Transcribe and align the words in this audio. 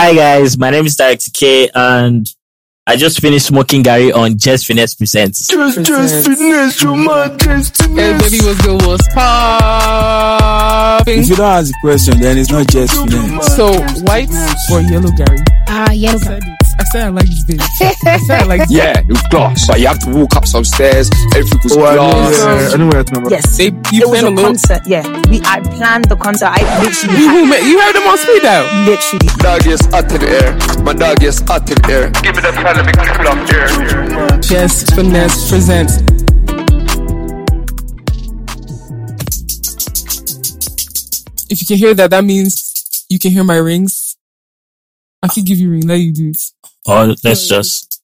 Hi 0.00 0.14
guys, 0.14 0.56
my 0.56 0.70
name 0.70 0.86
is 0.86 0.94
Director 0.94 1.28
K 1.34 1.68
and 1.74 2.24
I 2.86 2.94
just 2.94 3.20
finished 3.20 3.46
smoking 3.46 3.82
Gary 3.82 4.12
on 4.12 4.38
Just 4.38 4.64
Finesse 4.64 4.94
Presents. 4.94 5.48
Just, 5.48 5.84
just 5.84 6.24
finesse 6.24 6.80
your 6.80 6.96
mind, 6.96 7.40
just 7.40 7.82
Hey, 7.82 8.16
baby, 8.16 8.38
what's 8.44 8.64
good? 8.64 8.80
What's 8.86 9.12
popping? 9.12 11.18
If 11.18 11.28
you 11.28 11.34
don't 11.34 11.46
ask 11.46 11.72
the 11.72 11.78
question, 11.80 12.20
then 12.20 12.38
it's 12.38 12.48
not 12.48 12.68
just 12.68 12.94
finesse. 12.94 13.56
So, 13.56 13.72
white 14.04 14.30
or 14.70 14.82
yellow, 14.82 15.10
Gary? 15.10 15.38
Ah, 15.66 15.90
yellow 15.90 16.20
Gary. 16.20 16.42
I 16.80 16.84
said 16.92 17.06
I 17.06 17.08
like 17.10 17.26
this 17.26 17.44
baby. 17.44 17.60
I 17.60 18.18
said 18.18 18.42
I 18.42 18.44
like 18.46 18.60
this. 18.60 18.70
Yeah, 18.70 18.98
it 19.00 19.06
was 19.08 19.22
glass, 19.30 19.66
but 19.66 19.80
you 19.80 19.86
have 19.88 19.98
to 20.00 20.10
walk 20.10 20.36
up 20.36 20.46
some 20.46 20.64
stairs. 20.64 21.10
Everything 21.34 21.60
was 21.64 21.76
Oh, 21.76 21.84
I 21.84 21.94
know, 21.96 22.10
glass. 22.10 22.38
yeah, 22.38 22.74
I 22.74 22.76
know 22.78 22.88
where 22.88 23.00
it's. 23.00 23.30
Yes. 23.30 23.56
They, 23.58 23.64
you 23.92 24.02
it 24.02 24.08
was 24.08 24.22
a 24.22 24.28
a 24.28 24.30
little. 24.30 24.44
concert. 24.44 24.82
Yeah. 24.86 25.02
We 25.28 25.40
I 25.44 25.60
planned 25.60 26.06
the 26.06 26.16
concert. 26.16 26.48
I 26.50 26.60
literally 26.82 27.18
You, 27.18 27.44
had, 27.46 27.62
you 27.66 27.80
heard 27.80 27.94
them 27.94 28.06
on 28.08 28.18
speed 28.18 28.42
dial. 28.42 28.64
literally 28.86 29.28
Dog 29.38 29.66
is 29.66 29.80
hot 29.86 30.10
in 30.12 30.20
the 30.20 30.30
air. 30.30 30.82
My 30.84 30.92
dog 30.94 31.22
is 31.22 31.40
hot 31.40 31.68
in 31.68 31.76
the 31.82 31.92
air. 31.92 32.10
Give 32.22 32.34
me 32.36 32.42
that 32.42 32.54
fella, 32.54 32.82
make 32.86 32.96
me 32.96 33.06
feel 33.10 33.28
up 33.28 33.40
there. 33.50 34.40
Just 34.40 34.94
finesse 34.94 35.48
presents. 35.50 35.98
If 41.50 41.60
you 41.62 41.66
can 41.66 41.76
hear 41.78 41.94
that, 41.94 42.10
that 42.10 42.24
means 42.24 43.04
you 43.08 43.18
can 43.18 43.30
hear 43.30 43.42
my 43.44 43.56
rings. 43.56 44.16
I 45.22 45.28
can 45.28 45.44
give 45.44 45.58
you 45.58 45.68
a 45.68 45.70
ring. 45.72 45.86
Let 45.86 45.96
you 46.00 46.12
do 46.12 46.30
it. 46.30 46.40
Oh, 46.90 47.04
or 47.04 47.14
let's 47.22 47.46
just, 47.46 48.00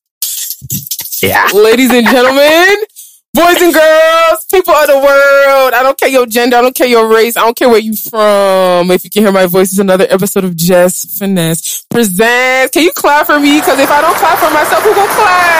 yeah. 1.22 1.48
Ladies 1.54 1.90
and 1.90 2.06
gentlemen, 2.06 2.84
boys 3.32 3.62
and 3.62 3.72
girls, 3.72 4.44
people 4.50 4.74
of 4.74 4.86
the 4.88 4.96
world, 4.96 5.72
I 5.72 5.80
don't 5.82 5.96
care 5.96 6.10
your 6.10 6.26
gender, 6.26 6.58
I 6.58 6.60
don't 6.60 6.74
care 6.74 6.86
your 6.86 7.08
race, 7.08 7.34
I 7.38 7.40
don't 7.40 7.56
care 7.56 7.70
where 7.70 7.80
you 7.80 7.96
from. 7.96 8.90
If 8.90 9.04
you 9.04 9.10
can 9.10 9.22
hear 9.22 9.32
my 9.32 9.46
voice, 9.46 9.70
it's 9.72 9.78
another 9.78 10.06
episode 10.10 10.44
of 10.44 10.54
Just 10.54 11.18
Finesse 11.18 11.86
presents. 11.88 12.72
Can 12.74 12.82
you 12.82 12.92
clap 12.92 13.24
for 13.24 13.40
me? 13.40 13.58
Cause 13.62 13.78
if 13.78 13.90
I 13.90 14.02
don't 14.02 14.16
clap 14.16 14.38
for 14.38 14.52
myself, 14.52 14.82
who 14.84 14.94
gonna 14.94 15.12
clap? 15.14 15.54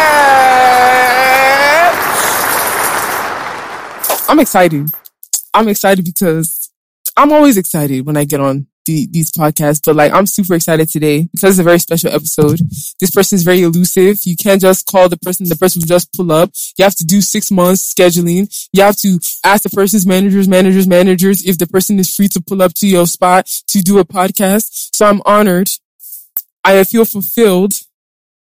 I'm 4.29 4.41
excited. 4.41 4.91
I'm 5.55 5.69
excited 5.69 6.05
because 6.05 6.71
I'm 7.17 7.33
always 7.33 7.57
excited 7.57 8.05
when 8.05 8.19
I 8.19 8.25
get 8.25 8.41
on 8.41 8.67
the, 8.85 9.07
these 9.11 9.31
podcasts, 9.31 9.81
but 9.85 9.97
like 9.97 10.13
I'm 10.13 10.27
super 10.27 10.55
excited 10.55 10.89
today 10.89 11.29
because 11.33 11.51
it's 11.51 11.59
a 11.59 11.65
very 11.65 11.79
special 11.79 12.11
episode. 12.11 12.61
This 13.01 13.11
person 13.11 13.37
is 13.37 13.43
very 13.43 13.63
elusive. 13.63 14.19
You 14.25 14.37
can't 14.37 14.61
just 14.61 14.87
call 14.87 15.09
the 15.09 15.17
person, 15.17 15.49
the 15.49 15.57
person 15.57 15.81
will 15.81 15.87
just 15.87 16.13
pull 16.13 16.31
up. 16.33 16.51
You 16.79 16.85
have 16.85 16.97
to 16.97 17.05
do 17.05 17.21
six 17.21 17.51
months 17.51 17.93
scheduling. 17.93 18.49
You 18.73 18.83
have 18.83 18.97
to 18.99 19.19
ask 19.45 19.63
the 19.63 19.71
person's 19.71 20.07
managers, 20.07 20.49
managers, 20.49 20.87
managers 20.87 21.45
if 21.45 21.59
the 21.59 21.67
person 21.67 21.99
is 21.99 22.15
free 22.15 22.29
to 22.29 22.41
pull 22.41 22.63
up 22.63 22.75
to 22.75 22.87
your 22.87 23.07
spot 23.07 23.47
to 23.69 23.81
do 23.81 23.99
a 23.99 24.05
podcast. 24.05 24.91
So 24.95 25.07
I'm 25.07 25.23
honored. 25.25 25.71
I 26.65 26.83
feel 26.85 27.05
fulfilled. 27.05 27.75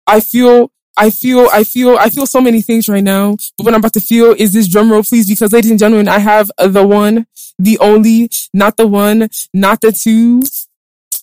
I 0.06 0.21
feel, 0.21 0.71
I 0.97 1.11
feel, 1.11 1.48
I 1.52 1.62
feel, 1.64 1.97
I 1.98 2.08
feel 2.11 2.27
so 2.27 2.41
many 2.41 2.62
things 2.62 2.89
right 2.89 3.05
now. 3.05 3.36
But 3.58 3.64
what 3.64 3.75
I'm 3.75 3.80
about 3.80 3.92
to 3.94 4.00
feel 4.00 4.33
is 4.33 4.52
this 4.52 4.66
drum 4.69 4.91
roll, 4.91 5.03
please, 5.03 5.28
because 5.28 5.53
ladies 5.53 5.70
and 5.70 5.78
gentlemen, 5.80 6.08
I 6.08 6.19
have 6.19 6.50
the 6.58 6.86
one, 6.86 7.27
the 7.58 7.78
only, 7.80 8.30
not 8.55 8.77
the 8.77 8.86
one, 8.86 9.28
not 9.53 9.80
the 9.83 9.92
two. 9.92 10.42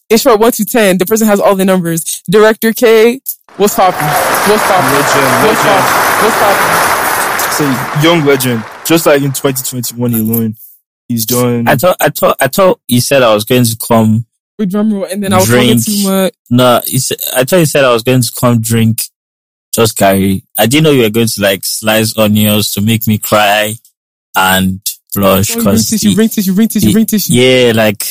It's 0.10 0.22
short 0.24 0.40
one 0.40 0.52
to 0.54 0.66
ten. 0.66 0.98
The 1.00 1.06
person 1.06 1.26
has 1.28 1.40
all 1.40 1.56
the 1.56 1.66
numbers. 1.66 2.22
Director 2.30 2.72
K, 2.74 3.20
what's 3.58 3.76
poppin'? 3.76 4.00
What's 4.06 4.64
poppin'? 4.68 4.92
Legend, 4.94 5.48
What's 5.48 5.66
legend. 5.66 5.86
poppin'? 5.86 6.24
What's 6.24 6.38
poppin'? 6.40 6.90
It's 7.48 7.60
a 7.62 8.04
young 8.04 8.26
legend. 8.26 8.64
Just 8.86 9.06
like 9.06 9.22
in 9.22 9.32
2021 9.32 10.14
alone, 10.14 10.56
he's 11.08 11.26
doing. 11.26 11.68
I 11.68 11.76
thought, 11.78 11.98
I 12.00 12.10
thought, 12.10 12.38
I 12.40 12.48
thought 12.48 12.80
you 12.88 13.02
said 13.02 13.24
I 13.24 13.34
was 13.34 13.44
going 13.46 13.64
to 13.64 13.78
come, 13.88 14.26
With 14.60 14.70
drum 14.72 14.94
roll, 14.94 15.06
and 15.06 15.24
then 15.24 15.34
I 15.34 15.38
was 15.38 15.48
talking 15.48 15.68
Drink. 15.68 15.86
too 15.86 16.04
much. 16.04 16.34
no, 16.52 16.82
you 16.86 17.00
said, 17.00 17.18
I 17.36 17.44
thought 17.44 17.58
you 17.58 17.66
said 17.66 17.84
I 17.86 17.94
was 17.94 18.04
going 18.04 18.22
to 18.22 18.32
come 18.40 18.62
drink 18.62 19.04
just 19.74 19.98
Gary. 19.98 20.44
I 20.58 20.66
didn't 20.68 20.84
know 20.84 20.92
you 20.92 21.02
were 21.04 21.10
going 21.10 21.28
to 21.28 21.42
like 21.42 21.66
slice 21.66 22.18
onions 22.18 22.72
to 22.74 22.82
make 22.82 23.08
me 23.08 23.18
cry 23.18 23.76
and 24.36 24.80
blush 25.16 25.52
Oh, 25.52 25.56
Bring 25.56 25.66
cause 25.66 25.90
tissue, 25.90 26.10
the- 26.10 26.16
bring 26.16 26.30
tissue, 26.30 26.54
bring 26.56 26.68
the- 26.68 26.92
bring 26.94 27.06
tissue. 27.06 27.34
yeah, 27.34 27.72
like 27.76 28.04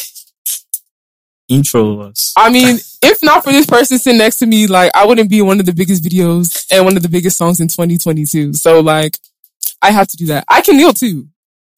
intro 1.48 1.94
was. 1.94 2.32
I 2.37 2.50
mean, 2.50 2.78
if 3.03 3.22
not 3.22 3.44
for 3.44 3.53
this 3.53 3.66
person 3.66 3.98
sitting 3.98 4.19
next 4.19 4.38
to 4.38 4.47
me, 4.47 4.66
like 4.66 4.91
I 4.94 5.06
wouldn't 5.06 5.31
be 5.31 5.42
one 5.42 5.60
of 5.60 5.66
the 5.66 5.72
biggest 5.72 6.03
videos 6.04 6.66
and 6.70 6.84
one 6.84 6.97
of 6.97 7.03
the 7.03 7.09
biggest 7.09 7.37
songs 7.38 7.60
in 7.60 7.69
2022. 7.69 8.54
So 8.54 8.81
like, 8.81 9.19
I 9.82 9.91
have 9.91 10.08
to 10.08 10.16
do 10.16 10.26
that. 10.26 10.44
I 10.48 10.60
can 10.60 10.76
kneel 10.76 10.92
too. 10.92 11.28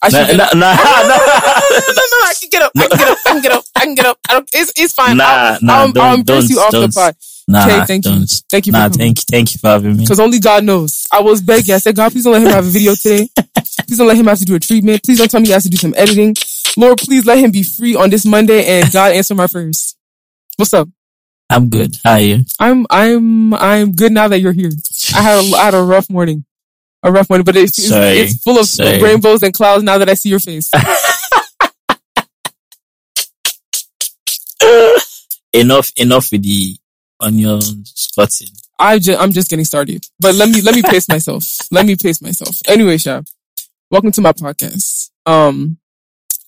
I 0.02 0.10
should. 0.10 0.36
nah, 0.36 0.44
nah, 0.44 0.50
no, 0.52 0.60
no, 0.60 0.62
no, 0.62 1.16
nah. 1.16 1.80
no, 1.80 2.04
no, 2.04 2.18
I 2.26 2.34
can 2.38 2.48
get 2.50 2.62
up. 2.62 2.72
I 2.76 2.86
can 2.88 2.98
get 2.98 3.08
up. 3.08 3.18
I 3.24 3.30
can 3.32 3.40
get 3.42 3.52
up. 3.52 3.64
I 3.74 3.80
can 3.80 3.94
get 3.94 4.06
up. 4.06 4.18
I 4.28 4.32
don't, 4.34 4.48
it's, 4.52 4.72
it's 4.76 4.92
fine. 4.92 5.16
Nah, 5.16 5.24
I'll, 5.24 5.58
nah, 5.62 5.72
I'll, 5.74 5.92
don't- 5.92 6.04
I'll 6.04 6.14
embrace 6.16 6.48
don't- 6.48 6.50
you 6.50 6.58
off 6.60 6.70
the 6.72 6.88
pod. 6.94 7.16
Nah, 7.46 7.66
Okay, 7.66 7.84
thank 7.86 8.04
you. 8.06 8.10
don't. 8.12 8.42
Thank 8.48 8.66
you 8.66 8.72
for 8.72 8.78
Nah, 8.78 8.88
thank 8.88 9.18
you, 9.18 9.24
thank 9.30 9.54
you 9.54 9.58
for 9.58 9.68
having 9.68 9.96
me. 9.96 10.04
Because 10.04 10.20
only 10.20 10.38
God 10.38 10.64
knows. 10.64 11.06
I 11.12 11.20
was 11.20 11.42
begging. 11.42 11.74
I 11.74 11.78
said, 11.78 11.94
God, 11.94 12.10
please 12.12 12.24
don't 12.24 12.32
let 12.32 12.42
him 12.42 12.48
have 12.48 12.64
a 12.66 12.70
video 12.70 12.94
today. 12.94 13.28
Please 13.86 13.98
don't 13.98 14.06
let 14.06 14.16
him 14.16 14.26
have 14.26 14.38
to 14.38 14.44
do 14.44 14.54
a 14.54 14.60
treatment. 14.60 15.02
Please 15.04 15.18
don't 15.18 15.30
tell 15.30 15.40
me 15.40 15.48
he 15.48 15.52
has 15.52 15.64
to 15.64 15.68
do 15.68 15.76
some 15.76 15.92
editing. 15.96 16.34
Lord, 16.76 16.96
please 16.98 17.26
let 17.26 17.38
him 17.38 17.50
be 17.50 17.62
free 17.62 17.94
on 17.94 18.08
this 18.08 18.24
Monday 18.24 18.64
and 18.64 18.90
God 18.90 19.12
answer 19.12 19.34
my 19.34 19.46
prayers. 19.46 19.94
What's 20.56 20.72
up? 20.72 20.88
I'm 21.50 21.68
good. 21.68 21.96
How 22.02 22.12
are 22.12 22.20
you? 22.20 22.44
I'm 22.58 22.86
I'm 22.88 23.52
I'm 23.54 23.92
good 23.92 24.12
now 24.12 24.28
that 24.28 24.40
you're 24.40 24.52
here. 24.52 24.70
I 25.14 25.22
had 25.22 25.44
a, 25.44 25.56
I 25.56 25.64
had 25.66 25.74
a 25.74 25.82
rough 25.82 26.08
morning, 26.08 26.44
a 27.02 27.12
rough 27.12 27.28
morning, 27.28 27.44
but 27.44 27.56
it's 27.56 27.78
it's, 27.78 27.88
Sorry. 27.88 28.18
it's 28.20 28.42
full 28.42 28.58
of 28.58 28.66
Sorry. 28.66 29.02
rainbows 29.02 29.42
and 29.42 29.52
clouds 29.52 29.82
now 29.84 29.98
that 29.98 30.08
I 30.08 30.14
see 30.14 30.30
your 30.30 30.40
face. 30.40 30.70
enough, 35.52 35.92
enough 35.96 36.32
with 36.32 36.42
the 36.42 36.76
onion 37.20 37.60
squatting. 37.84 38.48
I 38.78 38.98
just 38.98 39.20
I'm 39.20 39.32
just 39.32 39.50
getting 39.50 39.64
started, 39.64 40.04
but 40.18 40.34
let 40.34 40.48
me 40.48 40.60
let 40.60 40.74
me 40.74 40.82
pace 40.82 41.08
myself. 41.08 41.44
Let 41.70 41.86
me 41.86 41.96
pace 41.96 42.20
myself. 42.20 42.56
Anyway, 42.66 42.98
Sha, 42.98 43.22
welcome 43.90 44.12
to 44.12 44.20
my 44.20 44.32
podcast. 44.32 45.10
Um, 45.26 45.78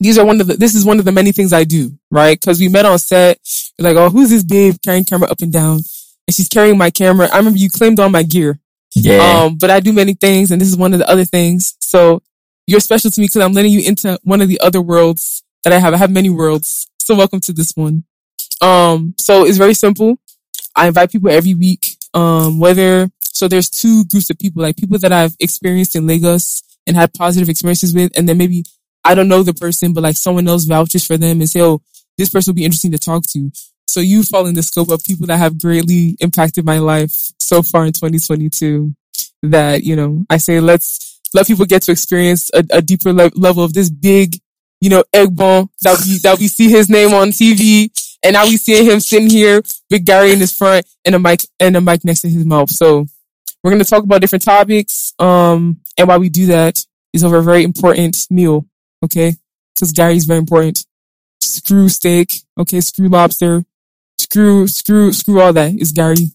these 0.00 0.19
are 0.19 0.26
one 0.26 0.41
of 0.41 0.47
the 0.47 0.55
this 0.55 0.75
is 0.75 0.84
one 0.84 0.99
of 0.99 1.05
the 1.05 1.12
many 1.12 1.32
things 1.32 1.53
I 1.53 1.65
do, 1.65 1.97
right? 2.10 2.38
Because 2.38 2.60
we 2.60 2.69
met 2.69 2.84
on 2.84 2.99
set. 2.99 3.38
You're 3.78 3.93
like, 3.93 3.97
oh, 3.97 4.10
who's 4.10 4.31
this 4.31 4.44
babe 4.44 4.76
carrying 4.84 5.05
camera 5.05 5.31
up 5.31 5.41
and 5.41 5.53
down? 5.53 5.81
And 6.28 6.34
she's 6.34 6.49
carrying 6.49 6.78
my 6.78 6.91
camera. 6.91 7.28
I 7.32 7.38
remember 7.38 7.59
you 7.59 7.71
claimed 7.71 8.00
all 8.00 8.09
my 8.09 8.22
gear. 8.22 8.59
Yeah. 8.94 9.43
Um, 9.44 9.59
but 9.59 9.71
I 9.71 9.81
do 9.81 9.93
many 9.93 10.15
things, 10.15 10.50
and 10.50 10.60
this 10.60 10.69
is 10.69 10.76
one 10.76 10.93
of 10.93 10.99
the 10.99 11.09
other 11.09 11.25
things. 11.25 11.76
So 11.81 12.22
you're 12.66 12.81
special 12.81 13.10
to 13.10 13.21
me 13.21 13.26
because 13.26 13.43
I'm 13.43 13.53
letting 13.53 13.72
you 13.72 13.82
into 13.87 14.19
one 14.25 14.41
of 14.41 14.49
the 14.49 14.60
other 14.60 14.81
worlds 14.81 15.44
that 15.65 15.72
I 15.72 15.78
have. 15.78 15.94
I 15.94 15.99
have 15.99 16.10
many 16.10 16.31
worlds. 16.31 16.88
So 16.99 17.15
welcome 17.15 17.41
to 17.41 17.53
this 17.53 17.72
one. 17.75 18.05
Um, 18.60 19.15
so 19.21 19.47
it's 19.47 19.59
very 19.59 19.75
simple. 19.75 20.19
I 20.76 20.87
invite 20.88 21.10
people 21.10 21.31
every 21.31 21.54
week. 21.54 21.97
Um, 22.14 22.60
whether, 22.60 23.09
so 23.22 23.48
there's 23.48 23.69
two 23.69 24.04
groups 24.04 24.31
of 24.31 24.38
people, 24.38 24.62
like 24.62 24.76
people 24.76 24.98
that 24.98 25.12
I've 25.12 25.34
experienced 25.41 25.97
in 25.97 26.06
Lagos 26.06 26.62
and 26.87 26.97
had 26.97 27.12
positive 27.14 27.48
experiences 27.48 27.94
with, 27.94 28.12
and 28.16 28.28
then 28.28 28.38
maybe 28.38 28.64
I 29.04 29.14
don't 29.14 29.28
know 29.28 29.42
the 29.42 29.54
person, 29.54 29.92
but 29.92 30.03
like 30.03 30.16
someone 30.16 30.47
else 30.48 30.64
vouches 30.64 31.06
for 31.06 31.16
them 31.16 31.41
and 31.41 31.48
say, 31.48 31.62
oh, 31.62 31.82
this 32.19 32.28
person 32.31 32.53
will 32.53 32.56
be 32.56 32.64
interesting 32.64 32.92
to 32.92 32.98
talk 32.98 33.25
to. 33.32 33.50
So 33.87 34.00
you 34.00 34.22
fall 34.22 34.47
in 34.47 34.54
the 34.54 34.62
scope 34.62 34.91
of 34.91 35.03
people 35.04 35.26
that 35.28 35.38
have 35.38 35.59
greatly 35.59 36.16
impacted 36.20 36.64
my 36.64 36.78
life 36.78 37.12
so 37.41 37.62
far 37.62 37.87
in 37.87 37.93
2022 37.93 38.94
that, 39.44 39.84
you 39.84 39.97
know, 39.97 40.25
I 40.28 40.38
say 40.38 40.60
let's 40.60 41.20
let 41.34 41.47
people 41.47 41.66
get 41.66 41.82
to 41.82 41.93
experience 41.93 42.50
a, 42.53 42.64
a 42.70 42.82
deeper 42.82 43.12
le- 43.12 43.31
level 43.34 43.64
of 43.64 43.72
this 43.72 43.91
big, 43.91 44.37
you 44.81 44.91
know, 44.91 45.04
Egbon 45.14 45.69
that 45.82 46.03
we, 46.04 46.19
that 46.19 46.38
we 46.38 46.48
see 46.48 46.70
his 46.70 46.91
name 46.91 47.14
on 47.14 47.28
TV 47.28 47.91
and 48.26 48.34
now 48.34 48.44
we 48.44 48.56
see 48.56 48.84
him 48.84 48.98
sitting 48.98 49.31
here 49.31 49.62
with 49.88 50.04
Gary 50.04 50.32
in 50.32 50.41
his 50.41 50.53
front 50.53 50.84
and 51.04 51.14
a 51.14 51.19
mic 51.19 51.42
and 51.60 51.76
a 51.76 51.81
mic 51.81 52.04
next 52.04 52.22
to 52.22 52.28
his 52.28 52.44
mouth. 52.44 52.69
So 52.70 53.06
we're 53.62 53.78
to 53.78 53.84
talk 53.84 54.03
about 54.03 54.20
different 54.20 54.44
topics. 54.44 55.14
Um, 55.20 55.78
and 55.97 56.09
while 56.09 56.19
we 56.19 56.28
do 56.28 56.47
that 56.47 56.84
is 57.12 57.22
over 57.22 57.37
a 57.37 57.42
very 57.42 57.62
important 57.62 58.16
meal. 58.28 58.66
Okay. 59.04 59.37
Cause 59.78 59.92
Gary's 59.92 60.25
very 60.25 60.41
important. 60.41 60.84
Screw 61.41 61.88
steak. 61.88 62.42
Okay. 62.59 62.81
Screw 62.81 63.09
lobster. 63.09 63.64
Screw, 64.19 64.66
screw, 64.66 65.12
screw 65.12 65.41
all 65.41 65.53
that 65.53 65.75
is 65.75 65.93
Gary. 65.93 66.32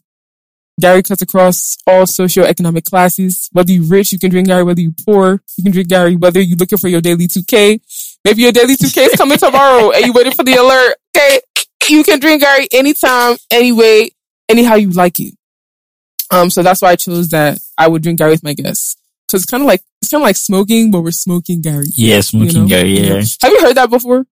Gary 0.79 1.03
cuts 1.03 1.21
across 1.21 1.77
all 1.85 2.03
socioeconomic 2.03 2.85
classes. 2.85 3.49
Whether 3.51 3.73
you're 3.73 3.83
rich, 3.83 4.13
you 4.13 4.19
can 4.19 4.31
drink 4.31 4.47
Gary. 4.47 4.63
Whether 4.63 4.81
you're 4.81 4.93
poor, 5.05 5.41
you 5.57 5.63
can 5.63 5.73
drink 5.73 5.89
Gary. 5.89 6.15
Whether 6.15 6.39
you're 6.39 6.57
looking 6.57 6.77
for 6.77 6.87
your 6.87 7.01
daily 7.01 7.27
2K, 7.27 7.81
maybe 8.23 8.43
your 8.43 8.53
daily 8.53 8.77
2K 8.77 9.07
is 9.07 9.15
coming 9.17 9.37
tomorrow 9.37 9.91
and 9.91 10.05
you 10.05 10.13
waiting 10.13 10.31
for 10.31 10.43
the 10.43 10.53
alert. 10.53 10.95
Okay. 11.15 11.41
You 11.89 12.03
can 12.03 12.19
drink 12.19 12.41
Gary 12.41 12.67
anytime, 12.71 13.37
anyway, 13.51 14.11
anyhow 14.49 14.75
you 14.75 14.91
like 14.91 15.19
it. 15.19 15.33
Um, 16.31 16.49
so 16.49 16.63
that's 16.63 16.81
why 16.81 16.91
I 16.91 16.95
chose 16.95 17.29
that 17.29 17.59
I 17.77 17.87
would 17.87 18.01
drink 18.03 18.19
Gary 18.19 18.31
with 18.31 18.43
my 18.43 18.53
guests. 18.53 18.95
Cause 19.29 19.43
it's 19.43 19.49
kind 19.51 19.63
of 19.63 19.67
like, 19.67 19.81
it's 20.01 20.11
kind 20.11 20.21
of 20.21 20.25
like 20.25 20.35
smoking, 20.35 20.91
but 20.91 21.01
we're 21.01 21.11
smoking 21.11 21.61
Gary. 21.61 21.85
yeah, 21.93 22.19
smoking 22.21 22.49
you 22.55 22.61
know? 22.63 22.67
Gary. 22.67 22.99
Yeah. 22.99 23.21
Have 23.41 23.51
you 23.51 23.61
heard 23.61 23.75
that 23.77 23.89
before? 23.89 24.25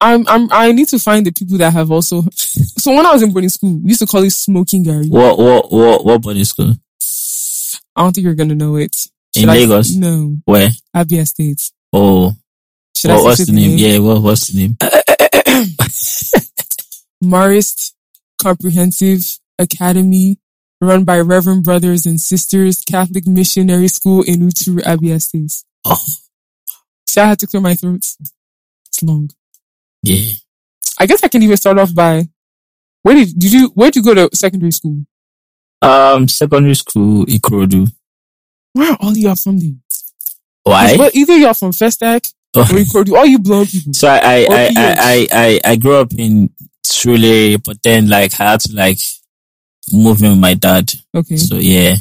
I'm, 0.00 0.26
I'm, 0.28 0.48
I 0.52 0.72
need 0.72 0.88
to 0.88 0.98
find 0.98 1.26
the 1.26 1.32
people 1.32 1.58
that 1.58 1.72
have 1.72 1.90
also. 1.90 2.22
So 2.32 2.94
when 2.94 3.04
I 3.04 3.12
was 3.12 3.22
in 3.22 3.32
boarding 3.32 3.48
school, 3.50 3.78
we 3.80 3.88
used 3.88 4.00
to 4.00 4.06
call 4.06 4.22
it 4.22 4.30
smoking 4.30 4.82
Gary. 4.84 5.08
What, 5.08 5.38
what, 5.38 5.72
what, 5.72 6.04
what 6.04 6.22
boarding 6.22 6.44
school? 6.44 6.74
I 7.96 8.02
don't 8.02 8.12
think 8.14 8.24
you're 8.24 8.34
gonna 8.34 8.54
know 8.54 8.76
it. 8.76 8.94
In 9.34 9.42
Should 9.42 9.48
I- 9.50 9.54
Lagos? 9.54 9.94
no, 9.94 10.36
Where? 10.44 10.68
Abia 10.94 11.26
State. 11.26 11.60
Oh, 11.92 12.32
Should 12.96 13.10
what, 13.10 13.20
I 13.20 13.22
what's 13.24 13.46
the 13.46 13.52
name? 13.52 13.76
Yeah, 13.76 13.98
what, 13.98 14.22
what's 14.22 14.46
the 14.48 14.58
name? 14.58 14.76
Uh, 14.80 14.88
uh, 14.92 15.02
uh, 15.08 15.17
Marist 17.24 17.92
Comprehensive 18.40 19.38
Academy, 19.58 20.38
run 20.80 21.04
by 21.04 21.18
Reverend 21.18 21.64
Brothers 21.64 22.06
and 22.06 22.20
Sisters 22.20 22.82
Catholic 22.88 23.26
Missionary 23.26 23.88
School 23.88 24.22
in 24.22 24.40
Uturu, 24.40 24.78
Abia 24.82 25.20
State. 25.20 25.64
Oh, 25.84 26.04
See, 27.06 27.20
I 27.20 27.26
had 27.26 27.38
to 27.40 27.46
clear 27.46 27.62
my 27.62 27.74
throat. 27.74 28.04
It's 28.86 29.02
long. 29.02 29.30
yeah. 30.02 30.32
I 31.00 31.06
guess 31.06 31.22
I 31.22 31.28
can 31.28 31.42
even 31.42 31.56
start 31.56 31.78
off 31.78 31.94
by 31.94 32.28
where 33.02 33.14
did 33.14 33.38
did 33.38 33.52
you 33.52 33.68
where 33.74 33.90
did 33.90 33.96
you 33.96 34.14
go 34.14 34.14
to 34.28 34.36
secondary 34.36 34.72
school? 34.72 35.04
Um, 35.80 36.26
secondary 36.28 36.74
school, 36.74 37.24
Ikorodu. 37.26 37.90
Where 38.72 38.92
are 38.92 38.98
all 39.00 39.16
y'all 39.16 39.36
from 39.36 39.58
then? 39.58 39.80
Why? 40.64 40.96
Well, 40.98 41.10
either 41.14 41.36
y'all 41.36 41.54
from 41.54 41.70
Festac 41.70 42.32
Or 42.56 42.64
Ikorodu. 42.64 43.12
All 43.16 43.26
you 43.26 43.38
blown 43.38 43.66
people. 43.66 43.92
So 43.94 44.08
I 44.08 44.18
I, 44.18 44.46
I, 44.48 44.70
I, 44.76 45.28
I, 45.32 45.60
I 45.72 45.76
grew 45.76 45.96
up 45.96 46.12
in 46.16 46.50
Trule, 46.86 47.58
but 47.64 47.82
then 47.82 48.08
like 48.08 48.38
I 48.40 48.52
had 48.52 48.60
to 48.62 48.74
like 48.74 48.98
move 49.92 50.22
in 50.22 50.30
with 50.30 50.38
my 50.40 50.54
dad. 50.54 50.92
Okay. 51.14 51.36
So 51.36 51.56
yeah, 51.56 51.96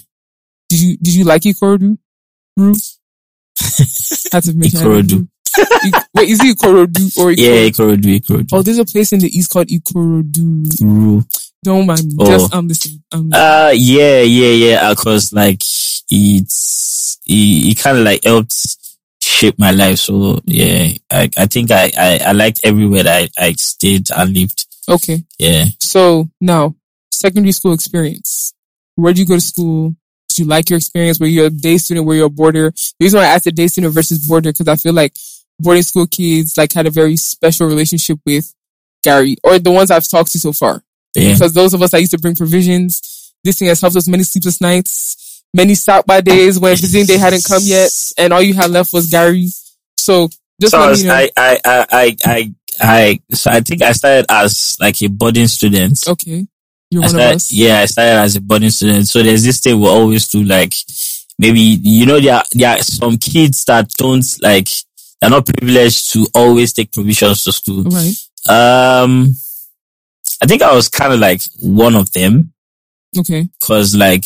Did 0.69 0.79
you 0.81 0.97
did 0.97 1.13
you 1.15 1.23
like 1.25 1.41
Ikorodu? 1.43 1.97
Ru? 2.57 2.73
Had 4.31 4.43
to 4.43 4.53
make 4.53 4.71
Ikorodu. 4.71 5.27
Ik- 5.83 5.95
Wait, 6.13 6.29
is 6.29 6.39
it 6.43 6.57
Ikorodu 6.57 7.17
or 7.17 7.31
Ikorodu? 7.31 7.37
yeah, 7.37 7.69
Ikorodu, 7.69 8.19
Ikorodu. 8.21 8.47
Oh, 8.53 8.61
there's 8.61 8.77
a 8.79 8.85
place 8.85 9.11
in 9.13 9.19
the 9.19 9.27
east 9.37 9.51
called 9.51 9.67
Ikorodu. 9.67 10.81
Ru. 10.81 11.23
Don't 11.63 11.85
mind 11.87 12.05
me. 12.05 12.15
Oh. 12.19 12.25
Just 12.25 12.53
I'm 12.55 12.67
listening. 12.67 13.03
I'm 13.11 13.29
listening. 13.29 13.33
Uh, 13.43 13.71
yeah, 13.75 14.21
yeah, 14.21 14.51
yeah. 14.65 14.93
Cause 14.95 15.33
like 15.33 15.61
it's 16.09 17.19
it, 17.25 17.33
it 17.71 17.79
kind 17.79 17.97
of 17.97 18.03
like 18.05 18.23
helped 18.23 18.77
shape 19.37 19.59
my 19.59 19.71
life. 19.71 19.99
So 19.99 20.39
yeah, 20.45 20.89
I, 21.11 21.29
I 21.37 21.45
think 21.45 21.71
I, 21.71 21.91
I, 21.97 22.19
I 22.27 22.31
liked 22.31 22.61
everywhere 22.63 23.03
that 23.03 23.29
I, 23.37 23.45
I 23.47 23.51
stayed 23.53 24.07
and 24.15 24.33
lived. 24.33 24.65
okay. 24.89 25.23
Yeah. 25.37 25.65
So 25.79 26.29
now, 26.41 26.75
secondary 27.11 27.51
school 27.51 27.73
experience. 27.73 28.53
Where 28.95 29.13
did 29.13 29.19
you 29.19 29.25
go 29.25 29.35
to 29.35 29.41
school? 29.41 29.95
Did 30.29 30.39
you 30.39 30.45
like 30.45 30.69
your 30.69 30.77
experience? 30.77 31.19
Were 31.19 31.27
you 31.27 31.45
a 31.45 31.49
day 31.49 31.77
student? 31.77 32.07
Were 32.07 32.15
you 32.15 32.25
a 32.25 32.29
boarder? 32.29 32.71
The 32.71 33.05
reason 33.05 33.19
why 33.19 33.25
I 33.25 33.29
asked 33.35 33.47
a 33.47 33.51
day 33.51 33.67
student 33.67 33.93
versus 33.93 34.27
boarder, 34.27 34.51
because 34.51 34.67
I 34.67 34.75
feel 34.75 34.93
like 34.93 35.13
boarding 35.59 35.83
school 35.83 36.07
kids 36.07 36.57
like 36.57 36.73
had 36.73 36.87
a 36.87 36.91
very 36.91 37.17
special 37.17 37.67
relationship 37.67 38.19
with 38.25 38.53
Gary, 39.03 39.37
or 39.43 39.59
the 39.59 39.71
ones 39.71 39.91
I've 39.91 40.07
talked 40.07 40.31
to 40.31 40.39
so 40.39 40.51
far. 40.51 40.83
Yeah. 41.15 41.33
Because 41.33 41.53
those 41.53 41.73
of 41.73 41.81
us 41.81 41.91
that 41.91 41.99
used 41.99 42.11
to 42.11 42.19
bring 42.19 42.35
provisions, 42.35 43.33
this 43.43 43.59
thing 43.59 43.67
has 43.67 43.81
helped 43.81 43.95
us 43.95 44.07
many 44.07 44.23
sleepless 44.23 44.59
nights, 44.61 45.26
many 45.53 45.75
stop 45.75 46.05
by 46.05 46.21
days 46.21 46.59
when 46.59 46.75
visiting 46.75 47.05
day 47.05 47.17
hadn't 47.17 47.43
come 47.45 47.61
yet, 47.63 47.91
and 48.17 48.33
all 48.33 48.41
you 48.41 48.53
had 48.53 48.69
left 48.71 48.93
was 48.93 49.09
Gary. 49.09 49.47
So 49.97 50.29
just 50.61 50.71
So 50.71 50.77
I, 50.79 50.81
let 50.81 50.89
was, 50.91 51.03
me 51.03 51.09
know. 51.09 51.15
I, 51.15 51.29
I, 51.37 51.59
I, 51.65 51.85
I, 51.91 52.17
I, 52.25 52.53
I, 52.79 53.19
so 53.35 53.51
I 53.51 53.59
think 53.61 53.81
I 53.81 53.91
started 53.93 54.25
as 54.29 54.77
like 54.79 55.01
a 55.01 55.07
boarding 55.07 55.47
student. 55.47 55.99
okay, 56.07 56.45
you're 56.91 57.03
I 57.03 57.05
one 57.07 57.15
of 57.15 57.21
started, 57.21 57.35
us. 57.35 57.51
yeah, 57.51 57.79
I 57.79 57.85
started 57.85 58.19
as 58.21 58.35
a 58.35 58.41
boarding 58.41 58.69
student. 58.69 59.07
So 59.07 59.23
there's 59.23 59.43
this 59.43 59.59
thing 59.59 59.79
we 59.79 59.87
always 59.87 60.27
do 60.27 60.43
like, 60.43 60.73
maybe, 61.39 61.59
you 61.59 62.05
know, 62.05 62.19
there 62.19 62.35
are, 62.35 62.43
there 62.53 62.77
are 62.77 62.81
some 62.83 63.17
kids 63.17 63.65
that 63.65 63.89
don't 63.97 64.25
like, 64.41 64.67
they're 65.19 65.29
not 65.29 65.45
privileged 65.47 66.11
to 66.13 66.27
always 66.35 66.73
take 66.73 66.91
provisions 66.91 67.43
to 67.43 67.51
school. 67.51 67.83
Right. 67.83 68.15
Um, 68.47 69.33
I 70.41 70.45
think 70.45 70.61
I 70.61 70.73
was 70.73 70.87
kind 70.87 71.11
of 71.13 71.19
like 71.19 71.41
one 71.59 71.95
of 71.95 72.11
them 72.13 72.53
Okay. 73.17 73.49
because 73.59 73.95
like 73.95 74.23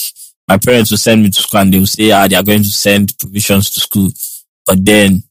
my 0.52 0.58
parents 0.58 0.92
would 0.92 1.00
send 1.00 1.24
me 1.24 1.30
to 1.30 1.42
school 1.42 1.62
and 1.62 1.74
they 1.74 1.80
would 1.80 1.88
say, 1.88 2.12
ah, 2.12 2.28
they 2.28 2.36
are 2.36 2.44
going 2.44 2.62
to 2.62 2.70
send 2.70 3.18
provisions 3.18 3.70
to 3.70 3.80
school. 3.80 4.10
But 4.66 4.86
then 4.86 5.24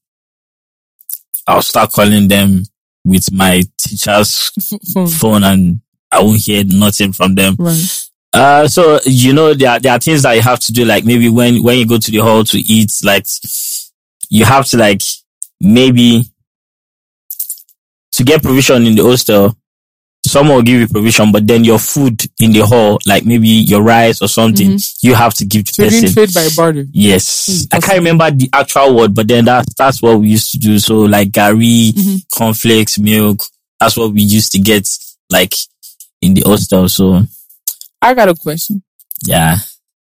I'll 1.47 1.61
start 1.61 1.93
calling 1.93 2.27
them 2.27 2.63
with 3.05 3.31
my 3.31 3.63
teacher's 3.79 4.51
phone. 4.95 5.07
phone 5.21 5.45
and 5.45 5.81
I 6.11 6.23
won't 6.23 6.41
hear 6.41 6.65
nothing 6.65 7.13
from 7.13 7.35
them. 7.35 7.55
Right. 7.59 8.09
Uh, 8.33 8.67
so 8.67 8.99
you 9.05 9.35
know 9.35 9.53
there 9.53 9.73
are, 9.73 9.79
there 9.79 9.93
are 9.93 9.99
things 9.99 10.23
that 10.23 10.33
you 10.33 10.41
have 10.41 10.61
to 10.61 10.73
do. 10.73 10.87
Like 10.87 11.05
maybe 11.05 11.29
when 11.29 11.63
when 11.63 11.77
you 11.77 11.87
go 11.87 11.99
to 11.99 12.11
the 12.11 12.19
hall 12.19 12.43
to 12.45 12.59
eat, 12.59 12.91
like 13.05 13.27
you 14.31 14.47
have 14.47 14.65
to 14.69 14.79
like 14.79 15.03
maybe 15.61 16.25
to 18.13 18.25
get 18.25 18.43
provision 18.43 18.87
in 18.87 18.95
the 18.95 19.03
hostel. 19.03 19.55
Someone 20.27 20.57
will 20.57 20.63
give 20.63 20.81
you 20.81 20.87
provision, 20.87 21.33
but 21.33 21.47
then 21.47 21.65
your 21.65 21.79
food 21.79 22.23
in 22.39 22.53
the 22.53 22.61
hall, 22.61 22.99
like 23.07 23.25
maybe 23.25 23.49
your 23.49 23.83
rice 23.83 24.21
or 24.23 24.29
something, 24.29 24.79
you 25.03 25.15
have 25.15 25.35
to 25.35 25.45
give 25.45 25.65
to 25.65 25.75
So 25.75 25.83
you're 25.83 25.91
doing 25.91 26.03
person. 26.03 26.15
trade 26.15 26.35
by 26.35 26.49
barter. 26.55 26.87
Yes, 26.93 27.49
Mm, 27.49 27.67
I 27.75 27.81
can't 27.81 27.99
remember 27.99 28.31
the 28.31 28.49
actual 28.53 28.95
word, 28.95 29.15
but 29.15 29.27
then 29.27 29.47
that 29.47 29.67
that's 29.77 30.01
what 30.03 30.21
we 30.21 30.29
used 30.29 30.53
to 30.53 30.59
do. 30.59 30.79
So 30.79 31.01
like 31.01 31.31
gari, 31.31 31.93
Mhm. 31.93 32.23
cornflakes, 32.31 32.99
milk. 32.99 33.43
That's 33.81 33.97
what 33.97 34.13
we 34.13 34.23
used 34.23 34.53
to 34.53 34.59
get 34.59 34.87
like 35.31 35.55
in 36.21 36.35
the 36.35 36.43
hostel. 36.43 36.89
So 36.89 37.27
I 38.03 38.15
got 38.15 38.29
a 38.29 38.35
question. 38.35 38.83
yeah. 39.25 39.57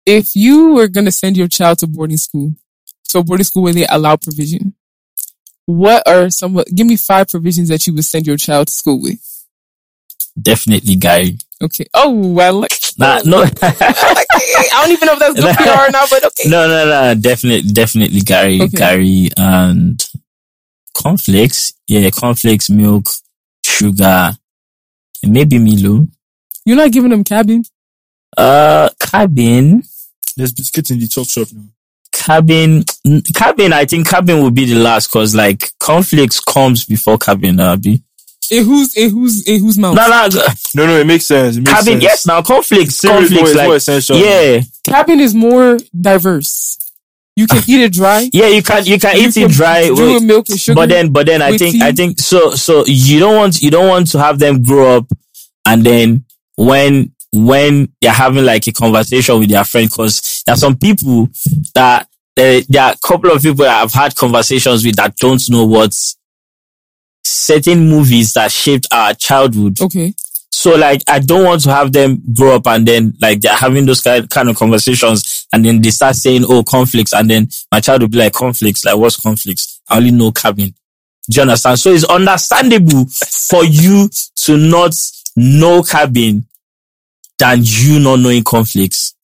If 0.05 0.35
you 0.35 0.73
were 0.73 0.87
going 0.89 1.05
to 1.05 1.11
send 1.11 1.37
your 1.37 1.47
child 1.47 1.79
to 1.79 1.87
boarding 1.87 2.17
school, 2.17 2.53
so 3.03 3.23
boarding 3.23 3.45
school 3.45 3.63
where 3.63 3.73
they 3.73 3.85
allow 3.87 4.15
provision, 4.17 4.73
what 5.65 6.03
are 6.07 6.29
some, 6.29 6.61
give 6.75 6.85
me 6.87 6.97
five 6.97 7.29
provisions 7.29 7.69
that 7.69 7.85
you 7.87 7.93
would 7.93 8.03
send 8.05 8.27
your 8.27 8.37
child 8.37 8.67
to 8.67 8.73
school 8.73 9.01
with? 9.01 9.19
Definitely 10.41 10.95
Gary. 10.95 11.37
Okay. 11.61 11.85
Oh, 11.93 12.37
I 12.39 12.49
like, 12.49 12.71
Nah, 12.97 13.21
no, 13.25 13.37
I 13.43 13.43
like 13.43 13.55
I 13.61 14.81
don't 14.81 14.91
even 14.91 15.05
know 15.07 15.13
if 15.13 15.19
that's 15.19 15.33
good 15.39 15.55
PR 15.55 15.69
or 15.87 15.91
not, 15.91 16.09
but 16.09 16.23
okay. 16.25 16.49
no, 16.49 16.67
no, 16.67 16.85
no. 16.85 17.15
Definitely, 17.19 17.71
definitely 17.71 18.19
Gary, 18.21 18.61
Okay. 18.61 18.77
Gary, 18.77 19.29
and 19.37 20.03
cornflakes. 20.93 21.73
Yeah, 21.87 22.09
cornflakes, 22.09 22.69
milk, 22.69 23.05
sugar, 23.65 24.31
and 25.23 25.33
maybe 25.33 25.57
Milo. 25.59 26.07
You're 26.65 26.77
not 26.77 26.91
giving 26.91 27.09
them 27.09 27.23
cabin? 27.23 27.63
Uh, 28.37 28.89
cabin, 28.99 29.83
There's 30.37 30.51
biscuits 30.53 30.91
in 30.91 30.99
the 30.99 31.07
top 31.07 31.27
shop 31.27 31.47
now. 31.53 31.63
cabin, 32.11 32.83
cabin. 33.35 33.73
I 33.73 33.85
think 33.85 34.07
cabin 34.09 34.41
will 34.41 34.51
be 34.51 34.65
the 34.65 34.75
last 34.75 35.07
because 35.07 35.35
like 35.35 35.71
cornflakes 35.79 36.39
comes 36.39 36.85
before 36.85 37.17
cabin. 37.17 37.59
Uh, 37.59 37.75
be 37.75 38.01
In 38.51 38.65
whose, 38.65 38.95
in 38.97 39.09
whose, 39.11 39.47
in 39.47 39.61
whose 39.61 39.77
mouth? 39.77 39.95
no, 39.95 40.07
no, 40.07 40.15
uh, 40.25 40.49
No, 40.75 40.85
no, 40.87 40.97
it 40.99 41.07
makes 41.07 41.25
sense. 41.25 41.57
It 41.57 41.61
makes 41.61 41.71
cabin. 41.71 41.85
sense. 41.93 42.03
Yes, 42.03 42.25
now 42.27 42.41
cornflakes, 42.41 42.95
Cereal 42.95 43.23
is 43.23 43.31
more, 43.31 43.39
cornflakes. 43.39 43.57
more 43.63 43.67
Like 43.69 43.77
essential. 43.77 44.17
yeah, 44.17 44.61
Cabin 44.85 45.19
is 45.19 45.33
more 45.35 45.77
diverse. 45.99 46.77
You 47.35 47.47
can 47.47 47.63
eat 47.67 47.81
it 47.81 47.93
dry. 47.93 48.29
yeah. 48.31 48.47
You 48.47 48.61
can 48.61 48.85
you 48.85 48.99
can 48.99 49.15
You 49.17 49.27
eat 49.29 49.33
can 49.33 49.43
it 49.43 49.51
dry. 49.51 49.85
Do 49.85 49.93
with- 49.93 50.13
with 50.15 50.23
milk 50.23 50.49
and 50.49 50.59
sugar. 50.59 50.75
but 50.75 50.89
then 50.89 51.11
but 51.11 51.25
then 51.25 51.41
i 51.41 51.49
with 51.51 51.59
think 51.59 51.81
i 51.81 51.91
think 51.91 52.19
so 52.19 52.51
so 52.51 52.83
you 52.85 53.19
don't 53.19 53.35
want 53.35 53.61
you 53.61 53.71
don't 53.71 53.87
want 53.87 54.07
to 54.11 54.19
have 54.19 54.37
them 54.37 54.61
grow 54.61 54.97
up 54.97 55.07
and 55.65 55.83
then 55.83 56.25
when 56.57 57.11
when 57.31 57.89
they're 58.01 58.11
having 58.11 58.45
like 58.45 58.67
a 58.67 58.71
conversation 58.71 59.39
with 59.39 59.49
their 59.49 59.63
friend 59.63 59.89
because 59.89 60.43
there 60.45 60.53
are 60.53 60.57
some 60.57 60.77
people 60.77 61.27
that 61.73 62.07
there, 62.35 62.61
there 62.69 62.83
are 62.83 62.91
a 62.93 63.07
couple 63.07 63.31
of 63.31 63.41
people 63.41 63.63
that 63.65 63.81
I've 63.81 63.93
had 63.93 64.15
conversations 64.15 64.85
with 64.85 64.95
that 64.97 65.15
don't 65.17 65.41
know 65.49 65.65
what 65.65 65.91
certain 67.23 67.89
movies 67.89 68.33
that 68.33 68.51
shaped 68.51 68.87
our 68.91 69.13
childhood. 69.13 69.79
okay. 69.81 70.13
So 70.51 70.75
like, 70.75 71.01
I 71.07 71.17
don't 71.19 71.43
want 71.43 71.61
to 71.63 71.71
have 71.71 71.91
them 71.91 72.21
grow 72.31 72.55
up 72.55 72.67
and 72.67 72.87
then 72.87 73.15
like 73.19 73.41
they're 73.41 73.55
having 73.55 73.87
those 73.87 74.01
kind, 74.01 74.29
kind 74.29 74.49
of 74.49 74.55
conversations 74.55 75.47
and 75.51 75.65
then 75.65 75.81
they 75.81 75.89
start 75.89 76.15
saying, 76.15 76.43
oh, 76.47 76.63
cornflakes. 76.63 77.11
And 77.11 77.29
then 77.29 77.47
my 77.71 77.79
child 77.79 78.01
will 78.01 78.07
be 78.09 78.19
like, 78.19 78.33
cornflakes, 78.33 78.85
like 78.85 78.95
what's 78.95 79.17
cornflakes? 79.17 79.81
I 79.89 79.97
only 79.97 80.11
know 80.11 80.31
cabin. 80.31 80.75
Do 81.29 81.35
you 81.35 81.41
understand? 81.41 81.79
So 81.79 81.91
it's 81.91 82.03
understandable 82.03 83.05
for 83.07 83.65
you 83.65 84.09
to 84.35 84.57
not 84.57 84.93
know 85.35 85.81
cabin 85.81 86.45
than 87.39 87.59
you 87.63 87.99
not 87.99 88.19
knowing 88.19 88.43
cornflakes. 88.43 89.15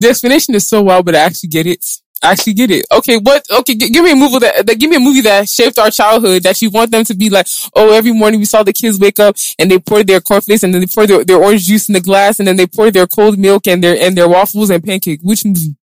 The 0.00 0.08
explanation 0.08 0.54
is 0.54 0.68
so 0.68 0.82
wild, 0.82 1.04
but 1.04 1.16
I 1.16 1.20
actually 1.20 1.48
get 1.48 1.66
it. 1.66 1.84
I 2.22 2.32
actually 2.32 2.54
get 2.54 2.70
it. 2.70 2.84
Okay, 2.90 3.16
what? 3.18 3.44
Okay, 3.50 3.74
g- 3.74 3.90
give 3.90 4.04
me 4.04 4.12
a 4.12 4.16
movie 4.16 4.40
that, 4.40 4.66
that 4.66 4.78
give 4.78 4.90
me 4.90 4.96
a 4.96 5.00
movie 5.00 5.20
that 5.22 5.48
shaped 5.48 5.78
our 5.78 5.90
childhood 5.90 6.42
that 6.42 6.60
you 6.60 6.70
want 6.70 6.90
them 6.90 7.04
to 7.04 7.14
be 7.14 7.30
like. 7.30 7.46
Oh, 7.74 7.92
every 7.92 8.12
morning 8.12 8.40
we 8.40 8.46
saw 8.46 8.62
the 8.62 8.72
kids 8.72 8.98
wake 8.98 9.20
up 9.20 9.36
and 9.58 9.70
they 9.70 9.78
pour 9.78 10.02
their 10.02 10.20
cornflakes 10.20 10.64
and 10.64 10.74
then 10.74 10.80
they 10.80 10.86
pour 10.86 11.06
their, 11.06 11.24
their 11.24 11.36
orange 11.36 11.64
juice 11.66 11.88
in 11.88 11.92
the 11.92 12.00
glass 12.00 12.38
and 12.38 12.48
then 12.48 12.56
they 12.56 12.66
pour 12.66 12.90
their 12.90 13.06
cold 13.06 13.38
milk 13.38 13.68
and 13.68 13.84
their 13.84 13.96
and 14.00 14.16
their 14.16 14.28
waffles 14.28 14.70
and 14.70 14.82
pancake. 14.82 15.20
Which 15.22 15.44
movie? 15.44 15.76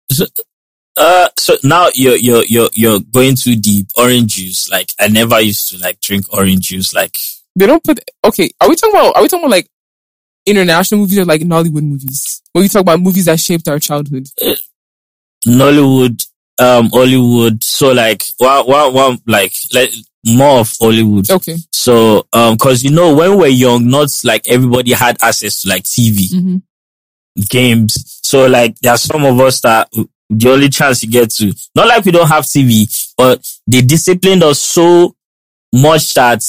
Uh, 0.96 1.28
so 1.36 1.56
now 1.64 1.88
you're, 1.94 2.16
you're, 2.16 2.44
you're, 2.44 2.68
you're 2.72 3.00
going 3.00 3.34
too 3.34 3.56
deep. 3.56 3.88
Orange 3.96 4.36
juice. 4.36 4.68
Like 4.70 4.92
I 4.98 5.08
never 5.08 5.40
used 5.40 5.68
to 5.70 5.78
like 5.78 6.00
drink 6.00 6.32
orange 6.32 6.68
juice. 6.68 6.94
Like 6.94 7.16
They 7.56 7.66
don't 7.66 7.82
put. 7.82 8.00
Okay, 8.24 8.50
are 8.60 8.68
we 8.68 8.76
talking 8.76 8.94
about? 8.98 9.16
Are 9.16 9.22
we 9.22 9.28
talking 9.28 9.44
about 9.44 9.50
like 9.50 9.68
international 10.46 11.00
movies 11.00 11.18
or 11.18 11.24
like 11.24 11.42
Nollywood 11.42 11.82
movies? 11.82 12.42
When 12.52 12.62
we 12.62 12.68
talk 12.68 12.82
about 12.82 13.00
movies 13.00 13.24
that 13.26 13.40
shaped 13.40 13.68
our 13.68 13.78
childhood. 13.78 14.28
Nollywood, 15.46 16.26
um, 16.58 16.90
Hollywood. 16.90 17.62
So 17.64 17.92
like 17.92 18.22
one, 18.38 18.66
one, 18.66 18.94
one, 18.94 19.18
like, 19.26 19.54
like 19.72 19.92
more 20.26 20.60
of 20.60 20.72
Hollywood. 20.80 21.30
Okay. 21.30 21.56
So, 21.72 22.26
um, 22.32 22.56
cause 22.56 22.82
you 22.82 22.90
know, 22.90 23.14
when 23.14 23.38
we're 23.38 23.48
young, 23.48 23.88
not 23.88 24.08
like 24.24 24.42
everybody 24.48 24.92
had 24.92 25.16
access 25.22 25.62
to 25.62 25.68
like 25.68 25.82
TV, 25.84 26.30
hmm 26.32 26.56
games. 27.50 28.20
So 28.22 28.46
like, 28.46 28.78
there 28.80 28.92
are 28.92 28.98
some 28.98 29.24
of 29.24 29.38
us 29.40 29.60
that 29.62 29.90
the 30.30 30.50
only 30.50 30.68
chance 30.68 31.02
you 31.02 31.10
get 31.10 31.30
to, 31.30 31.52
not 31.74 31.88
like 31.88 32.04
we 32.04 32.12
don't 32.12 32.28
have 32.28 32.44
TV, 32.44 32.86
but 33.16 33.44
they 33.66 33.80
disciplined 33.80 34.42
us 34.44 34.60
so 34.60 35.16
much 35.72 36.14
that 36.14 36.42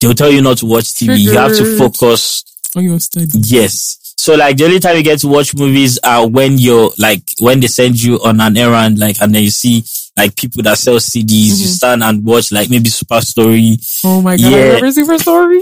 they'll 0.00 0.14
tell 0.14 0.30
you 0.30 0.42
not 0.42 0.58
to 0.58 0.66
watch 0.66 0.84
TV. 0.94 1.18
You 1.18 1.32
have 1.38 1.56
to 1.56 1.76
focus. 1.78 2.44
On 2.76 2.84
your 2.84 3.00
study. 3.00 3.26
Yes. 3.32 3.98
So 4.22 4.36
like 4.36 4.56
the 4.56 4.66
only 4.66 4.78
time 4.78 4.96
you 4.96 5.02
get 5.02 5.18
to 5.18 5.26
watch 5.26 5.52
movies 5.52 5.98
are 6.04 6.28
when 6.28 6.56
you're 6.56 6.92
like 6.96 7.22
when 7.40 7.58
they 7.58 7.66
send 7.66 8.00
you 8.00 8.22
on 8.22 8.40
an 8.40 8.56
errand, 8.56 8.96
like 9.00 9.20
and 9.20 9.34
then 9.34 9.42
you 9.42 9.50
see 9.50 9.82
like 10.16 10.36
people 10.36 10.62
that 10.62 10.78
sell 10.78 11.00
CDs. 11.00 11.60
You 11.60 11.66
Mhm. 11.66 11.74
stand 11.76 12.04
and 12.04 12.24
watch 12.24 12.52
like 12.52 12.70
maybe 12.70 12.88
Super 12.88 13.20
Story. 13.20 13.78
Oh 14.04 14.22
my 14.22 14.36
god, 14.36 14.48
Yeah. 14.52 14.58
I 14.58 14.68
never 14.74 14.92
see 14.92 15.02
for 15.04 15.18
story. 15.18 15.60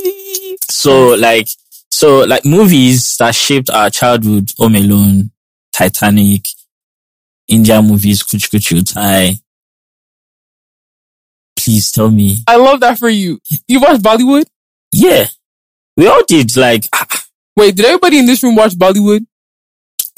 So 0.71 1.14
like 1.14 1.49
so 1.90 2.19
like 2.26 2.45
movies 2.45 3.17
that 3.17 3.35
shaped 3.35 3.71
our 3.71 3.88
childhood, 3.88 4.52
Home 4.59 4.76
Alone, 4.76 5.31
Titanic, 5.73 6.47
Indian 7.49 7.87
movies, 7.87 8.23
Kuch 8.23 8.50
Kuch 8.50 8.75
Hota 8.76 9.00
Hai. 9.00 9.38
Please 11.57 11.90
tell 11.93 12.11
me. 12.11 12.43
I 12.47 12.57
love 12.57 12.81
that 12.81 12.99
for 12.99 13.09
you. 13.09 13.40
You 13.67 13.81
watch 13.81 14.00
Bollywood? 14.02 14.45
Yeah. 14.93 15.29
We 15.97 16.09
all 16.09 16.23
did 16.29 16.55
like 16.59 16.85
Wait, 17.61 17.76
did 17.76 17.85
everybody 17.85 18.19
in 18.19 18.25
this 18.26 18.43
room 18.43 18.57
watch 18.57 18.73
Bollywood? 18.73 19.25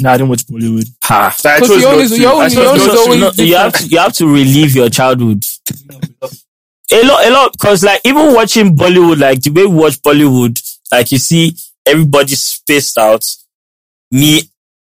Nah, 0.00 0.12
I 0.12 0.16
didn't 0.16 0.28
watch 0.30 0.46
Bollywood. 0.46 0.86
ha. 1.02 1.36
I 1.44 1.58
Because 1.60 1.68
chose 1.68 1.76
you 1.78 1.82
not 1.82 1.92
always- 1.92 2.10
to. 2.10 2.18
you 2.20 2.28
always- 2.28 2.54
you 2.54 2.62
always- 2.62 2.88
always- 2.88 3.38
No, 3.38 3.44
you 3.44 3.56
have 3.56 3.72
to, 3.74 3.86
you 3.86 3.98
have 3.98 4.12
to 4.14 4.26
relive 4.26 4.74
your 4.76 4.88
childhood. 4.90 5.44
A 6.92 7.02
lot, 7.06 7.24
a 7.26 7.30
lot, 7.30 7.58
cause 7.58 7.82
like 7.82 8.00
even 8.04 8.34
watching 8.34 8.76
Bollywood, 8.76 9.18
like 9.18 9.40
the 9.42 9.50
way 9.50 9.64
we 9.66 9.74
watch 9.74 10.00
Bollywood, 10.02 10.60
like 10.92 11.10
you 11.10 11.18
see 11.18 11.56
everybody 11.86 12.34
spaced 12.36 12.98
out. 12.98 13.24
Me, 14.10 14.42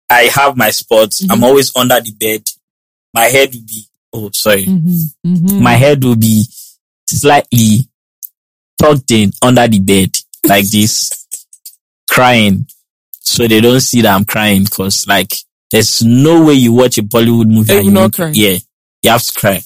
I 0.10 0.24
have 0.34 0.56
my 0.56 0.70
spots. 0.70 1.26
I'm 1.30 1.44
always 1.44 1.76
under 1.76 2.00
the 2.00 2.12
bed. 2.12 2.48
My 3.14 3.24
head 3.26 3.54
will 3.56 3.62
be, 3.62 3.86
oh, 4.14 4.30
sorry. 4.32 4.66
Mm-hmm. 4.66 5.34
Mm-hmm. 5.34 5.64
My 5.64 5.74
head 5.74 6.04
will 6.04 6.16
be 6.16 6.46
slightly 7.08 7.90
tucked 8.80 9.10
in 9.12 9.32
under 9.42 9.68
the 9.68 9.80
bed 9.80 10.16
like 10.46 10.66
this, 10.70 11.25
crying. 12.16 12.66
So 13.20 13.48
they 13.48 13.60
don't 13.60 13.80
see 13.80 14.02
that 14.02 14.16
I'm 14.16 14.26
crying 14.26 14.66
cause 14.66 15.08
like 15.08 15.34
there's 15.72 16.04
no 16.04 16.46
way 16.46 16.54
you 16.54 16.74
watch 16.74 16.98
a 16.98 17.04
Bollywood 17.04 17.48
movie 17.48 17.76
And 17.76 17.86
you 17.86 17.92
not 17.92 18.14
cry. 18.14 18.32
Yeah. 18.34 18.58
You 19.04 19.10
have 19.12 19.24
to 19.24 19.40
cry. 19.40 19.62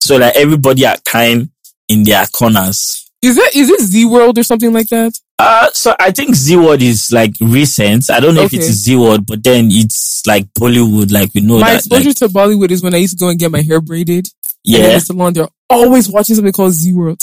So 0.00 0.16
like 0.16 0.36
everybody 0.36 0.86
are 0.86 0.96
crying 1.06 1.50
in 1.88 2.02
their 2.02 2.26
corners. 2.26 3.10
Is 3.22 3.36
that 3.36 3.50
is 3.54 3.70
it 3.70 3.80
Zee 3.80 4.04
World 4.04 4.38
or 4.38 4.42
something 4.42 4.72
like 4.72 4.88
that? 4.88 5.18
Uh, 5.38 5.68
so 5.72 5.94
I 5.98 6.10
think 6.12 6.34
Zee 6.34 6.56
World 6.56 6.82
is 6.82 7.12
like 7.12 7.34
recent. 7.40 8.10
I 8.10 8.20
don't 8.20 8.34
know 8.34 8.42
if 8.42 8.54
it's 8.54 8.66
Zee 8.66 8.96
World, 8.96 9.26
but 9.26 9.42
then 9.42 9.68
it's 9.70 10.26
like 10.26 10.46
Bollywood, 10.54 11.12
like 11.12 11.34
we 11.34 11.40
know 11.40 11.58
my 11.58 11.70
that. 11.70 11.76
exposure 11.76 12.08
Like, 12.08 12.16
to 12.16 12.28
Bollywood 12.28 12.70
is 12.70 12.82
when 12.82 12.94
I 12.94 12.98
used 12.98 13.18
to 13.18 13.22
go 13.22 13.28
and 13.28 13.38
get 13.38 13.50
my 13.50 13.62
hair 13.62 13.80
braided. 13.80 14.28
Yeah. 14.64 14.94
the 14.94 15.00
salon, 15.00 15.32
they're 15.32 15.48
always 15.68 16.08
watching 16.08 16.36
something 16.36 16.52
called 16.52 16.72
Z 16.72 16.92
World. 16.92 17.22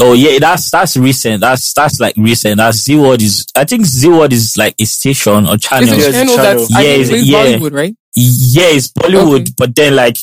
Oh 0.00 0.12
yeah, 0.12 0.38
that's 0.38 0.70
that's 0.70 0.96
recent. 0.96 1.40
That's 1.40 1.72
that's 1.72 1.98
like 2.00 2.14
recent. 2.16 2.58
That's 2.58 2.78
Zee 2.78 2.96
World 2.96 3.20
is. 3.22 3.46
I 3.56 3.64
think 3.64 3.84
Zee 3.86 4.08
World 4.08 4.32
is 4.32 4.56
like 4.56 4.74
a 4.80 4.84
station 4.84 5.46
or 5.46 5.56
channel. 5.56 5.88
It's 5.88 5.92
a 5.92 5.96
Yeah, 5.96 6.06
it's 6.06 6.08
a 6.08 6.12
channel 6.12 6.36
channel. 6.36 6.58
that's 6.66 6.74
I 6.74 6.82
Yeah, 6.82 6.88
it's- 6.90 7.24
yeah. 7.24 7.44
Bollywood, 7.58 7.72
right? 7.74 7.96
Yeah, 8.14 8.66
it's 8.70 8.88
Bollywood, 8.88 9.40
Okay. 9.42 9.52
but 9.56 9.74
then 9.76 9.96
like 9.96 10.16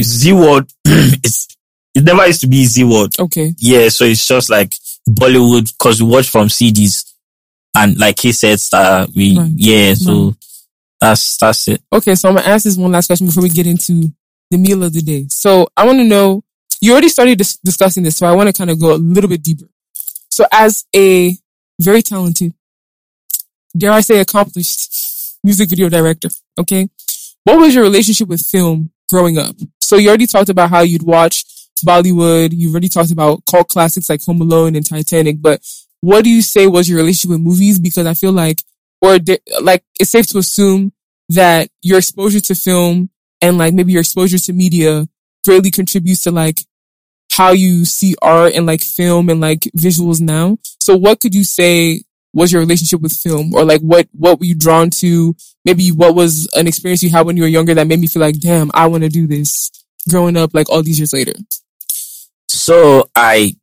Zee 0.00 0.32
World, 0.32 0.70
it's 0.84 1.48
it 1.94 2.04
never 2.04 2.26
used 2.26 2.40
to 2.42 2.46
be 2.46 2.64
Zee 2.66 2.84
World. 2.84 3.14
Okay. 3.18 3.54
Yeah, 3.58 3.88
so 3.88 4.04
it's 4.04 4.26
just 4.26 4.50
like 4.50 4.74
Bollywood 5.08 5.72
because 5.78 6.02
we 6.02 6.08
watch 6.10 6.28
from 6.28 6.48
CDs 6.48 7.04
and 7.74 7.98
like 7.98 8.20
he 8.20 8.32
said 8.32 8.58
that 8.72 9.10
we 9.14 9.36
Right. 9.38 9.52
yeah. 9.56 9.94
So 9.94 10.24
Right. 10.26 10.34
that's 11.00 11.36
that's 11.38 11.68
it. 11.68 11.82
Okay, 11.92 12.14
so 12.14 12.28
I'm 12.28 12.36
gonna 12.36 12.46
ask 12.48 12.64
this 12.64 12.76
one 12.76 12.92
last 12.92 13.06
question 13.08 13.26
before 13.26 13.42
we 13.42 13.48
get 13.48 13.66
into 13.66 14.12
the 14.50 14.58
meal 14.58 14.82
of 14.82 14.92
the 14.92 15.02
day. 15.02 15.26
So 15.28 15.68
I 15.76 15.84
want 15.86 15.98
to 15.98 16.04
know. 16.04 16.42
You 16.80 16.92
already 16.92 17.08
started 17.08 17.38
dis- 17.38 17.58
discussing 17.58 18.02
this, 18.02 18.16
so 18.16 18.26
I 18.26 18.34
want 18.34 18.48
to 18.48 18.52
kind 18.52 18.70
of 18.70 18.80
go 18.80 18.94
a 18.94 18.96
little 18.96 19.28
bit 19.28 19.42
deeper. 19.42 19.66
So, 20.30 20.44
as 20.52 20.84
a 20.94 21.36
very 21.80 22.02
talented, 22.02 22.54
dare 23.76 23.92
I 23.92 24.00
say, 24.00 24.20
accomplished 24.20 25.38
music 25.42 25.70
video 25.70 25.88
director, 25.88 26.28
okay, 26.58 26.88
what 27.44 27.58
was 27.58 27.74
your 27.74 27.84
relationship 27.84 28.28
with 28.28 28.42
film 28.42 28.90
growing 29.08 29.38
up? 29.38 29.56
So 29.80 29.96
you 29.96 30.08
already 30.08 30.26
talked 30.26 30.50
about 30.50 30.70
how 30.70 30.82
you'd 30.82 31.02
watch 31.02 31.44
Bollywood. 31.84 32.50
You've 32.52 32.74
already 32.74 32.90
talked 32.90 33.10
about 33.10 33.42
cult 33.50 33.68
classics 33.68 34.10
like 34.10 34.22
Home 34.24 34.42
Alone 34.42 34.76
and 34.76 34.84
Titanic. 34.84 35.40
But 35.40 35.62
what 36.00 36.24
do 36.24 36.30
you 36.30 36.42
say 36.42 36.66
was 36.66 36.88
your 36.88 36.98
relationship 36.98 37.30
with 37.30 37.40
movies? 37.40 37.78
Because 37.78 38.06
I 38.06 38.14
feel 38.14 38.32
like, 38.32 38.62
or 39.00 39.18
de- 39.18 39.40
like, 39.62 39.82
it's 39.98 40.10
safe 40.10 40.26
to 40.28 40.38
assume 40.38 40.92
that 41.30 41.70
your 41.82 41.98
exposure 41.98 42.40
to 42.40 42.54
film 42.54 43.10
and 43.40 43.56
like 43.56 43.72
maybe 43.72 43.92
your 43.92 44.00
exposure 44.00 44.38
to 44.38 44.52
media 44.52 45.08
greatly 45.44 45.70
contributes 45.70 46.22
to 46.22 46.30
like 46.30 46.60
how 47.32 47.52
you 47.52 47.84
see 47.84 48.14
art 48.22 48.54
and 48.54 48.66
like 48.66 48.82
film 48.82 49.28
and 49.28 49.40
like 49.40 49.60
visuals 49.76 50.20
now. 50.20 50.58
So 50.80 50.96
what 50.96 51.20
could 51.20 51.34
you 51.34 51.44
say 51.44 52.02
was 52.32 52.52
your 52.52 52.60
relationship 52.60 53.00
with 53.00 53.12
film 53.12 53.54
or 53.54 53.64
like 53.64 53.80
what, 53.80 54.08
what 54.12 54.38
were 54.38 54.46
you 54.46 54.54
drawn 54.54 54.90
to? 54.90 55.34
Maybe 55.64 55.90
what 55.90 56.14
was 56.14 56.48
an 56.54 56.66
experience 56.66 57.02
you 57.02 57.10
had 57.10 57.26
when 57.26 57.36
you 57.36 57.42
were 57.42 57.48
younger 57.48 57.74
that 57.74 57.86
made 57.86 58.00
me 58.00 58.06
feel 58.06 58.22
like, 58.22 58.38
damn, 58.40 58.70
I 58.74 58.86
want 58.86 59.04
to 59.04 59.08
do 59.08 59.26
this 59.26 59.70
growing 60.08 60.36
up 60.36 60.54
like 60.54 60.68
all 60.70 60.82
these 60.82 60.98
years 60.98 61.12
later. 61.12 61.34
So 62.48 63.08
I 63.14 63.54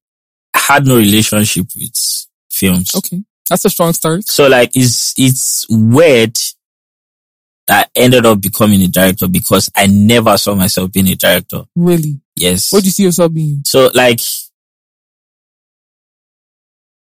had 0.54 0.86
no 0.86 0.98
relationship 0.98 1.68
with 1.76 2.28
films. 2.50 2.96
Okay. 2.96 3.24
That's 3.50 3.66
a 3.66 3.70
strong 3.70 3.94
start. 3.94 4.28
So 4.28 4.48
like 4.48 4.72
it's 4.76 5.14
it's 5.18 5.66
weird 5.70 6.38
I 7.70 7.86
ended 7.96 8.26
up 8.26 8.42
becoming 8.42 8.82
a 8.82 8.88
director 8.88 9.28
because 9.28 9.72
I 9.76 9.88
never 9.88 10.38
saw 10.38 10.54
myself 10.56 10.92
being 10.92 11.08
a 11.08 11.16
director. 11.16 11.64
Really. 11.76 12.20
Yes. 12.36 12.72
What 12.72 12.82
do 12.82 12.86
you 12.88 12.92
see 12.92 13.04
yourself 13.04 13.34
being? 13.34 13.62
So 13.66 13.90
like, 13.94 14.20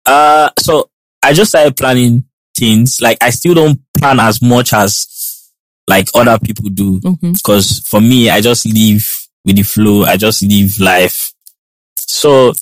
uh, 0.05 0.49
so 0.59 0.89
I 1.23 1.33
just 1.33 1.49
started 1.51 1.75
planning 1.77 2.25
things. 2.55 3.01
Like 3.01 3.17
I 3.21 3.29
still 3.31 3.55
don't 3.55 3.81
plan 3.97 4.19
as 4.19 4.41
much 4.41 4.73
as 4.73 5.49
like 5.87 6.07
other 6.13 6.37
people 6.39 6.69
do. 6.69 6.99
Because 7.33 7.79
for 7.87 8.01
me, 8.01 8.29
I 8.29 8.41
just 8.41 8.65
live 8.65 9.27
with 9.45 9.55
the 9.55 9.63
flow. 9.63 10.03
I 10.03 10.17
just 10.17 10.43
live 10.43 10.79
life. 10.79 11.33
So 11.97 12.53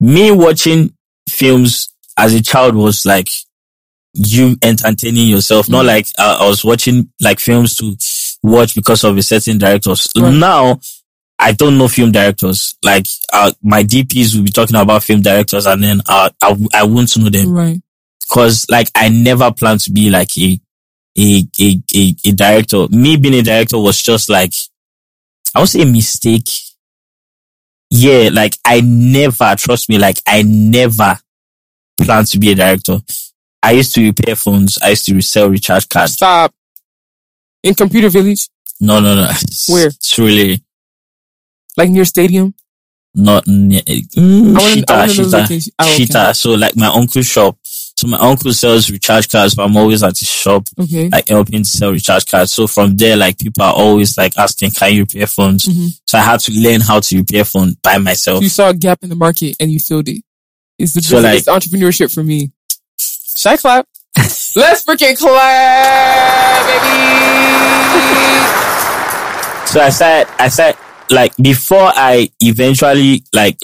me 0.00 0.30
watching 0.30 0.94
films 1.28 1.94
as 2.16 2.34
a 2.34 2.42
child 2.42 2.74
was 2.74 3.06
like 3.06 3.28
you 4.14 4.56
entertaining 4.62 5.28
yourself, 5.28 5.68
not 5.68 5.84
Mhm. 5.84 5.86
like 5.88 6.06
uh, 6.18 6.38
I 6.40 6.48
was 6.48 6.64
watching 6.64 7.10
like 7.20 7.38
films 7.40 7.76
to 7.76 7.96
watch 8.42 8.74
because 8.74 9.04
of 9.04 9.16
a 9.16 9.22
certain 9.22 9.58
directors. 9.58 10.08
Right. 10.16 10.32
Now 10.34 10.80
I 11.38 11.52
don't 11.52 11.78
know 11.78 11.88
film 11.88 12.12
directors. 12.12 12.74
Like 12.82 13.06
uh, 13.32 13.52
my 13.62 13.82
DPs 13.84 14.34
will 14.34 14.42
be 14.44 14.50
talking 14.50 14.76
about 14.76 15.04
film 15.04 15.22
directors, 15.22 15.66
and 15.66 15.82
then 15.82 16.00
uh, 16.06 16.28
I 16.42 16.56
I 16.74 16.82
won't 16.84 17.16
know 17.16 17.28
them 17.30 17.50
Right. 17.50 17.80
because 18.20 18.66
like 18.68 18.88
I 18.94 19.08
never 19.08 19.50
plan 19.52 19.78
to 19.78 19.90
be 19.92 20.10
like 20.10 20.36
a 20.38 20.60
a, 21.18 21.44
a 21.60 21.80
a 21.94 22.16
a 22.26 22.32
director. 22.32 22.88
Me 22.90 23.16
being 23.16 23.34
a 23.34 23.42
director 23.42 23.78
was 23.78 24.02
just 24.02 24.28
like 24.28 24.52
I 25.54 25.60
would 25.60 25.68
say 25.68 25.82
a 25.82 25.86
mistake. 25.86 26.48
Yeah, 27.90 28.30
like 28.32 28.56
I 28.64 28.80
never 28.82 29.54
trust 29.56 29.88
me. 29.88 29.98
Like 29.98 30.20
I 30.26 30.42
never 30.42 31.18
plan 32.00 32.24
to 32.26 32.38
be 32.38 32.52
a 32.52 32.54
director. 32.54 32.98
I 33.62 33.72
used 33.72 33.94
to 33.94 34.02
repair 34.02 34.36
phones. 34.36 34.78
I 34.82 34.90
used 34.90 35.06
to 35.06 35.14
resell 35.14 35.48
recharge 35.50 35.88
cards. 35.88 36.12
Stop. 36.14 36.52
In 37.62 37.74
Computer 37.74 38.08
Village, 38.08 38.48
No, 38.80 39.00
no, 39.00 39.14
no. 39.14 39.28
It's, 39.30 39.68
Where? 39.68 39.88
It's 39.88 40.18
really 40.18 40.62
like 41.76 41.90
near 41.90 42.04
Stadium. 42.06 42.54
not 43.14 43.46
ne- 43.46 43.82
mm, 43.82 44.56
I 44.56 44.60
wanna- 44.62 44.84
I 44.88 45.06
Shita, 45.08 45.46
Shita. 45.48 45.70
Oh, 45.78 45.92
okay. 45.94 46.04
Shita. 46.04 46.36
So 46.36 46.50
like 46.54 46.76
my 46.76 46.86
uncle's 46.86 47.26
shop. 47.26 47.58
So 47.62 48.06
my 48.08 48.16
uncle 48.18 48.54
sells 48.54 48.90
recharge 48.90 49.28
cards, 49.28 49.54
but 49.54 49.64
I'm 49.64 49.76
always 49.76 50.02
at 50.02 50.18
his 50.18 50.26
shop. 50.28 50.66
Okay. 50.80 51.10
like 51.10 51.28
helping 51.28 51.62
to 51.64 51.68
sell 51.68 51.90
recharge 51.92 52.24
cards. 52.24 52.50
So 52.52 52.66
from 52.66 52.96
there, 52.96 53.14
like 53.16 53.36
people 53.38 53.62
are 53.62 53.74
always 53.74 54.16
like 54.16 54.38
asking, 54.38 54.70
can 54.70 54.94
you 54.94 55.00
repair 55.02 55.26
phones? 55.26 55.66
Mhm. 55.66 56.00
So 56.06 56.16
I 56.16 56.22
had 56.22 56.40
to 56.40 56.52
learn 56.52 56.80
how 56.80 57.00
to 57.00 57.16
repair 57.18 57.44
phone 57.44 57.76
by 57.82 57.98
myself. 57.98 58.42
You 58.42 58.48
saw 58.48 58.70
a 58.70 58.74
gap 58.74 59.00
in 59.02 59.10
the 59.10 59.16
market 59.16 59.56
and 59.60 59.70
you 59.70 59.78
filled 59.80 60.08
it. 60.08 60.22
It's 60.78 60.94
the 60.94 61.02
So, 61.02 61.18
it's 61.20 61.46
entrepreneurship 61.46 62.10
for 62.14 62.22
me. 62.24 62.52
Should 63.40 63.52
I 63.52 63.56
clap? 63.56 63.88
Let's 64.54 64.84
freaking 64.84 65.16
clap, 65.16 66.66
baby! 66.66 67.00
So 69.66 69.80
I 69.80 69.88
said, 69.88 70.26
I 70.38 70.48
said, 70.48 70.76
like 71.10 71.34
before 71.38 71.90
I 71.94 72.28
eventually 72.40 73.24
like 73.32 73.56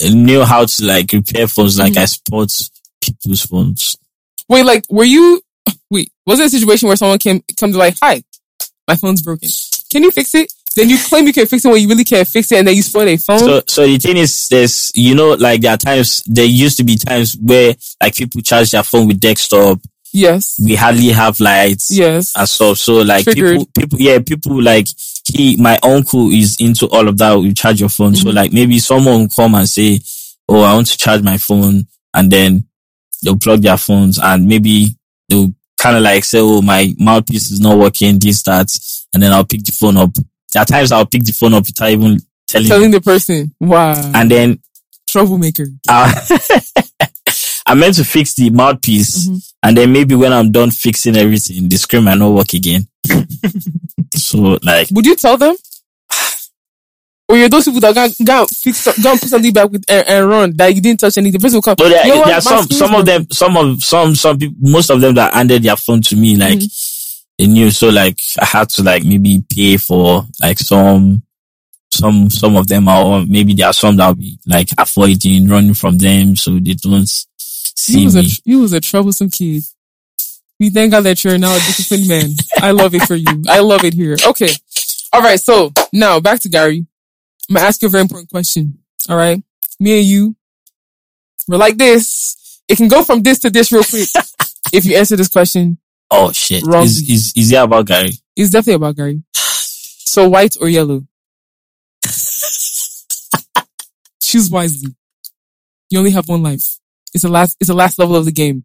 knew 0.00 0.44
how 0.44 0.64
to 0.66 0.84
like 0.84 1.12
repair 1.12 1.48
phones, 1.48 1.76
like 1.76 1.94
Mm-hmm. 1.94 2.02
I 2.02 2.04
support 2.04 2.52
people's 3.00 3.42
phones. 3.42 3.96
Wait, 4.48 4.64
like, 4.64 4.84
were 4.88 5.02
you? 5.02 5.40
Wait, 5.90 6.12
was 6.24 6.38
there 6.38 6.46
a 6.46 6.50
situation 6.50 6.86
where 6.86 6.96
someone 6.96 7.18
came 7.18 7.42
comes 7.58 7.74
like, 7.74 7.96
"Hi, 8.00 8.22
my 8.86 8.94
phone's 8.94 9.22
broken. 9.22 9.48
Can 9.90 10.04
you 10.04 10.12
fix 10.12 10.36
it?" 10.36 10.52
Then 10.76 10.88
you 10.88 10.98
claim 10.98 11.26
you 11.26 11.32
can 11.32 11.46
fix 11.46 11.64
it 11.64 11.68
when 11.68 11.82
you 11.82 11.88
really 11.88 12.04
can't 12.04 12.28
fix 12.28 12.52
it, 12.52 12.58
and 12.58 12.68
then 12.68 12.76
you 12.76 12.82
spoil 12.82 13.08
a 13.08 13.16
phone. 13.16 13.38
So, 13.40 13.62
so 13.66 13.86
the 13.86 13.98
thing 13.98 14.16
is, 14.16 14.46
there's, 14.48 14.92
you 14.94 15.14
know, 15.16 15.30
like 15.34 15.60
there 15.62 15.72
are 15.72 15.76
times, 15.76 16.22
there 16.26 16.44
used 16.44 16.76
to 16.76 16.84
be 16.84 16.96
times 16.96 17.36
where 17.40 17.74
like 18.00 18.14
people 18.14 18.40
charge 18.40 18.70
their 18.70 18.84
phone 18.84 19.08
with 19.08 19.18
desktop. 19.18 19.80
yes, 20.12 20.60
We 20.62 20.76
hardly 20.76 21.08
have 21.08 21.40
lights. 21.40 21.90
yes. 21.90 22.32
and 22.36 22.48
stuff. 22.48 22.78
So 22.78 22.98
like 23.02 23.24
Triggered. 23.24 23.58
people, 23.58 23.72
people, 23.76 24.00
yeah, 24.00 24.18
people 24.20 24.62
like 24.62 24.86
he, 25.32 25.56
my 25.56 25.76
uncle 25.82 26.30
is 26.30 26.56
into 26.60 26.86
all 26.88 27.08
of 27.08 27.18
that. 27.18 27.36
We 27.38 27.52
charge 27.52 27.80
your 27.80 27.88
phone. 27.88 28.12
Mm-hmm. 28.12 28.28
So 28.28 28.30
like 28.30 28.52
maybe 28.52 28.78
someone 28.78 29.20
will 29.22 29.28
come 29.28 29.54
and 29.56 29.68
say, 29.68 29.98
oh, 30.48 30.62
I 30.62 30.74
want 30.74 30.86
to 30.88 30.98
charge 30.98 31.22
my 31.22 31.36
phone, 31.36 31.86
and 32.14 32.30
then 32.30 32.64
they'll 33.24 33.38
plug 33.38 33.62
their 33.62 33.76
phones, 33.76 34.20
and 34.20 34.46
maybe 34.46 34.96
they'll 35.28 35.52
kind 35.78 35.96
of 35.96 36.02
like 36.04 36.22
say, 36.24 36.38
oh, 36.40 36.62
my 36.62 36.94
mouthpiece 36.98 37.50
is 37.50 37.58
not 37.60 37.76
working, 37.78 38.20
this, 38.20 38.42
that, 38.44 38.68
and 39.12 39.22
then 39.22 39.32
I'll 39.32 39.44
pick 39.44 39.64
the 39.64 39.72
phone 39.72 39.96
up. 39.96 40.10
There 40.52 40.62
are 40.62 40.66
times 40.66 40.92
I'll 40.92 41.06
pick 41.06 41.24
the 41.24 41.32
phone 41.32 41.54
up 41.54 41.64
without 41.66 41.90
even 41.90 42.18
telling, 42.48 42.68
Telling 42.68 42.90
the 42.90 43.00
person, 43.00 43.54
wow, 43.60 44.10
and 44.14 44.30
then 44.30 44.58
troublemaker. 45.08 45.66
uh, 45.88 46.12
I 47.66 47.74
meant 47.74 47.94
to 47.96 48.04
fix 48.04 48.34
the 48.34 48.50
mouthpiece, 48.50 49.28
Mhm. 49.28 49.52
and 49.62 49.76
then 49.76 49.92
maybe 49.92 50.14
when 50.14 50.32
I'm 50.32 50.50
done 50.50 50.70
fixing 50.72 51.16
everything, 51.16 51.68
the 51.68 51.76
screen 51.76 52.04
might 52.04 52.18
not 52.18 52.30
work 52.32 52.52
again. 52.54 52.88
so 54.14 54.58
like, 54.62 54.88
Would 54.90 55.06
you 55.06 55.14
tell 55.16 55.36
them? 55.36 55.54
Or 57.28 57.36
you're 57.36 57.48
those 57.48 57.64
people 57.66 57.80
that 57.80 57.94
go, 57.94 58.08
go, 58.24 58.46
fix, 58.46 58.86
go 59.00 59.12
put 59.12 59.28
something 59.28 59.52
back 59.52 59.70
with 59.70 59.84
and, 59.88 60.08
and 60.08 60.28
run 60.28 60.56
that 60.56 60.74
you 60.74 60.80
didn't 60.80 60.98
touch 60.98 61.16
anything. 61.16 61.38
The 61.38 61.44
person 61.44 61.58
will 61.58 61.62
come. 61.62 61.76
but 61.78 61.88
there, 61.88 62.04
"You 62.04 62.14
know 62.16 62.24
there 62.24 62.34
are 62.38 62.40
some 62.40 62.64
some 62.68 62.92
of 62.96 63.06
them, 63.06 63.28
some 63.30 63.56
of 63.56 63.84
some 63.84 64.16
some 64.16 64.36
people, 64.36 64.56
most 64.60 64.90
of 64.90 65.00
them 65.00 65.14
that 65.14 65.32
handed 65.32 65.62
their 65.62 65.76
phone 65.76 66.02
to 66.02 66.16
me 66.16 66.34
like 66.34 66.58
they 67.40 67.46
knew. 67.46 67.70
So 67.70 67.88
like 67.88 68.20
I 68.38 68.44
had 68.44 68.68
to 68.70 68.82
like 68.82 69.02
maybe 69.02 69.42
pay 69.50 69.78
for 69.78 70.24
like 70.42 70.58
some 70.58 71.22
some 71.90 72.28
some 72.28 72.54
of 72.56 72.66
them 72.66 72.86
are 72.86 73.02
or 73.02 73.26
maybe 73.26 73.54
there 73.54 73.66
are 73.66 73.72
some 73.72 73.96
that 73.96 74.08
will 74.08 74.14
be 74.14 74.38
like 74.46 74.68
avoiding 74.76 75.48
running 75.48 75.74
from 75.74 75.96
them 75.96 76.36
so 76.36 76.52
they 76.58 76.74
don't 76.74 77.08
see 77.38 78.00
You 78.00 78.04
was, 78.04 78.16
a, 78.16 78.22
me. 78.22 78.28
you 78.44 78.60
was 78.60 78.72
a 78.74 78.80
troublesome 78.80 79.30
kid. 79.30 79.62
We 80.58 80.68
thank 80.68 80.92
God 80.92 81.00
that 81.04 81.24
you're 81.24 81.38
now 81.38 81.52
a 81.54 81.58
disciplined 81.58 82.08
man. 82.08 82.28
I 82.58 82.72
love 82.72 82.94
it 82.94 83.02
for 83.04 83.14
you. 83.14 83.42
I 83.48 83.60
love 83.60 83.84
it 83.84 83.94
here. 83.94 84.16
Okay. 84.26 84.50
All 85.12 85.22
right. 85.22 85.40
So 85.40 85.72
now 85.94 86.20
back 86.20 86.40
to 86.40 86.50
Gary. 86.50 86.86
I'm 87.48 87.54
going 87.54 87.62
to 87.62 87.66
ask 87.66 87.80
you 87.80 87.88
a 87.88 87.90
very 87.90 88.02
important 88.02 88.28
question. 88.28 88.78
All 89.08 89.16
right. 89.16 89.42
Me 89.80 89.98
and 89.98 90.06
you, 90.06 90.36
we're 91.48 91.56
like 91.56 91.78
this. 91.78 92.60
It 92.68 92.76
can 92.76 92.88
go 92.88 93.02
from 93.02 93.22
this 93.22 93.38
to 93.40 93.50
this 93.50 93.72
real 93.72 93.82
quick. 93.82 94.08
if 94.74 94.84
you 94.84 94.96
answer 94.96 95.16
this 95.16 95.28
question, 95.28 95.78
Oh 96.10 96.32
shit! 96.32 96.64
Wrong. 96.66 96.84
Is 96.84 97.08
is 97.08 97.32
is 97.36 97.52
it 97.52 97.56
about 97.56 97.86
Gary? 97.86 98.12
it's 98.36 98.50
definitely 98.50 98.74
about 98.74 98.96
Gary. 98.96 99.22
So 99.32 100.28
white 100.28 100.56
or 100.60 100.68
yellow? 100.68 101.06
Choose 104.20 104.50
wisely. 104.50 104.94
You 105.88 105.98
only 105.98 106.10
have 106.12 106.28
one 106.28 106.42
life. 106.42 106.78
It's 107.12 107.22
the 107.22 107.28
last, 107.28 107.56
it's 107.60 107.68
the 107.68 107.74
last 107.74 107.98
level 107.98 108.16
of 108.16 108.24
the 108.24 108.32
game. 108.32 108.62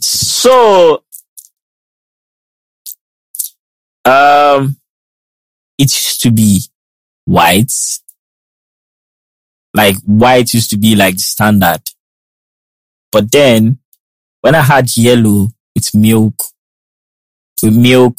So, 0.00 1.02
um, 4.04 4.76
it 5.78 5.84
used 5.84 6.20
to 6.22 6.30
be 6.30 6.60
white. 7.24 7.72
Like 9.74 9.96
white 10.04 10.54
used 10.54 10.70
to 10.70 10.76
be 10.76 10.94
like 10.96 11.14
the 11.16 11.22
standard. 11.22 11.82
But 13.10 13.32
then 13.32 13.78
when 14.40 14.54
I 14.54 14.62
had 14.62 14.96
yellow 14.96 15.48
with 15.76 15.94
milk, 15.94 16.34
with 17.62 17.76
milk 17.76 18.18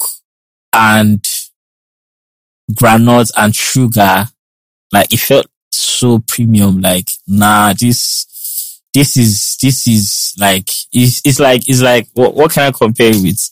and 0.72 1.26
granules 2.72 3.32
and 3.36 3.54
sugar, 3.54 4.28
like 4.92 5.12
it 5.12 5.18
felt 5.18 5.46
so 5.72 6.20
premium. 6.20 6.80
Like, 6.80 7.10
nah, 7.26 7.72
this, 7.72 8.80
this 8.94 9.16
is, 9.16 9.56
this 9.60 9.88
is 9.88 10.34
like, 10.38 10.70
it's, 10.92 11.20
it's 11.24 11.40
like, 11.40 11.68
it's 11.68 11.82
like, 11.82 12.06
what, 12.14 12.34
what 12.34 12.52
can 12.52 12.62
I 12.62 12.70
compare 12.70 13.10
it 13.10 13.22
with? 13.22 13.50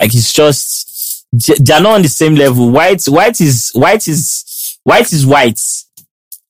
Like, 0.00 0.14
it's 0.14 0.32
just, 0.32 1.26
they're 1.32 1.80
not 1.82 1.96
on 1.96 2.02
the 2.02 2.08
same 2.08 2.34
level. 2.34 2.70
White, 2.70 3.04
white 3.06 3.40
is, 3.40 3.72
white 3.74 4.08
is, 4.08 4.78
white 4.84 5.12
is 5.12 5.26
white. 5.26 5.60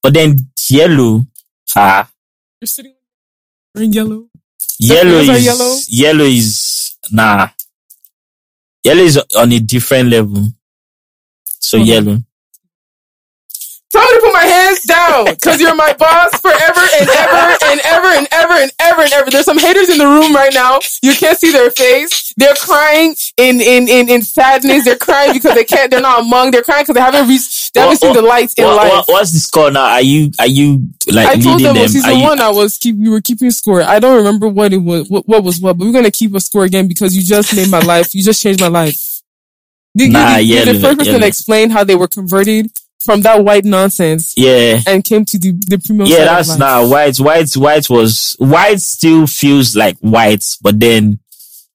But 0.00 0.14
then 0.14 0.36
yellow, 0.70 1.26
ah, 1.74 2.08
You're 2.60 2.68
sitting 2.68 2.94
in 3.76 3.92
yellow. 3.92 4.28
yellow 4.78 5.18
is, 5.18 5.44
yellow? 5.44 5.76
yellow 5.88 6.24
is, 6.24 6.73
nah. 7.12 7.48
Yellow 8.84 9.02
is 9.02 9.18
on 9.36 9.52
a 9.52 9.60
different 9.60 10.08
level. 10.10 10.48
So 11.60 11.78
Okay. 11.78 11.86
yellow. 11.88 12.18
Tell 13.92 14.02
me 14.02 14.12
to 14.14 14.20
put 14.22 14.32
my 14.32 14.44
hands 14.44 14.73
down 14.84 15.26
because 15.26 15.60
you're 15.60 15.74
my 15.74 15.92
boss 15.94 16.38
forever 16.40 16.80
and 17.00 17.08
ever 17.08 17.56
and 17.66 17.80
ever 17.84 18.06
and 18.08 18.28
ever 18.32 18.52
and 18.54 18.70
ever 18.80 19.02
and 19.02 19.12
ever. 19.12 19.30
There's 19.30 19.44
some 19.44 19.58
haters 19.58 19.88
in 19.88 19.98
the 19.98 20.06
room 20.06 20.34
right 20.34 20.52
now. 20.54 20.78
You 21.02 21.12
can't 21.14 21.38
see 21.38 21.50
their 21.52 21.70
face. 21.70 22.32
They're 22.36 22.54
crying 22.54 23.14
in, 23.36 23.60
in, 23.60 23.88
in, 23.88 24.08
in 24.08 24.22
sadness. 24.22 24.84
They're 24.84 24.96
crying 24.96 25.32
because 25.34 25.54
they 25.54 25.64
can't, 25.64 25.90
they're 25.90 26.00
not 26.00 26.20
among. 26.22 26.50
They're 26.50 26.62
crying 26.62 26.82
because 26.82 26.94
they 26.94 27.00
haven't 27.00 27.28
reached, 27.28 27.74
they 27.74 27.80
haven't 27.80 27.92
What- 27.94 28.00
seen 28.00 28.12
the 28.14 28.22
what- 28.22 28.28
light 28.28 28.54
in 28.56 28.64
What- 28.64 28.76
life. 28.76 28.92
what- 28.92 29.08
what's 29.08 29.32
the 29.32 29.38
score 29.38 29.70
now? 29.70 29.84
Are 29.84 30.00
you, 30.02 30.30
are 30.38 30.46
you 30.46 30.88
like 31.12 31.26
I 31.28 31.36
told 31.36 31.60
them 31.60 31.74
them? 31.74 31.82
on 31.82 31.88
season 31.88 32.16
you- 32.18 32.22
one 32.22 32.40
I 32.40 32.50
was 32.50 32.76
keep 32.78 32.96
we 32.96 33.08
were 33.08 33.20
keeping 33.20 33.50
score. 33.50 33.82
I 33.82 33.98
don't 34.00 34.16
remember 34.16 34.48
what 34.48 34.72
it 34.72 34.78
was 34.78 35.08
what, 35.08 35.28
what 35.28 35.44
was 35.44 35.60
what, 35.60 35.78
but 35.78 35.84
we're 35.86 35.92
gonna 35.92 36.10
keep 36.10 36.34
a 36.34 36.40
score 36.40 36.64
again 36.64 36.88
because 36.88 37.16
you 37.16 37.22
just 37.22 37.54
made 37.54 37.68
my 37.70 37.80
life. 37.80 38.14
You 38.14 38.22
just 38.22 38.42
changed 38.42 38.60
my 38.60 38.68
life. 38.68 39.00
Did, 39.96 40.10
Nah, 40.12 40.38
you, 40.38 40.56
did 40.64 40.76
the 40.76 40.80
first 40.80 40.98
person 40.98 41.14
yellow. 41.14 41.26
explain 41.26 41.70
how 41.70 41.84
they 41.84 41.94
were 41.94 42.08
converted 42.08 42.68
from 43.04 43.20
that 43.22 43.44
white 43.44 43.64
nonsense 43.64 44.34
yeah. 44.36 44.80
and 44.86 45.04
came 45.04 45.24
to 45.26 45.38
the, 45.38 45.52
the 45.68 45.78
premium 45.78 46.06
Yeah, 46.08 46.24
that's 46.24 46.48
life? 46.50 46.58
now 46.58 46.88
white. 46.88 47.16
White, 47.18 47.52
white 47.54 47.90
was 47.90 48.34
white. 48.38 48.80
Still 48.80 49.26
feels 49.26 49.76
like 49.76 49.98
white, 49.98 50.44
but 50.62 50.80
then 50.80 51.18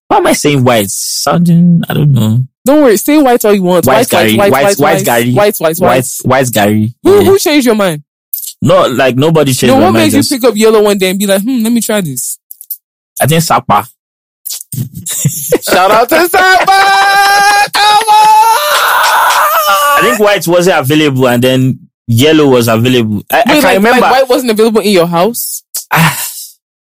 why 0.07 0.17
am 0.17 0.27
I 0.27 0.33
saying 0.33 0.63
white? 0.63 0.89
Sounding, 0.89 1.83
I 1.87 1.93
don't 1.93 2.11
know. 2.11 2.43
Don't 2.65 2.83
worry, 2.83 2.97
say 2.97 3.21
white 3.21 3.43
all 3.45 3.53
you 3.53 3.63
want. 3.63 3.85
White 3.85 3.97
White, 3.97 4.09
Gary, 4.09 4.35
white, 4.35 4.51
white, 4.51 4.61
white, 4.61 4.63
white, 4.63 4.79
white 4.79 4.95
white, 4.97 5.05
Gary, 5.05 5.33
white, 5.33 5.57
white, 5.57 5.77
white. 5.77 5.87
white, 5.87 6.11
white 6.23 6.51
Gary. 6.51 6.93
Who, 7.03 7.23
who 7.25 7.39
changed 7.39 7.65
your 7.65 7.75
mind? 7.75 8.03
No, 8.61 8.87
like 8.87 9.15
nobody 9.15 9.53
changed 9.53 9.73
No, 9.73 9.79
my 9.79 9.85
what 9.85 9.91
mind. 9.93 10.11
made 10.13 10.17
you 10.17 10.23
pick 10.27 10.43
up 10.43 10.55
yellow 10.55 10.83
one 10.83 10.97
day 10.97 11.09
and 11.11 11.17
be 11.19 11.25
like, 11.25 11.41
hmm, 11.41 11.63
let 11.63 11.71
me 11.71 11.79
try 11.79 12.01
this? 12.01 12.37
I 13.21 13.27
think 13.27 13.41
Sapa. 13.41 13.87
Shout 15.61 15.91
out 15.91 16.09
to 16.09 16.27
Sapa! 16.27 17.38
I 19.99 20.07
think 20.09 20.19
white 20.19 20.47
wasn't 20.47 20.79
available, 20.79 21.27
and 21.27 21.43
then 21.43 21.89
yellow 22.07 22.47
was 22.47 22.67
available. 22.67 23.23
I, 23.31 23.39
I 23.39 23.43
can't 23.43 23.63
like, 23.63 23.77
remember. 23.77 24.01
like 24.01 24.12
white 24.12 24.29
wasn't 24.29 24.51
available 24.51 24.81
in 24.81 24.91
your 24.91 25.07
house? 25.07 25.63
Ah, 25.91 26.19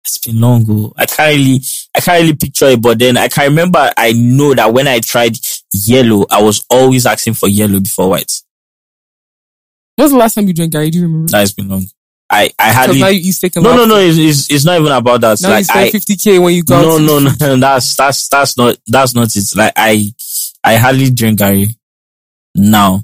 it's 0.03 0.17
been 0.19 0.39
long 0.39 0.61
ago. 0.63 0.93
I 0.97 1.05
can't 1.05 1.35
really, 1.37 1.59
I 1.95 1.99
can't 2.01 2.21
really 2.21 2.35
picture 2.35 2.65
it, 2.67 2.81
but 2.81 2.99
then 2.99 3.17
I 3.17 3.27
can 3.27 3.49
remember. 3.49 3.91
I 3.97 4.11
know 4.13 4.53
that 4.53 4.73
when 4.73 4.87
I 4.87 4.99
tried 4.99 5.35
yellow, 5.73 6.25
I 6.29 6.41
was 6.41 6.65
always 6.69 7.05
asking 7.05 7.33
for 7.35 7.47
yellow 7.49 7.79
before 7.79 8.09
white. 8.09 8.31
When's 9.95 10.11
the 10.11 10.17
last 10.17 10.35
time 10.35 10.47
you 10.47 10.53
drank 10.53 10.73
Gary? 10.73 10.89
Do 10.89 10.97
you 10.99 11.03
remember? 11.05 11.31
That 11.31 11.39
has 11.39 11.53
been 11.53 11.69
long. 11.69 11.85
I, 12.29 12.49
I 12.59 12.69
Because 12.69 12.75
hardly. 12.75 12.99
now 12.99 13.07
you 13.07 13.19
eat 13.19 13.31
steak 13.31 13.55
and 13.55 13.63
No, 13.63 13.75
no, 13.77 13.85
no. 13.85 13.97
It's, 13.97 14.17
it's, 14.17 14.51
it's 14.51 14.65
not 14.65 14.79
even 14.79 14.91
about 14.91 15.21
that. 15.21 15.39
Now 15.41 15.49
like 15.51 15.59
you 15.59 15.63
spend 15.65 15.79
I, 15.87 15.91
50k 15.91 16.43
when 16.43 16.53
you 16.55 16.63
go 16.63 16.81
no, 16.81 16.97
to- 16.97 17.05
no, 17.05 17.19
no. 17.19 17.55
That's 17.59 17.95
that's 17.95 18.27
that's 18.29 18.57
not 18.57 18.77
that's 18.87 19.13
not 19.15 19.33
it. 19.35 19.43
Like 19.55 19.73
I, 19.75 20.07
I 20.63 20.75
hardly 20.77 21.11
drink 21.11 21.37
Gary 21.39 21.67
now. 22.55 23.03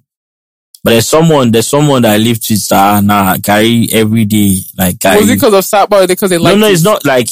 But 0.83 0.91
there's 0.91 1.07
someone, 1.07 1.51
there's 1.51 1.67
someone 1.67 2.01
that 2.01 2.13
I 2.13 2.17
live 2.17 2.39
with. 2.49 2.67
Ah, 2.71 3.01
nah, 3.03 3.37
carry 3.37 3.87
every 3.91 4.25
day. 4.25 4.57
Like 4.75 4.97
Gary. 4.97 5.21
Was 5.21 5.29
it 5.29 5.35
because 5.35 5.53
of 5.53 5.63
Sapa 5.63 6.03
or 6.03 6.07
because 6.07 6.29
they 6.31 6.37
no, 6.37 6.43
like 6.43 6.57
no, 6.57 6.67
it's 6.67 6.81
not 6.83 7.05
like 7.05 7.27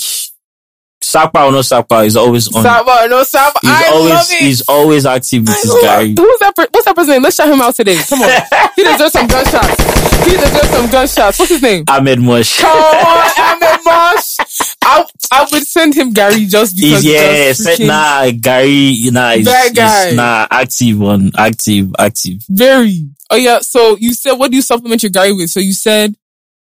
Sapa 1.01 1.45
or 1.45 1.51
no 1.51 1.63
Sapa. 1.63 2.01
Is 2.01 2.15
always 2.15 2.53
on. 2.55 2.61
Sapa 2.61 3.05
or 3.05 3.07
no 3.09 3.23
Sapa? 3.23 3.57
He's 3.63 3.71
I 3.71 3.87
always 3.87 4.13
love 4.13 4.25
it. 4.29 4.39
he's 4.39 4.61
always 4.69 5.05
active 5.07 5.47
with 5.47 5.61
his 5.63 5.73
guy. 5.81 6.05
Who's 6.09 6.39
that? 6.41 6.53
Per- 6.55 6.67
what's 6.71 6.85
that 6.85 6.95
person's 6.95 7.13
name? 7.13 7.23
Let's 7.23 7.37
shout 7.37 7.49
him 7.49 7.59
out 7.61 7.73
today. 7.73 7.97
Come 8.07 8.21
on. 8.21 8.29
he 8.75 8.83
deserves 8.83 9.13
some 9.13 9.25
gunshots. 9.25 10.25
He 10.25 10.31
deserves 10.37 10.69
some 10.69 10.89
gunshots. 10.91 11.39
What's 11.39 11.49
his 11.49 11.61
name? 11.63 11.85
Ahmed 11.87 12.19
Mush. 12.19 12.59
Come 12.61 12.77
on, 12.77 13.31
Ahmed 13.39 13.79
Mosh. 13.85 14.37
I 14.83 15.05
I 15.31 15.47
would 15.51 15.65
send 15.67 15.93
him 15.95 16.11
Gary 16.11 16.45
just 16.45 16.75
because 16.75 17.05
yeah, 17.05 17.51
just 17.53 17.79
nah, 17.81 18.29
Gary, 18.31 18.97
nah, 19.11 19.31
he's, 19.33 19.45
Bad 19.45 19.75
guy. 19.75 20.07
he's 20.07 20.15
nah, 20.15 20.47
active 20.49 20.99
one, 20.99 21.31
active, 21.37 21.93
active. 21.97 22.43
very. 22.49 23.09
Oh 23.29 23.35
yeah. 23.35 23.59
So 23.59 23.97
you 23.97 24.13
said 24.13 24.33
what 24.33 24.51
do 24.51 24.57
you 24.57 24.63
supplement 24.63 25.03
your 25.03 25.11
Gary 25.11 25.33
with? 25.33 25.49
So 25.49 25.59
you 25.59 25.73
said 25.73 26.15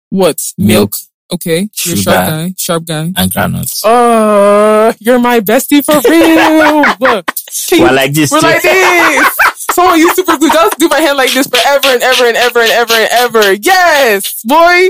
what? 0.09 0.39
Milk 0.57 0.95
Okay. 1.33 1.61
You're 1.85 1.95
Sugar. 1.95 2.01
sharp 2.01 2.27
guy. 2.27 2.53
Sharp 2.57 2.85
guy. 2.85 3.11
and 3.15 3.31
granules. 3.31 3.83
Uh, 3.83 4.93
you're 4.99 5.19
my 5.19 5.39
bestie 5.39 5.83
for 5.83 5.99
real. 6.07 6.83
We're 7.81 7.91
like 7.95 8.13
this. 8.13 8.31
We're 8.31 8.41
too. 8.41 8.45
like 8.47 8.61
this. 8.61 9.37
Someone 9.71 9.97
use 9.97 10.15
super 10.15 10.37
glue. 10.37 10.49
Just 10.49 10.77
do 10.77 10.87
my 10.87 10.99
hand 10.99 11.17
like 11.17 11.33
this 11.33 11.47
forever 11.47 11.87
and 11.87 12.03
ever 12.03 12.25
and 12.27 12.37
ever 12.37 12.59
and 12.59 12.71
ever 12.71 12.93
and 12.93 13.09
ever. 13.11 13.53
Yes, 13.53 14.43
boy. 14.43 14.89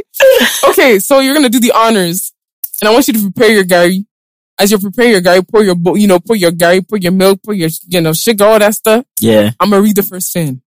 Okay, 0.69 0.99
so 0.99 1.19
you're 1.19 1.33
gonna 1.33 1.47
do 1.47 1.61
the 1.61 1.71
honors, 1.71 2.32
and 2.81 2.89
I 2.89 2.91
want 2.93 3.07
you 3.07 3.13
to 3.13 3.21
prepare 3.21 3.51
your 3.51 3.63
Gary. 3.63 4.05
As 4.59 4.69
you're 4.69 4.79
preparing 4.79 5.11
your 5.11 5.21
Gary, 5.21 5.41
pour 5.43 5.63
your, 5.63 5.75
you 5.97 6.05
know, 6.07 6.19
pour 6.19 6.35
your 6.35 6.51
Gary, 6.51 6.81
pour 6.81 6.97
your 6.99 7.11
milk, 7.11 7.41
pour 7.43 7.53
your, 7.55 7.69
you 7.87 8.01
know, 8.01 8.13
sugar, 8.13 8.45
all 8.45 8.59
that 8.59 8.73
stuff. 8.75 9.03
Yeah. 9.19 9.51
I'm 9.59 9.71
gonna 9.71 9.81
read 9.81 9.95
the 9.95 10.03
first 10.03 10.31
fan. 10.31 10.61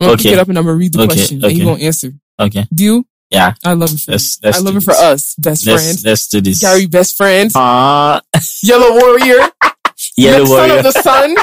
I'm 0.00 0.06
gonna 0.06 0.12
Okay. 0.12 0.22
pick 0.24 0.32
it 0.34 0.38
up 0.38 0.48
and 0.48 0.58
I'm 0.58 0.64
gonna 0.64 0.76
read 0.76 0.92
the 0.92 1.00
Okay, 1.02 1.14
question, 1.14 1.44
and 1.44 1.52
you're 1.56 1.66
gonna 1.66 1.82
answer. 1.84 2.12
Okay. 2.38 2.66
Deal? 2.72 3.02
Yeah. 3.30 3.54
I 3.64 3.72
love 3.74 3.92
it 3.92 4.00
for 4.00 4.12
Let's 4.12 4.36
you. 4.40 4.46
let's 4.46 4.58
I 4.58 4.60
love 4.60 4.76
it 4.76 4.80
for 4.82 4.92
us, 4.94 5.34
best 5.38 5.66
Let's 5.66 5.82
friend. 5.84 5.98
let's 6.04 6.28
do 6.28 6.40
this. 6.40 6.60
Gary, 6.60 6.86
best 6.86 7.16
friend. 7.16 7.50
Ah, 7.54 8.20
Yellow 8.62 8.92
warrior. 8.92 9.48
yellow 10.16 10.48
Warrior. 10.48 10.68
son 10.68 10.78
of 10.78 10.84
the 10.84 11.02
sun, 11.02 11.34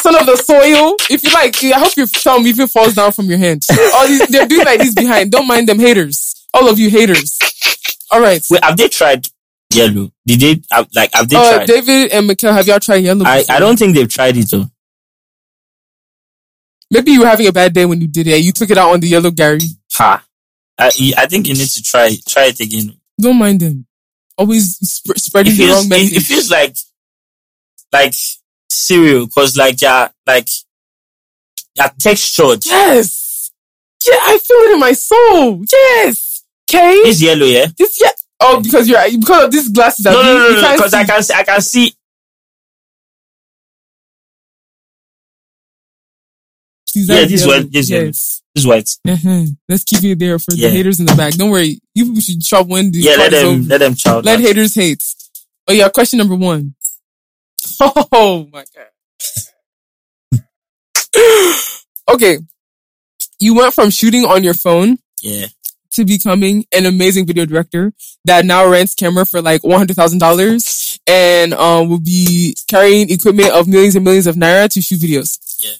son 0.00 0.14
of 0.20 0.26
the 0.26 0.36
soil. 0.42 0.96
If 1.10 1.22
you 1.22 1.32
like, 1.32 1.62
I 1.64 1.78
hope 1.78 1.96
you 1.96 2.06
tell 2.06 2.40
me 2.40 2.50
if 2.50 2.58
it 2.58 2.68
falls 2.70 2.94
down 2.94 3.12
from 3.12 3.26
your 3.26 3.38
hand. 3.38 3.62
All 3.94 4.06
these, 4.08 4.26
they're 4.28 4.46
doing 4.48 4.64
like 4.64 4.80
these 4.80 4.94
behind. 4.94 5.30
Don't 5.30 5.46
mind 5.46 5.68
them 5.68 5.78
haters. 5.78 6.34
All 6.54 6.68
of 6.68 6.78
you 6.78 6.90
haters. 6.90 7.38
All 8.10 8.20
right. 8.20 8.42
Wait, 8.50 8.64
have 8.64 8.76
they 8.76 8.88
tried 8.88 9.26
yellow? 9.72 10.10
Did 10.26 10.40
they 10.40 10.62
have, 10.70 10.88
like 10.94 11.12
have 11.14 11.28
they 11.28 11.36
Uh, 11.36 11.52
tried? 11.56 11.66
David 11.66 12.12
and 12.12 12.26
Mikhail, 12.26 12.52
have 12.52 12.66
y'all 12.66 12.80
tried 12.80 12.96
yellow? 13.04 13.24
I, 13.24 13.40
before? 13.40 13.56
I 13.56 13.58
don't 13.60 13.78
think 13.78 13.94
they've 13.94 14.08
tried 14.08 14.36
it 14.36 14.50
though. 14.50 14.66
Maybe 16.90 17.12
you 17.12 17.20
were 17.20 17.26
having 17.26 17.46
a 17.46 17.52
bad 17.52 17.72
day 17.72 17.84
when 17.86 18.00
you 18.00 18.06
did 18.06 18.26
it. 18.26 18.44
You 18.44 18.52
took 18.52 18.70
it 18.70 18.78
out 18.78 18.90
on 18.92 19.00
the 19.00 19.08
yellow 19.08 19.30
Gary. 19.30 19.60
Ha. 19.94 20.24
I, 20.78 20.90
I 21.16 21.26
think 21.26 21.46
you 21.48 21.54
need 21.54 21.66
to 21.68 21.82
try 21.82 22.16
try 22.26 22.46
it 22.46 22.60
again. 22.60 22.94
Don't 23.20 23.38
mind 23.38 23.60
them. 23.60 23.86
Always 24.36 24.76
sp- 24.82 25.16
spreading 25.18 25.52
It 25.52 25.56
the 25.56 25.64
feels 25.64 25.76
wrong 25.76 25.86
it, 25.86 25.88
message. 25.90 26.16
it 26.16 26.20
feels 26.22 26.50
like 26.50 26.76
like 27.92 28.14
cereal 28.68 29.26
because 29.26 29.56
like 29.56 29.80
yeah 29.80 30.08
like 30.26 30.48
yeah 31.76 31.88
textured. 31.98 32.64
yes. 32.66 33.52
Yeah, 34.06 34.16
I 34.20 34.38
feel 34.38 34.56
it 34.58 34.74
in 34.74 34.80
my 34.80 34.92
soul. 34.92 35.64
Yes. 35.72 36.33
Okay. 36.70 36.92
It's 37.08 37.20
yellow, 37.22 37.46
yeah. 37.46 37.66
This 37.76 37.98
yeah. 38.02 38.10
Oh, 38.40 38.60
because 38.60 38.88
you're 38.88 38.98
because 39.18 39.44
of 39.44 39.52
these 39.52 39.68
glasses. 39.68 40.04
No, 40.06 40.12
no, 40.12 40.22
no, 40.22 40.60
no, 40.60 40.72
because 40.72 40.94
I 40.94 41.04
can 41.04 41.22
see, 41.22 41.34
I 41.34 41.42
can 41.44 41.60
see. 41.60 41.94
Yeah, 46.96 47.24
this 47.24 47.44
yellow. 47.44 47.58
one, 47.60 47.70
this 47.70 47.90
yes. 47.90 48.42
It's 48.54 48.64
white. 48.66 48.88
Uh-huh. 49.06 49.46
Let's 49.68 49.82
keep 49.82 50.04
it 50.04 50.18
there 50.18 50.38
for 50.38 50.52
Yeah. 50.54 50.68
the 50.68 50.76
haters 50.76 51.00
in 51.00 51.06
the 51.06 51.14
back. 51.16 51.32
Don't 51.34 51.50
worry. 51.50 51.80
You 51.94 52.04
people 52.06 52.20
should 52.20 52.40
chop 52.40 52.68
when 52.68 52.92
the 52.92 53.00
Yeah, 53.00 53.16
let 53.16 53.32
them 53.32 53.46
over. 53.46 53.62
let 53.68 53.78
them 53.78 53.94
chow. 53.96 54.16
Let 54.20 54.36
down. 54.36 54.42
haters 54.42 54.74
hate. 54.76 55.02
Oh 55.66 55.72
yeah, 55.72 55.88
question 55.88 56.18
number 56.18 56.36
one. 56.36 56.74
Oh 57.80 58.46
my 58.52 58.64
god. 58.74 60.40
okay. 62.14 62.38
You 63.40 63.54
went 63.56 63.74
from 63.74 63.90
shooting 63.90 64.24
on 64.24 64.44
your 64.44 64.54
phone 64.54 64.98
Yeah, 65.20 65.46
to 65.94 66.04
becoming 66.04 66.64
an 66.72 66.86
amazing 66.86 67.26
video 67.26 67.44
director 67.46 67.92
that 68.24 68.44
now 68.44 68.66
rents 68.68 68.94
camera 68.94 69.24
for 69.24 69.40
like 69.42 69.62
one 69.64 69.78
hundred 69.78 69.96
thousand 69.96 70.18
dollars 70.18 70.98
and 71.06 71.52
um 71.54 71.88
will 71.88 72.00
be 72.00 72.54
carrying 72.68 73.10
equipment 73.10 73.50
of 73.50 73.68
millions 73.68 73.94
and 73.94 74.04
millions 74.04 74.26
of 74.26 74.36
naira 74.36 74.68
to 74.68 74.80
shoot 74.80 75.00
videos. 75.00 75.38
Yeah. 75.62 75.70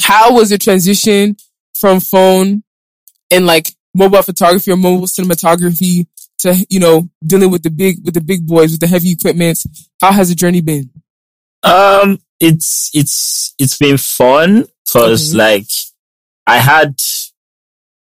How 0.00 0.32
was 0.34 0.50
the 0.50 0.58
transition 0.58 1.36
from 1.74 2.00
phone 2.00 2.62
and 3.30 3.46
like 3.46 3.70
mobile 3.94 4.22
photography 4.22 4.70
or 4.70 4.76
mobile 4.76 5.06
cinematography 5.06 6.06
to 6.38 6.66
you 6.70 6.78
know 6.80 7.08
dealing 7.26 7.50
with 7.50 7.62
the 7.62 7.70
big 7.70 8.04
with 8.04 8.14
the 8.14 8.20
big 8.20 8.46
boys 8.46 8.70
with 8.72 8.80
the 8.80 8.86
heavy 8.86 9.10
equipment? 9.12 9.58
How 10.00 10.12
has 10.12 10.28
the 10.28 10.34
journey 10.34 10.60
been? 10.60 10.90
Um, 11.62 12.18
it's 12.40 12.90
it's 12.94 13.54
it's 13.58 13.76
been 13.78 13.96
fun 13.98 14.66
because 14.86 15.34
Okay. 15.34 15.38
like 15.38 15.66
I 16.46 16.58
had 16.58 17.00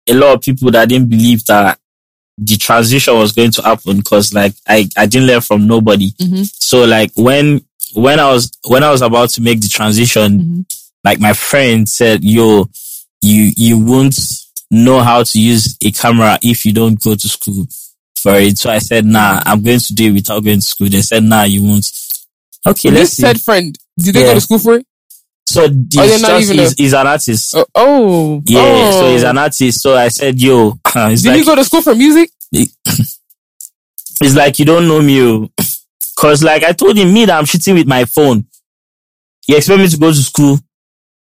a 0.08 0.14
lot 0.14 0.34
of 0.36 0.42
people 0.42 0.72
that 0.72 0.90
didn't 0.90 1.10
believe 1.10 1.46
that 1.46 1.80
the 2.38 2.56
transition 2.58 3.16
was 3.18 3.32
going 3.32 3.52
to 3.52 3.62
happen 3.64 3.98
because 3.98 4.34
like 4.34 4.54
I 4.68 4.88
I 4.96 5.06
didn't 5.08 5.28
learn 5.28 5.42
from 5.42 5.68
nobody. 5.68 6.12
Mhm. 6.12 6.50
So 6.54 6.86
like 6.86 7.12
when 7.16 7.62
when 7.94 8.20
I 8.20 8.32
was 8.32 8.52
when 8.68 8.84
I 8.84 8.92
was 8.92 9.02
about 9.02 9.30
to 9.32 9.42
make 9.42 9.60
the 9.62 9.70
transition, 9.70 10.40
Mhm. 10.40 10.66
like 11.04 11.20
my 11.20 11.34
friend 11.34 11.88
said, 11.90 12.24
"Yo, 12.24 12.70
you 13.22 13.52
you 13.58 13.78
won't 13.80 14.18
know 14.70 15.02
how 15.02 15.24
to 15.24 15.40
use 15.40 15.76
a 15.84 15.92
camera 15.92 16.38
if 16.42 16.66
you 16.66 16.74
don't 16.74 17.00
go 17.02 17.16
to 17.16 17.28
school 17.28 17.68
for 18.18 18.36
it." 18.40 18.58
So 18.58 18.70
I 18.70 18.80
said, 18.80 19.06
"Nah, 19.06 19.42
I'm 19.46 19.62
going 19.64 19.80
to 19.80 19.94
do 19.94 20.08
it 20.10 20.14
without 20.14 20.44
going 20.44 20.60
to 20.60 20.66
school." 20.66 20.90
They 20.90 21.02
said, 21.02 21.24
"Nah, 21.24 21.44
you 21.44 21.64
won't." 21.64 21.90
Okay, 22.66 22.90
let's 22.92 23.10
This 23.10 23.14
see. 23.16 23.22
said 23.24 23.42
friend, 23.42 23.78
did 23.98 24.14
they 24.14 24.24
go 24.24 24.34
to 24.34 24.42
school 24.42 24.60
for 24.60 24.74
it? 24.76 24.86
So 25.50 25.64
Oh, 25.64 25.68
this 25.70 25.96
they're 25.96 26.20
not 26.30 26.40
just 26.42 26.52
even 26.52 26.66
is, 26.66 26.74
is 26.78 26.94
an 26.94 27.08
artist. 27.08 27.56
Oh, 27.56 27.66
oh 27.74 28.44
yeah, 28.46 28.60
oh. 28.60 28.92
so 29.00 29.12
he's 29.14 29.24
an 29.24 29.38
artist. 29.38 29.82
So 29.82 29.96
I 29.96 30.10
said, 30.10 30.40
"Yo, 30.42 30.72
Did 30.94 31.26
like 31.26 31.38
you 31.40 31.46
go 31.46 31.56
to 31.56 31.64
school 31.64 31.82
for 31.82 31.96
music? 31.96 32.30
it's 32.52 34.36
like 34.36 34.60
you 34.60 34.66
don't 34.66 34.88
know 34.88 35.02
me, 35.02 35.22
oh. 35.22 35.50
cause 36.18 36.44
like 36.44 36.64
I 36.64 36.74
told 36.74 36.98
him, 36.98 37.14
me 37.14 37.26
that 37.26 37.38
I'm 37.38 37.46
shooting 37.46 37.76
with 37.76 37.88
my 37.88 38.06
phone. 38.06 38.46
He 39.46 39.56
expect 39.56 39.80
me 39.80 39.88
to 39.88 39.98
go 39.98 40.12
to 40.12 40.18
school 40.18 40.60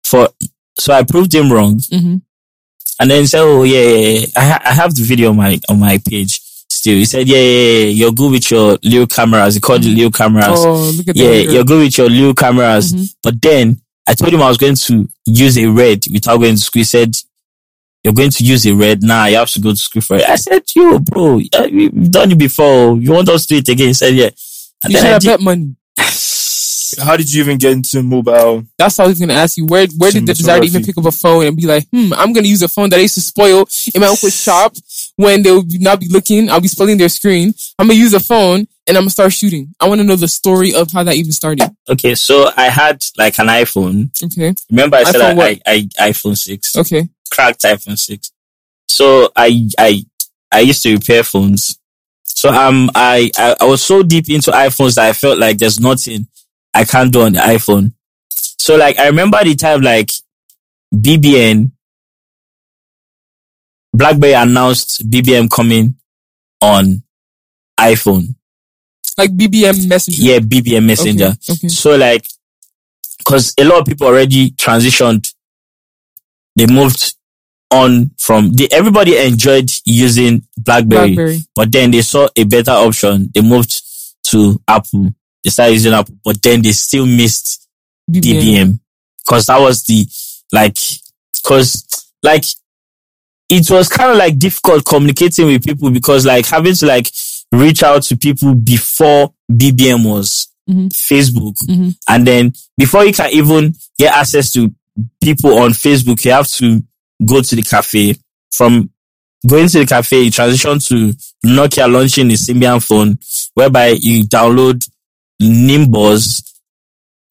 for, 0.05 0.29
so 0.79 0.92
I 0.92 1.03
proved 1.03 1.35
him 1.35 1.53
wrong. 1.53 1.79
Mhm. 1.79 2.22
And 3.00 3.11
then 3.11 3.20
he 3.22 3.27
said, 3.27 3.40
"Oh 3.42 3.64
yeah, 3.64 3.81
yeah, 3.81 4.09
yeah. 4.20 4.27
I, 4.37 4.44
ha- 4.44 4.62
I 4.64 4.72
have 4.74 4.94
the 4.94 5.03
video 5.03 5.31
on 5.31 5.37
my 5.37 5.59
on 5.68 5.81
my 5.81 5.98
page 5.98 6.40
still." 6.68 6.94
He 6.94 7.05
said, 7.05 7.27
"Yeah, 7.27 7.38
yeah, 7.38 7.79
yeah. 7.79 7.87
you're 7.87 8.12
good 8.12 8.31
with 8.31 8.48
your 8.50 8.79
little 8.85 9.09
cameras. 9.09 9.55
He 9.55 9.61
called 9.61 9.83
the 9.83 9.88
little 9.92 10.12
cameras. 10.12 10.46
Oh, 10.64 10.92
look 10.96 11.09
at 11.09 11.16
yeah, 11.16 11.33
you're 11.33 11.64
good 11.64 11.83
with 11.83 11.98
your 11.98 12.09
little 12.09 12.35
cameras." 12.35 12.92
Mhm. 12.92 13.14
But 13.22 13.42
then 13.42 13.81
I 14.06 14.14
told 14.14 14.32
him 14.32 14.42
I 14.42 14.48
was 14.48 14.58
going 14.58 14.74
to 14.76 15.08
use 15.26 15.56
a 15.58 15.66
red 15.66 16.04
without 16.12 16.36
going 16.38 16.56
to 16.56 16.60
school. 16.60 16.80
He 16.80 16.84
said, 16.84 17.16
"You're 18.02 18.12
going 18.14 18.30
to 18.30 18.44
use 18.44 18.66
a 18.66 18.74
red 18.74 19.02
now. 19.02 19.24
you 19.26 19.36
have 19.36 19.50
to 19.50 19.60
go 19.60 19.70
to 19.70 19.76
school 19.76 20.02
for 20.02 20.16
it." 20.16 20.28
I 20.28 20.36
said, 20.36 20.62
"Yo, 20.76 20.98
bro, 20.98 21.38
yeah, 21.38 21.66
we've 21.66 22.10
done 22.10 22.32
it 22.32 22.38
before. 22.38 22.96
You 22.98 23.12
want 23.12 23.28
us 23.30 23.46
to 23.46 23.54
do 23.54 23.58
it 23.58 23.68
again?" 23.68 23.88
He 23.88 23.94
said, 23.94 24.14
"Yeah." 24.14 24.30
And 24.82 24.92
You 24.92 24.98
should 24.98 25.04
then 25.04 25.06
I 25.06 25.12
have 25.14 25.22
did- 25.22 25.28
bet 25.28 25.40
money. 25.40 25.76
How 27.02 27.16
did 27.16 27.32
you 27.32 27.42
even 27.42 27.58
get 27.58 27.72
into 27.72 28.02
mobile? 28.02 28.64
That's 28.78 28.98
what 28.98 29.04
I 29.06 29.08
was 29.08 29.18
going 29.18 29.30
to 29.30 29.34
ask 29.34 29.56
you. 29.56 29.66
Where 29.66 29.86
where 29.96 30.12
did 30.12 30.26
the 30.26 30.34
desire 30.34 30.60
to 30.60 30.66
even 30.66 30.84
pick 30.84 30.96
up 30.96 31.06
a 31.06 31.10
phone 31.10 31.44
and 31.46 31.56
be 31.56 31.66
like, 31.66 31.88
hmm, 31.92 32.12
I'm 32.12 32.32
going 32.32 32.44
to 32.44 32.48
use 32.48 32.62
a 32.62 32.68
phone 32.68 32.88
that 32.90 32.98
I 32.98 33.02
used 33.02 33.14
to 33.14 33.20
spoil 33.20 33.66
in 33.94 34.00
my 34.00 34.06
uncle's 34.06 34.40
shop 34.40 34.76
when 35.16 35.42
they 35.42 35.53
would 35.53 35.81
not 35.81 36.00
be 36.00 36.09
looking. 36.09 36.50
I'll 36.50 36.61
be 36.61 36.68
spoiling 36.68 36.98
their 36.98 37.09
screen. 37.09 37.55
I'm 37.79 37.87
going 37.87 37.96
to 37.96 38.03
use 38.03 38.14
a 38.14 38.20
phone 38.20 38.66
and 38.87 38.96
I'm 38.96 39.03
going 39.03 39.07
to 39.07 39.11
start 39.11 39.33
shooting. 39.33 39.74
I 39.81 39.88
want 39.88 40.00
to 40.00 40.07
know 40.07 40.16
the 40.16 40.29
story 40.29 40.74
of 40.74 40.90
how 40.92 41.03
that 41.05 41.14
even 41.14 41.33
started. 41.33 41.70
Okay, 41.88 42.14
so 42.14 42.50
I 42.57 42.64
had 42.68 43.05
like 43.16 43.38
an 43.38 43.46
iPhone. 43.48 44.11
Okay. 44.22 44.55
Remember, 44.70 44.96
I 44.96 45.05
said 45.05 45.20
iPhone 45.20 45.40
I? 45.40 45.61
I, 45.66 45.88
I 45.98 46.11
iPhone 46.11 46.37
six, 46.37 46.77
Okay. 46.77 47.09
cracked 47.31 47.62
iPhone 47.62 47.98
six. 47.98 48.31
So 48.88 49.31
I 49.35 49.68
I 49.79 50.05
I 50.53 50.61
used 50.61 50.83
to 50.85 50.92
repair 50.94 51.22
phones. 51.24 51.79
So 52.24 52.50
um 52.50 52.90
I, 52.94 53.31
I 53.37 53.57
I 53.61 53.64
was 53.64 53.83
so 53.83 54.03
deep 54.03 54.29
into 54.29 54.50
iPhones 54.50 54.96
that 54.96 55.09
I 55.09 55.12
felt 55.12 55.38
like 55.38 55.59
there's 55.59 55.81
nothing 55.81 56.27
I 56.72 56.85
can't 56.85 57.12
do 57.12 57.22
on 57.22 57.33
the 57.33 57.38
iPhone. 57.40 57.92
So 58.31 58.77
like 58.77 58.98
I 58.98 59.07
remember 59.07 59.42
the 59.42 59.55
time 59.55 59.81
like 59.83 60.11
BBM 60.94 61.72
BlackBerry 63.94 64.33
announced 64.35 65.09
BBM 65.09 65.50
coming 65.50 65.94
on 66.61 67.02
iPhone. 67.78 68.35
Like 69.16 69.30
BBM 69.30 69.87
Messenger. 69.88 70.22
Yeah, 70.22 70.38
BBM 70.40 70.85
Messenger. 70.85 71.26
Okay. 71.26 71.52
okay. 71.52 71.68
So 71.68 71.96
like, 71.96 72.26
cause 73.24 73.54
a 73.59 73.64
lot 73.64 73.80
of 73.80 73.87
people 73.87 74.07
already 74.07 74.50
transitioned. 74.50 75.33
They 76.57 76.66
moved 76.66 77.14
on 77.70 78.11
from 78.18 78.52
the, 78.52 78.68
everybody 78.72 79.16
enjoyed 79.16 79.70
using 79.85 80.46
BlackBerry, 80.59 81.14
Blackberry. 81.14 81.38
but 81.54 81.70
then 81.72 81.90
they 81.90 82.02
saw 82.02 82.28
a 82.37 82.44
better 82.44 82.70
option. 82.72 83.30
They 83.35 83.40
moved 83.40 83.83
to 84.28 84.61
Apple. 84.66 85.11
They 85.42 85.50
started 85.50 85.74
using 85.74 85.92
Apple, 85.92 86.14
but 86.24 86.40
then 86.42 86.62
they 86.62 86.72
still 86.72 87.07
missed 87.07 87.68
BBM. 88.11 88.40
BBM 88.40 88.80
because 89.24 89.46
that 89.46 89.59
was 89.59 89.85
the 89.85 90.07
like, 90.52 90.76
cause 91.44 91.85
like 92.22 92.44
it 93.48 93.70
was 93.70 93.88
kind 93.88 94.11
of 94.11 94.16
like 94.16 94.38
difficult 94.38 94.85
communicating 94.85 95.46
with 95.46 95.64
people 95.64 95.90
because 95.90 96.24
like 96.26 96.46
having 96.46 96.74
to 96.74 96.87
like 96.87 97.09
reach 97.52 97.83
out 97.83 98.02
to 98.04 98.16
people 98.16 98.54
before 98.54 99.33
BBM 99.52 100.04
was 100.04 100.48
Mhm. 100.68 100.88
Facebook. 100.88 101.54
Mhm. 101.66 101.94
And 102.09 102.26
then 102.26 102.52
before 102.78 103.04
you 103.04 103.12
can 103.12 103.30
even 103.33 103.74
get 103.98 104.14
access 104.14 104.50
to 104.52 104.72
people 105.20 105.59
on 105.59 105.72
Facebook, 105.72 106.24
you 106.24 106.30
have 106.33 106.48
to 106.52 106.83
go 107.24 107.42
to 107.42 107.54
the 107.57 107.62
cafe. 107.62 108.16
From 108.50 108.88
going 109.46 109.68
to 109.68 109.80
the 109.80 109.87
cafe, 109.87 110.22
you 110.22 110.30
transition 110.30 110.78
to 110.78 111.14
Nokia 111.44 111.90
launching 111.92 112.28
the 112.28 112.35
Symbian 112.35 112.83
phone, 112.83 113.18
whereby 113.52 113.88
you 113.88 114.24
download 114.24 114.88
Nimbuzz. 115.42 116.42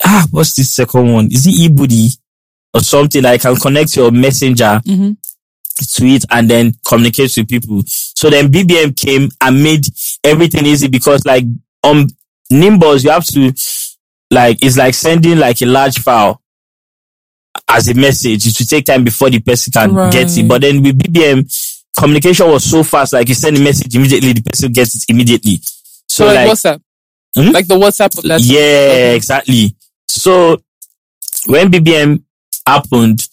Ah, 0.05 0.25
what's 0.31 0.53
the 0.53 0.63
second 0.63 1.11
one? 1.11 1.27
Is 1.31 1.47
it 1.47 1.55
eBuddy 1.71 2.15
or 2.73 2.81
something 2.81 3.21
that 3.23 3.41
can 3.41 3.55
connect 3.55 3.95
your 3.95 4.11
messenger 4.11 4.81
Mhm. 4.85 5.17
To 5.75 6.05
it 6.05 6.23
and 6.29 6.47
then 6.49 6.73
communicate 6.87 7.33
with 7.35 7.49
people. 7.49 7.81
So 7.87 8.29
then 8.29 8.51
BBM 8.51 8.95
came 8.95 9.29
and 9.41 9.63
made 9.63 9.85
everything 10.23 10.65
easy 10.67 10.87
because 10.87 11.25
like 11.25 11.45
on 11.83 12.07
Nimbuzz, 12.51 13.03
you 13.03 13.09
have 13.09 13.25
to 13.25 13.51
like, 14.29 14.63
it's 14.63 14.77
like 14.77 14.93
sending 14.93 15.39
like 15.39 15.61
a 15.63 15.65
large 15.65 15.97
file 15.99 16.41
as 17.67 17.87
a 17.89 17.93
message. 17.95 18.45
It 18.47 18.57
will 18.59 18.65
take 18.67 18.85
time 18.85 19.03
before 19.03 19.29
the 19.31 19.39
person 19.39 19.71
can 19.71 19.93
Right. 19.95 20.11
get 20.13 20.37
it. 20.37 20.47
But 20.47 20.61
then 20.61 20.83
with 20.83 20.97
BBM, 20.99 21.47
communication 21.97 22.47
was 22.49 22.63
so 22.69 22.83
fast. 22.83 23.13
Like 23.13 23.27
you 23.29 23.35
send 23.35 23.57
a 23.57 23.59
message 23.61 23.95
immediately, 23.95 24.33
the 24.33 24.41
person 24.43 24.71
gets 24.71 24.95
it 24.95 25.05
immediately. 25.09 25.59
So 26.07 26.25
So 26.25 26.25
like, 26.27 26.35
like, 26.35 26.47
WhatsApp. 26.49 26.81
Hmm? 27.35 27.49
Like 27.51 27.67
the 27.67 27.75
WhatsApp 27.75 28.17
of 28.19 28.23
that. 28.25 28.41
yeah, 28.41 28.59
Okay. 28.59 29.15
exactly. 29.15 29.75
So 30.07 30.61
when 31.47 31.71
BBM 31.71 32.23
happened, 32.65 33.27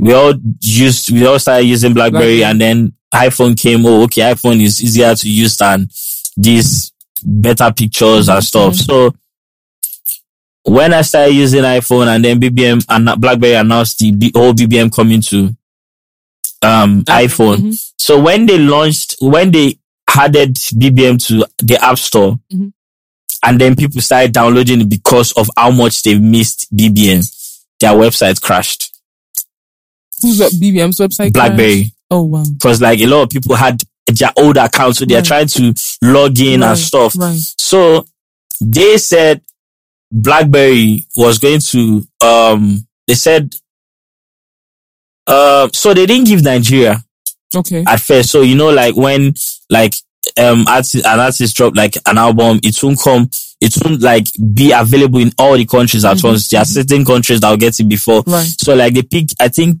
we 0.00 0.12
all 0.14 0.34
used, 0.60 1.10
we 1.12 1.26
all 1.26 1.38
started 1.38 1.64
using 1.66 1.92
BlackBerry, 1.94 2.38
Blackberry. 2.38 2.44
and 2.44 2.60
then 2.60 2.92
iPhone 3.14 3.56
came. 3.60 3.84
Oh, 3.86 4.02
okay, 4.04 4.22
iPhone 4.22 4.60
is 4.62 4.82
easier 4.82 5.14
to 5.14 5.28
use 5.30 5.56
than 5.56 5.88
these 6.36 6.92
better 7.22 7.70
pictures 7.72 8.28
and 8.28 8.42
stuff. 8.42 8.74
So 8.76 9.14
when 10.64 10.92
I 10.94 11.02
started 11.02 11.34
using 11.34 11.62
iPhone 11.62 12.06
and 12.06 12.24
then 12.24 12.40
BBM 12.40 12.84
and 12.88 13.20
BlackBerry 13.20 13.54
announced 13.54 13.98
the 13.98 14.12
B- 14.12 14.32
whole 14.34 14.52
BBM 14.52 14.90
coming 14.94 15.20
to 15.22 15.54
um 16.62 17.02
iPhone. 17.04 17.56
Mhm. 17.58 17.90
So 17.98 18.20
when 18.20 18.46
they 18.46 18.58
launched, 18.58 19.16
when 19.20 19.50
they 19.50 19.78
added 20.08 20.54
BBM 20.76 21.18
to 21.26 21.46
the 21.62 21.82
App 21.82 21.98
Store, 21.98 22.38
Mhm. 22.52 22.72
and 23.44 23.60
then 23.60 23.74
people 23.76 24.00
started 24.02 24.32
downloading 24.32 24.80
it 24.82 24.88
because 24.88 25.32
of 25.32 25.48
how 25.56 25.70
much 25.70 26.02
they 26.02 26.18
missed 26.18 26.66
BBM, 26.74 27.22
their 27.80 27.92
website 27.92 28.40
crashed. 28.40 28.89
Who's 30.22 30.40
up? 30.40 30.52
BBM's 30.52 30.98
website? 30.98 31.32
BlackBerry. 31.32 31.80
crashed? 31.82 31.94
Oh 32.10 32.22
wow. 32.22 32.44
Because 32.52 32.80
like 32.80 33.00
a 33.00 33.06
lot 33.06 33.22
of 33.22 33.30
people 33.30 33.54
had 33.54 33.82
their 34.06 34.30
old 34.36 34.56
accounts, 34.56 34.98
so 34.98 35.04
they're 35.04 35.18
Right. 35.18 35.24
trying 35.26 35.46
to 35.46 35.74
log 36.02 36.38
in 36.40 36.60
Right, 36.60 36.70
and 36.70 36.78
stuff. 36.78 37.16
Right. 37.16 37.38
So 37.58 38.04
they 38.60 38.98
said 38.98 39.40
BlackBerry 40.12 41.06
was 41.16 41.38
going 41.38 41.60
to 41.60 42.04
um 42.20 42.86
they 43.06 43.14
said 43.14 43.54
uh 45.26 45.68
so 45.72 45.94
they 45.94 46.06
didn't 46.06 46.26
give 46.26 46.42
Nigeria 46.42 47.02
Okay. 47.54 47.84
at 47.86 48.00
first. 48.00 48.30
So 48.30 48.42
you 48.42 48.54
know 48.56 48.70
like 48.70 48.96
when 48.96 49.34
like 49.68 49.94
um 50.36 50.66
artist, 50.68 51.04
an 51.06 51.20
artist 51.20 51.56
drop 51.56 51.76
like 51.76 51.96
an 52.06 52.18
album, 52.18 52.60
it 52.62 52.80
won't 52.82 53.00
come 53.00 53.30
it 53.60 53.74
won't 53.84 54.00
like 54.00 54.26
be 54.54 54.72
available 54.72 55.20
in 55.20 55.32
all 55.38 55.56
the 55.56 55.66
countries 55.66 56.04
at 56.04 56.16
Mhm, 56.18 56.24
once. 56.24 56.48
There 56.48 56.60
are 56.60 56.64
certain 56.64 57.04
countries 57.04 57.40
that 57.40 57.50
will 57.50 57.56
get 57.56 57.78
it 57.78 57.88
before. 57.88 58.22
Right. 58.26 58.46
So 58.58 58.74
like 58.74 58.94
they 58.94 59.02
picked 59.02 59.34
I 59.40 59.48
think 59.48 59.78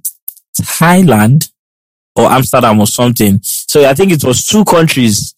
Thailand 0.58 1.50
or 2.16 2.30
Amsterdam 2.30 2.80
or 2.80 2.86
something. 2.86 3.40
So 3.42 3.88
I 3.88 3.94
think 3.94 4.12
it 4.12 4.24
was 4.24 4.44
two 4.44 4.64
countries 4.64 5.34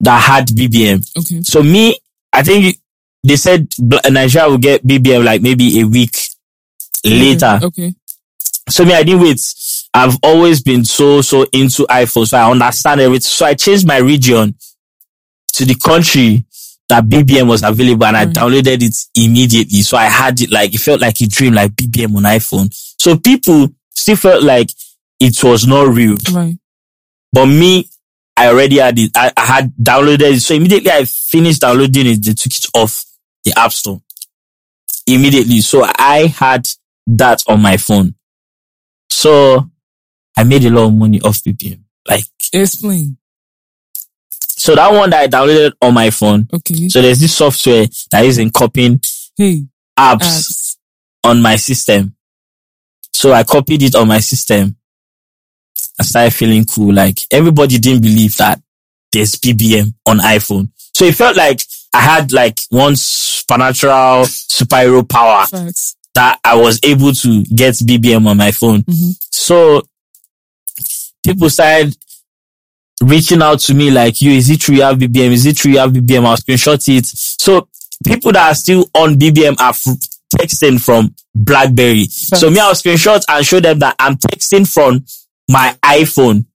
that 0.00 0.20
had 0.20 0.48
BBM. 0.48 1.08
Okay. 1.18 1.42
So 1.42 1.62
me, 1.62 1.98
I 2.32 2.42
think 2.42 2.76
they 3.24 3.36
said 3.36 3.68
Nigeria 4.10 4.48
will 4.48 4.58
get 4.58 4.86
BBM 4.86 5.24
like 5.24 5.42
maybe 5.42 5.80
a 5.80 5.84
week 5.86 6.12
mm-hmm. 6.12 7.10
later. 7.10 7.60
Okay. 7.62 7.94
So 8.68 8.84
me, 8.84 8.94
I 8.94 9.02
didn't 9.02 9.22
wait. 9.22 9.40
I've 9.94 10.16
always 10.22 10.62
been 10.62 10.84
so, 10.84 11.22
so 11.22 11.46
into 11.52 11.84
iPhone. 11.84 12.26
So 12.26 12.36
I 12.36 12.50
understand 12.50 13.00
everything. 13.00 13.22
So 13.22 13.46
I 13.46 13.54
changed 13.54 13.86
my 13.86 13.98
region 13.98 14.54
to 15.54 15.64
the 15.64 15.74
country 15.74 16.44
that 16.88 17.04
BBM 17.04 17.48
was 17.48 17.62
available 17.62 18.06
and 18.06 18.16
I 18.16 18.26
downloaded 18.26 18.82
it 18.82 18.94
immediately. 19.16 19.82
So 19.82 19.96
I 19.96 20.04
had 20.04 20.40
it 20.40 20.50
like, 20.50 20.74
it 20.74 20.78
felt 20.78 21.00
like 21.00 21.20
a 21.20 21.26
dream, 21.26 21.54
like 21.54 21.72
BBM 21.72 22.14
on 22.16 22.22
iPhone. 22.24 22.68
So 23.00 23.16
people 23.16 23.68
still 23.96 24.16
felt 24.16 24.42
like 24.42 24.70
it 25.20 25.42
was 25.42 25.66
not 25.66 25.88
real. 25.94 26.16
Right. 26.32 26.56
But 27.32 27.46
me, 27.46 27.88
I 28.36 28.48
already 28.48 28.78
had 28.78 28.98
it. 28.98 29.10
I, 29.16 29.32
I 29.36 29.44
had 29.44 29.72
downloaded 29.76 30.34
it. 30.34 30.40
So 30.40 30.54
immediately 30.54 30.90
I 30.90 31.04
finished 31.04 31.62
downloading 31.62 32.06
it, 32.06 32.24
they 32.24 32.34
took 32.34 32.52
it 32.52 32.66
off 32.74 33.04
the 33.44 33.52
app 33.58 33.72
store. 33.72 34.02
Immediately. 35.06 35.60
So 35.60 35.84
I 35.98 36.26
had 36.26 36.66
that 37.06 37.42
on 37.48 37.62
my 37.62 37.76
phone. 37.76 38.14
So 39.10 39.68
I 40.36 40.44
made 40.44 40.64
a 40.64 40.70
lot 40.70 40.86
of 40.88 40.94
money 40.94 41.20
off 41.22 41.38
BBM. 41.42 41.80
Like, 42.08 42.24
Explain. 42.52 43.16
so 44.40 44.74
that 44.74 44.92
one 44.92 45.10
that 45.10 45.20
I 45.22 45.28
downloaded 45.28 45.72
on 45.80 45.94
my 45.94 46.10
phone. 46.10 46.48
Okay. 46.52 46.88
So 46.88 47.00
there's 47.00 47.20
this 47.20 47.34
software 47.36 47.86
that 48.10 48.24
is 48.24 48.38
in 48.38 48.50
copying 48.50 49.00
Hey. 49.36 49.64
apps 49.98 50.18
Apps. 50.22 50.76
on 51.24 51.40
my 51.42 51.56
system. 51.56 52.15
So 53.16 53.32
I 53.32 53.44
copied 53.44 53.82
it 53.82 53.94
on 53.94 54.08
my 54.08 54.18
system. 54.20 54.76
I 55.98 56.02
started 56.02 56.32
feeling 56.34 56.64
cool. 56.66 56.92
Like 56.92 57.18
everybody 57.30 57.78
didn't 57.78 58.02
believe 58.02 58.36
that 58.36 58.60
there's 59.10 59.36
BBM 59.36 59.94
on 60.06 60.18
iPhone. 60.18 60.68
So 60.94 61.06
it 61.06 61.14
felt 61.14 61.36
like 61.36 61.62
I 61.94 62.00
had 62.00 62.32
like 62.32 62.58
one 62.68 62.94
supernatural 62.94 64.24
superhero 64.26 65.08
power 65.08 65.46
Facts. 65.46 65.96
that 66.14 66.38
I 66.44 66.56
was 66.56 66.78
able 66.82 67.12
to 67.12 67.42
get 67.44 67.74
BBM 67.76 68.26
on 68.28 68.36
my 68.36 68.50
phone. 68.50 68.82
Mhm. 68.82 69.16
So 69.30 69.82
people 71.24 71.48
started 71.48 71.96
reaching 73.02 73.40
out 73.40 73.60
to 73.60 73.74
me 73.74 73.90
like, 73.90 74.20
you, 74.20 74.32
is 74.32 74.50
it 74.50 74.60
true 74.60 74.76
you 74.76 74.82
have 74.82 74.98
BBM? 74.98 75.32
Is 75.32 75.46
it 75.46 75.56
true 75.56 75.72
you 75.72 75.78
have 75.78 75.92
BBM? 75.92 76.24
I'll 76.26 76.36
screenshot 76.36 76.86
it. 76.94 77.06
So 77.06 77.68
people 78.04 78.32
that 78.32 78.50
are 78.50 78.54
still 78.54 78.84
on 78.94 79.16
BBM 79.18 79.56
are 79.58 79.70
f- 79.70 79.96
texting 80.34 80.82
from 80.82 81.14
BlackBerry. 81.34 82.06
So 82.06 82.50
me, 82.50 82.58
I'll 82.60 82.72
screenshot 82.74 83.22
and 83.28 83.44
show 83.46 83.60
them 83.60 83.78
that 83.80 83.94
I'm 83.98 84.16
texting 84.16 84.70
from 84.70 85.04
my 85.48 85.76
iPhone 85.84 86.46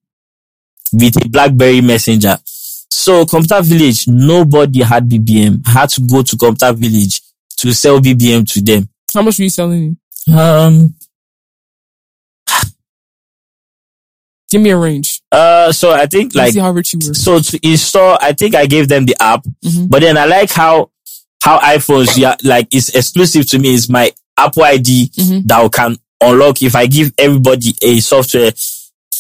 with 0.94 1.24
a 1.26 1.30
BlackBerry 1.30 1.82
messenger. 1.82 2.38
So 2.46 3.26
Computer 3.26 3.62
Village, 3.62 4.08
nobody 4.08 4.82
had 4.82 5.08
BBM. 5.10 5.62
I 5.68 5.72
had 5.72 5.90
to 5.92 6.02
go 6.02 6.22
to 6.22 6.38
Computer 6.38 6.74
Village 6.74 7.22
to 7.58 7.74
sell 7.74 8.00
BBM 8.00 8.46
to 8.54 8.62
them. 8.62 8.90
How 9.14 9.22
much 9.22 9.38
were 9.40 9.44
you 9.44 9.50
selling 9.50 9.98
it? 10.28 10.34
Um, 10.34 10.94
Give 14.50 14.62
me 14.62 14.72
a 14.72 14.78
range. 14.78 15.22
uh, 15.32 15.72
so 15.72 15.92
I 15.94 16.08
think 16.08 16.36
Let's 16.36 16.48
like, 16.48 16.54
see 16.54 16.60
how 16.60 16.72
rich 16.72 16.94
you 16.94 17.00
were. 17.08 17.14
so 17.14 17.40
to 17.40 17.60
install, 17.66 18.18
I 18.20 18.34
think 18.34 18.54
I 18.54 18.66
gave 18.66 18.90
them 18.90 19.06
the 19.06 19.16
app, 19.22 19.46
Mhm. 19.64 19.90
but 19.90 20.02
then 20.02 20.18
I 20.18 20.26
like 20.26 20.52
how, 20.52 20.92
how 21.42 21.60
iPhones, 21.60 22.18
yeah, 22.18 22.36
like 22.44 22.68
it's 22.72 22.90
exclusive 22.90 23.48
to 23.50 23.60
me. 23.60 23.74
It's 23.74 23.90
my 23.90 24.12
Apple 24.38 24.64
ID 24.64 25.12
Mhm. 25.18 25.48
that 25.48 25.72
can 25.72 25.98
unlock. 26.22 26.62
If 26.62 26.76
I 26.76 26.86
give 26.88 27.12
everybody 27.18 27.74
a 27.82 28.00
software 28.00 28.52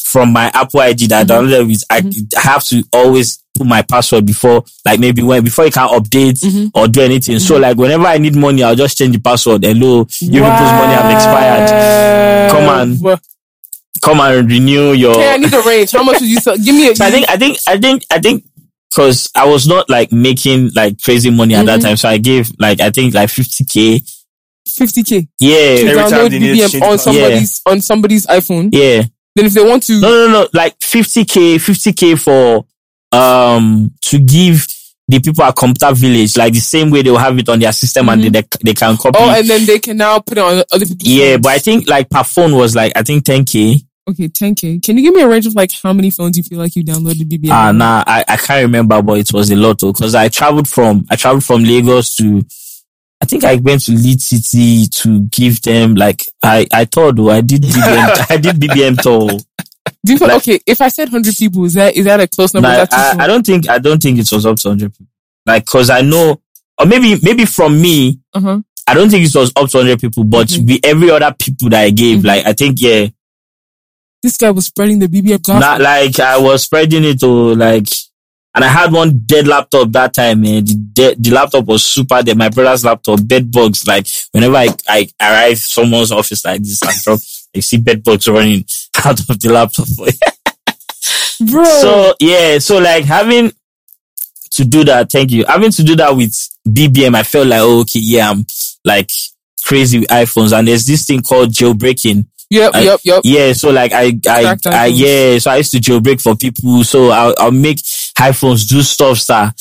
from 0.06 0.32
my 0.34 0.52
Apple 0.54 0.82
ID 0.82 1.08
that 1.08 1.28
Mm-hmm. 1.28 1.32
I 1.32 1.36
downloaded 1.36 1.68
with, 1.68 1.84
I 1.90 2.40
have 2.40 2.64
to 2.66 2.84
always 2.94 3.40
put 3.58 3.66
my 3.68 3.82
password 3.82 4.26
before, 4.26 4.64
like 4.86 5.00
maybe 5.00 5.22
when, 5.22 5.44
before 5.44 5.66
you 5.66 5.72
can 5.72 5.88
update 5.90 6.40
Mhm. 6.44 6.72
or 6.74 6.88
do 6.88 7.02
anything. 7.02 7.40
So 7.40 7.58
like 7.58 7.78
whenever 7.78 8.06
I 8.06 8.18
need 8.18 8.36
money, 8.36 8.64
I'll 8.64 8.76
just 8.76 8.98
change 8.98 9.14
the 9.16 9.20
password. 9.22 9.64
Hello, 9.64 10.08
your 10.22 10.44
people's 10.46 10.72
money 10.72 10.94
have 10.94 11.12
expired. 11.12 12.52
Come 12.52 12.70
on. 12.70 13.00
Wow. 13.00 13.20
Come 14.02 14.20
and 14.22 14.50
renew 14.50 14.94
your. 14.94 15.12
Okay, 15.12 15.34
I 15.34 15.38
need 15.38 15.54
a 15.54 15.62
range. 15.62 15.92
How 15.92 16.02
much 16.04 16.20
would 16.22 16.30
you 16.30 16.40
sell? 16.40 16.58
Give 16.58 16.74
me 16.74 16.90
a. 16.90 16.96
So 16.96 17.06
I 17.06 17.12
think, 17.12 17.30
I 17.30 17.38
think, 17.38 17.58
I 17.68 17.78
think, 17.78 18.04
I 18.10 18.20
think, 18.20 18.44
cause 18.96 19.30
I 19.36 19.46
was 19.48 19.68
not 19.68 19.90
like 19.90 20.12
making 20.12 20.72
like 20.76 21.02
crazy 21.02 21.30
money 21.30 21.56
at 21.56 21.66
that 21.66 21.80
Mhm. 21.80 21.84
time. 21.84 21.98
So 21.98 22.10
I 22.10 22.18
gave 22.18 22.52
like, 22.60 22.80
I 22.82 22.90
think 22.92 23.14
like 23.14 23.30
50k. 23.30 24.02
50k. 24.68 25.28
Yeah. 25.40 25.56
To 25.56 25.88
Every 25.88 25.94
time 25.96 26.12
download 26.12 26.30
they 26.30 26.40
need 26.40 26.56
BBM 26.60 26.64
on 26.66 26.72
the 26.72 26.80
password. 26.80 27.00
somebody's 27.00 27.62
on 27.66 27.82
somebody's 27.82 28.26
iPhone. 28.28 28.70
Yeah. 28.72 29.04
Then 29.36 29.46
if 29.46 29.54
they 29.54 29.64
want 29.64 29.84
to, 29.84 30.00
No, 30.00 30.10
no, 30.10 30.28
no, 30.28 30.48
like 30.54 30.78
50k, 30.80 31.56
50k 31.58 32.16
for, 32.20 32.66
um, 33.18 33.92
to 34.02 34.20
give 34.20 34.68
the 35.08 35.20
people 35.20 35.44
at 35.44 35.56
Computer 35.56 35.94
Village, 35.94 36.38
like 36.38 36.54
the 36.54 36.60
same 36.60 36.90
way 36.90 37.02
they 37.02 37.12
will 37.12 37.18
have 37.18 37.38
it 37.38 37.50
on 37.50 37.60
their 37.60 37.72
system 37.74 38.08
and 38.10 38.24
they, 38.24 38.44
they 38.64 38.74
can 38.74 38.96
copy. 38.98 39.18
oh, 39.20 39.30
and 39.30 39.50
then 39.50 39.66
they 39.66 39.80
can 39.80 39.98
now 39.98 40.20
put 40.20 40.38
it 40.38 40.42
on 40.42 40.64
other 40.72 40.86
people's. 40.86 41.08
yeah, 41.08 41.32
phones. 41.34 41.42
but 41.44 41.50
I 41.50 41.58
think 41.60 41.90
like 41.90 42.10
per 42.10 42.24
phone 42.24 42.56
was 42.56 42.76
like, 42.76 42.94
I 42.96 43.04
think 43.04 43.24
10k. 43.26 43.84
Okay, 44.12 44.28
10k. 44.30 44.82
Can 44.84 44.98
you 44.98 45.04
give 45.04 45.14
me 45.14 45.22
a 45.22 45.28
range 45.28 45.46
of 45.48 45.56
like 45.56 45.72
how 45.84 45.94
many 45.94 46.10
phones 46.12 46.38
you 46.38 46.44
feel 46.44 46.60
like 46.60 46.76
you 46.76 46.84
downloaded 46.84 47.30
BBM? 47.30 47.50
Ah, 47.52 47.70
on? 47.70 47.78
nah, 47.78 48.04
I, 48.08 48.24
I 48.28 48.38
can't 48.38 48.64
remember, 48.64 49.02
but 49.02 49.20
it 49.20 49.34
was 49.34 49.50
a 49.52 49.56
lot 49.56 49.80
because 49.80 50.16
I 50.16 50.30
traveled 50.30 50.68
from, 50.68 51.06
I 51.10 51.16
traveled 51.16 51.44
from 51.44 51.64
Lagos 51.64 52.16
to, 52.18 52.44
I 53.22 53.26
think 53.26 53.44
I 53.44 53.56
went 53.56 53.82
to 53.86 53.92
Lead 53.92 54.22
City 54.22 54.88
to 54.88 55.22
give 55.28 55.62
them 55.62 55.96
like, 55.96 56.24
I, 56.44 56.68
I 56.72 56.86
thought, 56.86 57.20
oh, 57.20 57.30
I 57.30 57.42
did 57.42 57.62
BBM, 57.64 58.26
I 58.32 58.38
did 58.38 58.56
BBM 58.56 59.02
tour. 59.02 59.30
Do 60.06 60.14
you 60.14 60.18
feel 60.18 60.28
like- 60.28 60.38
okay? 60.38 60.60
If 60.66 60.82
I 60.82 60.88
said 60.90 61.06
100 61.06 61.36
people, 61.36 61.66
is 61.66 61.74
that 61.76 61.96
is 61.96 62.06
that 62.06 62.20
a 62.20 62.28
close 62.28 62.54
number? 62.54 62.68
I. 62.70 62.88
I 63.20 63.28
don't 63.28 63.46
think, 63.46 63.68
I 63.70 63.78
don't 63.80 64.02
think 64.02 64.20
it 64.20 64.32
was 64.32 64.46
up 64.46 64.58
to 64.58 64.70
100 64.70 64.92
people. 64.94 65.08
Like, 65.46 65.66
cause 65.66 65.90
I 65.90 66.02
know, 66.02 66.40
or 66.80 66.86
maybe, 66.86 67.20
maybe 67.22 67.46
from 67.46 67.82
me, 67.82 68.20
uh-huh. 68.34 68.60
I 68.88 68.94
don't 68.96 69.10
think 69.10 69.26
it 69.26 69.36
was 69.36 69.52
up 69.56 69.70
to 69.70 69.78
100 69.78 70.00
people, 70.02 70.24
but 70.24 70.48
Mhm. 70.48 70.68
with 70.68 70.80
every 70.84 71.12
other 71.12 71.34
people 71.38 71.70
that 71.70 71.82
I 71.84 71.90
gave, 71.92 72.20
Mhm. 72.20 72.26
like, 72.26 72.46
I 72.46 72.54
think, 72.54 72.82
yeah, 72.82 73.08
This 74.24 74.38
guy 74.38 74.52
was 74.52 74.66
spreading 74.68 75.00
the 75.00 75.08
BBM 75.08 75.42
gospel. 75.44 75.60
not 75.60 75.82
like 75.82 76.20
I 76.20 76.38
was 76.38 76.64
spreading 76.64 77.04
it 77.04 77.20
to 77.22 77.56
like, 77.56 77.88
and 78.54 78.64
I 78.64 78.68
had 78.68 78.92
one 78.92 79.22
dead 79.26 79.48
laptop 79.48 79.92
that 79.94 80.14
time, 80.14 80.42
man. 80.42 80.66
The, 80.66 80.76
de- 80.76 81.16
the 81.16 81.32
laptop 81.32 81.66
was 81.66 81.84
super 81.84 82.22
dead. 82.22 82.38
My 82.38 82.50
brother's 82.50 82.86
laptop, 82.86 83.20
bed 83.26 83.52
bugs. 83.52 83.88
Like, 83.88 84.06
whenever 84.32 84.58
I, 84.58 84.70
I 84.88 85.10
arrive 85.22 85.58
someone's 85.58 86.12
office 86.12 86.44
like 86.46 86.62
this, 86.62 86.84
I 86.84 86.94
drop, 87.04 87.20
I 87.56 87.60
see 87.62 87.78
bed 87.78 88.04
bugs 88.04 88.28
running 88.28 88.66
out 89.06 89.20
of 89.22 89.40
the 89.40 89.50
laptop. 89.52 89.88
Bro. 91.50 91.64
so, 91.64 92.14
yeah, 92.20 92.60
so 92.60 92.78
like 92.78 93.06
having 93.06 93.52
to 94.52 94.66
do 94.66 94.84
that, 94.84 95.12
thank 95.12 95.32
you. 95.32 95.46
Having 95.48 95.72
to 95.72 95.84
do 95.84 95.96
that 95.96 96.16
with 96.16 96.32
BBM, 96.68 97.16
I 97.16 97.24
felt 97.24 97.48
like, 97.48 97.62
oh, 97.62 97.82
okay, 97.82 98.00
yeah, 98.00 98.30
I'm 98.30 98.46
like 98.86 99.10
crazy 99.66 100.00
with 100.00 100.10
iPhones. 100.10 100.58
And 100.58 100.68
there's 100.68 100.86
this 100.86 101.06
thing 101.06 101.22
called 101.22 101.50
jailbreaking. 101.50 102.26
Yep, 102.52 102.76
I- 102.76 102.82
yep, 102.82 103.00
yep. 103.04 103.22
Yeah, 103.24 103.54
so 103.54 103.72
like 103.72 103.92
I, 103.94 104.20
I, 104.28 104.42
I, 104.66 104.86
yeah, 104.88 105.40
so 105.40 105.50
I 105.52 105.58
used 105.58 105.72
to 105.72 105.80
jailbreak 105.80 106.22
for 106.22 106.36
people. 106.36 106.84
So 106.84 107.10
I'll, 107.10 107.34
I'll 107.40 107.52
make 107.52 107.78
iPhones 107.78 108.68
do 108.70 108.82
stuff 108.84 109.26
that 109.28 109.60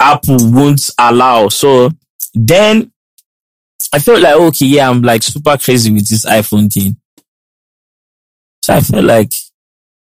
Apple 0.00 0.36
won't 0.40 0.90
allow. 0.98 1.48
So 1.48 1.90
then 2.34 2.92
I 3.92 3.98
felt 4.00 4.20
like, 4.20 4.34
okay, 4.34 4.66
yeah, 4.66 4.90
I'm 4.90 5.00
like 5.02 5.22
super 5.22 5.56
crazy 5.56 5.90
with 5.92 6.08
this 6.08 6.26
iPhone 6.26 6.70
thing. 6.72 6.96
So 8.62 8.74
I 8.74 8.80
felt 8.80 9.04
like, 9.04 9.32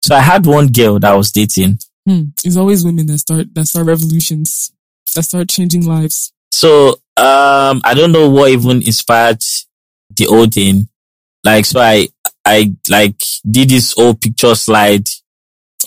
so 0.04 0.16
I 0.16 0.22
had 0.22 0.46
one 0.46 0.68
girl 0.68 1.00
that 1.00 1.12
I 1.12 1.16
was 1.16 1.32
dating. 1.32 1.80
Hmm. 2.08 2.24
It's 2.44 2.58
always 2.58 2.84
women 2.86 3.06
that 3.08 3.18
start 3.20 3.54
that 3.54 3.66
start 3.66 3.88
revolutions, 3.88 4.72
that 5.16 5.24
start 5.24 5.50
changing 5.50 5.86
lives. 5.86 6.32
So, 6.52 6.90
um, 7.18 7.82
I 7.84 7.94
don't 7.96 8.12
know 8.12 8.30
what 8.30 8.52
even 8.52 8.78
inspired 8.78 9.42
the 10.16 10.26
whole 10.26 10.46
thing. 10.48 10.88
Like, 11.46 11.66
so 11.66 11.80
I, 11.80 12.08
I 12.44 12.74
like 12.90 13.22
did 13.50 13.70
this 13.70 13.94
whole 13.94 14.16
picture 14.16 14.56
slide. 14.56 15.08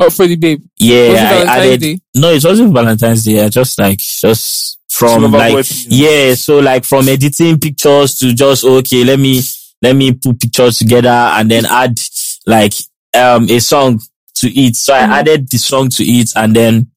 Oh, 0.01 0.09
for 0.11 0.27
the 0.29 0.37
babe. 0.37 0.63
Yeah, 0.79 1.09
Was 1.09 1.19
it 1.19 1.19
I 1.19 1.29
Valentine's 1.35 1.51
added. 1.67 1.81
Day? 1.81 2.01
No, 2.15 2.31
it 2.31 2.45
wasn't 2.45 2.73
Valentine's 2.75 3.25
Day. 3.25 3.45
I 3.45 3.49
just 3.49 3.79
like 3.79 3.99
just 3.99 4.79
from 4.89 5.33
like 5.33 5.53
boy 5.53 5.63
yeah. 5.89 6.35
So 6.35 6.61
like 6.61 6.85
from 6.85 7.09
editing 7.09 7.59
pictures 7.59 8.15
to 8.21 8.33
just 8.33 8.65
okay, 8.65 9.03
let 9.05 9.19
me 9.19 9.43
let 9.83 9.97
me 9.97 10.13
put 10.13 10.41
pictures 10.41 10.79
together 10.79 11.09
and 11.09 11.51
then 11.51 11.67
add 11.67 11.99
like 12.47 12.75
um 13.17 13.51
a 13.51 13.59
song 13.59 14.01
to 14.37 14.49
it. 14.49 14.77
So 14.77 14.93
Mhm. 14.93 14.97
I 14.97 15.19
added 15.19 15.51
the 15.51 15.59
song 15.59 15.89
to 15.91 16.05
it 16.05 16.31
and 16.37 16.55
then 16.55 16.91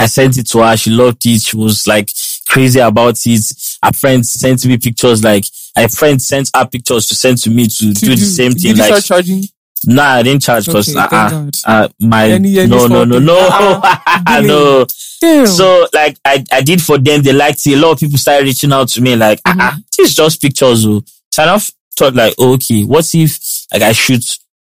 I 0.00 0.06
sent 0.06 0.38
it 0.38 0.46
to 0.50 0.60
her. 0.60 0.76
She 0.76 0.90
loved 0.90 1.26
it. 1.26 1.42
She 1.42 1.56
was 1.56 1.86
like 1.88 2.10
crazy 2.48 2.78
about 2.78 3.18
it. 3.26 3.42
Her 3.82 3.92
friends 3.92 4.30
sent 4.32 4.64
me 4.66 4.76
pictures 4.78 5.22
like 5.22 5.44
her 5.76 5.88
friend 5.88 6.20
sent 6.20 6.50
her 6.56 6.66
pictures 6.66 7.06
to 7.08 7.14
send 7.14 7.38
to 7.38 7.50
me 7.50 7.66
to, 7.68 7.94
To 7.94 8.00
do 8.06 8.16
the 8.16 8.24
same 8.24 8.52
Did 8.52 8.62
thing. 8.62 8.70
you 8.72 8.76
Like 8.76 8.86
start 8.88 9.04
charging? 9.04 9.44
nah, 9.86 10.14
I 10.14 10.22
didn't 10.24 10.42
charge 10.42 10.66
because 10.66 10.88
Okay, 10.88 10.98
uh, 10.98 11.08
God. 11.30 11.54
uh, 11.64 11.88
my 12.00 12.30
Any- 12.30 12.58
any 12.58 12.68
no 12.68 12.86
no 12.88 13.04
no 13.04 13.16
thing. 13.18 13.24
no 13.26 13.38
Uh-uh. 13.38 14.40
no. 14.40 14.86
Damn. 15.20 15.46
So 15.46 15.86
like 15.92 16.16
I, 16.24 16.44
I 16.52 16.62
did 16.62 16.80
for 16.82 16.98
them, 16.98 17.22
they 17.22 17.32
liked 17.32 17.66
it. 17.66 17.74
A 17.74 17.76
lot 17.76 17.92
of 17.92 17.98
people 18.00 18.18
started 18.18 18.44
reaching 18.44 18.72
out 18.72 18.88
to 18.88 19.00
me 19.00 19.14
like, 19.16 19.40
ah, 19.46 19.54
ah, 19.58 19.78
this 19.96 20.10
is 20.10 20.14
just 20.16 20.40
pictures. 20.42 20.84
Oh. 20.86 21.02
So 21.32 21.42
I 21.44 21.58
thought 21.96 22.14
like, 22.14 22.34
oh, 22.38 22.54
okay, 22.54 22.82
what 22.84 23.08
if 23.14 23.38
like 23.72 23.82
I 23.82 23.92
shoot, 23.92 24.24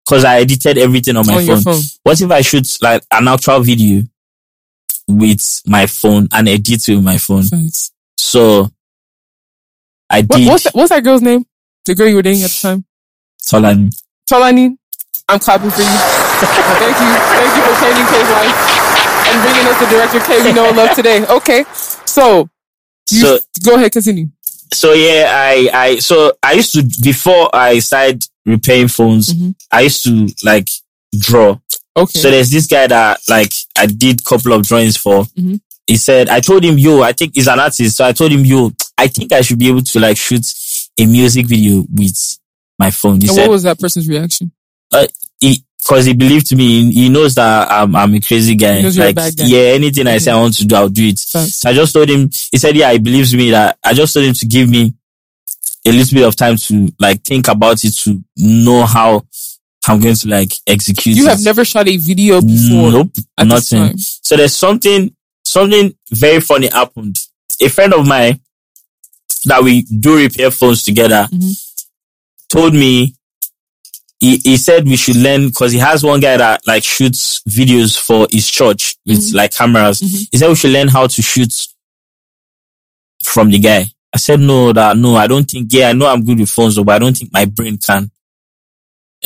cause 0.08 0.26
I 0.26 0.40
edited 0.42 0.78
everything 0.80 1.18
on 1.18 1.26
my 1.28 1.36
on 1.38 1.46
phone. 1.46 1.62
phone. 1.62 1.82
What 2.04 2.22
if 2.22 2.30
I 2.32 2.42
shoot 2.42 2.68
like 2.82 3.04
an 3.12 3.28
actual 3.28 3.60
video 3.62 4.04
with 5.08 5.62
my 5.66 5.86
phone 5.88 6.28
and 6.32 6.48
edit 6.50 6.88
it 6.90 6.96
with 6.96 7.04
my 7.04 7.18
phone? 7.18 7.44
Thanks. 7.44 7.92
So 8.18 8.72
I 10.10 10.22
What, 10.22 10.38
did 10.38 10.48
what's, 10.48 10.64
that, 10.66 10.76
what's 10.76 10.90
that 10.90 11.04
girl's 11.04 11.22
name? 11.22 11.46
The 11.86 11.96
girl 11.96 12.08
you 12.08 12.16
were 12.16 12.22
dating 12.22 12.44
at 12.44 12.50
the 12.52 12.60
time? 12.62 12.86
Solani. 13.42 13.90
Tolani, 14.30 14.78
I'm 15.28 15.40
clapping 15.40 15.70
for 15.72 15.82
you. 15.82 15.88
Thank 15.88 16.98
you. 17.00 17.12
Thank 17.34 17.56
you 17.56 17.64
for 17.66 17.76
changing 17.82 18.06
K's 18.06 18.30
life 18.30 18.56
and 19.30 19.42
bringing 19.42 19.66
us 19.68 19.80
the 19.80 19.88
director 19.90 20.20
K 20.20 20.44
we 20.46 20.54
know 20.54 20.68
and 20.68 20.78
love 20.78 20.96
today. 20.96 21.26
Okay. 21.28 21.64
So, 22.06 22.50
you, 23.12 23.20
So 23.22 23.40
go 23.66 23.76
ahead, 23.76 23.92
continue. 23.92 24.28
so 24.74 24.94
yeah, 24.94 25.30
I, 25.32 25.70
I, 25.74 26.00
so 26.00 26.34
I 26.44 26.54
used 26.54 26.74
to, 26.74 26.84
before 27.02 27.50
I 27.54 27.80
started 27.80 28.26
repairing 28.46 28.88
phones, 28.88 29.34
Mhm. 29.34 29.56
I 29.72 29.82
used 29.82 30.04
to 30.04 30.30
like 30.44 30.70
draw. 31.18 31.60
Okay. 31.98 32.20
So 32.20 32.30
there's 32.32 32.50
this 32.52 32.68
guy 32.68 32.88
that 32.88 33.20
like 33.30 33.54
I 33.78 33.86
did 33.88 34.24
couple 34.24 34.54
of 34.54 34.64
drawings 34.68 34.98
for. 34.98 35.24
Mhm. 35.38 35.60
He 35.88 35.98
said, 35.98 36.30
I 36.30 36.40
told 36.40 36.64
him, 36.64 36.78
yo, 36.78 37.02
I 37.02 37.14
think 37.14 37.32
he's 37.34 37.48
an 37.48 37.60
artist. 37.60 37.98
So 37.98 38.06
I 38.06 38.12
told 38.12 38.32
him, 38.32 38.46
yo, 38.46 38.72
I 39.00 39.08
think 39.08 39.32
I 39.32 39.42
should 39.42 39.58
be 39.58 39.70
able 39.70 39.82
to 39.82 40.00
like 40.00 40.18
shoot 40.18 40.46
a 41.00 41.06
music 41.06 41.46
video 41.46 41.86
with 41.90 42.38
my 42.78 42.92
phone. 42.92 43.22
He 43.22 43.28
and 43.28 43.36
said, 43.36 43.42
what 43.48 43.52
was 43.52 43.64
that 43.64 43.80
person's 43.80 44.10
reaction? 44.10 44.52
Uh, 44.92 45.08
he, 45.40 45.64
cause 45.88 46.06
he 46.06 46.14
believed 46.14 46.54
me. 46.56 46.92
He 46.92 47.08
knows 47.08 47.36
that 47.36 47.72
I'm, 47.72 47.96
I'm 47.96 48.14
a 48.14 48.20
crazy 48.20 48.56
guy. 48.56 48.82
Like, 48.82 49.16
guy. 49.16 49.32
yeah, 49.38 49.72
anything 49.72 50.06
I 50.06 50.18
say 50.18 50.32
I 50.32 50.36
want 50.36 50.56
to 50.58 50.66
do, 50.66 50.76
I'll 50.76 50.90
do 50.90 51.08
it. 51.08 51.18
Thanks. 51.18 51.64
I 51.66 51.72
just 51.72 51.94
told 51.94 52.10
him, 52.10 52.30
he 52.52 52.58
said, 52.58 52.76
yeah, 52.76 52.92
he 52.92 53.00
believes 53.00 53.34
me 53.34 53.52
that 53.52 53.78
I 53.84 53.94
just 53.94 54.14
told 54.14 54.26
him 54.26 54.34
to 54.34 54.46
give 54.46 54.70
me 54.70 54.94
a 55.86 55.92
little 55.92 56.18
bit 56.18 56.28
of 56.28 56.36
time 56.36 56.58
to 56.58 56.92
like 57.00 57.24
think 57.24 57.48
about 57.48 57.84
it 57.86 57.96
to 58.00 58.22
know 58.36 58.86
how 58.86 59.24
I'm 59.88 60.02
going 60.02 60.16
to 60.16 60.28
like 60.28 60.52
execute 60.68 61.16
You 61.16 61.26
it. 61.28 61.30
have 61.30 61.44
never 61.44 61.64
shot 61.64 61.88
a 61.88 61.96
video 61.96 62.42
before 62.42 62.92
Nope, 62.92 63.12
nothing. 63.42 63.98
So 63.98 64.36
there's 64.36 64.56
something, 64.56 65.16
something 65.46 65.96
very 66.12 66.42
funny 66.42 66.68
happened. 66.68 67.18
A 67.62 67.70
friend 67.70 67.94
of 67.94 68.06
mine 68.06 68.42
that 69.46 69.64
we 69.64 69.82
do 69.84 70.16
repair 70.18 70.52
phones 70.52 70.84
together 70.84 71.28
Mhm. 71.32 71.56
told 72.50 72.74
me, 72.74 73.14
he, 74.20 74.38
he 74.44 74.58
said 74.58 74.86
we 74.86 74.98
should 74.98 75.16
learn 75.16 75.50
cause 75.52 75.72
he 75.72 75.78
has 75.80 76.04
one 76.04 76.20
guy 76.20 76.36
that 76.38 76.62
like 76.68 76.84
shoots 76.84 77.42
videos 77.50 77.98
for 77.98 78.28
his 78.32 78.50
church 78.50 78.96
with 79.06 79.20
Mhm. 79.20 79.34
like 79.36 79.54
cameras. 79.54 80.02
Mhm. 80.02 80.28
He 80.32 80.38
said 80.38 80.50
we 80.50 80.56
should 80.56 80.72
learn 80.72 80.88
how 80.90 81.08
to 81.08 81.22
shoot 81.22 81.54
from 83.24 83.50
the 83.50 83.60
guy. 83.60 83.86
I 84.14 84.18
said, 84.18 84.40
no, 84.40 84.74
that, 84.74 84.98
no, 84.98 85.16
I 85.16 85.28
don't 85.28 85.50
think, 85.50 85.72
yeah, 85.72 85.90
I 85.90 85.94
know 85.94 86.08
I'm 86.08 86.26
good 86.26 86.40
with 86.40 86.50
phones, 86.50 86.78
but 86.78 86.90
I 86.96 87.00
don't 87.00 87.16
think 87.16 87.32
my 87.32 87.46
brain 87.46 87.78
can. 87.78 88.10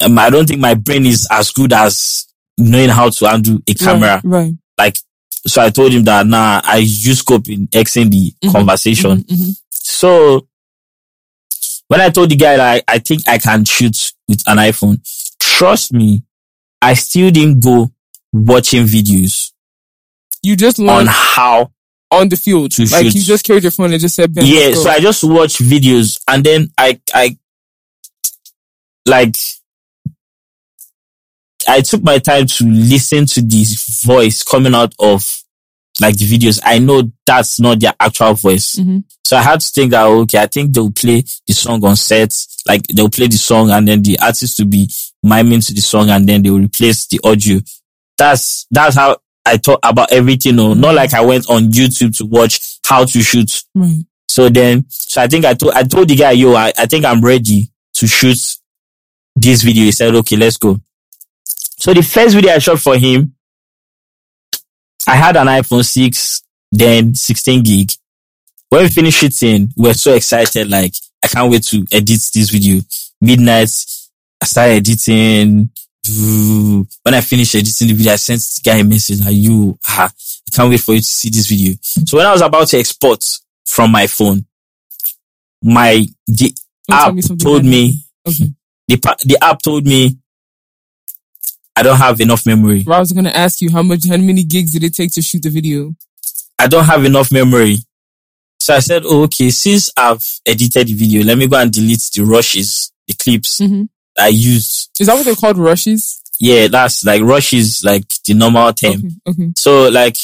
Um, 0.01 0.19
I 0.19 0.29
don't 0.29 0.45
think 0.47 0.59
my 0.59 0.73
brain 0.73 1.05
is 1.05 1.27
as 1.31 1.51
good 1.51 1.71
as 1.71 2.25
knowing 2.57 2.89
how 2.89 3.09
to 3.09 3.33
undo 3.33 3.61
a 3.67 3.73
camera 3.73 4.19
Right. 4.23 4.53
right. 4.77 4.99
So 5.45 5.61
I 5.61 5.69
told 5.69 5.91
him 5.91 6.03
that 6.05 6.25
nah, 6.27 6.61
I 6.63 6.77
use 6.77 7.19
scope 7.19 7.49
in 7.49 7.67
Xing 7.67 8.09
the 8.11 8.33
Mhm, 8.43 8.51
conversation. 8.51 9.23
Mhm, 9.23 9.35
mhm. 9.37 9.55
So 9.71 10.47
when 11.87 12.01
I 12.01 12.09
told 12.09 12.29
the 12.29 12.35
guy 12.35 12.57
that 12.57 12.83
I, 12.87 12.93
I 12.95 12.99
think 12.99 13.21
I 13.27 13.37
can 13.37 13.65
shoot 13.65 14.13
with 14.27 14.41
an 14.47 14.57
iPhone, 14.57 14.99
trust 15.39 15.93
me, 15.93 16.23
I 16.81 16.93
still 16.95 17.29
didn't 17.31 17.59
go 17.63 17.91
watching 18.31 18.85
videos 18.85 19.51
You 20.41 20.55
just 20.55 20.79
on 20.79 21.05
how. 21.07 21.71
on 22.09 22.29
the 22.29 22.35
field. 22.37 22.71
To 22.71 22.81
like 22.83 23.05
shoot. 23.05 23.15
you 23.15 23.21
just 23.23 23.43
carried 23.45 23.63
your 23.63 23.71
phone 23.71 23.91
and 23.91 23.99
just 24.01 24.15
said, 24.15 24.33
"Bam, 24.33 24.45
Yeah, 24.45 24.73
so 24.73 24.89
I 24.89 24.99
just 24.99 25.23
watched 25.23 25.61
videos 25.61 26.19
and 26.27 26.43
then 26.43 26.71
I, 26.77 26.99
I, 27.13 27.37
like, 29.05 29.35
I 31.67 31.81
took 31.81 32.03
my 32.03 32.19
time 32.19 32.45
to 32.47 32.63
listen 32.65 33.25
to 33.27 33.41
this 33.41 34.03
voice 34.03 34.43
coming 34.43 34.73
out 34.75 34.93
of 34.99 35.25
like 36.01 36.17
the 36.17 36.25
videos. 36.25 36.59
I 36.63 36.79
know 36.79 37.03
that's 37.25 37.59
not 37.59 37.79
their 37.79 37.93
actual 37.99 38.33
voice. 38.33 38.75
Mhm. 38.75 39.03
So 39.25 39.37
I 39.37 39.41
had 39.41 39.59
to 39.59 39.67
think 39.69 39.91
that, 39.91 40.05
okay, 40.05 40.39
I 40.39 40.47
think 40.47 40.73
they'll 40.73 40.91
play 40.91 41.23
the 41.47 41.53
song 41.53 41.83
on 41.85 41.95
set. 41.95 42.33
Like 42.67 42.81
they'll 42.87 43.09
play 43.09 43.27
the 43.27 43.37
song 43.37 43.69
and 43.71 43.87
then 43.87 44.01
the 44.01 44.17
artist 44.19 44.59
will 44.59 44.67
be 44.67 44.89
miming 45.21 45.61
to 45.61 45.73
the 45.73 45.81
song 45.81 46.09
and 46.09 46.27
then 46.27 46.41
they 46.41 46.49
will 46.49 46.59
replace 46.61 47.07
the 47.07 47.19
audio. 47.23 47.59
That's, 48.17 48.65
that's 48.71 48.95
how 48.95 49.17
I 49.45 49.57
thought 49.57 49.79
about 49.83 50.11
everything. 50.11 50.55
No, 50.55 50.73
not 50.73 50.95
like 50.95 51.13
I 51.13 51.21
went 51.21 51.49
on 51.49 51.69
YouTube 51.69 52.17
to 52.17 52.25
watch 52.25 52.79
how 52.85 53.05
to 53.05 53.21
shoot. 53.21 53.63
Right. 53.75 54.03
So 54.27 54.49
then, 54.49 54.85
so 54.89 55.21
I 55.21 55.27
think 55.27 55.45
I 55.45 55.53
told, 55.53 55.73
I 55.73 55.83
told 55.83 56.07
the 56.07 56.15
guy, 56.15 56.31
yo, 56.31 56.53
I, 56.55 56.73
I 56.77 56.85
think 56.87 57.05
I'm 57.05 57.21
ready 57.21 57.69
to 57.95 58.07
shoot 58.07 58.37
this 59.35 59.61
video. 59.61 59.83
He 59.83 59.91
said, 59.91 60.15
okay, 60.15 60.35
let's 60.37 60.57
go. 60.57 60.79
So 61.83 61.93
the 61.93 62.01
first 62.01 62.33
video 62.33 62.53
I 62.53 62.59
shot 62.59 62.79
for 62.79 62.95
him, 62.95 63.35
I 65.05 65.15
had 65.15 65.35
an 65.35 65.47
iPhone 65.47 65.83
6, 65.83 66.41
then 66.71 67.13
16 67.13 67.61
gig. 67.61 67.91
When 68.69 68.83
we 68.83 68.87
finished 68.87 69.19
shooting, 69.19 69.67
we 69.75 69.89
were 69.89 69.93
so 69.93 70.13
excited. 70.13 70.69
Like, 70.69 70.93
I 71.21 71.27
can't 71.27 71.51
wait 71.51 71.63
to 71.63 71.85
edit 71.91 72.21
this 72.33 72.49
video. 72.51 72.79
Midnight, 73.19 73.67
I 74.41 74.45
started 74.45 74.75
editing. 74.75 75.71
When 76.07 77.13
I 77.15 77.19
finished 77.19 77.53
editing 77.55 77.89
the 77.89 77.95
video, 77.95 78.13
I 78.13 78.15
sent 78.15 78.39
the 78.39 78.61
guy 78.63 78.77
a 78.77 78.83
message 78.85 79.19
like, 79.19 79.35
you, 79.35 79.77
ah, 79.85 80.09
I 80.09 80.55
can't 80.55 80.69
wait 80.69 80.79
for 80.79 80.93
you 80.93 81.01
to 81.01 81.05
see 81.05 81.31
this 81.31 81.47
video. 81.47 81.75
So 81.81 82.15
when 82.15 82.25
I 82.25 82.31
was 82.31 82.41
about 82.41 82.69
to 82.69 82.77
export 82.77 83.25
from 83.65 83.91
my 83.91 84.07
phone, 84.07 84.45
my, 85.61 86.05
the 86.27 86.55
Don't 86.87 86.97
app 86.97 87.13
me 87.13 87.21
told 87.21 87.65
me, 87.65 88.05
Okay. 88.25 88.53
the, 88.87 88.95
the 89.25 89.37
app 89.41 89.61
told 89.61 89.85
me 89.85 90.17
I 91.75 91.81
don't 91.83 91.97
have 91.97 92.21
enough 92.21 92.45
memory. 92.45 92.83
Well, 92.85 92.97
I 92.97 92.99
was 92.99 93.11
gonna 93.11 93.29
ask 93.31 93.61
you 93.61 93.71
how 93.71 93.81
much, 93.81 94.07
how 94.07 94.17
many 94.17 94.43
gigs 94.43 94.73
did 94.73 94.83
it 94.83 94.93
take 94.95 95.11
to 95.13 95.21
shoot 95.21 95.41
the 95.41 95.49
video? 95.49 95.95
I 96.59 96.67
don't 96.67 96.85
have 96.85 97.03
enough 97.03 97.31
memory. 97.31 97.77
So 98.59 98.75
I 98.75 98.79
said, 98.79 99.03
oh, 99.05 99.23
okay, 99.23 99.49
since 99.49 99.91
I've 99.97 100.23
edited 100.45 100.87
the 100.87 100.93
video, 100.93 101.23
let 101.23 101.37
me 101.37 101.47
go 101.47 101.57
and 101.57 101.71
delete 101.71 102.09
the 102.15 102.23
rushes, 102.23 102.91
the 103.07 103.13
clips 103.15 103.59
Mhm. 103.59 103.89
I 104.17 104.27
used. 104.29 104.89
Is 104.99 105.07
that 105.07 105.15
what 105.15 105.25
they're 105.25 105.35
called? 105.35 105.57
Rushes? 105.57 106.21
Yeah, 106.39 106.67
that's 106.67 107.03
like 107.03 107.21
rushes, 107.23 107.83
like 107.83 108.07
the 108.25 108.33
normal 108.35 108.71
term. 108.73 108.93
Okay. 109.27 109.43
Okay. 109.43 109.51
So 109.57 109.89
like, 109.89 110.17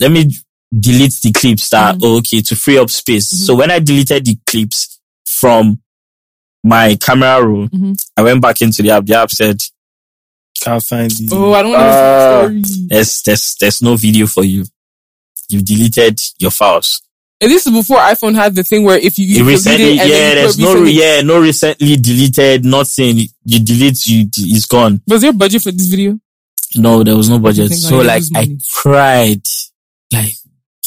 let 0.00 0.10
me 0.10 0.30
delete 0.78 1.14
the 1.22 1.32
clips 1.32 1.68
that, 1.70 1.94
Mhm. 1.96 2.00
oh, 2.02 2.16
okay, 2.18 2.42
to 2.42 2.56
free 2.56 2.76
up 2.78 2.90
space. 2.90 3.32
Mhm. 3.32 3.46
So 3.46 3.54
when 3.54 3.70
I 3.70 3.78
deleted 3.78 4.24
the 4.26 4.36
clips 4.46 4.98
from 5.24 5.80
my 6.64 6.96
camera 6.96 7.42
roll, 7.46 7.68
Mhm. 7.68 7.96
I 8.16 8.22
went 8.22 8.42
back 8.42 8.60
into 8.60 8.82
the 8.82 8.90
app. 8.90 9.06
The 9.06 9.14
app 9.14 9.30
said, 9.30 9.62
Can't 10.66 10.82
find 10.82 11.10
the. 11.10 11.28
Oh, 11.32 11.52
I 11.52 11.62
don't 11.62 11.70
want 11.72 11.80
to 11.80 11.86
Uh, 11.86 12.48
the 12.48 12.64
story. 12.64 12.86
there's, 12.88 13.22
there's, 13.22 13.56
there's 13.60 13.82
no 13.82 13.96
video 13.96 14.26
for 14.26 14.44
you. 14.44 14.64
You've 15.48 15.64
deleted 15.64 16.20
your 16.38 16.50
files. 16.50 17.02
And 17.40 17.50
this 17.50 17.66
is 17.66 17.72
before 17.72 17.98
iPhone 17.98 18.34
had 18.34 18.54
the 18.54 18.64
thing 18.64 18.82
where 18.82 18.98
if 18.98 19.18
you, 19.18 19.26
you 19.26 19.44
It 19.44 19.46
recently, 19.48 19.84
it 19.94 20.00
and 20.00 20.08
yeah, 20.10 20.28
you 20.30 20.34
there's 20.34 20.58
no, 20.58 20.68
recently- 20.72 20.92
yeah, 20.92 21.20
no 21.20 21.40
recently 21.40 21.96
deleted, 21.96 22.64
nothing. 22.64 23.18
You 23.44 23.60
delete, 23.64 24.06
you, 24.06 24.26
it's 24.36 24.64
gone. 24.66 25.02
Was 25.06 25.20
there 25.20 25.30
a 25.30 25.34
budget 25.34 25.62
for 25.62 25.70
this 25.70 25.86
video? 25.86 26.18
No, 26.74 27.04
there 27.04 27.16
was 27.16 27.28
no 27.28 27.38
budget. 27.38 27.68
Thank 27.68 27.80
So 27.80 27.98
like, 27.98 28.24
I 28.34 28.56
cried, 28.74 29.42
like, 30.12 30.32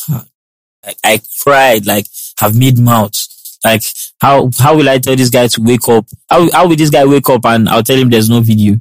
like, 0.09 0.97
I 1.05 1.21
cried, 1.41 1.85
like, 1.85 2.05
have 2.39 2.57
made 2.57 2.77
mouths. 2.79 3.59
Like, 3.63 3.83
how, 4.21 4.49
how 4.59 4.75
will 4.75 4.89
I 4.89 4.97
tell 4.97 5.15
this 5.15 5.29
guy 5.29 5.47
to 5.47 5.61
wake 5.61 5.87
up? 5.87 6.05
How, 6.29 6.49
how 6.51 6.67
will 6.67 6.75
this 6.75 6.89
guy 6.89 7.05
wake 7.05 7.29
up 7.29 7.45
and 7.45 7.69
I'll 7.69 7.83
tell 7.83 7.97
him 7.97 8.09
there's 8.09 8.29
no 8.29 8.41
video? 8.41 8.75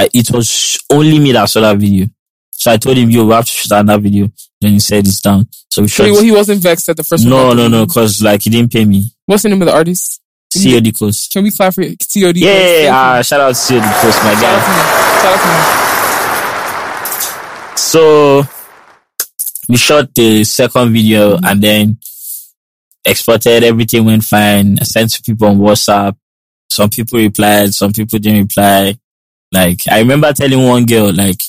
Like, 0.00 0.10
it 0.14 0.30
was 0.30 0.78
only 0.90 1.18
me 1.18 1.32
that 1.32 1.48
saw 1.50 1.60
that 1.60 1.76
video. 1.78 2.06
So 2.52 2.70
I 2.72 2.76
told 2.76 2.96
him, 2.96 3.10
yo, 3.10 3.26
we 3.26 3.32
have 3.34 3.44
to 3.44 3.50
shoot 3.50 3.72
another 3.72 4.00
video. 4.02 4.30
Then 4.60 4.72
he 4.72 4.80
said 4.80 5.06
it's 5.06 5.20
down. 5.20 5.46
So 5.70 5.82
we 5.82 5.88
shot. 5.88 6.06
he, 6.06 6.24
he 6.24 6.32
wasn't 6.32 6.62
vexed 6.62 6.88
at 6.88 6.96
the 6.96 7.04
first 7.04 7.24
one. 7.24 7.30
No, 7.30 7.52
no, 7.52 7.68
no, 7.68 7.86
cause 7.86 8.22
like, 8.22 8.42
he 8.42 8.50
didn't 8.50 8.72
pay 8.72 8.84
me. 8.84 9.04
What's 9.26 9.42
the 9.42 9.48
name 9.50 9.60
of 9.62 9.66
the 9.66 9.74
artist? 9.74 10.20
COD 10.52 10.92
Coast. 10.98 11.30
Can 11.32 11.44
we 11.44 11.50
clap 11.50 11.74
for 11.74 11.82
COD? 11.82 12.36
Yeah, 12.36 12.82
you. 12.82 12.88
uh, 12.88 13.22
shout 13.22 13.40
out 13.40 13.54
to 13.54 13.68
COD 13.68 13.82
Coast, 14.00 14.18
my 14.24 14.34
Shout 14.34 14.42
guy. 14.42 14.60
Shout 15.22 15.32
out 15.32 15.40
to 15.40 15.46
him. 15.46 15.54
So 17.76 18.42
we 19.68 19.76
shot 19.76 20.14
the 20.14 20.44
second 20.44 20.92
video 20.92 21.36
Mm-hmm. 21.36 21.44
and 21.44 21.62
then 21.62 21.98
exported. 23.04 23.64
Everything 23.64 24.04
went 24.04 24.24
fine. 24.24 24.78
I 24.80 24.84
sent 24.84 25.10
to 25.12 25.22
people 25.22 25.48
on 25.48 25.58
WhatsApp. 25.58 26.16
Some 26.68 26.90
people 26.90 27.18
replied. 27.18 27.74
Some 27.74 27.92
people 27.92 28.18
didn't 28.18 28.42
reply. 28.42 28.96
Like 29.52 29.82
I 29.90 29.98
remember 29.98 30.32
telling 30.32 30.62
one 30.66 30.86
girl, 30.86 31.12
like, 31.12 31.42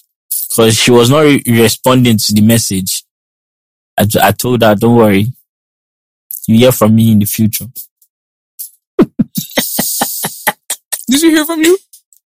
cause 0.55 0.75
she 0.75 0.91
was 0.91 1.09
not 1.09 1.21
re- 1.21 1.43
responding 1.47 2.17
to 2.17 2.33
the 2.33 2.41
message. 2.41 3.03
I, 3.97 4.07
I 4.21 4.31
told 4.31 4.63
her, 4.63 4.75
don't 4.75 4.95
worry. 4.95 5.27
You 6.47 6.57
hear 6.57 6.71
from 6.71 6.95
me 6.95 7.11
in 7.11 7.19
the 7.19 7.25
future. 7.25 7.67
Did 11.07 11.21
you 11.21 11.29
hear 11.29 11.45
from 11.45 11.61
you? 11.61 11.77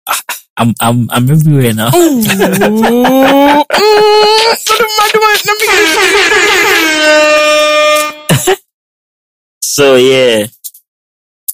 I'm, 0.57 0.73
I'm, 0.81 1.11
I'm 1.11 1.29
everywhere 1.29 1.75
now. 1.75 1.89
Ooh. 1.95 2.21
What 2.21 2.37
am 2.37 3.69
I 5.01 5.11
doing? 5.13 5.39
Let 5.47 5.59
me 5.59 5.67
get 5.67 5.83
it. 8.51 8.61
So 9.63 9.97
yeah, 9.97 10.47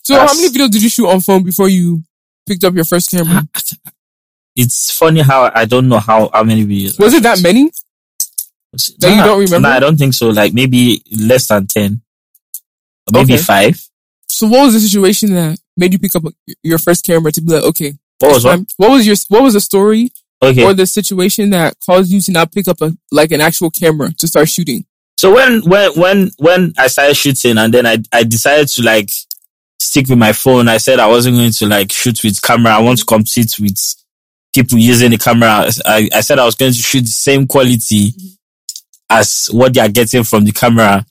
So 0.02 0.14
how 0.14 0.34
many 0.34 0.48
videos 0.50 0.70
did 0.70 0.82
you 0.82 0.90
shoot 0.90 1.08
on 1.08 1.20
phone 1.20 1.42
before 1.42 1.70
you 1.70 2.02
picked 2.46 2.64
up 2.64 2.74
your 2.74 2.84
first 2.84 3.10
camera? 3.10 3.42
it's 4.62 4.90
funny 4.90 5.20
how 5.20 5.50
I 5.54 5.64
don't 5.64 5.88
know 5.88 5.98
how, 5.98 6.30
how 6.32 6.42
many 6.42 6.64
videos. 6.64 6.98
Was 6.98 7.14
it 7.14 7.22
that 7.22 7.42
many? 7.42 7.70
that 8.72 9.10
you 9.16 9.22
don't 9.24 9.40
remember? 9.40 9.68
Nah, 9.68 9.74
I 9.74 9.80
don't 9.80 9.96
think 9.96 10.14
so. 10.14 10.28
Like 10.28 10.52
maybe 10.54 11.02
less 11.18 11.48
than 11.48 11.66
10. 11.66 12.00
Maybe 13.12 13.34
Okay. 13.34 13.42
five. 13.42 13.82
So 14.28 14.46
what 14.46 14.64
was 14.66 14.74
the 14.74 14.80
situation 14.80 15.34
that 15.34 15.58
made 15.76 15.92
you 15.92 15.98
pick 15.98 16.14
up 16.14 16.22
your 16.62 16.78
first 16.78 17.04
camera 17.04 17.32
to 17.32 17.40
be 17.40 17.52
like, 17.52 17.64
okay, 17.64 17.94
What 18.20 18.34
was 18.34 18.44
what? 18.44 18.54
um, 18.54 18.66
what 18.76 18.90
was 18.90 19.06
your 19.06 19.16
what 19.28 19.42
was 19.42 19.54
the 19.54 19.60
story 19.60 20.12
Okay. 20.42 20.64
or 20.64 20.72
the 20.72 20.86
situation 20.86 21.50
that 21.50 21.74
caused 21.84 22.10
you 22.12 22.20
to 22.20 22.32
not 22.32 22.52
pick 22.52 22.68
up 22.68 22.80
a 22.80 22.96
like 23.10 23.32
an 23.32 23.40
actual 23.40 23.70
camera 23.70 24.12
to 24.18 24.28
start 24.28 24.48
shooting? 24.48 24.84
So 25.18 25.34
when, 25.34 25.60
when, 25.62 25.92
when, 26.00 26.30
when 26.38 26.72
I 26.78 26.86
started 26.86 27.14
shooting 27.14 27.58
and 27.58 27.74
then 27.74 27.84
I, 27.86 27.98
I 28.12 28.22
decided 28.22 28.68
to 28.68 28.82
like 28.82 29.10
stick 29.78 30.08
with 30.08 30.16
my 30.18 30.32
phone, 30.32 30.66
I 30.68 30.78
said 30.78 30.98
I 30.98 31.08
wasn't 31.08 31.36
going 31.36 31.50
to 31.50 31.66
like 31.66 31.90
shoot 31.92 32.22
with 32.24 32.40
camera. 32.40 32.72
I 32.72 32.78
want 32.80 33.00
to 33.00 33.04
compete 33.04 33.58
with 33.60 33.76
people 34.54 34.78
using 34.78 35.10
the 35.10 35.18
camera. 35.18 35.66
I, 35.84 36.08
I 36.14 36.20
said 36.20 36.38
I 36.38 36.44
was 36.44 36.54
going 36.54 36.72
to 36.72 36.78
shoot 36.78 37.02
the 37.02 37.06
same 37.06 37.46
quality 37.46 38.12
as 39.08 39.48
what 39.52 39.74
they 39.74 39.80
are 39.80 39.88
getting 39.88 40.24
from 40.24 40.44
the 40.44 40.52
camera. 40.52 41.04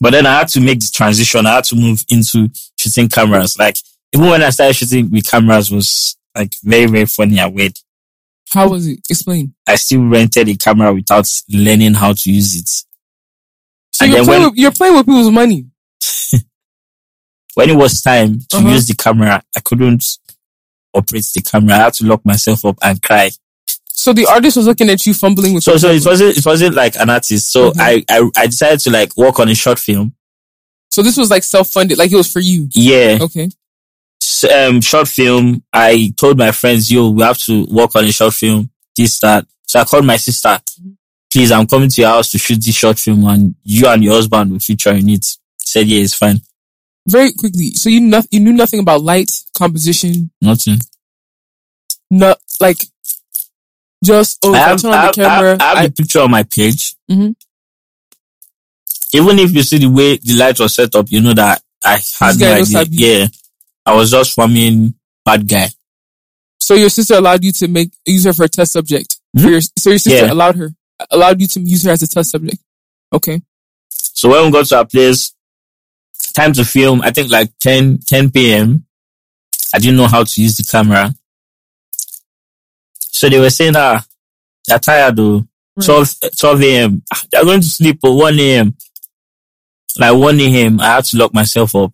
But 0.00 0.10
then 0.10 0.26
I 0.26 0.38
had 0.38 0.48
to 0.48 0.60
make 0.60 0.80
the 0.80 0.90
transition. 0.92 1.46
I 1.46 1.54
had 1.56 1.64
to 1.64 1.76
move 1.76 2.04
into 2.08 2.48
shooting 2.78 3.08
cameras. 3.08 3.58
Like 3.58 3.76
even 4.14 4.28
when 4.28 4.42
I 4.42 4.50
started 4.50 4.74
shooting 4.74 5.10
with 5.10 5.26
cameras 5.30 5.70
was 5.70 6.16
like 6.34 6.52
very, 6.62 6.86
very 6.86 7.06
funny 7.06 7.38
and 7.38 7.54
weird. 7.54 7.78
How 8.52 8.68
was 8.68 8.86
it? 8.86 9.00
Explain. 9.08 9.54
I 9.66 9.76
still 9.76 10.02
rented 10.04 10.48
a 10.48 10.54
camera 10.56 10.92
without 10.92 11.28
learning 11.48 11.94
how 11.94 12.12
to 12.12 12.30
use 12.32 12.54
it. 12.56 12.68
So 13.92 14.04
And 14.04 14.12
you're 14.14 14.24
playing, 14.24 14.40
when- 14.42 14.50
with, 14.50 14.58
you're 14.58 14.70
playing 14.72 14.94
with 14.96 15.06
people's 15.06 15.30
money. 15.30 15.66
when 17.54 17.70
it 17.70 17.76
was 17.76 18.00
time 18.02 18.40
to 18.50 18.56
Uh-huh. 18.56 18.68
use 18.68 18.86
the 18.86 18.94
camera, 18.94 19.42
I 19.56 19.60
couldn't 19.60 20.04
operate 20.94 21.26
the 21.34 21.40
camera. 21.42 21.74
I 21.74 21.78
had 21.78 21.94
to 21.94 22.06
lock 22.06 22.24
myself 22.24 22.64
up 22.64 22.78
and 22.82 23.00
cry. 23.02 23.30
So 23.86 24.12
the 24.12 24.26
artist 24.26 24.56
was 24.56 24.66
looking 24.66 24.90
at 24.90 25.04
you 25.06 25.14
fumbling 25.14 25.54
with. 25.54 25.64
So, 25.64 25.76
so 25.76 25.88
it 25.90 26.04
wasn't, 26.04 26.36
it 26.36 26.44
wasn't 26.44 26.74
like 26.74 26.96
an 26.96 27.10
artist. 27.10 27.50
So 27.50 27.70
Mhm. 27.70 27.80
I, 27.80 28.04
I, 28.08 28.30
I 28.36 28.46
decided 28.46 28.80
to 28.80 28.90
like 28.90 29.16
work 29.16 29.38
on 29.40 29.48
a 29.48 29.54
short 29.54 29.78
film. 29.78 30.14
So 30.90 31.02
this 31.02 31.16
was 31.16 31.30
like 31.30 31.42
self-funded, 31.42 31.98
like 31.98 32.12
it 32.12 32.16
was 32.16 32.30
for 32.30 32.40
you. 32.40 32.68
Yeah. 32.72 33.18
Okay. 33.20 33.48
Um, 34.54 34.80
short 34.80 35.08
film. 35.08 35.62
I 35.72 36.12
told 36.16 36.38
my 36.38 36.52
friends, 36.52 36.90
yo, 36.90 37.10
we 37.10 37.22
have 37.22 37.38
to 37.38 37.66
work 37.66 37.96
on 37.96 38.04
a 38.04 38.12
short 38.12 38.34
film. 38.34 38.70
This, 38.96 39.18
that. 39.20 39.46
So 39.66 39.80
I 39.80 39.84
called 39.84 40.04
my 40.04 40.16
sister. 40.18 40.60
Please, 41.32 41.50
I'm 41.50 41.66
coming 41.66 41.88
to 41.90 42.00
your 42.00 42.10
house 42.10 42.30
to 42.30 42.38
shoot 42.38 42.62
this 42.64 42.74
short 42.74 42.98
film 42.98 43.24
and 43.24 43.54
you 43.64 43.86
and 43.88 44.04
your 44.04 44.14
husband 44.14 44.52
will 44.52 44.58
feature 44.60 44.92
in 44.92 45.08
it. 45.08 45.24
Said, 45.58 45.86
yeah, 45.88 46.02
it's 46.02 46.14
fine. 46.14 46.40
Very 47.08 47.32
quickly. 47.32 47.70
So 47.72 47.88
you 47.90 48.00
know, 48.00 48.22
you 48.30 48.40
knew 48.40 48.52
nothing 48.52 48.80
about 48.80 49.02
light, 49.02 49.30
composition, 49.56 50.30
Nothing. 50.40 50.78
not 52.10 52.38
like 52.60 52.78
just 54.04 54.38
oh, 54.44 54.54
I 54.54 54.56
if 54.56 54.62
I, 54.64 54.68
have, 54.68 54.80
turn 54.82 54.90
I 54.92 54.94
on 54.94 55.00
the 55.00 55.04
have, 55.06 55.08
I 55.08 55.12
camera. 55.36 55.50
have, 55.50 55.60
I 55.60 55.64
have 55.68 55.76
I- 55.78 55.86
the 55.86 55.92
picture 55.92 56.20
on 56.20 56.30
my 56.30 56.42
page. 56.44 56.94
Mhm. 57.10 57.34
Even 59.12 59.38
if 59.38 59.52
you 59.54 59.62
see 59.62 59.78
the 59.78 59.86
way 59.86 60.16
the 60.16 60.34
light 60.34 60.58
was 60.58 60.74
set 60.74 60.94
up, 60.94 61.06
you 61.10 61.20
know 61.20 61.34
that 61.34 61.62
I 61.84 62.00
had 62.18 62.38
no 62.38 62.52
idea. 62.80 62.86
Yeah. 63.20 63.26
I 63.86 63.94
was 63.94 64.10
just 64.10 64.34
forming 64.34 64.94
bad 65.24 65.46
guy. 65.48 65.68
so 66.58 66.74
your 66.74 66.88
sister 66.88 67.14
allowed 67.16 67.44
you 67.44 67.52
to 67.52 67.68
make 67.68 67.92
use 68.06 68.24
her 68.24 68.32
for 68.32 68.44
a 68.44 68.48
test 68.48 68.72
subject. 68.72 69.18
Mhm. 69.36 69.42
For 69.42 69.50
your, 69.50 69.60
so 69.60 69.90
your 69.90 69.98
sister 69.98 70.24
Yeah. 70.26 70.32
allowed 70.32 70.56
her 70.56 70.74
allowed 71.10 71.38
you 71.40 71.46
to 71.48 71.60
use 71.60 71.82
her 71.84 71.90
as 71.90 72.02
a 72.02 72.08
test 72.08 72.30
subject. 72.30 72.56
Okay. 73.12 73.42
So 73.90 74.30
when 74.30 74.46
we 74.46 74.50
got 74.50 74.64
to 74.66 74.78
our 74.78 74.86
place, 74.86 75.33
time 76.34 76.52
to 76.54 76.64
film, 76.64 77.00
I 77.02 77.10
think 77.10 77.30
like 77.30 77.50
10, 77.60 77.98
10 78.06 78.30
p.m. 78.30 78.84
I 79.74 79.78
didn't 79.78 79.96
know 79.96 80.06
how 80.08 80.24
to 80.24 80.42
use 80.42 80.56
the 80.56 80.64
camera. 80.64 81.14
So 83.00 83.28
they 83.28 83.38
were 83.38 83.50
saying, 83.50 83.74
ah, 83.76 84.04
they're 84.66 84.78
tired 84.78 85.16
though. 85.16 85.44
Right. 85.76 85.86
12, 85.86 86.14
12 86.38 86.62
a.m. 86.62 87.02
Ah, 87.12 87.22
They're 87.30 87.44
going 87.44 87.60
to 87.60 87.68
sleep 87.68 87.98
at 88.04 88.08
1 88.08 88.38
a.m. 88.38 88.76
Like 89.98 90.14
1 90.16 90.40
a.m. 90.40 90.80
I 90.80 90.86
had 90.96 91.04
to 91.06 91.16
lock 91.16 91.32
myself 91.34 91.74
up 91.76 91.92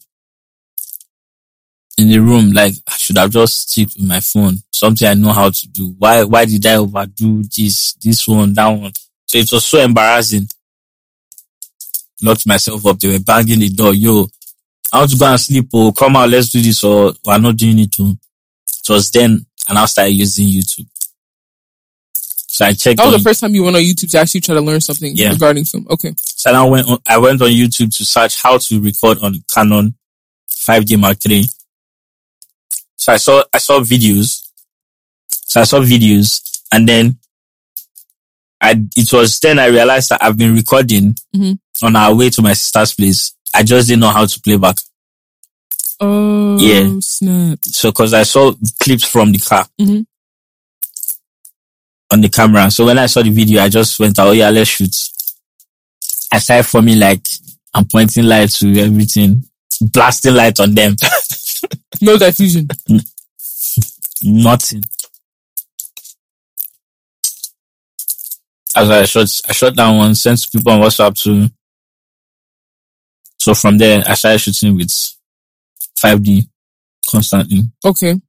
in 1.98 2.08
the 2.08 2.18
room. 2.18 2.52
Like 2.52 2.74
I 2.88 2.92
should 2.96 3.18
have 3.18 3.30
just 3.30 3.70
stick 3.70 3.88
with 3.96 4.06
my 4.06 4.20
phone. 4.20 4.56
Something 4.72 5.08
I 5.08 5.14
know 5.14 5.32
how 5.32 5.50
to 5.50 5.68
do. 5.68 5.94
Why, 5.98 6.24
why 6.24 6.44
did 6.44 6.64
I 6.66 6.76
overdo 6.76 7.42
this, 7.44 7.94
this 7.94 8.26
one, 8.26 8.54
that 8.54 8.68
one? 8.68 8.92
So 9.26 9.38
it 9.38 9.52
was 9.52 9.64
so 9.66 9.78
embarrassing. 9.80 10.48
Locked 12.22 12.46
myself 12.46 12.84
up. 12.86 12.98
They 12.98 13.08
were 13.08 13.18
banging 13.20 13.60
the 13.60 13.68
door. 13.70 13.94
Yo, 13.94 14.28
I 14.92 14.98
want 14.98 15.10
to 15.12 15.16
go 15.18 15.26
and 15.26 15.40
sleep. 15.40 15.68
Oh, 15.72 15.92
come 15.92 16.16
out. 16.16 16.28
Let's 16.30 16.50
do 16.50 16.60
this. 16.60 16.82
Or 16.84 17.12
we're 17.24 17.38
not 17.38 17.56
doing 17.56 17.78
it. 17.78 17.94
Oh. 17.98 18.10
It 18.12 18.88
was 18.92 19.10
then 19.10 19.46
and 19.68 19.78
I 19.78 19.86
started 19.86 20.12
using 20.12 20.48
YouTube. 20.48 20.86
So 22.14 22.64
I 22.66 22.72
checked 22.72 22.96
That 22.98 23.06
was 23.06 23.14
on 23.14 23.20
the 23.20 23.24
first 23.24 23.40
time 23.40 23.54
you 23.54 23.62
went 23.62 23.76
on 23.76 23.82
YouTube 23.82 24.10
to 24.10 24.18
actually 24.18 24.40
try 24.40 24.54
to 24.54 24.60
learn 24.60 24.80
something 24.80 25.14
Yeah. 25.16 25.30
regarding 25.30 25.64
film. 25.64 25.86
Okay. 25.90 26.12
So 26.18 26.52
I 26.52 26.64
went 26.64 26.88
on, 26.88 26.98
I 27.06 27.18
went 27.18 27.40
on 27.40 27.48
YouTube 27.50 27.96
to 27.96 28.04
search 28.04 28.42
how 28.42 28.58
to 28.58 28.80
record 28.80 29.18
on 29.22 29.42
Canon 29.54 29.94
5D 30.50 30.98
Mark 30.98 31.18
III. 31.28 31.44
So 32.96 33.12
I 33.12 33.16
saw, 33.16 33.44
I 33.52 33.58
saw 33.58 33.80
videos. 33.80 34.42
So 35.28 35.60
I 35.60 35.64
saw 35.64 35.78
videos 35.80 36.60
and 36.72 36.88
then 36.88 37.18
I, 38.60 38.82
it 38.96 39.12
was 39.12 39.38
then 39.40 39.58
I 39.58 39.66
realized 39.66 40.08
that 40.10 40.22
I've 40.22 40.36
been 40.36 40.54
recording 40.54 41.14
Mhm. 41.34 41.58
On 41.82 41.96
our 41.96 42.14
way 42.14 42.30
to 42.30 42.42
my 42.42 42.52
sister's 42.52 42.94
place. 42.94 43.34
I 43.54 43.62
just 43.62 43.88
didn't 43.88 44.00
know 44.00 44.10
how 44.10 44.26
to 44.26 44.40
play 44.40 44.56
back. 44.56 44.76
Oh 46.00 46.58
Yeah. 46.58 46.96
snap. 47.00 47.58
So 47.64 47.92
cause 47.92 48.14
I 48.14 48.22
saw 48.22 48.52
clips 48.80 49.04
from 49.04 49.32
the 49.32 49.38
car 49.38 49.66
Mhm. 49.80 50.06
on 52.12 52.20
the 52.20 52.28
camera. 52.28 52.70
So 52.70 52.86
when 52.86 52.98
I 52.98 53.06
saw 53.06 53.22
the 53.22 53.30
video, 53.30 53.62
I 53.62 53.68
just 53.68 53.98
went, 54.00 54.18
oh 54.18 54.32
yeah, 54.32 54.50
let's 54.50 54.70
shoot. 54.70 54.94
I 56.32 56.38
started 56.38 56.64
forming 56.68 56.98
like, 56.98 57.26
I'm 57.74 57.86
pointing 57.86 58.24
light 58.24 58.50
to 58.50 58.78
everything, 58.80 59.44
blasting 59.80 60.34
light 60.34 60.58
on 60.60 60.74
them. 60.74 60.96
No 62.02 62.16
diffusion. 62.16 62.66
Nothing. 64.22 64.82
As 68.74 68.88
I 68.88 69.04
shot, 69.04 69.28
I 69.48 69.52
shot 69.52 69.76
that 69.76 69.90
one, 69.90 70.14
sent 70.14 70.38
to 70.42 70.48
people 70.50 70.72
on 70.72 70.80
WhatsApp 70.80 71.14
too. 71.20 71.48
So 73.40 73.54
from 73.54 73.78
there, 73.78 74.04
I 74.06 74.14
started 74.14 74.38
shooting 74.40 74.76
with 74.76 74.90
5D 75.96 76.46
constantly. 77.10 77.62
Okay. 77.82 78.20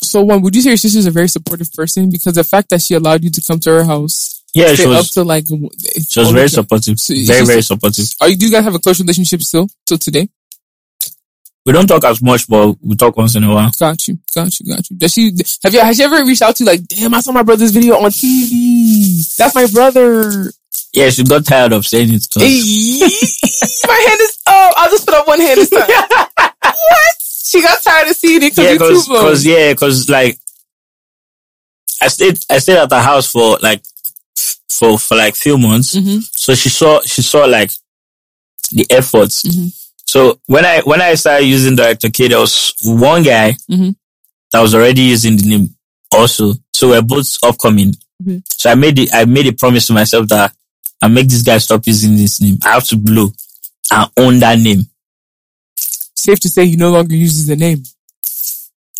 So 0.00 0.22
one, 0.22 0.40
would 0.42 0.54
you 0.54 0.62
say 0.62 0.70
your 0.70 0.76
sister's 0.76 1.06
a 1.06 1.10
very 1.10 1.28
supportive 1.28 1.72
person? 1.72 2.08
Because 2.08 2.34
the 2.34 2.44
fact 2.44 2.68
that 2.68 2.80
she 2.80 2.94
allowed 2.94 3.24
you 3.24 3.30
to 3.30 3.42
come 3.42 3.58
to 3.60 3.70
her 3.70 3.84
house, 3.84 4.44
Yeah, 4.54 4.72
she 4.74 4.86
up 4.86 5.06
to 5.14 5.24
like, 5.24 5.46
she 5.48 6.20
was 6.20 6.30
very 6.30 6.48
supportive. 6.48 7.00
So 7.00 7.14
very, 7.26 7.44
very 7.44 7.62
supportive. 7.62 8.06
Are 8.20 8.28
you, 8.28 8.36
do 8.36 8.46
you 8.46 8.52
guys 8.52 8.62
have 8.62 8.74
a 8.76 8.78
close 8.78 9.00
relationship 9.00 9.42
still 9.42 9.68
till 9.84 9.98
today? 9.98 10.28
We 11.66 11.72
don't 11.72 11.86
talk 11.88 12.04
as 12.04 12.22
much, 12.22 12.48
but 12.48 12.76
we 12.80 12.94
talk 12.96 13.16
once 13.16 13.34
in 13.34 13.44
a 13.44 13.52
while. 13.52 13.70
Got 13.78 14.06
you, 14.08 14.18
got 14.34 14.58
you, 14.58 14.66
got 14.66 14.88
you. 14.88 14.96
Does 14.96 15.12
she 15.12 15.32
have 15.64 15.74
you? 15.74 15.80
Has 15.80 15.96
she 15.96 16.04
ever 16.04 16.24
reached 16.24 16.42
out 16.42 16.56
to 16.56 16.64
you 16.64 16.70
like, 16.70 16.86
damn, 16.86 17.12
I 17.12 17.20
saw 17.20 17.32
my 17.32 17.42
brother's 17.42 17.72
video 17.72 17.96
on 17.96 18.10
TV. 18.10 19.36
That's 19.36 19.54
my 19.54 19.66
brother. 19.66 20.50
Yeah, 20.92 21.10
she 21.10 21.22
got 21.24 21.44
tired 21.44 21.72
of 21.72 21.86
saying 21.86 22.08
it. 22.12 22.26
my 22.36 22.42
hand 24.08 24.20
is 24.20 24.38
up. 24.46 24.72
I'll 24.76 24.90
just 24.90 25.06
put 25.06 25.14
up 25.14 25.26
one 25.26 25.40
hand 25.40 25.58
this 25.60 25.70
time. 25.70 25.88
what? 26.62 27.14
She 27.20 27.62
got 27.62 27.80
tired 27.82 28.08
of 28.08 28.16
seeing 28.16 28.42
it 28.42 28.50
because 28.54 28.64
yeah, 28.72 28.78
cause, 28.78 29.06
cause, 29.08 29.46
yeah, 29.46 29.74
cause 29.74 30.08
like, 30.08 30.38
I 32.00 32.08
stayed, 32.08 32.38
I 32.50 32.58
stayed 32.58 32.78
at 32.78 32.88
the 32.88 33.00
house 33.00 33.30
for 33.30 33.58
like, 33.62 33.82
for, 34.70 34.98
for 34.98 35.16
like 35.16 35.34
few 35.34 35.58
months. 35.58 35.94
Mhm. 35.94 36.22
So 36.36 36.54
she 36.54 36.68
saw, 36.70 37.00
she 37.02 37.22
saw 37.22 37.44
like 37.44 37.70
the 38.72 38.86
efforts. 38.90 39.42
Mhm. 39.42 39.72
So 40.06 40.40
when 40.46 40.64
I 40.64 40.80
when 40.80 41.00
I 41.02 41.14
started 41.14 41.44
using 41.46 41.76
Director 41.76 42.08
K, 42.10 42.28
there 42.28 42.38
was 42.38 42.72
one 42.84 43.22
guy 43.22 43.56
Mhm. 43.70 43.94
that 44.52 44.60
was 44.60 44.74
already 44.74 45.02
using 45.02 45.36
the 45.36 45.48
name 45.48 45.74
also. 46.12 46.54
So 46.72 46.88
we're 46.88 47.02
both 47.02 47.36
upcoming. 47.42 47.94
Mhm. 48.22 48.42
So 48.50 48.70
I 48.70 48.74
made 48.76 48.98
it. 48.98 49.10
I 49.12 49.24
made 49.26 49.46
a 49.48 49.52
promise 49.52 49.86
to 49.88 49.92
myself 49.92 50.28
that 50.28 50.52
I 51.02 51.08
make 51.08 51.28
this 51.28 51.42
guy 51.42 51.58
stop 51.58 51.86
using 51.86 52.16
this 52.16 52.40
name. 52.40 52.58
I 52.64 52.74
have 52.74 52.84
to 52.88 52.96
blow 52.96 53.32
and 53.90 54.10
own 54.16 54.38
that 54.40 54.58
name. 54.58 54.82
Safe 56.14 56.40
to 56.40 56.48
say 56.48 56.66
he 56.66 56.76
no 56.76 56.90
longer 56.90 57.14
uses 57.14 57.46
the 57.46 57.56
name. 57.56 57.82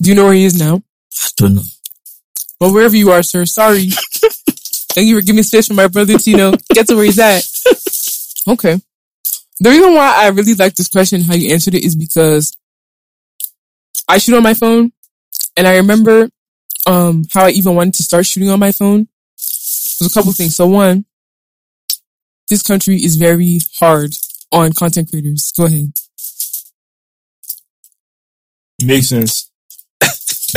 Do 0.02 0.08
you 0.08 0.14
know 0.14 0.24
where 0.24 0.34
he 0.34 0.44
is 0.44 0.58
now? 0.58 0.76
I 0.76 1.28
don't 1.36 1.54
know. 1.56 1.62
Well, 2.60 2.72
wherever 2.72 2.96
you 2.96 3.10
are, 3.10 3.22
sir. 3.22 3.44
Sorry. 3.44 3.88
Thank 4.92 5.06
you 5.06 5.16
for 5.16 5.20
giving 5.20 5.36
me 5.36 5.42
space 5.42 5.68
for 5.68 5.74
my 5.74 5.88
brother 5.88 6.18
Tino. 6.18 6.52
Get 6.72 6.88
to 6.88 6.96
where 6.96 7.04
he's 7.04 7.18
at. 7.18 7.44
Okay. 8.48 8.80
The 9.60 9.70
reason 9.70 9.94
why 9.94 10.24
I 10.24 10.28
really 10.28 10.54
like 10.54 10.74
this 10.74 10.88
question, 10.88 11.20
how 11.20 11.34
you 11.34 11.52
answered 11.52 11.74
it, 11.74 11.84
is 11.84 11.94
because 11.94 12.56
I 14.08 14.18
shoot 14.18 14.36
on 14.36 14.42
my 14.42 14.54
phone, 14.54 14.92
and 15.56 15.68
I 15.68 15.76
remember 15.76 16.30
um 16.86 17.24
how 17.30 17.44
I 17.44 17.50
even 17.50 17.74
wanted 17.74 17.94
to 17.94 18.02
start 18.02 18.26
shooting 18.26 18.48
on 18.48 18.58
my 18.58 18.72
phone. 18.72 19.06
There's 19.36 20.10
a 20.10 20.14
couple 20.14 20.32
things. 20.32 20.56
So 20.56 20.66
one, 20.66 21.04
this 22.50 22.62
country 22.62 22.96
is 22.96 23.16
very 23.16 23.60
hard 23.78 24.12
on 24.52 24.72
content 24.72 25.08
creators. 25.10 25.52
Go 25.56 25.64
ahead, 25.66 25.92
Makes 28.82 29.08
sense. 29.08 29.50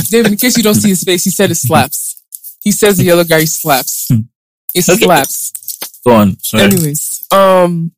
David. 0.09 0.31
In 0.31 0.37
case 0.37 0.57
you 0.57 0.63
don't 0.63 0.75
see 0.75 0.89
his 0.89 1.03
face, 1.03 1.23
he 1.23 1.29
said 1.29 1.51
it 1.51 1.55
slaps. 1.55 2.21
He 2.63 2.71
says 2.71 2.97
the 2.97 3.03
yellow 3.03 3.23
guy 3.23 3.43
slaps. 3.45 4.09
It 4.73 4.89
Okay. 4.89 5.05
slaps. 5.05 5.51
Go 6.05 6.13
on. 6.15 6.37
Sorry. 6.39 6.63
Anyways, 6.63 7.25
um, 7.31 7.91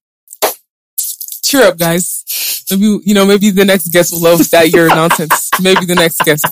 cheer 1.43 1.63
up, 1.63 1.77
guys. 1.77 2.23
Maybe 2.71 2.99
you 3.05 3.13
know, 3.13 3.25
maybe 3.25 3.51
the 3.51 3.63
next 3.65 3.87
guest 3.91 4.11
will 4.11 4.21
love 4.21 4.49
that 4.51 4.71
your 4.71 4.89
nonsense. 4.89 5.49
Maybe 5.61 5.85
the 5.85 5.95
next 5.95 6.17
guest. 6.25 6.45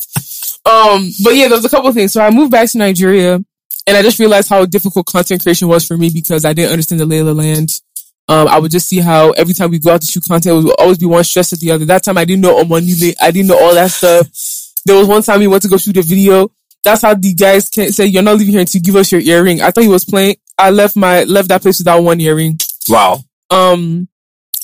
Um, 0.65 1.11
but 1.23 1.35
yeah, 1.35 1.47
there's 1.49 1.65
a 1.65 1.69
couple 1.69 1.89
of 1.89 1.95
things. 1.95 2.13
So 2.13 2.21
I 2.21 2.29
moved 2.29 2.51
back 2.51 2.69
to 2.69 2.77
Nigeria, 2.77 3.43
and 3.87 3.97
I 3.97 4.01
just 4.01 4.19
realized 4.19 4.49
how 4.49 4.65
difficult 4.65 5.05
content 5.05 5.43
creation 5.43 5.67
was 5.67 5.85
for 5.85 5.97
me 5.97 6.09
because 6.09 6.45
I 6.45 6.53
didn't 6.53 6.71
understand 6.71 7.01
the 7.01 7.05
lay 7.05 7.19
of 7.19 7.25
the 7.25 7.33
land. 7.33 7.69
Um, 8.29 8.47
I 8.47 8.57
would 8.57 8.71
just 8.71 8.87
see 8.87 8.99
how 8.99 9.31
every 9.31 9.53
time 9.53 9.71
we 9.71 9.79
go 9.79 9.91
out 9.91 10.01
to 10.01 10.07
shoot 10.07 10.23
content, 10.23 10.57
it 10.57 10.63
would 10.63 10.79
always 10.79 10.97
be 10.97 11.05
one 11.05 11.23
stress 11.23 11.51
at 11.51 11.59
the 11.59 11.71
other. 11.71 11.85
That 11.85 12.03
time 12.03 12.17
I 12.17 12.25
didn't 12.25 12.41
know 12.41 12.63
Omonile, 12.63 13.15
I 13.21 13.31
didn't 13.31 13.47
know 13.47 13.59
all 13.59 13.73
that 13.73 13.91
stuff. 13.91 14.27
There 14.85 14.95
was 14.95 15.07
one 15.07 15.21
time 15.23 15.39
we 15.39 15.47
went 15.47 15.63
to 15.63 15.69
go 15.69 15.77
shoot 15.77 15.97
a 15.97 16.01
video. 16.01 16.49
That's 16.83 17.01
how 17.01 17.13
the 17.13 17.33
guys 17.33 17.69
can't 17.69 17.93
say, 17.93 18.05
you're 18.05 18.23
not 18.23 18.37
leaving 18.37 18.53
here 18.53 18.61
until 18.61 18.79
you 18.79 18.83
give 18.83 18.95
us 18.95 19.11
your 19.11 19.21
earring. 19.21 19.61
I 19.61 19.71
thought 19.71 19.83
he 19.83 19.89
was 19.89 20.05
playing. 20.05 20.35
I 20.57 20.69
left 20.69 20.95
my, 20.95 21.23
left 21.23 21.49
that 21.49 21.61
place 21.61 21.79
without 21.79 22.01
one 22.01 22.19
earring. 22.21 22.59
Wow. 22.87 23.19
Um, 23.49 24.07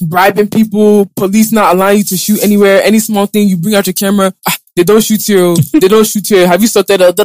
bribing 0.01 0.49
people, 0.49 1.05
police 1.15 1.51
not 1.51 1.76
allowing 1.76 1.99
you 1.99 2.03
to 2.05 2.17
shoot 2.17 2.43
anywhere. 2.43 2.82
Any 2.84 2.99
small 2.99 3.26
thing, 3.26 3.47
you 3.47 3.57
bring 3.57 3.76
out 3.76 3.88
your 3.88 3.93
camera. 3.93 4.34
Ah, 4.47 4.57
they 4.76 4.84
don't 4.84 5.03
shoot 5.03 5.28
you. 5.30 5.55
they 5.74 5.88
don't 5.88 6.07
shoot 6.07 6.30
you. 6.30 6.45
Have 6.45 6.61
you 6.61 6.67
sorted 6.67 7.01
out? 7.01 7.15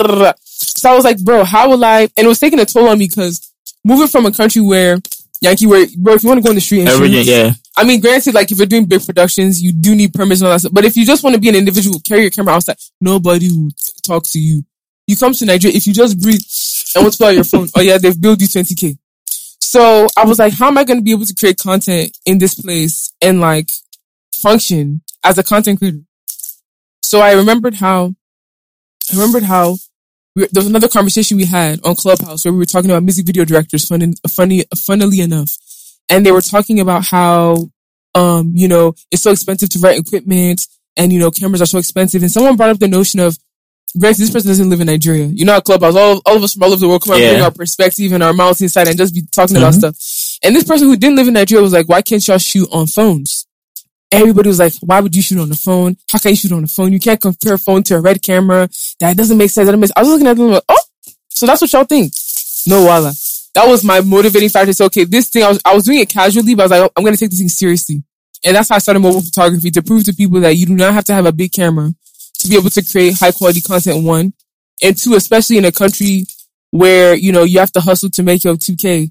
So 0.65 0.91
I 0.91 0.95
was 0.95 1.05
like, 1.05 1.23
bro, 1.23 1.45
how 1.45 1.69
will 1.71 1.85
I? 1.85 2.03
And 2.03 2.25
it 2.25 2.27
was 2.27 2.39
taking 2.39 2.61
a 2.61 2.65
toll 2.65 2.89
on 2.89 2.99
me 2.99 3.09
because 3.09 3.53
moving 3.85 4.09
from 4.09 4.27
a 4.27 4.33
country 4.33 4.63
where 4.63 4.99
Yankee, 5.41 5.67
where 5.67 5.87
bro, 5.99 6.15
if 6.15 6.23
you 6.23 6.29
want 6.29 6.39
to 6.39 6.43
go 6.45 6.51
in 6.51 6.57
the 6.57 6.61
street 6.61 6.81
and 6.81 6.89
Everything. 6.89 7.25
shoot, 7.25 7.31
Yeah. 7.31 7.53
I 7.77 7.85
mean, 7.85 8.01
granted, 8.01 8.35
like 8.35 8.51
if 8.51 8.59
you're 8.59 8.67
doing 8.67 8.87
big 8.87 9.05
productions, 9.05 9.63
you 9.63 9.73
do 9.73 9.95
need 9.95 10.15
permits 10.15 10.41
and 10.41 10.47
all 10.49 10.55
that 10.55 10.61
stuff. 10.61 10.73
But 10.73 10.85
if 10.85 10.97
you 10.97 11.05
just 11.05 11.23
want 11.25 11.35
to 11.35 11.41
be 11.41 11.49
an 11.49 11.57
individual, 11.57 12.01
carry 12.01 12.23
your 12.23 12.31
camera 12.31 12.55
outside, 12.55 12.77
nobody 13.01 13.51
will 13.53 13.71
talk 14.07 14.25
to 14.29 14.39
you. 14.39 14.65
You 15.07 15.17
come 15.17 15.35
to 15.35 15.45
Nigeria, 15.45 15.77
if 15.77 15.87
you 15.87 15.93
just 15.93 16.21
breathe 16.21 16.41
and 16.95 17.05
want 17.05 17.13
to 17.15 17.19
pull 17.19 17.27
out 17.27 17.35
your 17.35 17.45
phone, 17.45 17.69
oh 17.77 17.81
yeah, 17.81 17.99
they've 17.99 18.19
billed 18.19 18.41
you 18.41 18.49
20k. 18.49 18.97
So 19.61 20.07
I 20.17 20.25
was 20.25 20.39
like, 20.39 20.55
how 20.55 20.69
am 20.69 20.79
I 20.79 20.85
going 20.85 21.01
to 21.01 21.03
be 21.03 21.11
able 21.11 21.27
to 21.27 21.35
create 21.35 21.59
content 21.59 22.17
in 22.25 22.39
this 22.39 22.55
place 22.55 23.13
and 23.21 23.41
like 23.41 23.71
function 24.33 25.03
as 25.25 25.37
a 25.37 25.43
content 25.43 25.79
creator? 25.81 25.99
So 27.03 27.21
I 27.21 27.33
remembered 27.33 27.75
how, 27.75 28.15
I 29.13 29.15
remembered 29.17 29.43
how 29.43 29.77
we, 30.35 30.47
there 30.53 30.61
was 30.63 30.67
another 30.67 30.89
conversation 30.89 31.37
we 31.37 31.45
had 31.45 31.81
on 31.85 31.95
Clubhouse 31.95 32.45
where 32.45 32.53
we 32.53 32.59
were 32.59 32.65
talking 32.65 32.91
about 32.91 33.03
music 33.03 33.27
video 33.27 33.45
directors, 33.45 33.87
funny, 33.87 34.13
funny, 34.29 34.65
funnily 34.77 35.21
enough. 35.21 35.51
And 36.09 36.25
they 36.27 36.33
were 36.33 36.41
talking 36.41 36.81
about 36.81 37.07
how, 37.07 37.71
um, 38.15 38.53
you 38.55 38.69
know, 38.69 38.95
it's 39.11 39.23
so 39.23 39.31
expensive 39.31 39.69
to 39.71 39.79
rent 39.79 39.99
equipment 40.07 40.67
and, 40.97 41.13
you 41.13 41.19
know, 41.19 41.31
cameras 41.31 41.63
are 41.63 41.67
so 41.67 41.79
expensive. 41.79 42.23
And 42.23 42.31
someone 42.31 42.57
brought 42.57 42.71
up 42.71 42.79
the 42.79 42.89
notion 42.89 43.21
of, 43.21 43.39
granted, 43.99 44.23
this 44.23 44.31
person 44.31 44.49
doesn't 44.49 44.69
live 44.71 44.81
in 44.81 44.87
Nigeria. 44.89 45.27
You 45.27 45.45
know, 45.45 45.57
at 45.57 45.65
Clubhouse, 45.65 45.95
all, 45.97 46.21
all 46.27 46.37
of 46.37 46.43
us 46.43 46.55
from 46.55 46.65
all 46.65 46.73
over 46.73 46.81
the 46.81 46.89
world 46.89 47.03
come 47.03 47.15
and 47.15 47.23
Yeah. 47.23 47.31
bring 47.33 47.43
our 47.43 47.51
perspective 47.53 48.13
and 48.13 48.23
our 48.23 48.33
mouths 48.33 48.61
inside 48.61 48.89
and 48.89 48.99
just 48.99 49.15
be 49.15 49.23
talking 49.33 49.57
about 49.57 49.75
Mhm. 49.75 49.79
stuff. 49.79 49.97
And 50.43 50.55
this 50.55 50.65
person 50.65 50.89
who 50.89 50.97
didn't 50.97 51.17
live 51.17 51.29
in 51.29 51.35
Nigeria 51.35 51.63
was 51.63 51.73
like, 51.73 51.89
why 51.89 52.03
can't 52.03 52.27
y'all 52.27 52.39
shoot 52.39 52.69
on 52.73 52.87
phones? 52.87 53.47
Everybody 54.15 54.49
was 54.49 54.59
like, 54.59 54.73
why 54.81 55.01
would 55.01 55.15
you 55.15 55.23
shoot 55.23 55.41
on 55.41 55.49
the 55.49 55.57
phone? 55.57 55.97
How 56.11 56.19
can 56.19 56.31
you 56.31 56.37
shoot 56.37 56.53
on 56.53 56.63
the 56.63 56.69
phone? 56.69 56.93
You 56.93 57.01
can't 57.01 57.21
compare 57.21 57.55
a 57.55 57.59
phone 57.59 57.83
to 57.85 57.97
a 57.97 58.01
red 58.01 58.23
camera. 58.23 58.69
That 59.01 59.17
doesn't 59.17 59.37
make 59.37 59.51
sense. 59.51 59.67
That. 59.69 59.93
I 59.97 60.01
was 60.01 60.09
looking 60.09 60.27
at 60.27 60.37
them 60.37 60.53
like, 60.53 60.63
oh, 60.69 60.83
so 61.29 61.47
that's 61.47 61.61
what 61.61 61.73
y'all 61.73 61.85
think. 61.85 62.13
No, 62.67 62.85
wala. 62.85 63.13
That 63.55 63.69
was 63.69 63.85
my 63.85 64.01
motivating 64.01 64.49
factor. 64.49 64.73
So, 64.73 64.87
okay, 64.87 65.05
this 65.05 65.31
thing, 65.31 65.43
I 65.43 65.49
was, 65.49 65.61
I 65.65 65.75
was 65.75 65.85
doing 65.85 65.99
it 65.99 66.09
casually, 66.09 66.55
but 66.55 66.63
I 66.63 66.65
was 66.65 66.71
like, 66.71 66.93
I'm 66.97 67.05
going 67.05 67.15
to 67.15 67.21
take 67.21 67.31
this 67.31 67.39
thing 67.39 67.49
seriously. 67.49 68.03
And 68.45 68.57
that's 68.57 68.69
how 68.69 68.77
I 68.77 68.79
started 68.79 69.01
mobile 69.01 69.21
photography 69.21 69.71
to 69.71 69.83
prove 69.83 70.05
to 70.05 70.15
people 70.15 70.41
that 70.41 70.57
you 70.57 70.67
do 70.67 70.75
not 70.75 70.93
have 70.93 71.05
to 71.05 71.15
have 71.15 71.27
a 71.27 71.33
big 71.33 71.53
camera 71.53 71.93
to 72.39 72.49
be 72.49 72.57
able 72.57 72.71
to 72.71 72.85
create 72.85 73.15
high 73.19 73.33
quality 73.33 73.61
content. 73.61 74.05
One 74.05 74.33
and 74.83 74.97
two, 74.97 75.15
especially 75.15 75.59
in 75.59 75.65
a 75.65 75.73
country 75.73 76.27
where, 76.71 77.15
you 77.15 77.33
know, 77.33 77.45
you 77.45 77.59
have 77.59 77.73
to 77.73 77.81
hustle 77.81 78.11
to 78.11 78.23
make 78.23 78.45
your 78.45 78.57
2K. 78.57 79.11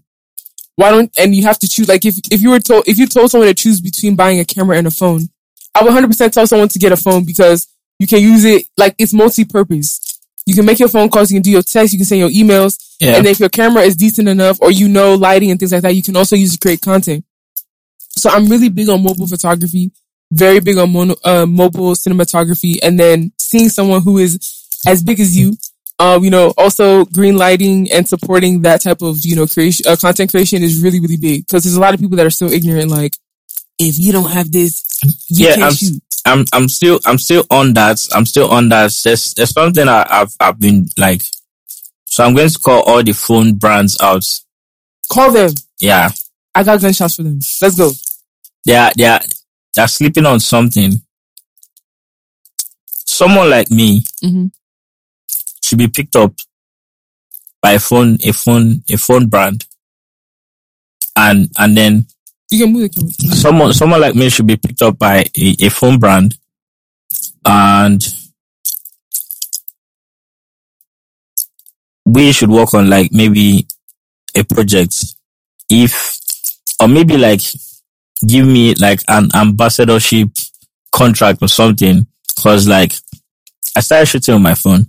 Why 0.75 0.89
don't, 0.91 1.11
and 1.19 1.35
you 1.35 1.43
have 1.43 1.59
to 1.59 1.69
choose, 1.69 1.87
like 1.87 2.03
if, 2.05 2.15
if 2.31 2.41
you 2.41 2.49
were 2.49 2.59
told, 2.59 2.87
if 2.87 2.97
you 2.97 3.05
told 3.07 3.29
someone 3.31 3.47
to 3.47 3.53
choose 3.53 3.79
between 3.79 4.15
buying 4.15 4.39
a 4.39 4.45
camera 4.45 4.77
and 4.77 4.87
a 4.87 4.91
phone, 4.91 5.29
I 5.75 5.83
would 5.83 5.93
100% 5.93 6.31
tell 6.31 6.47
someone 6.47 6.67
to 6.69 6.79
get 6.79 6.91
a 6.91 6.97
phone 6.97 7.25
because 7.25 7.67
you 7.99 8.07
can 8.07 8.21
use 8.21 8.43
it, 8.43 8.65
like 8.77 8.95
it's 8.97 9.13
multi-purpose. 9.13 10.19
You 10.45 10.55
can 10.55 10.65
make 10.65 10.79
your 10.79 10.89
phone 10.89 11.09
calls, 11.09 11.31
you 11.31 11.35
can 11.37 11.43
do 11.43 11.51
your 11.51 11.61
text, 11.61 11.93
you 11.93 11.99
can 11.99 12.05
send 12.05 12.19
your 12.19 12.29
emails, 12.29 12.95
Yeah. 12.99 13.15
and 13.17 13.25
if 13.27 13.39
your 13.39 13.49
camera 13.49 13.83
is 13.83 13.95
decent 13.95 14.27
enough 14.27 14.57
or 14.61 14.71
you 14.71 14.89
know 14.89 15.13
lighting 15.15 15.51
and 15.51 15.59
things 15.59 15.71
like 15.71 15.83
that, 15.83 15.95
you 15.95 16.03
can 16.03 16.15
also 16.17 16.35
use 16.35 16.53
to 16.53 16.59
create 16.59 16.81
content. 16.81 17.23
So 18.17 18.29
I'm 18.29 18.47
really 18.47 18.69
big 18.69 18.89
on 18.89 19.01
mobile 19.03 19.27
photography, 19.27 19.91
very 20.31 20.59
big 20.59 20.77
on 20.77 20.91
mono, 20.91 21.15
uh, 21.23 21.45
mobile 21.45 21.93
cinematography, 21.93 22.77
and 22.83 22.99
then 22.99 23.31
seeing 23.39 23.69
someone 23.69 24.01
who 24.01 24.17
is 24.17 24.39
as 24.87 25.01
big 25.03 25.19
as 25.19 25.37
you, 25.37 25.55
um, 25.99 26.23
you 26.23 26.29
know, 26.29 26.53
also 26.57 27.05
green 27.05 27.37
lighting 27.37 27.91
and 27.91 28.07
supporting 28.07 28.61
that 28.63 28.81
type 28.81 29.01
of, 29.01 29.17
you 29.23 29.35
know, 29.35 29.47
creation, 29.47 29.85
uh, 29.87 29.95
content 29.95 30.31
creation 30.31 30.63
is 30.63 30.81
really, 30.81 30.99
really 30.99 31.17
big 31.17 31.45
because 31.47 31.63
there's 31.63 31.75
a 31.75 31.79
lot 31.81 31.93
of 31.93 31.99
people 31.99 32.17
that 32.17 32.25
are 32.25 32.29
still 32.31 32.51
ignorant. 32.51 32.89
Like, 32.89 33.15
if 33.79 33.97
you 33.99 34.11
don't 34.11 34.31
have 34.31 34.51
this, 34.51 34.83
you 35.29 35.45
Yeah, 35.47 35.51
can't 35.55 35.63
I'm- 35.63 35.73
shoot. 35.73 36.03
I'm 36.25 36.45
I'm 36.53 36.69
still 36.69 37.01
I'm 37.05 37.17
still 37.17 37.43
on 37.51 37.73
that. 37.73 37.99
I'm 38.13 38.25
still 38.25 38.49
on 38.49 38.69
that. 38.69 38.95
There's 39.03 39.33
there's 39.33 39.49
something 39.51 39.89
I, 39.89 40.05
I've 40.09 40.33
I've 40.39 40.57
been 40.57 40.87
like. 40.97 41.21
So 42.05 42.23
I'm 42.23 42.33
going 42.33 42.47
to 42.47 42.59
call 42.59 42.81
all 42.83 43.03
the 43.03 43.11
phone 43.11 43.55
brands 43.55 43.99
out. 43.99 44.23
Call 45.11 45.33
them. 45.33 45.51
Yeah, 45.81 46.11
I 46.55 46.63
got 46.63 46.79
gunshots 46.79 47.15
for 47.17 47.23
them. 47.23 47.39
Let's 47.61 47.77
go. 47.77 47.91
they 48.65 48.73
are 48.75 49.19
they're 49.75 49.87
sleeping 49.89 50.25
on 50.25 50.39
something. 50.39 51.01
Someone 52.87 53.49
like 53.49 53.69
me 53.69 54.03
hmm 54.21 54.47
should 55.73 55.79
be 55.79 55.87
picked 55.87 56.15
up 56.15 56.33
by 57.61 57.71
a 57.71 57.79
phone 57.79 58.17
a 58.23 58.31
phone 58.31 58.83
a 58.89 58.97
phone 58.97 59.27
brand, 59.27 59.65
and 61.15 61.49
and 61.57 61.75
then 61.75 62.05
You 62.51 62.65
can 62.65 62.73
move 62.73 62.91
the 62.91 62.99
camera. 62.99 63.35
someone 63.35 63.73
someone 63.73 64.01
like 64.01 64.13
me 64.15 64.29
should 64.29 64.45
be 64.45 64.57
picked 64.57 64.81
up 64.83 64.99
by 64.99 65.25
a, 65.35 65.55
a 65.61 65.69
phone 65.69 65.97
brand. 65.99 66.35
And 67.45 68.01
we 72.05 72.31
should 72.31 72.49
work 72.49 72.73
on 72.73 72.89
like 72.89 73.11
maybe 73.11 73.65
a 74.35 74.43
project. 74.43 74.93
If 75.69 76.19
or 76.79 76.87
maybe 76.87 77.17
like 77.17 77.41
give 78.27 78.45
me 78.45 78.75
like 78.75 79.01
an 79.07 79.29
ambassadorship 79.33 80.29
contract 80.91 81.39
or 81.41 81.47
something. 81.47 82.05
Because 82.35 82.67
like 82.67 82.93
i 83.75 83.79
started 83.79 84.05
shooting 84.05 84.35
on 84.35 84.41
my 84.41 84.53
phone 84.53 84.85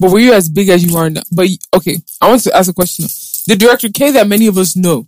But 0.00 0.10
were 0.12 0.20
you 0.20 0.32
as 0.32 0.48
big 0.48 0.68
as 0.68 0.84
you 0.84 0.96
are 0.96 1.10
now? 1.10 1.22
But 1.32 1.48
okay, 1.74 1.96
I 2.20 2.28
want 2.28 2.42
to 2.44 2.56
ask 2.56 2.70
a 2.70 2.74
question. 2.74 3.06
The 3.46 3.56
director 3.56 3.88
K 3.88 4.10
that 4.12 4.26
many 4.26 4.46
of 4.46 4.56
us 4.58 4.76
know. 4.76 5.06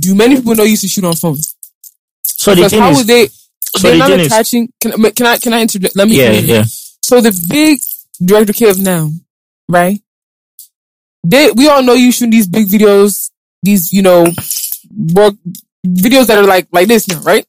Do 0.00 0.14
many 0.14 0.36
people 0.36 0.54
know 0.56 0.64
you 0.64 0.70
used 0.70 0.82
to 0.82 0.88
shoot 0.88 1.04
on 1.04 1.14
phones? 1.14 1.54
so 2.24 2.50
the 2.54 2.56
Because 2.56 2.70
thing 2.72 2.80
how 2.80 2.90
is 2.90 2.98
would 2.98 3.06
they? 3.06 3.26
so 3.28 3.78
they're 3.82 3.92
the 3.92 3.98
not 3.98 4.08
thing 4.08 4.20
is 4.20 4.26
attaching. 4.26 4.72
Can, 4.80 4.92
can 5.12 5.26
I? 5.26 5.38
Can 5.38 5.52
I 5.54 5.62
interject? 5.62 5.96
Let 5.96 6.08
me. 6.08 6.18
yeah 6.18 6.32
yeah 6.32 6.64
So 7.02 7.20
the 7.20 7.32
big 7.48 7.80
director 8.24 8.52
K 8.52 8.68
of 8.70 8.78
now, 8.80 9.10
right? 9.68 10.00
They 11.24 11.50
we 11.52 11.68
all 11.68 11.82
know 11.82 11.94
you 11.94 12.12
shooting 12.12 12.30
these 12.30 12.46
big 12.46 12.66
videos, 12.66 13.30
these 13.62 13.92
you 13.92 14.02
know, 14.02 14.24
work 15.14 15.34
videos 15.86 16.26
that 16.26 16.38
are 16.38 16.46
like 16.46 16.68
like 16.72 16.88
this 16.88 17.08
now, 17.08 17.20
right? 17.20 17.46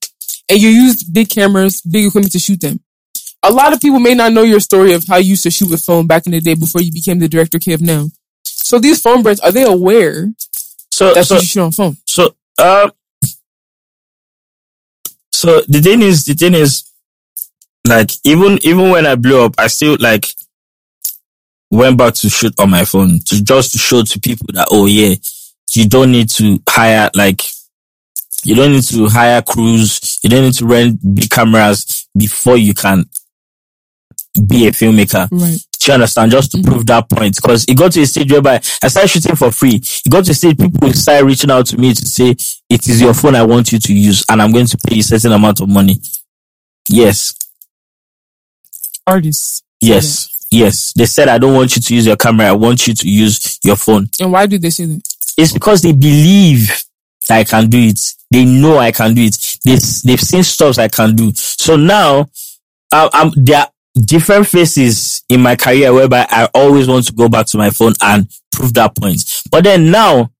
And 0.49 0.59
you 0.61 0.69
used 0.69 1.13
big 1.13 1.29
cameras, 1.29 1.81
big 1.81 2.05
equipment 2.07 2.31
to 2.33 2.39
shoot 2.39 2.59
them. 2.61 2.79
A 3.41 3.51
lot 3.51 3.73
of 3.73 3.79
people 3.79 3.99
may 3.99 4.13
not 4.15 4.33
know 4.33 4.43
your 4.43 4.59
story 4.59 4.93
of 4.93 5.05
how 5.07 5.17
you 5.17 5.29
used 5.29 5.43
to 5.43 5.51
shoot 5.51 5.69
with 5.69 5.83
phone 5.83 6.07
back 6.07 6.25
in 6.25 6.33
the 6.33 6.41
day 6.41 6.55
before 6.55 6.81
you 6.81 6.91
became 6.91 7.19
the 7.19 7.29
director 7.29 7.57
of 7.73 7.81
now. 7.81 8.07
So 8.43 8.79
these 8.79 9.01
phone 9.01 9.23
brands 9.23 9.39
are 9.39 9.51
they 9.51 9.63
aware 9.63 10.27
so 10.91 11.13
that 11.13 11.25
so 11.25 11.35
you 11.35 11.41
shoot 11.41 11.61
on 11.61 11.71
phone? 11.71 11.97
So, 12.05 12.35
um, 12.61 12.91
So 15.39 15.61
the 15.69 15.79
thing 15.79 16.01
is, 16.01 16.25
the 16.25 16.33
thing 16.33 16.53
is, 16.53 16.83
like 17.87 18.11
even 18.25 18.59
even 18.61 18.89
when 18.89 19.05
I 19.05 19.15
blew 19.15 19.41
up, 19.45 19.55
I 19.57 19.67
still 19.67 19.95
like 19.97 20.27
went 21.71 21.97
back 21.97 22.15
to 22.15 22.29
shoot 22.29 22.53
on 22.59 22.69
my 22.69 22.83
phone 22.83 23.19
to 23.27 23.41
just 23.41 23.71
to 23.71 23.77
show 23.77 24.03
to 24.03 24.19
people 24.19 24.47
that 24.51 24.67
oh 24.69 24.85
yeah, 24.85 25.15
you 25.75 25.87
don't 25.87 26.11
need 26.11 26.27
to 26.31 26.59
hire 26.67 27.09
like 27.15 27.41
you 28.43 28.53
don't 28.53 28.73
need 28.73 28.83
to 28.83 29.07
hire 29.07 29.41
crews, 29.41 30.19
you 30.23 30.29
don't 30.29 30.43
need 30.43 30.55
to 30.55 30.65
rent 30.65 30.99
big 31.15 31.29
cameras 31.29 32.09
before 32.17 32.57
you 32.57 32.73
can 32.73 33.05
be 34.47 34.67
a 34.67 34.71
filmmaker. 34.71 35.27
Right. 35.31 35.59
Do 35.79 35.91
you 35.91 35.93
understand? 35.93 36.31
Just 36.31 36.51
to 36.51 36.57
mm-hmm. 36.57 36.71
prove 36.71 36.85
that 36.87 37.09
point. 37.09 37.35
Because 37.35 37.65
it 37.67 37.75
got 37.77 37.91
to 37.93 38.01
a 38.01 38.05
stage 38.05 38.31
whereby 38.31 38.55
I 38.83 38.87
started 38.87 39.07
shooting 39.07 39.35
for 39.35 39.51
free. 39.51 39.75
It 39.75 40.09
got 40.09 40.25
to 40.25 40.31
a 40.31 40.33
stage 40.33 40.57
people 40.57 40.91
started 40.93 41.25
reaching 41.25 41.51
out 41.51 41.65
to 41.67 41.77
me 41.77 41.93
to 41.93 42.05
say, 42.05 42.31
it 42.69 42.87
is 42.87 43.01
your 43.01 43.13
phone 43.13 43.35
I 43.35 43.43
want 43.43 43.71
you 43.71 43.79
to 43.79 43.93
use 43.93 44.23
and 44.29 44.41
I'm 44.41 44.51
going 44.51 44.67
to 44.67 44.77
pay 44.77 44.95
you 44.95 45.01
a 45.01 45.03
certain 45.03 45.31
amount 45.31 45.61
of 45.61 45.69
money. 45.69 45.99
Yes. 46.87 47.33
Artists. 49.07 49.63
Yes. 49.81 50.47
Yes. 50.51 50.93
They 50.93 51.05
said, 51.05 51.27
I 51.27 51.37
don't 51.37 51.53
want 51.53 51.75
you 51.75 51.81
to 51.81 51.95
use 51.95 52.05
your 52.05 52.17
camera. 52.17 52.47
I 52.47 52.53
want 52.53 52.87
you 52.87 52.93
to 52.93 53.09
use 53.09 53.59
your 53.63 53.75
phone. 53.75 54.09
And 54.19 54.31
why 54.31 54.45
do 54.45 54.57
they 54.57 54.69
say 54.69 54.85
that? 54.85 55.01
It's 55.37 55.53
because 55.53 55.81
they 55.81 55.93
believe 55.93 56.67
that 57.27 57.37
I 57.39 57.43
can 57.43 57.69
do 57.69 57.79
it. 57.79 57.99
They 58.31 58.45
know 58.45 58.77
I 58.77 58.91
can 58.91 59.13
do 59.13 59.23
it. 59.23 59.57
They, 59.63 59.77
they've 60.05 60.19
seen 60.19 60.43
stuff 60.43 60.77
I 60.77 60.87
can 60.87 61.15
do. 61.15 61.31
So 61.35 61.75
now, 61.75 62.19
um, 62.19 62.29
um, 62.91 62.91
I, 62.91 63.09
I'm, 63.13 63.31
there 63.35 63.59
are 63.59 63.69
different 64.05 64.47
phases 64.47 65.23
in 65.29 65.41
my 65.41 65.55
career 65.55 65.93
whereby 65.93 66.25
I 66.29 66.49
always 66.53 66.87
want 66.87 67.05
to 67.07 67.13
go 67.13 67.29
back 67.29 67.45
to 67.47 67.57
my 67.57 67.69
phone 67.69 67.93
and 68.01 68.29
prove 68.51 68.73
that 68.75 68.95
point. 68.95 69.43
But 69.51 69.63
then 69.63 69.91
now, 69.91 70.31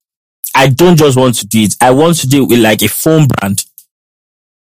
I 0.56 0.70
don't 0.70 0.98
just 0.98 1.18
want 1.18 1.36
to 1.36 1.48
do 1.48 1.62
it. 1.62 1.76
I 1.82 1.92
want 1.92 2.18
to 2.18 2.28
do 2.28 2.44
it 2.44 2.50
with 2.50 2.60
like 2.60 2.82
a 2.82 2.88
phone 2.88 3.28
brand 3.28 3.64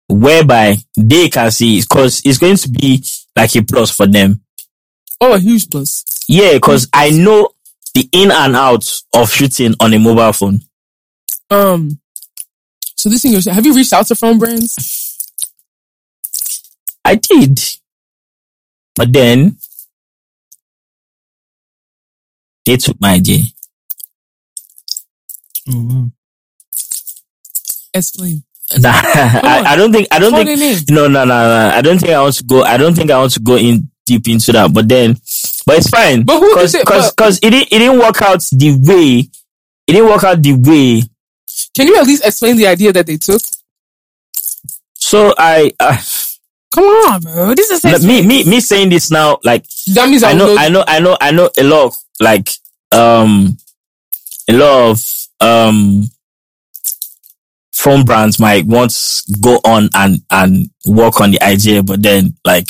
whereby 0.07 0.75
they 0.97 1.29
can 1.29 1.51
see 1.51 1.77
it 1.77 1.87
because 1.87 2.21
it's 2.25 2.37
going 2.37 2.57
to 2.57 2.69
be 2.69 3.03
like 3.35 3.55
a 3.55 3.63
plus 3.63 3.95
for 3.95 4.07
them. 4.07 4.41
Oh, 5.21 5.35
a 5.35 5.39
huge 5.39 5.69
plus. 5.69 6.03
Yeah, 6.27 6.53
because 6.53 6.87
I 6.93 7.11
know 7.11 7.49
the 7.93 8.07
in 8.11 8.31
and 8.31 8.55
out 8.55 9.01
of 9.15 9.31
shooting 9.31 9.73
on 9.79 9.93
a 9.93 9.99
mobile 9.99 10.33
phone. 10.33 10.61
Um, 11.49 11.99
so 12.95 13.09
this 13.09 13.21
thing, 13.21 13.33
have 13.53 13.65
you 13.65 13.75
reached 13.75 13.93
out 13.93 14.07
to 14.07 14.15
phone 14.15 14.39
brands? 14.39 15.17
I 17.05 17.15
did. 17.15 17.59
But 18.99 19.13
then 19.13 19.55
they 22.65 22.75
took 22.75 22.99
my 22.99 23.13
idea. 23.13 23.43
Oh, 25.69 25.87
wow. 25.87 26.09
Explain. 27.93 28.43
Nah, 28.77 28.91
I, 28.93 29.63
I 29.69 29.75
don't 29.75 29.91
think 29.91 30.07
I 30.11 30.19
don't 30.19 30.29
Call 30.31 30.45
think 30.45 30.59
their 30.59 30.95
no 30.95 31.07
no 31.07 31.23
no 31.25 31.33
no 31.33 31.71
I 31.73 31.81
don't 31.81 31.97
think 31.97 32.11
I 32.13 32.21
want 32.21 32.35
to 32.35 32.43
go 32.43 32.61
I 32.61 32.77
don't 32.77 32.93
think 32.93 33.09
I 33.09 33.17
want 33.17 33.31
to 33.33 33.39
go 33.39 33.55
in 33.57 33.89
deep 34.05 34.27
into 34.27 34.51
that 34.51 34.71
but 34.71 34.87
then 34.87 35.13
but 35.65 35.77
it's 35.77 35.89
fine 35.89 36.21
But 36.23 36.39
who 36.39 36.53
cause, 36.53 36.65
is 36.65 36.75
it? 36.75 36.85
cause, 36.85 37.07
But- 37.11 37.15
'cause 37.15 37.37
it 37.41 37.49
didn't 37.49 37.69
it 37.73 37.79
didn't 37.79 37.97
work 37.97 38.21
out 38.21 38.43
the 38.51 38.77
way 38.77 39.27
it 39.87 39.91
didn't 39.91 40.05
work 40.07 40.23
out 40.23 40.43
the 40.43 40.53
way 40.53 41.01
Can 41.75 41.87
you 41.87 41.97
at 41.97 42.05
least 42.05 42.23
explain 42.23 42.57
the 42.57 42.67
idea 42.67 42.93
that 42.93 43.07
they 43.07 43.17
took? 43.17 43.41
so 44.93 45.33
I 45.35 45.71
uh, 45.79 45.97
Come 46.73 46.83
on, 46.83 47.21
bro. 47.21 47.55
This 47.55 47.71
is 47.71 48.05
me 48.05 48.21
me 48.25 48.43
me 48.43 48.59
saying 48.59 48.89
this 48.89 49.09
now 49.09 49.39
like 49.43 49.65
That 49.93 50.09
means 50.09 50.23
I, 50.23 50.33
know. 50.33 50.55
I 50.55 50.69
know, 50.69 50.83
I 50.87 50.99
know, 50.99 51.17
I 51.19 51.31
know 51.31 51.49
a 51.57 51.63
lot 51.63 51.85
of 51.87 51.95
like, 52.19 52.49
um, 52.91 53.57
a 54.49 54.53
lot 54.53 54.91
of, 54.91 55.27
um, 55.39 56.09
phone 57.71 58.03
brands 58.03 58.39
might 58.39 58.65
want 58.65 58.91
to 58.91 59.37
go 59.41 59.55
on 59.65 59.89
and, 59.95 60.21
and 60.29 60.69
work 60.85 61.21
on 61.21 61.31
the 61.31 61.41
idea, 61.41 61.81
but 61.81 62.03
then 62.03 62.35
like, 62.45 62.69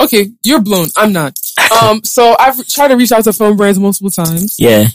okay, 0.00 0.28
you're 0.44 0.60
blown. 0.60 0.88
I'm 0.96 1.12
not. 1.12 1.38
Um, 1.82 2.04
so 2.04 2.36
I've 2.38 2.64
tried 2.68 2.88
to 2.88 2.96
reach 2.96 3.10
out 3.10 3.24
to 3.24 3.32
phone 3.32 3.56
brands 3.56 3.78
multiple 3.78 4.10
times. 4.10 4.54
yeah, 4.58 4.86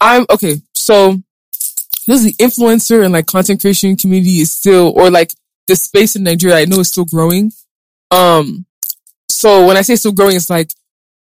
I'm 0.00 0.26
okay. 0.28 0.60
So 0.74 1.22
this 2.06 2.24
is 2.24 2.24
the 2.24 2.32
influencer 2.44 3.04
and 3.04 3.12
like 3.12 3.26
content 3.26 3.60
creation 3.60 3.96
community 3.96 4.40
is 4.40 4.50
still, 4.52 4.92
or 4.96 5.08
like 5.08 5.32
the 5.66 5.76
space 5.76 6.16
in 6.16 6.22
Nigeria, 6.22 6.56
I 6.56 6.64
know 6.64 6.80
is 6.80 6.88
still 6.88 7.04
growing. 7.04 7.52
Um, 8.10 8.66
so 9.28 9.66
when 9.66 9.76
I 9.76 9.82
say 9.82 9.96
still 9.96 10.12
growing, 10.12 10.36
it's 10.36 10.50
like 10.50 10.70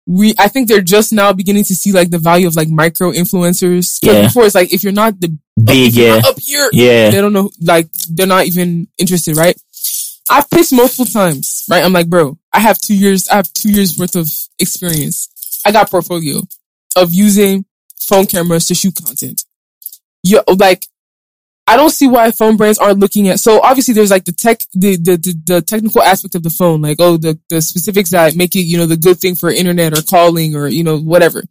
we, 0.05 0.33
I 0.37 0.47
think 0.47 0.67
they're 0.67 0.81
just 0.81 1.13
now 1.13 1.31
beginning 1.31 1.63
to 1.65 1.75
see 1.75 1.91
like 1.91 2.09
the 2.09 2.17
value 2.19 2.47
of 2.47 2.55
like 2.55 2.69
micro 2.69 3.11
influencers. 3.11 3.99
Yeah. 4.01 4.23
Before 4.23 4.45
it's 4.45 4.55
like 4.55 4.73
if 4.73 4.83
you're 4.83 4.91
not 4.91 5.19
the 5.19 5.37
big, 5.63 5.93
yeah, 5.93 6.21
up 6.25 6.39
here, 6.39 6.69
yeah, 6.73 7.09
they 7.09 7.21
don't 7.21 7.33
know, 7.33 7.49
like, 7.61 7.91
they're 8.09 8.27
not 8.27 8.45
even 8.45 8.87
interested, 8.97 9.37
right? 9.37 9.55
I've 10.29 10.49
pitched 10.49 10.73
multiple 10.73 11.05
times, 11.05 11.65
right? 11.69 11.83
I'm 11.83 11.93
like, 11.93 12.09
bro, 12.09 12.37
I 12.51 12.59
have 12.59 12.79
two 12.79 12.95
years, 12.95 13.27
I 13.29 13.35
have 13.35 13.53
two 13.53 13.71
years 13.71 13.97
worth 13.97 14.15
of 14.15 14.29
experience. 14.59 15.29
I 15.65 15.71
got 15.71 15.89
portfolio 15.89 16.41
of 16.95 17.13
using 17.13 17.65
phone 17.99 18.25
cameras 18.25 18.67
to 18.67 18.75
shoot 18.75 18.95
content. 18.95 19.43
You 20.23 20.41
like, 20.57 20.85
I 21.65 21.77
don't 21.77 21.91
see 21.91 22.07
why 22.07 22.31
phone 22.31 22.57
brands 22.57 22.77
aren't 22.77 22.99
looking 22.99 23.29
at, 23.29 23.39
so 23.39 23.61
obviously 23.61 23.93
there's 23.93 24.11
like 24.11 24.25
the 24.25 24.33
tech, 24.33 24.59
the, 24.73 24.97
the, 24.97 25.15
the, 25.17 25.41
the 25.45 25.61
technical 25.61 26.01
aspect 26.01 26.35
of 26.35 26.43
the 26.43 26.49
phone, 26.49 26.81
like, 26.81 26.97
oh, 26.99 27.15
the, 27.17 27.39
the 27.49 27.61
specifics 27.61 28.09
that 28.11 28.35
make 28.35 28.55
it, 28.55 28.61
you 28.63 28.77
know, 28.77 28.85
the 28.85 28.97
good 28.97 29.17
thing 29.19 29.35
for 29.35 29.49
internet 29.49 29.97
or 29.97 30.01
calling 30.01 30.55
or, 30.55 30.67
you 30.67 30.83
know, 30.83 30.97
whatever. 30.99 31.43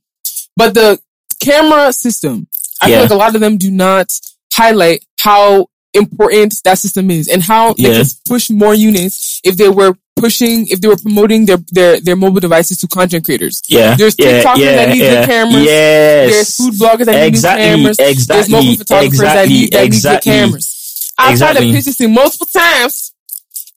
But 0.56 0.74
the 0.74 1.00
camera 1.42 1.92
system, 1.92 2.46
I 2.80 2.88
Yeah. 2.88 2.96
feel 2.96 3.02
like 3.04 3.10
a 3.12 3.14
lot 3.14 3.34
of 3.34 3.40
them 3.40 3.56
do 3.56 3.70
not 3.70 4.12
highlight 4.52 5.04
how 5.18 5.68
important 5.94 6.54
that 6.64 6.78
system 6.78 7.10
is 7.10 7.28
and 7.28 7.42
how 7.42 7.72
they 7.74 7.84
Yeah. 7.88 8.02
can 8.02 8.06
push 8.26 8.50
more 8.50 8.74
units 8.74 9.40
if 9.44 9.56
they 9.56 9.68
were 9.70 9.96
pushing, 10.22 10.66
if 10.68 10.80
they 10.80 10.88
were 10.88 10.96
promoting 10.96 11.46
their, 11.46 11.58
their, 11.72 12.00
their 12.00 12.16
mobile 12.16 12.40
devices 12.40 12.78
to 12.78 12.86
content 12.86 13.24
creators. 13.24 13.60
yeah, 13.68 13.96
There's 13.96 14.14
TikTokers 14.14 14.56
yeah, 14.56 14.76
that 14.76 14.88
need 14.90 15.02
yeah. 15.02 15.14
good 15.14 15.26
cameras. 15.26 15.64
Yes, 15.64 16.30
There's 16.32 16.56
food 16.56 16.74
bloggers 16.74 17.06
that 17.06 17.26
exactly, 17.26 17.64
need 17.64 17.70
new 17.70 17.94
cameras. 17.94 18.26
There's 18.26 18.48
mobile 18.48 18.76
photographers 18.76 19.18
that 19.18 19.48
need, 19.48 19.72
that 19.72 19.82
need 19.82 19.90
good 19.90 19.96
exactly. 19.96 20.32
cameras. 20.32 21.12
I've 21.18 21.38
tried 21.38 21.54
to 21.54 21.60
pitch 21.60 21.84
this 21.84 21.96
thing 21.96 22.14
multiple 22.14 22.46
times. 22.46 23.12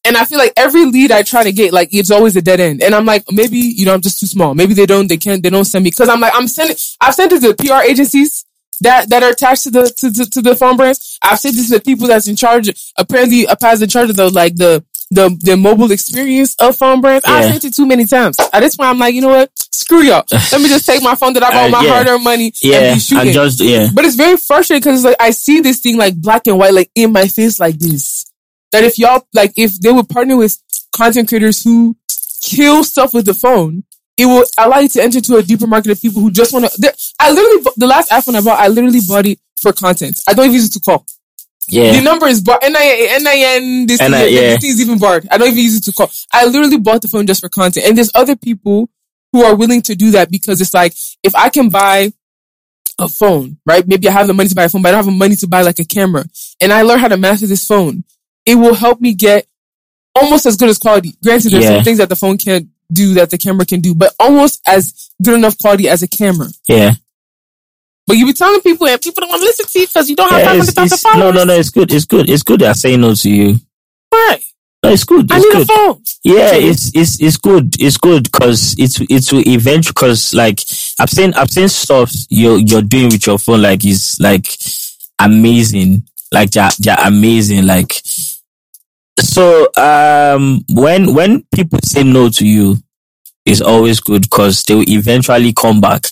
And 0.08 0.16
I 0.16 0.26
feel 0.26 0.38
like 0.38 0.54
every 0.56 0.86
lead 0.86 1.12
I 1.12 1.24
try 1.24 1.44
to 1.44 1.52
get, 1.52 1.74
like 1.74 1.90
it's 1.92 2.12
always 2.12 2.36
a 2.36 2.42
dead 2.42 2.60
end. 2.60 2.84
And 2.84 2.94
I'm 2.94 3.06
like, 3.06 3.24
maybe, 3.32 3.58
you 3.58 3.88
know, 3.88 3.94
I'm 3.96 4.02
just 4.02 4.20
too 4.20 4.28
small. 4.28 4.54
Maybe 4.54 4.76
they 4.76 4.86
don't, 4.86 5.08
they 5.08 5.18
can't, 5.18 5.42
they 5.42 5.50
don't 5.50 5.66
send 5.66 5.84
me. 5.84 5.90
Cause 5.90 6.10
I'm 6.10 6.20
like, 6.20 6.34
I'm 6.36 6.48
sending, 6.48 6.76
I've 7.02 7.16
sent 7.16 7.32
it 7.34 7.42
to 7.42 7.56
PR 7.56 7.82
agencies 7.82 8.46
that, 8.82 9.10
that 9.10 9.24
are 9.24 9.32
attached 9.32 9.64
to 9.64 9.72
the, 9.72 9.92
to, 9.98 10.14
to, 10.14 10.30
to 10.30 10.42
the 10.44 10.56
phone 10.56 10.78
brands. 10.78 11.18
I've 11.24 11.40
sent 11.40 11.56
this 11.56 11.70
to 11.70 11.80
the 11.80 11.84
people 11.84 12.06
that's 12.06 12.28
in 12.28 12.36
charge, 12.36 12.70
apparently 12.96 13.46
a 13.46 13.58
in 13.82 13.90
charge 13.90 14.12
of 14.12 14.16
the, 14.16 14.30
like 14.30 14.56
the, 14.56 14.86
the, 15.16 15.36
the 15.42 15.58
mobile 15.58 15.92
experience 15.92 16.56
of 16.60 16.76
phone 16.78 17.02
brands. 17.02 17.26
I've 17.26 17.46
Yeah. 17.46 17.52
sent 17.52 17.64
it 17.66 17.76
too 17.76 17.86
many 17.86 18.06
times. 18.06 18.38
At 18.54 18.60
this 18.60 18.76
point, 18.76 18.90
I'm 18.90 19.00
like, 19.00 19.14
you 19.16 19.22
know 19.22 19.30
what? 19.30 19.52
Screw 19.72 20.02
y'all. 20.02 20.24
Let 20.32 20.62
me 20.62 20.68
just 20.70 20.86
take 20.86 21.02
my 21.02 21.16
phone 21.16 21.34
that 21.34 21.44
I 21.44 21.52
bought 21.52 21.66
Uh, 21.68 21.70
my 21.70 21.84
yeah. 21.84 21.90
hard 21.94 22.08
earned 22.08 22.24
money 22.24 22.54
yeah, 22.62 22.78
and 22.80 22.96
be 22.96 23.00
shooting. 23.00 23.34
just 23.34 23.62
yeah, 23.62 23.88
But 23.94 24.06
it's 24.06 24.16
very 24.16 24.38
frustrating 24.38 24.82
because 24.82 25.04
like 25.04 25.16
I 25.20 25.32
see 25.32 25.62
this 25.62 25.80
thing 25.80 25.98
like 25.98 26.16
black 26.16 26.48
and 26.48 26.58
white, 26.60 26.74
like 26.74 26.92
in 26.96 27.12
my 27.12 27.28
face, 27.28 27.60
like 27.60 27.80
this. 27.80 28.26
That 28.72 28.84
if 28.84 28.98
y'all 29.00 29.26
like 29.34 29.54
if 29.58 29.80
they 29.80 29.92
would 29.92 30.10
partner 30.10 30.36
with 30.38 30.58
content 30.96 31.28
creators 31.30 31.64
who 31.64 31.96
kill 32.44 32.84
stuff 32.84 33.14
with 33.14 33.26
the 33.26 33.34
phone, 33.34 33.84
it 34.18 34.26
will 34.26 34.44
allow 34.58 34.80
you 34.80 34.90
to 34.90 35.02
enter 35.04 35.22
to 35.22 35.38
a 35.38 35.44
deeper 35.44 35.68
market 35.68 35.92
of 35.92 36.02
people 36.02 36.22
who 36.22 36.32
just 36.32 36.52
want 36.54 36.66
to. 36.66 36.94
I 37.20 37.32
literally 37.32 37.64
the 37.78 37.88
last 37.88 38.10
iPhone 38.12 38.36
I 38.36 38.42
bought, 38.42 38.60
I 38.60 38.68
literally 38.68 39.00
bought 39.08 39.26
it 39.26 39.40
for 39.62 39.72
content. 39.74 40.20
I 40.28 40.34
don't 40.34 40.46
even 40.46 40.56
use 40.56 40.66
it 40.68 40.74
to 40.74 40.80
call. 40.80 41.06
The 41.96 42.02
number 42.02 42.28
is 42.28 42.42
bar- 42.42 42.60
NIN, 42.62 42.72
NIN, 43.24 43.86
this, 43.88 44.00
thing, 44.00 44.12
NIN, 44.12 44.34
this 44.34 44.62
thing 44.62 44.70
is 44.70 44.82
even 44.82 45.00
barred. 45.00 45.28
I 45.32 45.38
don't 45.38 45.48
even 45.50 45.60
use 45.64 45.78
it 45.78 45.84
to 45.86 45.94
call. 45.94 46.12
I 46.32 46.46
literally 46.46 46.78
bought 46.78 47.02
the 47.02 47.08
phone 47.08 47.26
just 47.28 47.42
for 47.42 47.50
content. 47.50 47.86
And 47.88 47.98
there's 47.98 48.12
other 48.14 48.36
people 48.36 48.90
who 49.34 49.44
are 49.44 49.56
willing 49.56 49.82
to 49.84 49.96
do 49.96 50.12
that 50.12 50.30
because 50.32 50.62
it's 50.62 50.74
like, 50.74 50.94
if 51.24 51.36
I 51.36 51.50
can 51.50 51.70
buy 51.70 52.14
a 53.00 53.08
phone, 53.10 53.58
right? 53.66 53.86
Maybe 53.88 54.08
I 54.08 54.12
have 54.12 54.28
the 54.28 54.34
money 54.34 54.48
to 54.50 54.56
buy 54.56 54.64
a 54.66 54.70
phone, 54.70 54.82
but 54.82 54.90
I 54.90 54.92
don't 54.92 55.00
have 55.00 55.06
the 55.06 55.12
money 55.12 55.36
to 55.38 55.48
buy 55.48 55.62
like 55.64 55.80
a 55.80 55.86
camera. 55.86 56.24
And 56.62 56.72
I 56.72 56.84
learn 56.84 57.00
how 57.00 57.10
to 57.10 57.18
master 57.18 57.48
this 57.48 57.66
phone. 57.66 58.04
It 58.46 58.56
will 58.56 58.76
help 58.76 59.02
me 59.02 59.14
get 59.14 59.48
almost 60.16 60.46
as 60.46 60.56
good 60.56 60.70
as 60.70 60.78
quality. 60.78 61.14
Granted, 61.24 61.52
there's 61.52 61.66
Yeah. 61.66 61.76
some 61.78 61.84
things 61.84 61.98
that 61.98 62.08
the 62.10 62.16
phone 62.16 62.38
can't 62.38 62.68
do 62.94 63.16
that 63.16 63.32
the 63.32 63.38
camera 63.38 63.66
can 63.66 63.82
do, 63.82 63.96
but 63.96 64.14
almost 64.20 64.62
as 64.68 65.10
good 65.22 65.34
enough 65.34 65.58
quality 65.58 65.90
as 65.90 66.04
a 66.04 66.08
camera. 66.08 66.48
yeah. 66.70 66.94
But 68.08 68.18
you 68.18 68.26
be 68.26 68.34
telling 68.34 68.62
people 68.62 68.88
and 68.88 69.02
people 69.02 69.22
don't 69.22 69.30
want 69.30 69.42
to 69.42 69.46
listen 69.46 69.66
to 69.66 69.80
you 69.80 69.88
because 69.88 70.10
you 70.10 70.16
don't 70.16 70.30
have 70.30 70.40
yeah 70.40 70.62
it's, 70.62 70.74
500,000 70.74 70.94
it's, 70.94 71.02
followers. 71.02 71.34
no, 71.34 71.44
no, 71.44 71.44
no. 71.46 71.60
It's 71.60 71.70
good. 71.72 71.92
It's 71.92 72.06
good. 72.06 72.30
It's 72.30 72.44
good. 72.44 72.60
They're 72.62 72.74
saying 72.74 73.02
no 73.02 73.16
to 73.16 73.30
you. 73.30 73.56
Right. 74.14 74.42
No, 74.84 74.92
it's 74.92 75.04
good. 75.04 75.32
I 75.32 75.40
need 75.40 75.52
good. 75.52 75.62
a 75.64 75.66
phone. 75.66 76.04
Yeah, 76.24 76.52
it's 76.54 76.92
it's 76.94 77.20
it's 77.20 77.38
good. 77.38 77.76
It's 77.80 77.98
good 77.98 78.26
because 78.26 78.76
it's 78.78 79.00
it's 79.10 79.30
to 79.30 79.38
eventually 79.50 79.94
because 79.94 80.34
like 80.34 80.60
I've 81.00 81.10
seen 81.10 81.34
I've 81.34 81.50
seen 81.50 81.68
stuff 81.70 82.12
you're 82.30 82.60
you're 82.60 82.84
doing 82.84 83.10
with 83.10 83.26
your 83.26 83.40
phone 83.40 83.64
like 83.64 83.84
is 83.84 84.18
like 84.20 84.48
amazing. 85.20 86.04
Like 86.32 86.52
they're 86.52 86.70
they're 86.78 86.98
amazing. 87.00 87.66
Like 87.66 88.00
so 89.20 89.68
um 89.76 90.64
when 90.70 91.16
when 91.16 91.44
people 91.54 91.80
say 91.84 92.04
no 92.04 92.30
to 92.30 92.48
you, 92.48 92.78
it's 93.46 93.62
always 93.62 94.00
good 94.00 94.24
because 94.24 94.64
they 94.64 94.76
will 94.76 94.90
eventually 94.90 95.54
come 95.54 95.82
back. 95.82 96.06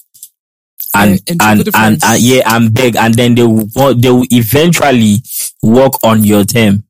And 0.95 1.21
And- 1.27 1.41
and 1.41 1.59
and 1.59 1.69
and, 1.75 2.03
and 2.03 2.21
yeah, 2.21 2.41
and 2.55 2.73
beg, 2.73 2.95
and 2.95 3.13
then 3.15 3.35
they 3.35 3.43
will 3.43 3.65
they 3.95 4.09
will 4.11 4.27
eventually 4.31 5.23
work 5.61 5.93
on 6.03 6.23
your 6.23 6.43
term. 6.45 6.83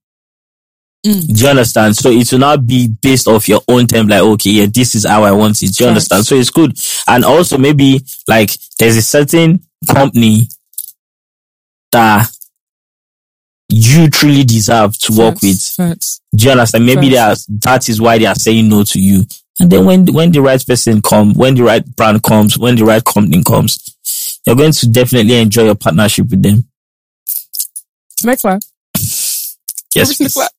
Mm. 1.06 1.28
Do 1.36 1.44
you 1.44 1.50
understand? 1.50 1.96
So 1.98 2.10
it 2.12 2.32
will 2.32 2.40
not 2.40 2.66
be 2.66 2.88
based 2.88 3.28
off 3.28 3.48
your 3.50 3.62
own 3.68 3.88
time, 3.88 4.08
like, 4.08 4.22
okay, 4.22 4.52
yeah, 4.52 4.66
this 4.74 4.96
is 4.96 5.06
how 5.06 5.24
I 5.24 5.32
want 5.32 5.62
it. 5.62 5.72
Do 5.74 5.84
you 5.84 5.90
Facts. 5.90 6.12
understand? 6.12 6.26
So 6.26 6.36
it's 6.36 6.50
good. 6.50 6.78
And 7.08 7.26
also 7.26 7.58
maybe 7.58 8.02
like 8.28 8.52
there's 8.80 8.96
a 8.96 9.02
certain 9.02 9.62
company 9.86 10.48
that 11.92 12.30
you 13.70 14.10
truly 14.10 14.44
deserve 14.44 14.98
to 15.00 15.14
work 15.18 15.36
Facts, 15.36 15.44
with. 15.44 15.64
Facts. 15.90 16.22
Do 16.36 16.46
you 16.46 16.52
understand? 16.52 16.86
Maybe 16.86 17.10
they 17.10 17.18
are, 17.18 17.36
that 17.62 17.90
is 17.90 18.00
why 18.00 18.18
they 18.18 18.26
are 18.26 18.36
saying 18.36 18.70
no 18.70 18.84
to 18.84 19.00
you. 19.00 19.24
And 19.60 19.70
then 19.72 19.86
when, 19.86 20.06
when 20.08 20.32
the 20.32 20.42
right 20.42 20.66
person 20.66 21.02
comes, 21.02 21.36
when 21.36 21.56
the 21.56 21.64
right 21.64 21.86
brand 21.96 22.24
comes, 22.24 22.58
when 22.58 22.76
the 22.76 22.86
right 22.86 23.04
company 23.04 23.44
comes, 23.44 23.93
you're 24.46 24.56
going 24.56 24.72
to 24.72 24.88
definitely 24.90 25.36
enjoy 25.36 25.64
your 25.66 25.76
partnership 25.76 26.30
with 26.30 26.42
them. 26.44 26.68
Can 28.20 28.30
I 28.30 28.36
clap? 28.36 28.62
Yes. 29.96 30.18
Permission 30.18 30.28
clap. 30.30 30.52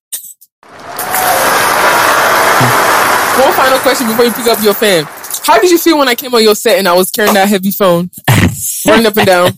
One 3.36 3.52
final 3.54 3.78
question 3.80 4.06
before 4.06 4.24
you 4.24 4.32
pick 4.32 4.46
up 4.46 4.62
your 4.62 4.74
fan. 4.74 5.04
How 5.44 5.58
did 5.60 5.70
you 5.70 5.78
feel 5.78 5.98
when 5.98 6.08
I 6.08 6.14
came 6.14 6.32
on 6.34 6.42
your 6.42 6.54
set 6.54 6.78
and 6.78 6.86
I 6.88 6.94
was 6.94 7.10
carrying 7.10 7.34
that 7.34 7.48
heavy 7.48 7.70
phone, 7.72 8.10
running 8.86 9.06
up 9.06 9.16
and 9.16 9.26
down, 9.26 9.52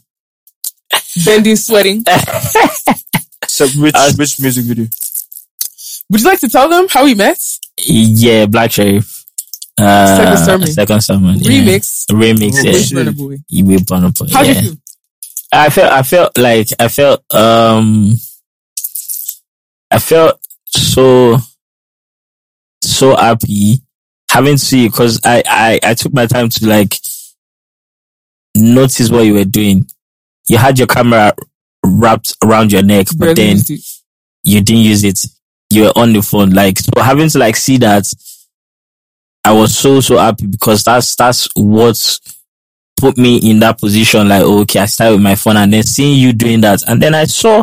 bending, 1.25 1.57
sweating? 1.57 2.03
It's 2.07 3.61
a 3.61 3.67
rich, 3.81 3.95
Uh, 3.97 4.13
rich 4.19 4.41
music 4.41 4.65
video. 4.65 4.87
Would 6.11 6.21
you 6.21 6.27
like 6.27 6.41
to 6.41 6.49
tell 6.49 6.69
them 6.69 6.87
how 6.89 7.05
we 7.05 7.15
met? 7.15 7.39
Yeah, 7.79 8.47
Black 8.47 8.71
Sherif. 8.71 9.16
Uh, 9.79 10.17
Second 10.17 10.45
Sermon. 10.45 10.67
Second 10.69 11.01
sermon. 11.03 11.39
yeah. 11.39 11.51
Remix. 11.51 12.07
Remix. 12.11 12.55
Oh, 12.55 12.63
Yeah. 12.63 12.73
With 12.73 12.87
shit. 12.87 12.97
Burna 12.99 13.17
Boy. 13.17 13.37
You 13.49 13.65
will 13.65 13.81
burn 13.87 14.05
up. 14.05 14.15
How'd 14.33 14.47
yeah. 14.47 14.53
you 14.53 14.61
feel? 14.71 14.77
I 15.53 15.71
felt, 15.71 15.93
I 15.93 16.03
felt 16.03 16.39
like, 16.39 16.69
I 16.79 16.89
felt, 16.89 17.35
um, 17.35 18.15
I 19.91 19.99
felt 19.99 20.41
so, 20.67 21.39
so 22.83 23.17
happy 23.17 23.81
having 24.31 24.57
to 24.57 24.65
see 24.65 24.89
because 24.89 25.21
I, 25.25 25.43
I, 25.47 25.81
I 25.83 25.95
took 25.95 26.13
my 26.13 26.27
time 26.27 26.49
to 26.49 26.67
like 26.67 26.95
notice 28.57 29.09
what 29.11 29.25
you 29.25 29.35
were 29.35 29.45
doing. 29.45 29.87
You 30.49 30.59
had 30.59 30.79
your 30.79 30.89
camera 30.89 31.33
wrapped 31.85 32.37
around 32.43 32.73
your 32.73 32.83
neck, 32.83 33.07
but 33.17 33.37
Barely 33.37 33.55
then 33.55 33.79
you 34.43 34.61
didn't 34.61 34.83
use 34.83 35.05
it. 35.05 35.21
You 35.71 35.85
were 35.85 35.93
on 35.97 36.13
the 36.13 36.23
phone. 36.23 36.51
Like, 36.51 36.79
so 36.79 36.91
having 37.01 37.29
to 37.29 37.39
like 37.39 37.57
see 37.57 37.79
that, 37.79 38.05
I 39.47 39.53
was 39.53 39.79
so, 39.79 40.01
so 40.01 40.19
happy 40.19 40.49
because 40.49 40.83
that's, 40.83 41.15
that's 41.15 41.49
what 41.55 42.19
put 42.97 43.17
me 43.17 43.37
in 43.49 43.61
that 43.61 43.79
position. 43.79 44.29
Like, 44.29 44.43
oh, 44.43 44.63
okay, 44.63 44.81
I 44.81 44.87
started 44.87 45.15
with 45.15 45.23
my 45.23 45.37
phone 45.37 45.57
and 45.57 45.73
then 45.73 45.85
seeing 45.85 46.19
you 46.19 46.33
doing 46.33 46.63
that. 46.63 46.83
And 46.89 47.01
then 47.01 47.15
I 47.15 47.27
saw 47.27 47.63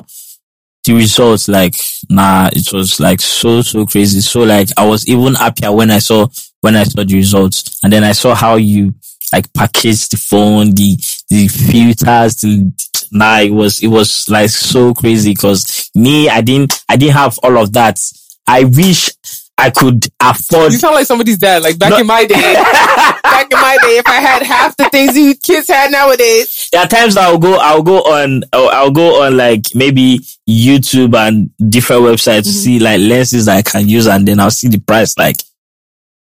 the 0.85 0.93
results. 0.93 1.49
Like, 1.49 1.75
nah, 2.09 2.49
it 2.53 2.71
was 2.71 3.01
like 3.01 3.19
so, 3.19 3.61
so 3.61 3.85
crazy. 3.85 4.21
So 4.21 4.43
like, 4.43 4.69
I 4.77 4.87
was 4.87 5.05
even 5.09 5.35
happier 5.35 5.73
when 5.73 5.91
I 5.91 5.99
saw, 5.99 6.27
when 6.61 6.77
I 6.77 6.85
saw 6.85 7.03
the 7.03 7.15
results. 7.15 7.81
And 7.83 7.91
then 7.91 8.05
I 8.05 8.13
saw 8.13 8.33
how 8.33 8.55
you 8.55 8.93
like 9.33 9.51
packaged 9.53 10.11
the 10.11 10.17
phone, 10.17 10.73
the, 10.75 10.95
the 11.29 11.49
filters, 11.49 12.35
the, 12.37 12.71
nah, 13.11 13.39
it 13.39 13.51
was, 13.51 13.83
it 13.83 13.87
was 13.87 14.29
like 14.29 14.51
so 14.51 14.93
crazy 14.93 15.31
because 15.31 15.89
me, 15.95 16.29
I 16.29 16.39
didn't, 16.39 16.81
I 16.87 16.95
didn't 16.95 17.15
have 17.15 17.37
all 17.43 17.57
of 17.57 17.73
that. 17.73 17.99
I 18.47 18.63
wish 18.63 19.09
I 19.57 19.69
could 19.69 20.07
afford 20.19 20.71
You 20.71 20.77
sound 20.77 20.95
like 20.95 21.05
somebody's 21.05 21.37
dad. 21.37 21.61
Like 21.63 21.77
back 21.77 21.91
No. 21.91 21.97
in 21.99 22.07
my 22.07 22.25
day, 22.25 22.35
back 23.23 23.51
in 23.51 23.59
my 23.59 23.77
day, 23.81 23.97
if 23.97 24.07
I 24.07 24.15
had 24.15 24.43
half 24.43 24.75
the 24.77 24.89
things 24.89 25.15
you 25.15 25.35
kids 25.35 25.67
had 25.67 25.91
nowadays, 25.91 26.69
there 26.71 26.81
are 26.81 26.87
times 26.87 27.17
I'll 27.17 27.37
go, 27.37 27.55
I'll 27.55 27.83
go 27.83 27.99
on, 27.99 28.43
I'll, 28.51 28.69
I'll 28.69 28.91
go 28.91 29.23
on 29.23 29.37
like 29.37 29.67
maybe 29.75 30.19
YouTube 30.49 31.15
and 31.15 31.51
different 31.69 32.01
websites 32.03 32.43
to 32.43 32.49
mm-hmm. 32.49 32.49
see 32.49 32.79
like 32.79 32.99
lenses 32.99 33.45
that 33.45 33.57
I 33.57 33.61
can 33.61 33.87
use 33.87 34.07
and 34.07 34.27
then 34.27 34.39
I'll 34.39 34.51
see 34.51 34.69
the 34.69 34.79
price 34.79 35.17
like, 35.17 35.37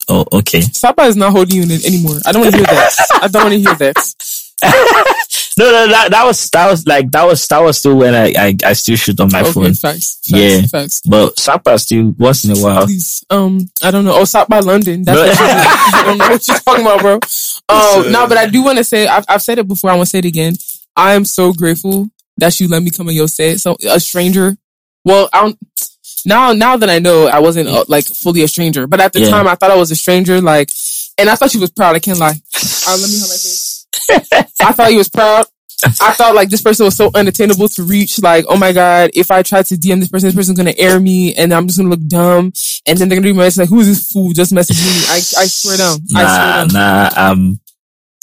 oh, 0.07 0.26
okay. 0.32 0.61
Sapa 0.61 1.03
is 1.03 1.15
not 1.15 1.32
holding 1.32 1.55
you 1.57 1.63
in 1.63 1.72
anymore. 1.72 2.20
I 2.26 2.32
don't 2.32 2.43
want 2.43 2.53
to 2.53 2.57
hear 2.57 2.68
that. 2.68 2.93
I 3.22 3.28
don't 3.28 3.43
want 3.43 3.53
to 3.53 3.59
hear 3.59 3.76
that. 3.76 4.13
No, 5.58 5.66
no, 5.72 5.88
that, 5.88 6.12
that 6.12 6.24
was, 6.26 6.49
that 6.51 6.70
was 6.70 6.86
like, 6.86 7.10
that 7.12 7.24
was, 7.24 7.47
that 7.47 7.60
was 7.60 7.80
still 7.80 7.95
when 7.97 8.14
I, 8.14 8.34
I, 8.38 8.55
I 8.64 8.74
still 8.74 8.95
shoot 8.95 9.20
on 9.20 9.30
my 9.32 9.41
Okay, 9.41 9.51
phone. 9.53 9.74
facts, 9.74 10.20
facts, 10.20 10.30
Yeah. 10.30 10.62
facts. 10.68 11.01
But 11.03 11.39
Sapa 11.39 11.80
still 11.80 12.14
once 12.18 12.43
in 12.45 12.51
a 12.51 12.62
while. 12.62 12.86
Please, 12.86 13.24
um, 13.32 13.68
I 13.82 13.89
don't 13.89 14.05
know. 14.05 14.16
Oh, 14.20 14.26
stop 14.26 14.47
by 14.49 14.60
London. 14.60 15.03
That's 15.03 15.18
what 15.39 15.49
I 15.49 16.03
don't 16.05 16.18
know 16.20 16.30
what 16.30 16.47
you're 16.47 16.58
talking 16.60 16.86
about, 16.86 16.99
bro. 17.01 17.20
Oh, 17.70 18.08
no, 18.10 18.28
but 18.30 18.38
I 18.38 18.45
do 18.45 18.64
want 18.64 18.78
to 18.78 18.84
say, 18.84 19.08
I've, 19.08 19.26
I've 19.28 19.41
said 19.41 19.58
it 19.60 19.68
before. 19.68 19.89
I 19.89 19.95
want 19.95 20.05
to 20.08 20.10
say 20.12 20.20
it 20.20 20.26
again. 20.26 20.53
I 20.95 21.16
am 21.16 21.26
so 21.26 21.51
grateful 21.51 22.10
that 22.38 22.58
you 22.62 22.68
let 22.70 22.82
me 22.82 22.91
come 22.91 23.08
on 23.10 23.14
your 23.16 23.28
set. 23.28 23.60
So 23.60 23.76
a 23.89 23.99
stranger. 23.99 24.55
Well, 25.03 25.28
I 25.34 25.41
don't, 25.41 25.60
now, 26.26 26.53
now 26.53 26.78
that 26.78 26.89
I 26.89 26.99
know, 26.99 27.28
I 27.28 27.39
wasn't 27.39 27.68
uh, 27.68 27.84
like 27.89 28.05
fully 28.05 28.43
a 28.43 28.47
stranger, 28.47 28.88
but 28.88 29.01
at 29.01 29.12
the 29.12 29.20
Yeah. 29.22 29.30
time 29.32 29.47
I 29.47 29.55
thought 29.55 29.72
I 29.72 29.76
was 29.76 29.91
a 29.91 29.95
stranger. 29.97 30.39
Like, 30.39 30.72
and 31.18 31.30
I 31.30 31.36
thought 31.36 31.51
she 31.51 31.58
was 31.58 31.72
proud. 31.72 31.95
I 31.95 31.99
can't 31.99 32.20
lie. 32.20 32.30
Uh, 32.30 32.97
let 33.01 33.10
me 33.10 33.18
hold 33.20 33.30
my 33.32 33.36
face. 33.36 33.66
I 34.62 34.72
thought 34.74 34.89
he 34.91 34.98
was 34.98 35.10
proud. 35.10 35.45
I 36.02 36.14
thought 36.14 36.34
like 36.34 36.50
this 36.50 36.62
person 36.64 36.86
was 36.86 36.95
so 36.95 37.12
unattainable 37.14 37.68
to 37.70 37.84
reach. 37.84 38.20
Like, 38.20 38.45
oh 38.50 38.58
my 38.58 38.72
god, 38.72 39.12
if 39.14 39.30
I 39.30 39.43
try 39.43 39.62
to 39.62 39.76
DM 39.76 40.00
this 40.00 40.10
person, 40.10 40.28
this 40.28 40.36
person's 40.36 40.58
gonna 40.58 40.74
air 40.78 41.00
me, 41.00 41.36
and 41.36 41.54
I'm 41.54 41.68
just 41.68 41.78
gonna 41.78 41.89
look 41.89 42.06
dumb, 42.08 42.52
and 42.88 42.98
then 42.98 43.08
they're 43.10 43.20
gonna 43.20 43.32
be 43.32 43.38
like, 43.38 43.70
who 43.70 43.80
is 43.82 43.88
this 43.88 44.12
fool 44.12 44.32
just 44.34 44.52
messaging 44.52 44.86
me? 44.86 45.06
I 45.10 45.18
I 45.18 45.45
swear 45.45 45.78
down, 45.78 46.00
I 46.16 46.24
Nah, 46.24 46.28
swear 46.28 46.66
down. 46.66 46.68
nah, 46.74 47.10
I'm, 47.16 47.60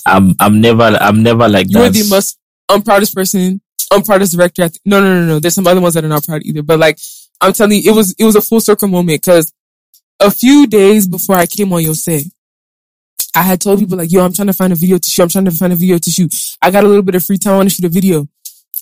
I'm, 0.06 0.34
I'm 0.40 0.60
never, 0.60 0.82
I'm 1.00 1.22
never 1.22 1.48
like 1.48 1.66
You're 1.70 1.84
that. 1.84 1.92
the 1.92 2.08
most 2.10 2.38
unproudest 2.68 3.14
person, 3.14 3.60
unproudest 3.92 4.32
director. 4.34 4.64
I 4.64 4.68
th- 4.68 4.80
no, 4.84 5.00
no, 5.00 5.20
no, 5.20 5.26
no. 5.26 5.38
There's 5.38 5.54
some 5.54 5.66
other 5.68 5.80
ones 5.80 5.94
that 5.94 6.04
are 6.04 6.08
not 6.08 6.24
proud 6.24 6.42
either. 6.44 6.62
But 6.62 6.80
like, 6.80 6.98
I'm 7.40 7.52
telling 7.52 7.80
you, 7.82 7.92
it 7.92 7.94
was 7.94 8.14
it 8.18 8.24
was 8.24 8.34
a 8.36 8.42
full 8.42 8.60
circle 8.60 8.88
moment 8.88 9.22
because 9.22 9.52
a 10.20 10.30
few 10.30 10.66
days 10.66 11.06
before 11.06 11.36
I 11.36 11.46
came 11.46 11.72
on 11.72 11.82
your 11.82 11.94
set, 11.94 12.22
I 13.34 13.42
had 13.42 13.60
told 13.60 13.80
people 13.80 13.98
like, 13.98 14.12
yo, 14.12 14.24
I'm 14.24 14.32
trying 14.32 14.46
to 14.46 14.52
find 14.52 14.72
a 14.72 14.76
video 14.76 14.98
to 14.98 15.10
shoot. 15.10 15.22
I'm 15.22 15.28
trying 15.28 15.44
to 15.46 15.50
find 15.50 15.72
a 15.72 15.76
video 15.76 15.98
to 15.98 16.10
shoot. 16.10 16.56
I 16.62 16.70
got 16.70 16.84
a 16.84 16.86
little 16.86 17.02
bit 17.02 17.16
of 17.16 17.24
free 17.24 17.38
time. 17.38 17.54
I 17.54 17.56
want 17.56 17.70
to 17.70 17.74
shoot 17.74 17.84
a 17.84 17.88
video. 17.88 18.28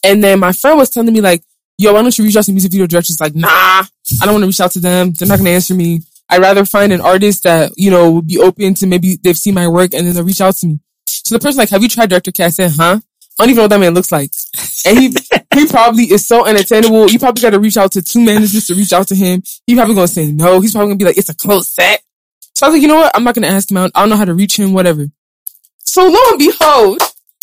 And 0.05 0.23
then 0.23 0.41
my 0.41 0.53
friend 0.53 0.77
was 0.77 0.91
telling 0.91 1.13
me 1.13 1.21
like, 1.21 1.43
yo, 1.79 1.93
why 1.95 2.03
don't 2.03 2.17
you 2.17 2.25
reach 2.25 2.37
out 2.37 2.45
to 2.45 2.53
music 2.53 2.73
video 2.73 2.87
directors? 2.87 3.19
Like, 3.19 3.35
nah, 3.35 3.49
I 3.49 3.87
don't 4.25 4.35
want 4.35 4.43
to 4.43 4.47
reach 4.49 4.61
out 4.61 4.73
to 4.73 4.81
them. 4.81 5.13
They're 5.13 5.29
not 5.29 5.39
going 5.39 5.47
to 5.47 5.53
answer 5.53 5.75
me. 5.75 6.01
I'd 6.29 6.41
rather 6.41 6.65
find 6.65 6.93
an 6.93 7.01
artist 7.01 7.45
that, 7.45 7.73
you 7.77 7.91
know, 7.91 8.11
would 8.11 8.27
be 8.27 8.39
open 8.39 8.75
to 8.75 8.87
maybe 8.87 9.17
they've 9.23 9.37
seen 9.37 9.55
my 9.55 9.69
work 9.69 9.95
and 9.95 10.07
then 10.07 10.15
they'll 10.15 10.25
reach 10.25 10.41
out 10.41 10.55
to 10.57 10.67
me. 10.67 10.81
So 11.07 11.35
the 11.35 11.41
person 11.41 11.59
like, 11.59 11.71
have 11.71 11.83
you 11.83 11.89
tried 11.89 12.11
Director 12.11 12.33
K? 12.33 12.45
I 12.45 12.49
said, 12.49 12.73
huh? 12.73 13.01
I 13.39 13.45
don't 13.45 13.51
even 13.51 13.57
know 13.57 13.63
what 13.63 13.71
that 13.71 13.81
man 13.81 13.95
looks 13.95 14.13
like. 14.13 14.33
And 14.87 14.99
he, 14.99 15.15
he 15.55 15.67
probably 15.67 16.05
is 16.05 16.27
so 16.27 16.47
unattainable. 16.47 17.11
You 17.11 17.19
probably 17.19 17.43
got 17.43 17.51
to 17.51 17.61
reach 17.61 17.77
out 17.77 17.93
to 17.93 18.03
two 18.03 18.21
managers 18.21 18.67
to 18.67 18.75
reach 18.75 18.93
out 18.93 19.09
to 19.09 19.15
him. 19.15 19.43
He 19.67 19.75
probably 19.75 19.95
going 19.95 20.07
to 20.07 20.13
say 20.13 20.31
no. 20.31 20.61
He's 20.61 20.73
probably 20.73 20.89
going 20.89 20.99
to 20.99 21.05
be 21.05 21.09
like, 21.09 21.19
it's 21.19 21.29
a 21.29 21.35
close 21.35 21.69
set. 21.71 22.03
So 22.55 22.67
I 22.67 22.69
was 22.69 22.75
like, 22.75 22.83
you 22.83 22.89
know 22.89 22.97
what? 22.97 23.13
I'm 23.15 23.25
not 23.25 23.35
going 23.35 23.43
to 23.43 23.49
ask 23.49 23.71
him 23.71 23.77
out. 23.79 23.91
I 23.95 24.01
don't 24.01 24.11
know 24.11 24.17
how 24.17 24.25
to 24.25 24.35
reach 24.35 24.59
him, 24.59 24.73
whatever. 24.73 25.07
So 25.79 26.07
lo 26.07 26.19
and 26.31 26.39
behold, 26.39 27.01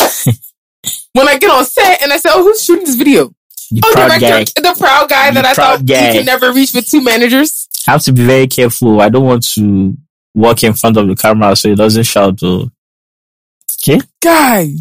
when 1.12 1.28
I 1.28 1.38
get 1.38 1.50
on 1.50 1.64
set 1.64 2.02
and 2.02 2.12
I 2.12 2.16
say, 2.16 2.30
oh, 2.32 2.42
who's 2.42 2.64
shooting 2.64 2.84
this 2.84 2.94
video? 2.96 3.26
Oh, 3.26 3.32
the 3.70 3.82
Oh, 3.84 3.92
proud 3.92 4.20
director, 4.20 4.60
guy. 4.62 4.72
the 4.72 4.78
proud 4.78 5.08
guy 5.08 5.30
The 5.30 5.34
that 5.34 5.44
I 5.44 5.54
thought 5.54 5.84
guy. 5.86 6.06
you 6.08 6.12
can 6.18 6.26
never 6.26 6.52
reach 6.52 6.72
with 6.74 6.88
two 6.88 7.02
managers. 7.02 7.68
I 7.86 7.92
have 7.92 8.02
to 8.02 8.12
be 8.12 8.24
very 8.24 8.46
careful. 8.46 9.00
I 9.00 9.08
don't 9.08 9.24
want 9.24 9.44
to 9.54 9.96
walk 10.34 10.62
in 10.64 10.72
front 10.74 10.96
of 10.96 11.06
the 11.08 11.14
camera 11.16 11.54
so 11.56 11.68
it 11.70 11.76
doesn't 11.76 12.04
shout. 12.04 12.42
Or 12.42 12.70
okay, 13.82 14.00
Guy, 14.22 14.74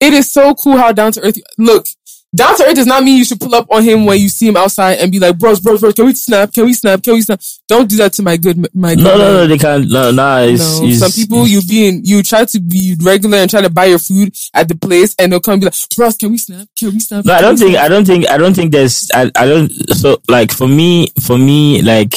it 0.00 0.12
is 0.14 0.32
so 0.32 0.54
cool 0.54 0.76
how 0.76 0.92
down 0.92 1.12
to 1.12 1.20
earth. 1.22 1.36
You- 1.36 1.42
Look, 1.58 1.86
down 2.34 2.56
to 2.56 2.64
earth 2.64 2.76
does 2.76 2.86
not 2.86 3.02
mean 3.02 3.18
you 3.18 3.24
should 3.24 3.40
pull 3.40 3.54
up 3.54 3.66
on 3.70 3.82
him 3.82 4.06
when 4.06 4.20
you 4.20 4.28
see 4.28 4.46
him 4.46 4.56
outside 4.56 4.98
and 4.98 5.10
be 5.10 5.18
like, 5.18 5.36
bros, 5.36 5.58
bros, 5.58 5.80
bros, 5.80 5.94
can 5.94 6.06
we 6.06 6.14
snap? 6.14 6.52
Can 6.52 6.64
we 6.64 6.72
snap? 6.72 7.02
Can 7.02 7.14
we 7.14 7.22
snap? 7.22 7.40
Don't 7.66 7.88
do 7.88 7.96
that 7.96 8.12
to 8.14 8.22
my 8.22 8.36
good, 8.36 8.56
my 8.74 8.94
good 8.94 9.02
no, 9.02 9.16
no, 9.16 9.18
man. 9.18 9.32
no, 9.34 9.46
they 9.48 9.58
can't. 9.58 9.90
No, 9.90 10.10
no, 10.12 10.44
it's, 10.44 10.80
No, 10.80 10.86
it's 10.86 11.00
some 11.00 11.10
people 11.10 11.46
you 11.46 11.60
being 11.68 12.04
you 12.04 12.22
try 12.22 12.44
to 12.44 12.60
be 12.60 12.96
regular 13.02 13.38
and 13.38 13.50
try 13.50 13.60
to 13.60 13.70
buy 13.70 13.86
your 13.86 13.98
food 13.98 14.32
at 14.54 14.68
the 14.68 14.76
place 14.76 15.16
and 15.18 15.32
they'll 15.32 15.40
come 15.40 15.54
and 15.54 15.62
be 15.62 15.66
like, 15.66 15.74
bros, 15.96 16.16
can 16.16 16.30
we 16.30 16.38
snap? 16.38 16.68
Can 16.78 16.90
we 16.90 17.00
snap? 17.00 17.24
No, 17.24 17.34
I 17.34 17.40
don't 17.40 17.56
think. 17.56 17.72
snap?" 17.72 17.84
I 17.84 17.88
don't 17.88 18.04
think. 18.04 18.30
I 18.30 18.38
don't 18.38 18.54
think 18.54 18.72
there's. 18.72 19.10
I. 19.12 19.30
I 19.34 19.46
don't. 19.46 19.68
So 19.96 20.20
like 20.28 20.52
for 20.52 20.68
me, 20.68 21.08
for 21.20 21.36
me, 21.36 21.82
like 21.82 22.14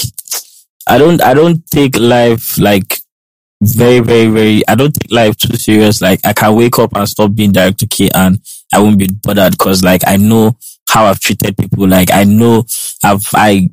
I 0.88 1.00
don't. 1.00 1.22
I 1.24 1.34
don't 1.34 1.66
take 1.72 1.98
life 1.98 2.60
like 2.60 3.00
very, 3.62 4.00
very, 4.00 4.28
very. 4.28 4.68
I 4.68 4.76
don't 4.76 4.94
take 4.94 5.12
life 5.12 5.38
too 5.38 5.58
serious. 5.58 6.02
Like 6.02 6.20
I 6.24 6.34
can 6.34 6.56
wake 6.56 6.78
up 6.78 6.96
and 6.96 7.10
stop 7.10 7.34
being 7.34 7.52
director 7.52 7.88
K 7.90 8.10
and 8.14 8.40
I 8.74 8.80
won't 8.80 8.98
be 8.98 9.08
bothered 9.08 9.52
because 9.52 9.84
like 9.84 10.02
I 10.08 10.18
know 10.18 10.58
how 10.90 11.06
I've 11.06 11.20
treated 11.20 11.58
people. 11.58 11.88
Like 11.88 12.12
I 12.12 12.24
know 12.24 12.66
I've. 13.04 13.28
I. 13.34 13.70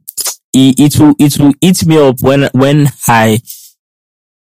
It, 0.53 0.81
it 0.81 1.01
will. 1.01 1.15
It 1.19 1.39
will 1.39 1.55
eat 1.61 1.87
me 1.87 1.99
up 1.99 2.21
when 2.23 2.49
when 2.53 2.89
I 3.07 3.41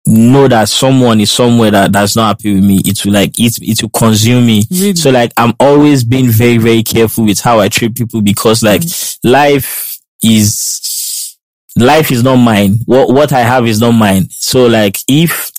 know 0.06 0.48
that 0.48 0.68
someone 0.68 1.20
is 1.20 1.30
somewhere 1.30 1.70
that 1.70 1.92
that's 1.92 2.16
not 2.16 2.36
happy 2.38 2.54
with 2.54 2.64
me. 2.64 2.80
It 2.84 3.04
will 3.04 3.12
like 3.12 3.38
it. 3.38 3.58
It 3.60 3.82
will 3.82 3.90
consume 3.90 4.46
me. 4.46 4.64
Really? 4.70 4.94
So 4.96 5.10
like 5.10 5.32
I'm 5.36 5.54
always 5.60 6.04
being 6.04 6.30
very, 6.30 6.58
very 6.58 6.82
careful 6.82 7.24
with 7.24 7.40
how 7.40 7.60
I 7.60 7.68
treat 7.68 7.94
people 7.94 8.22
because 8.22 8.62
like 8.62 8.82
mm. 8.82 9.18
life 9.24 9.98
is 10.22 11.36
life 11.76 12.10
is 12.10 12.22
not 12.22 12.36
mine. 12.36 12.78
What 12.86 13.10
what 13.10 13.32
I 13.32 13.40
have 13.40 13.66
is 13.66 13.80
not 13.80 13.92
mine. 13.92 14.28
So 14.30 14.66
like 14.66 14.98
if 15.08 15.50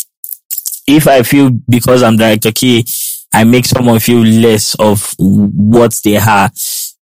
if 0.88 1.08
I 1.08 1.24
feel 1.24 1.50
because 1.70 2.04
I'm 2.04 2.18
director 2.18 2.52
K, 2.52 2.84
I 3.34 3.44
make 3.44 3.66
someone 3.66 4.00
feel 4.00 4.22
less 4.24 4.76
of 4.76 5.16
what 5.18 6.00
they 6.04 6.18
are, 6.18 6.50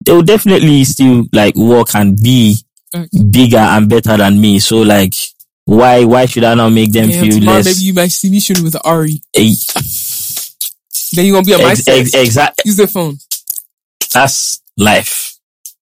they 0.03 0.11
will 0.11 0.23
definitely 0.23 0.83
still 0.83 1.25
like 1.33 1.55
work 1.55 1.93
and 1.95 2.19
be 2.21 2.57
Facts. 2.91 3.17
bigger 3.17 3.57
and 3.57 3.87
better 3.89 4.17
than 4.17 4.39
me. 4.41 4.59
So 4.59 4.81
like, 4.81 5.13
why 5.65 6.03
why 6.05 6.25
should 6.25 6.43
I 6.43 6.53
not 6.55 6.69
make 6.69 6.91
them 6.91 7.09
Damn, 7.09 7.23
feel 7.23 7.39
tomorrow 7.39 7.57
less? 7.57 7.65
maybe 7.65 7.85
you 7.85 7.93
might 7.93 8.11
see 8.11 8.29
me 8.29 8.39
shooting 8.39 8.63
with 8.63 8.75
Ari. 8.85 9.21
eh, 9.35 9.53
Then 11.13 11.25
you 11.25 11.33
gonna 11.33 11.45
be 11.45 11.53
on 11.53 11.61
my 11.61 11.71
ex- 11.71 11.87
ex- 11.87 12.13
exact. 12.13 12.61
Use 12.65 12.77
the 12.77 12.87
phone. 12.87 13.17
That's 14.13 14.61
life. 14.77 15.37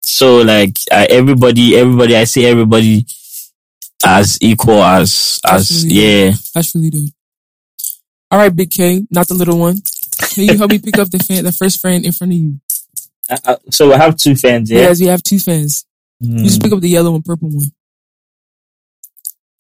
So 0.04 0.38
like, 0.42 0.78
I, 0.92 1.06
everybody, 1.06 1.78
everybody, 1.78 2.16
I 2.16 2.24
say 2.26 2.46
everybody 2.46 3.06
as 4.06 4.38
equal 4.42 4.82
as 4.84 5.40
as 5.46 5.62
Absolutely. 5.70 5.96
yeah. 6.02 6.32
That's 6.54 6.74
really 6.76 6.90
dope. 6.90 7.10
All 8.32 8.40
right, 8.40 8.56
Big 8.56 8.70
K, 8.72 9.06
not 9.10 9.28
the 9.28 9.34
little 9.34 9.58
one. 9.58 9.78
Can 10.20 10.44
you 10.46 10.58
help 10.58 10.72
me 10.72 10.80
pick 10.80 10.98
up 11.00 11.10
the 11.10 11.20
fan, 11.20 11.44
the 11.44 11.52
first 11.52 11.80
fan 11.82 12.04
in 12.06 12.12
front 12.12 12.34
of 12.34 12.40
you? 12.40 12.60
Uh, 13.30 13.38
uh, 13.46 13.56
so 13.72 13.92
I 13.94 13.98
have 13.98 14.16
two 14.18 14.36
fans. 14.36 14.70
Yeah. 14.72 14.82
Yes, 14.82 15.00
we 15.00 15.08
have 15.08 15.24
two 15.24 15.40
fans. 15.40 15.86
You 16.20 16.36
Mm. 16.36 16.44
just 16.44 16.62
pick 16.62 16.72
up 16.74 16.82
the 16.82 16.90
yellow 16.90 17.16
and 17.16 17.24
purple 17.24 17.50
one. 17.50 17.72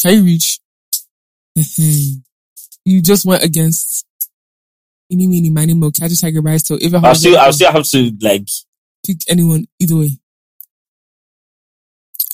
Can 0.01 0.15
you 0.15 0.23
reach? 0.23 0.59
you 2.85 3.01
just 3.01 3.25
went 3.25 3.43
against. 3.43 4.05
Any, 5.11 5.25
meeny, 5.27 5.49
miny, 5.49 5.73
mo, 5.73 5.89
catch 5.89 6.11
a 6.11 6.17
tiger 6.19 6.41
by 6.41 6.51
his 6.51 6.63
toe. 6.63 6.77
If 6.79 6.93
I'll 6.93 7.15
still, 7.15 7.37
I'll 7.37 7.51
still 7.53 7.71
have 7.71 7.83
to 7.85 8.11
like. 8.21 8.47
pick 9.05 9.17
anyone 9.27 9.65
either 9.79 9.95
way. 9.95 10.19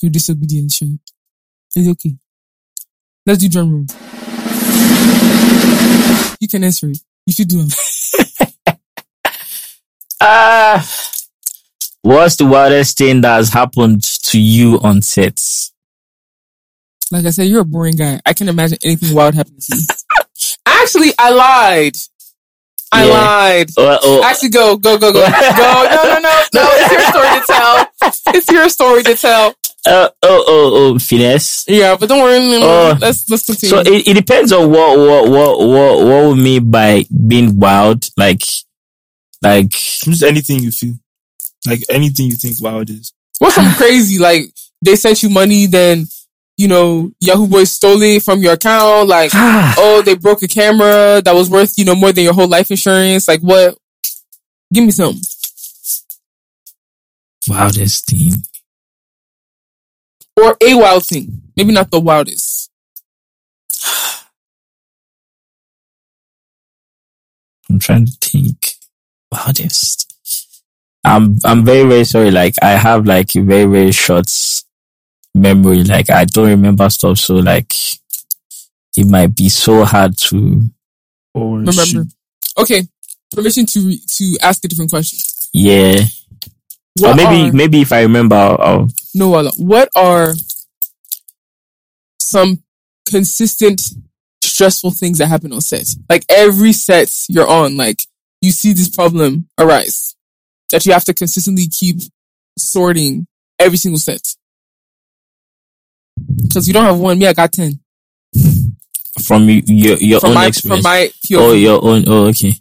You're 0.02 0.10
disobedient, 0.10 0.72
sure. 0.72 0.88
It's 1.74 1.88
okay. 1.88 2.16
Let's 3.24 3.40
do 3.40 3.48
drum 3.48 3.72
roll. 3.72 3.86
You 6.38 6.48
can 6.48 6.64
answer 6.64 6.90
it. 6.90 6.98
You 7.24 7.32
should 7.32 7.48
do 7.48 7.60
it. 7.60 7.74
Ah, 10.20 10.86
what's 12.02 12.36
the 12.36 12.46
wildest 12.46 12.96
thing 12.98 13.20
that 13.20 13.36
has 13.36 13.50
happened 13.52 14.02
to 14.02 14.38
you 14.40 14.80
on 14.82 15.02
sets? 15.02 15.72
Like 17.12 17.24
I 17.26 17.30
said, 17.30 17.44
you're 17.44 17.60
a 17.60 17.64
boring 17.64 17.96
guy. 17.96 18.20
I 18.26 18.32
can 18.32 18.48
imagine 18.48 18.78
anything 18.82 19.14
wild 19.14 19.34
happening 19.34 19.60
to 19.60 19.76
you. 19.76 19.82
Actually, 20.66 21.12
I 21.18 21.30
lied. 21.30 21.96
I 22.92 23.04
Yeah. 23.06 23.12
lied. 23.12 23.70
Oh, 23.76 23.98
oh, 24.02 24.24
Actually, 24.24 24.48
go, 24.50 24.76
go, 24.76 24.98
go, 24.98 25.12
go, 25.12 25.20
go. 25.20 25.28
No, 25.28 26.02
no, 26.04 26.18
no, 26.18 26.42
no. 26.54 26.68
It's 26.72 26.92
your 26.92 27.00
story 27.02 27.28
to 27.28 27.44
tell. 27.46 27.88
It's 28.34 28.50
your 28.50 28.68
story 28.68 29.02
to 29.04 29.14
tell. 29.14 29.54
uh, 29.86 30.08
oh, 30.22 30.44
oh, 30.48 30.72
oh, 30.94 30.98
finesse. 30.98 31.64
Yeah, 31.68 31.96
but 31.98 32.08
don't 32.08 32.20
worry. 32.22 32.38
no, 32.40 32.58
no, 32.58 32.66
Oh. 32.66 32.98
let's 33.00 33.28
let's 33.30 33.46
continue. 33.46 33.70
So 33.70 33.80
it, 33.80 34.08
it 34.08 34.14
depends 34.14 34.50
on 34.52 34.70
what 34.70 34.98
what 34.98 35.28
what 35.30 35.58
what 35.68 36.06
what 36.06 36.34
we 36.36 36.42
mean 36.42 36.70
by 36.70 37.04
being 37.28 37.58
wild. 37.60 38.08
Like, 38.16 38.42
like 39.42 39.70
Just 39.70 40.22
anything 40.22 40.60
you 40.60 40.70
feel. 40.70 40.94
Like 41.66 41.82
anything 41.88 42.26
you 42.26 42.36
think 42.36 42.56
wild 42.60 42.90
is. 42.90 43.12
What's 43.38 43.54
something 43.56 43.74
crazy? 43.74 44.18
Like 44.18 44.44
they 44.82 44.96
sent 44.96 45.22
you 45.22 45.30
money, 45.30 45.66
then 45.66 46.06
you 46.56 46.68
know 46.68 47.10
Yahoo 47.20 47.46
Boys 47.46 47.70
stole 47.72 48.00
it 48.02 48.22
from 48.22 48.40
your 48.40 48.54
account. 48.54 49.08
Like 49.08 49.30
oh, 49.34 50.02
they 50.04 50.14
broke 50.14 50.42
a 50.42 50.48
camera 50.48 51.20
that 51.22 51.34
was 51.34 51.50
worth 51.50 51.76
you 51.76 51.84
know 51.84 51.94
more 51.94 52.12
than 52.12 52.24
your 52.24 52.34
whole 52.34 52.48
life 52.48 52.70
insurance. 52.70 53.28
Like 53.28 53.40
what? 53.40 53.76
Give 54.72 54.84
me 54.84 54.90
something. 54.90 55.20
wildest 57.48 58.06
thing. 58.06 58.32
Or 60.36 60.56
a 60.62 60.74
wild 60.74 61.04
thing. 61.06 61.42
Maybe 61.56 61.72
not 61.72 61.90
the 61.90 62.00
wildest. 62.00 62.70
I'm 67.70 67.78
trying 67.78 68.06
to 68.06 68.12
think. 68.20 68.75
Wildest. 69.36 70.12
I'm 71.04 71.38
I'm 71.44 71.64
very 71.64 71.88
very 71.88 72.04
sorry. 72.04 72.30
Like 72.30 72.54
I 72.62 72.70
have 72.70 73.06
like 73.06 73.34
a 73.36 73.40
very 73.42 73.64
very 73.66 73.92
short 73.92 74.28
memory. 75.34 75.84
Like 75.84 76.10
I 76.10 76.24
don't 76.24 76.48
remember 76.48 76.90
stuff. 76.90 77.18
So 77.18 77.34
like 77.36 77.72
it 78.96 79.06
might 79.06 79.36
be 79.36 79.48
so 79.48 79.84
hard 79.84 80.16
to 80.16 80.68
oh, 81.34 81.54
Remember. 81.56 81.72
shoot. 81.72 82.06
Okay. 82.58 82.82
Permission 83.30 83.66
to 83.66 83.80
re- 83.80 84.02
to 84.16 84.38
ask 84.42 84.64
a 84.64 84.68
different 84.68 84.90
question. 84.90 85.18
yeah. 85.52 86.00
or 87.04 87.14
maybe 87.14 87.50
are, 87.50 87.52
maybe 87.52 87.80
if 87.82 87.92
I 87.92 88.02
remember, 88.02 88.34
I'll, 88.36 88.56
I'll 88.60 88.88
no, 89.14 89.50
what 89.58 89.88
are 89.94 90.32
some 92.20 92.62
consistent 93.08 93.82
stressful 94.42 94.92
things 94.92 95.18
that 95.18 95.26
happen 95.26 95.52
on 95.52 95.60
set? 95.60 95.86
Like 96.08 96.24
every 96.28 96.72
set 96.72 97.12
you're 97.28 97.48
on, 97.48 97.76
like 97.76 98.02
you 98.40 98.50
see 98.50 98.72
this 98.72 98.88
problem 98.88 99.48
arise 99.58 100.16
that 100.70 100.84
you 100.86 100.92
have 100.92 101.04
to 101.04 101.14
consistently 101.14 101.66
keep 101.66 101.96
sorting 102.58 103.26
every 103.58 103.78
single 103.78 103.98
set. 103.98 104.20
Cause 106.52 106.66
you 106.66 106.74
don't 106.74 106.84
have 106.84 106.98
one. 106.98 107.18
Me, 107.18 107.26
I 107.26 107.32
got 107.32 107.52
10 107.52 107.78
from 109.24 109.48
your 109.48 109.96
your 109.98 110.20
from 110.20 110.30
own 110.30 110.34
my, 110.34 110.46
experience. 110.46 110.82
from 110.82 110.90
my 110.90 111.10
POV. 111.26 111.38
Oh, 111.38 111.52
your 111.52 111.84
own. 111.84 112.04
Oh, 112.06 112.26
okay. 112.26 112.52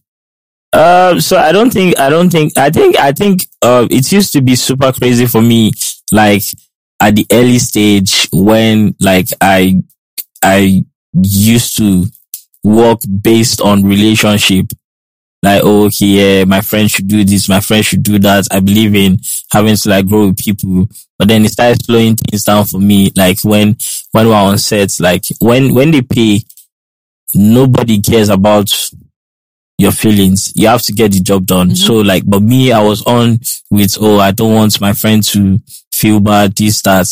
Um, 0.74 1.22
so 1.22 1.38
I 1.38 1.54
don't 1.54 1.72
think, 1.72 1.98
I 1.98 2.10
don't 2.10 2.30
think, 2.30 2.58
I 2.58 2.70
think, 2.70 2.98
I 2.98 3.14
think, 3.14 3.48
uh, 3.62 3.88
it 3.90 4.12
used 4.12 4.34
to 4.34 4.42
be 4.42 4.56
super 4.56 4.92
crazy 4.92 5.26
for 5.26 5.42
me, 5.42 5.72
like 6.12 6.44
at 7.00 7.16
the 7.16 7.26
early 7.32 7.60
stage 7.60 8.28
when, 8.34 8.94
like, 9.00 9.30
I, 9.40 9.82
I 10.44 10.84
used 11.14 11.78
to 11.78 12.08
work 12.64 13.00
based 13.22 13.62
on 13.62 13.84
relationship. 13.84 14.66
Like, 15.46 15.62
oh, 15.64 15.86
okay, 15.86 16.06
yeah, 16.40 16.44
my 16.46 16.62
friend 16.62 16.90
should 16.90 17.08
do 17.08 17.24
this, 17.24 17.48
my 17.48 17.60
friend 17.60 17.86
should 17.86 18.02
do 18.02 18.18
that. 18.20 18.48
I 18.52 18.60
believe 18.60 18.96
in 18.96 19.20
having 19.52 19.76
to 19.76 19.90
like 19.90 20.08
grow 20.08 20.28
with 20.28 20.38
people. 20.40 20.90
But 21.20 21.28
then 21.28 21.46
it 21.46 21.52
started 21.52 21.84
slowing 21.86 22.16
things 22.16 22.44
down 22.44 22.66
for 22.66 22.80
me. 22.80 23.12
Like 23.16 23.40
when, 23.44 23.78
when 24.12 24.28
we're 24.28 24.34
on 24.36 24.58
sets, 24.58 25.00
like 25.00 25.24
when, 25.40 25.76
when 25.76 25.92
they 25.92 26.02
pay, 26.02 26.42
nobody 27.36 28.02
cares 28.02 28.30
about 28.30 28.72
your 29.78 29.92
feelings. 29.92 30.52
You 30.56 30.68
have 30.68 30.82
to 30.84 30.94
get 30.94 31.12
the 31.12 31.20
job 31.20 31.46
done. 31.46 31.70
Mhm. 31.70 31.78
So 31.78 31.94
like, 31.96 32.24
but 32.26 32.42
me, 32.42 32.72
I 32.72 32.82
was 32.82 33.04
on 33.06 33.40
with, 33.70 33.98
oh, 34.02 34.20
I 34.20 34.32
don't 34.32 34.54
want 34.56 34.82
my 34.82 34.94
friend 34.94 35.22
to 35.26 35.62
feel 35.94 36.20
bad, 36.20 36.56
this, 36.56 36.82
that. 36.82 37.08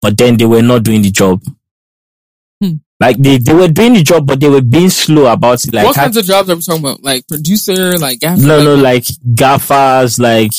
But 0.00 0.16
then 0.16 0.36
they 0.38 0.46
were 0.46 0.62
not 0.62 0.82
doing 0.84 1.02
the 1.02 1.10
job. 1.10 1.42
Like 3.00 3.16
they, 3.16 3.38
they 3.38 3.54
were 3.54 3.68
doing 3.68 3.94
the 3.94 4.02
job, 4.02 4.26
but 4.26 4.40
they 4.40 4.48
were 4.50 4.60
being 4.60 4.90
slow 4.90 5.32
about 5.32 5.64
it. 5.64 5.72
Like, 5.72 5.86
what 5.86 5.96
kinds 5.96 6.18
of 6.18 6.24
jobs 6.26 6.50
are 6.50 6.54
we 6.56 6.60
talking 6.60 6.82
about? 6.84 7.02
Like 7.02 7.26
producer, 7.26 7.96
like 7.96 8.20
gaffer? 8.20 8.42
no, 8.42 8.62
no, 8.62 8.74
like 8.74 9.06
gaffers, 9.34 10.18
like, 10.18 10.52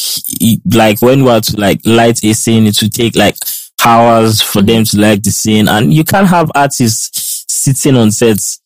like 0.74 1.00
when 1.04 1.24
we're 1.24 1.40
to 1.40 1.60
like 1.60 1.82
light 1.86 2.24
a 2.24 2.34
scene, 2.34 2.66
it 2.66 2.82
would 2.82 2.94
take 2.94 3.16
like 3.16 3.36
hours 3.86 4.42
for 4.42 4.64
them 4.64 4.84
to 4.86 5.00
like 5.00 5.22
the 5.22 5.30
scene. 5.30 5.68
And 5.68 5.94
you 5.94 6.04
can't 6.04 6.28
have 6.28 6.52
artists 6.56 7.46
sitting 7.48 7.96
on 7.96 8.10
sets 8.10 8.60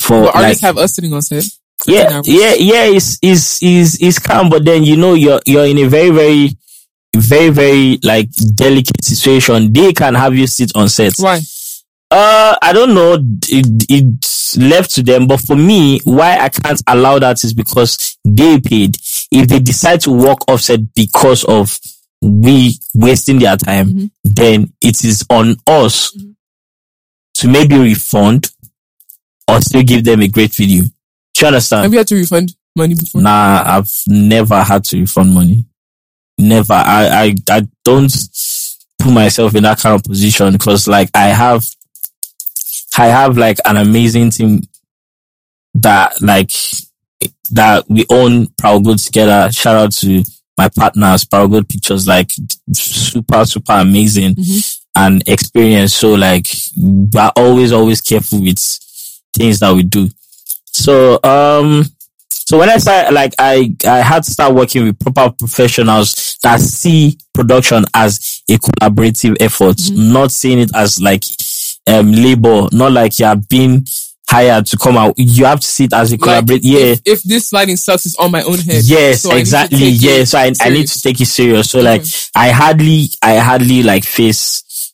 for 0.00 0.14
Well, 0.22 0.24
like, 0.26 0.36
artists 0.36 0.62
have 0.62 0.78
us 0.78 0.94
sitting 0.94 1.12
on 1.12 1.22
set. 1.22 1.44
yeah, 1.86 2.20
yeah, 2.24 2.54
yeah, 2.54 2.84
it's, 2.86 3.18
it's, 3.22 3.62
it's, 3.62 4.02
it's 4.02 4.18
calm, 4.18 4.48
but 4.48 4.64
then 4.64 4.82
you 4.82 4.96
know, 4.96 5.14
you're, 5.14 5.40
you're 5.46 5.66
in 5.66 5.78
a 5.78 5.84
very, 5.84 6.10
very, 6.10 6.56
very, 7.16 7.50
very 7.50 7.98
like 8.02 8.28
delicate 8.56 9.04
situation. 9.04 9.72
They 9.72 9.92
can 9.92 10.14
have 10.14 10.34
you 10.34 10.48
sit 10.48 10.72
on 10.74 10.88
set. 10.88 11.12
Why? 11.18 11.40
Uh, 12.10 12.54
I 12.62 12.72
don't 12.72 12.94
know. 12.94 13.14
It, 13.48 13.86
it's 13.88 14.56
left 14.56 14.94
to 14.94 15.02
them. 15.02 15.26
But 15.26 15.40
for 15.40 15.56
me, 15.56 16.00
why 16.04 16.38
I 16.38 16.48
can't 16.48 16.80
allow 16.86 17.18
that 17.18 17.42
is 17.42 17.52
because 17.52 18.16
they 18.24 18.60
paid. 18.60 18.96
If 19.32 19.48
they 19.48 19.58
decide 19.58 20.00
to 20.02 20.12
walk 20.12 20.44
offset 20.48 20.94
because 20.94 21.44
of 21.44 21.78
we 22.22 22.74
wasting 22.94 23.38
their 23.38 23.56
time, 23.56 23.88
Mhm. 23.90 24.10
then 24.24 24.72
it 24.80 25.04
is 25.04 25.24
on 25.28 25.56
us 25.66 26.12
Mhm. 26.16 26.34
to 27.34 27.48
maybe 27.48 27.76
refund 27.76 28.50
or 29.48 29.60
still 29.60 29.82
give 29.82 30.04
them 30.04 30.22
a 30.22 30.28
great 30.28 30.54
video. 30.54 30.84
Do 30.84 30.90
you 31.40 31.46
understand? 31.48 31.82
Have 31.82 31.92
you 31.92 31.98
had 31.98 32.06
to 32.08 32.14
refund 32.14 32.54
money 32.76 32.94
before? 32.94 33.20
Nah, 33.22 33.62
I've 33.78 33.90
never 34.06 34.62
had 34.62 34.84
to 34.84 35.00
refund 35.00 35.34
money. 35.34 35.66
Never. 36.38 36.72
I, 36.74 37.06
I, 37.26 37.34
I 37.50 37.66
don't 37.84 38.12
put 39.00 39.12
myself 39.12 39.54
in 39.54 39.64
that 39.64 39.80
kind 39.80 39.94
of 39.96 40.04
position 40.04 40.52
because 40.52 40.86
like 40.88 41.10
I 41.14 41.26
have, 41.28 41.68
I 42.96 43.06
have 43.06 43.36
like 43.36 43.58
an 43.64 43.76
amazing 43.76 44.30
team 44.30 44.62
that 45.74 46.20
like, 46.22 46.50
that 47.50 47.84
we 47.88 48.04
own 48.10 48.46
Proud 48.58 48.84
Good 48.84 48.98
together. 48.98 49.50
Shout 49.52 49.76
out 49.76 49.92
to 49.92 50.22
my 50.56 50.68
partners, 50.68 51.24
Proud 51.24 51.50
Good 51.50 51.68
Pictures, 51.68 52.06
like 52.06 52.32
super, 52.72 53.44
super 53.44 53.72
amazing 53.72 54.34
Mhm. 54.36 54.78
and 54.96 55.22
experience. 55.28 55.94
So 55.94 56.14
like, 56.14 56.46
we're 56.76 57.32
always, 57.36 57.72
always 57.72 58.00
careful 58.00 58.40
with 58.42 58.58
things 59.36 59.58
that 59.60 59.74
we 59.74 59.82
do. 59.82 60.08
So, 60.72 61.18
um, 61.24 61.84
so 62.30 62.58
when 62.58 62.68
I 62.68 62.76
started, 62.78 63.12
like, 63.12 63.34
I, 63.38 63.74
I 63.86 63.98
had 63.98 64.22
to 64.24 64.30
start 64.30 64.54
working 64.54 64.84
with 64.84 64.98
proper 65.00 65.34
professionals 65.36 66.36
that 66.42 66.60
see 66.60 67.18
production 67.32 67.84
as 67.94 68.42
a 68.48 68.58
collaborative 68.58 69.36
effort, 69.40 69.80
not 69.92 70.30
seeing 70.30 70.60
it 70.60 70.70
as 70.74 71.00
like, 71.00 71.24
um, 71.86 72.12
labor, 72.12 72.68
not 72.72 72.92
like 72.92 73.18
you 73.18 73.26
are 73.26 73.36
being 73.36 73.86
hired 74.28 74.66
to 74.66 74.76
come 74.78 74.96
out. 74.96 75.14
You 75.18 75.44
have 75.44 75.60
to 75.60 75.66
sit 75.66 75.92
as 75.92 76.10
a 76.12 76.14
Like, 76.14 76.20
collaborate. 76.22 76.64
yeah. 76.64 76.78
If, 76.86 77.00
if 77.04 77.22
this 77.24 77.50
sliding 77.50 77.76
sucks, 77.76 78.06
it's 78.06 78.16
on 78.16 78.30
my 78.30 78.42
own 78.42 78.58
head. 78.58 78.82
Yes, 78.84 79.22
So 79.22 79.30
I 79.30 79.32
need 79.32 79.36
to 79.36 79.40
exactly. 79.40 79.88
Yeah. 79.88 80.24
So 80.24 80.38
I, 80.38 80.52
I 80.62 80.70
need 80.70 80.86
to 80.88 81.00
take 81.02 81.20
it 81.20 81.26
serious. 81.26 81.70
So 81.70 81.80
like, 81.80 82.00
Okay. 82.00 82.10
I 82.34 82.50
hardly, 82.50 83.08
I 83.22 83.36
hardly 83.36 83.82
like 83.82 84.04
face 84.04 84.92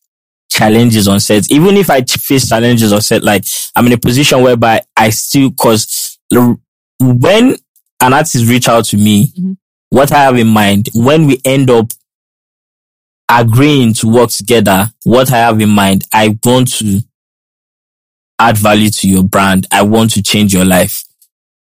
challenges 0.50 1.06
on 1.06 1.20
set. 1.20 1.50
Even 1.50 1.76
if 1.76 1.88
I 1.90 2.02
face 2.02 2.48
challenges 2.48 2.92
on 2.92 3.00
set, 3.00 3.22
like 3.22 3.44
I'm 3.76 3.86
in 3.86 3.92
a 3.92 3.98
position 3.98 4.42
whereby 4.42 4.82
I 4.96 5.10
still, 5.10 5.52
cause 5.52 6.18
when 6.98 7.56
an 8.00 8.12
artist 8.12 8.46
reach 8.48 8.68
out 8.68 8.84
to 8.86 8.96
me, 8.96 9.26
Mhm. 9.28 9.56
what 9.90 10.12
I 10.12 10.22
have 10.24 10.36
in 10.38 10.48
mind, 10.48 10.88
when 10.94 11.26
we 11.26 11.40
end 11.44 11.70
up 11.70 11.92
agreeing 13.30 13.94
to 13.94 14.08
work 14.08 14.30
together, 14.30 14.90
what 15.04 15.32
I 15.32 15.38
have 15.38 15.60
in 15.60 15.70
mind, 15.70 16.04
I 16.12 16.36
want 16.44 16.72
to 16.78 17.00
add 18.38 18.58
value 18.58 18.90
to 18.90 19.08
your 19.08 19.22
brand. 19.22 19.66
I 19.70 19.82
want 19.82 20.10
to 20.12 20.22
change 20.22 20.52
your 20.52 20.64
life. 20.64 21.04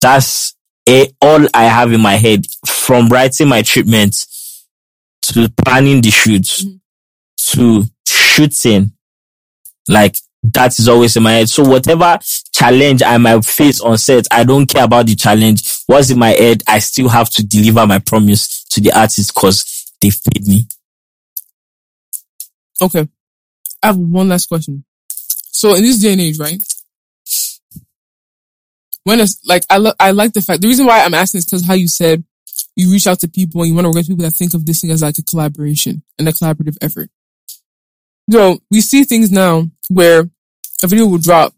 That's 0.01 0.55
a, 0.87 1.07
all 1.21 1.45
I 1.53 1.65
have 1.65 1.91
in 1.93 2.01
my 2.01 2.15
head 2.15 2.45
from 2.65 3.09
writing 3.09 3.47
my 3.49 3.61
treatment 3.61 4.25
to 5.23 5.49
planning 5.63 6.01
the 6.01 6.09
shoot 6.09 6.43
Mhm. 6.43 6.79
to 7.51 7.85
shooting. 8.07 8.93
Like 9.87 10.17
that 10.43 10.79
is 10.79 10.87
always 10.87 11.15
in 11.17 11.23
my 11.23 11.33
head. 11.33 11.49
So 11.49 11.63
whatever 11.63 12.17
challenge 12.53 13.03
I 13.03 13.17
might 13.17 13.43
face 13.45 13.81
on 13.81 13.97
set, 13.97 14.25
I 14.31 14.43
don't 14.43 14.65
care 14.65 14.85
about 14.85 15.05
the 15.07 15.15
challenge. 15.15 15.69
What's 15.85 16.09
in 16.09 16.17
my 16.17 16.29
head, 16.31 16.63
I 16.65 16.79
still 16.79 17.09
have 17.09 17.29
to 17.31 17.43
deliver 17.45 17.85
my 17.85 17.99
promise 17.99 18.63
to 18.71 18.81
the 18.81 18.91
artist 18.93 19.33
because 19.33 19.85
they've 20.01 20.17
paid 20.33 20.47
me. 20.47 20.65
Okay. 22.81 23.07
I 23.81 23.87
have 23.87 23.97
one 23.97 24.29
last 24.29 24.47
question. 24.47 24.83
So 25.07 25.75
in 25.75 25.81
this 25.81 25.99
day 25.99 26.13
and 26.13 26.21
age, 26.21 26.39
right? 26.39 26.61
When 29.03 29.19
it's 29.19 29.39
like, 29.45 29.63
I, 29.69 29.77
lo- 29.77 29.93
I 29.99 30.11
like 30.11 30.33
the 30.33 30.41
fact, 30.41 30.61
the 30.61 30.67
reason 30.67 30.85
why 30.85 31.01
I'm 31.01 31.13
asking 31.13 31.39
is 31.39 31.45
because 31.45 31.65
how 31.65 31.73
you 31.73 31.87
said 31.87 32.23
you 32.75 32.91
reach 32.91 33.07
out 33.07 33.19
to 33.19 33.27
people 33.27 33.61
and 33.61 33.69
you 33.69 33.75
want 33.75 33.85
to 33.85 33.89
work 33.89 33.97
with 33.97 34.07
people 34.07 34.25
that 34.25 34.31
think 34.31 34.53
of 34.53 34.65
this 34.65 34.81
thing 34.81 34.91
as 34.91 35.01
like 35.01 35.17
a 35.17 35.23
collaboration 35.23 36.03
and 36.17 36.27
a 36.27 36.31
collaborative 36.31 36.77
effort. 36.81 37.09
So 38.29 38.59
we 38.69 38.81
see 38.81 39.03
things 39.03 39.31
now 39.31 39.65
where 39.89 40.29
a 40.83 40.87
video 40.87 41.07
will 41.07 41.17
drop 41.17 41.53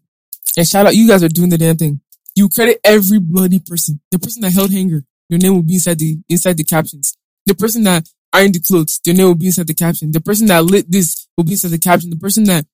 and 0.56 0.66
shout 0.66 0.86
out, 0.86 0.94
you 0.94 1.08
guys 1.08 1.22
are 1.22 1.28
doing 1.28 1.50
the 1.50 1.58
damn 1.58 1.76
thing. 1.76 2.00
You 2.34 2.48
credit 2.48 2.80
every 2.84 3.18
bloody 3.18 3.58
person. 3.58 4.00
The 4.10 4.18
person 4.18 4.42
that 4.42 4.52
held 4.52 4.70
hanger, 4.70 5.04
your 5.28 5.38
name 5.38 5.54
will 5.54 5.62
be 5.62 5.74
inside 5.74 5.98
the, 5.98 6.18
inside 6.28 6.56
the 6.56 6.64
captions. 6.64 7.16
The 7.46 7.54
person 7.54 7.84
that 7.84 8.08
ironed 8.32 8.54
the 8.54 8.60
clothes, 8.60 9.00
their 9.04 9.14
name 9.14 9.26
will 9.26 9.34
be 9.34 9.46
inside 9.46 9.66
the 9.66 9.74
caption. 9.74 10.12
The 10.12 10.20
person 10.20 10.46
that 10.46 10.64
lit 10.64 10.90
this 10.90 11.26
will 11.36 11.44
be 11.44 11.52
inside 11.52 11.70
the 11.70 11.78
caption. 11.78 12.10
The 12.10 12.16
person 12.16 12.44
that, 12.44 12.64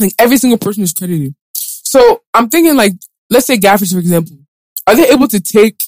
like 0.00 0.12
every 0.18 0.36
single 0.36 0.58
person 0.58 0.82
is 0.82 0.92
credited. 0.92 1.34
So 1.54 2.22
I'm 2.32 2.48
thinking 2.48 2.76
like, 2.76 2.92
let's 3.30 3.46
say 3.46 3.56
gaffers, 3.56 3.92
for 3.92 3.98
example, 3.98 4.38
are 4.86 4.96
they 4.96 5.08
able 5.08 5.28
to 5.28 5.40
take, 5.40 5.84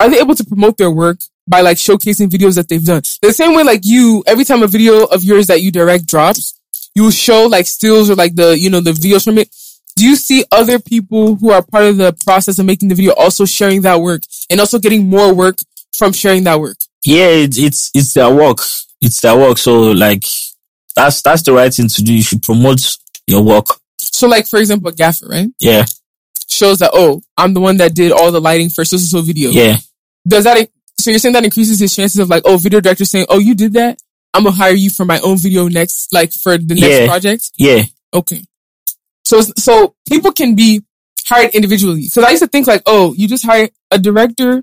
are 0.00 0.08
they 0.08 0.18
able 0.18 0.34
to 0.34 0.44
promote 0.44 0.76
their 0.76 0.90
work 0.90 1.20
by 1.46 1.60
like 1.60 1.76
showcasing 1.76 2.28
videos 2.28 2.56
that 2.56 2.68
they've 2.68 2.84
done? 2.84 3.02
The 3.20 3.32
same 3.32 3.54
way 3.54 3.62
like 3.62 3.80
you, 3.84 4.24
every 4.26 4.44
time 4.44 4.62
a 4.62 4.66
video 4.66 5.04
of 5.04 5.22
yours 5.22 5.46
that 5.48 5.62
you 5.62 5.70
direct 5.70 6.06
drops, 6.06 6.58
you 6.94 7.10
show 7.10 7.46
like 7.46 7.66
stills 7.66 8.10
or 8.10 8.14
like 8.14 8.34
the, 8.34 8.58
you 8.58 8.70
know, 8.70 8.80
the 8.80 8.92
videos 8.92 9.24
from 9.24 9.38
it. 9.38 9.54
Do 9.94 10.06
you 10.06 10.16
see 10.16 10.44
other 10.50 10.78
people 10.78 11.36
who 11.36 11.50
are 11.50 11.62
part 11.62 11.84
of 11.84 11.98
the 11.98 12.16
process 12.24 12.58
of 12.58 12.64
making 12.66 12.88
the 12.88 12.94
video 12.94 13.12
also 13.12 13.44
sharing 13.44 13.82
that 13.82 14.00
work 14.00 14.22
and 14.48 14.58
also 14.58 14.78
getting 14.78 15.08
more 15.08 15.34
work 15.34 15.58
from 15.94 16.12
sharing 16.12 16.44
that 16.44 16.58
work? 16.58 16.78
Yeah, 17.04 17.26
it's, 17.28 17.58
it's, 17.58 17.90
it's 17.94 18.14
their 18.14 18.32
work. 18.32 18.58
It's 19.00 19.20
their 19.20 19.36
work. 19.36 19.58
So 19.58 19.90
like, 19.92 20.24
that's, 20.94 21.22
that's 21.22 21.42
the 21.42 21.52
right 21.52 21.72
thing 21.72 21.88
to 21.88 22.02
do. 22.02 22.12
You 22.14 22.22
should 22.22 22.42
promote 22.42 22.96
your 23.26 23.42
work. 23.42 23.66
So 23.98 24.28
like, 24.28 24.46
for 24.46 24.58
example, 24.58 24.90
gaffer, 24.92 25.26
right? 25.28 25.48
Yeah. 25.60 25.84
Shows 26.48 26.78
that, 26.80 26.90
oh, 26.92 27.22
I'm 27.36 27.54
the 27.54 27.60
one 27.60 27.78
that 27.78 27.94
did 27.94 28.12
all 28.12 28.30
the 28.30 28.40
lighting 28.40 28.68
for 28.68 28.84
so 28.84 28.96
so 28.98 29.20
video. 29.22 29.50
Yeah. 29.50 29.76
Does 30.28 30.44
that, 30.44 30.68
so 31.00 31.10
you're 31.10 31.18
saying 31.18 31.32
that 31.32 31.44
increases 31.44 31.80
his 31.80 31.94
chances 31.96 32.20
of 32.20 32.28
like, 32.28 32.42
oh, 32.44 32.56
video 32.58 32.80
director 32.80 33.04
saying, 33.04 33.26
oh, 33.28 33.38
you 33.38 33.54
did 33.54 33.72
that? 33.72 33.98
I'm 34.34 34.44
gonna 34.44 34.54
hire 34.54 34.72
you 34.72 34.90
for 34.90 35.04
my 35.04 35.18
own 35.20 35.38
video 35.38 35.68
next, 35.68 36.12
like 36.12 36.32
for 36.32 36.56
the 36.58 36.74
next 36.74 37.00
Yeah. 37.00 37.06
project? 37.06 37.50
Yeah. 37.56 37.82
Okay. 38.14 38.44
So, 39.24 39.40
so 39.40 39.94
people 40.08 40.32
can 40.32 40.54
be 40.54 40.82
hired 41.26 41.52
individually. 41.54 42.08
Cause 42.12 42.24
I 42.24 42.30
used 42.30 42.42
to 42.42 42.48
think 42.48 42.66
like, 42.66 42.82
oh, 42.86 43.14
you 43.14 43.28
just 43.28 43.44
hire 43.44 43.68
a 43.90 43.98
director, 43.98 44.62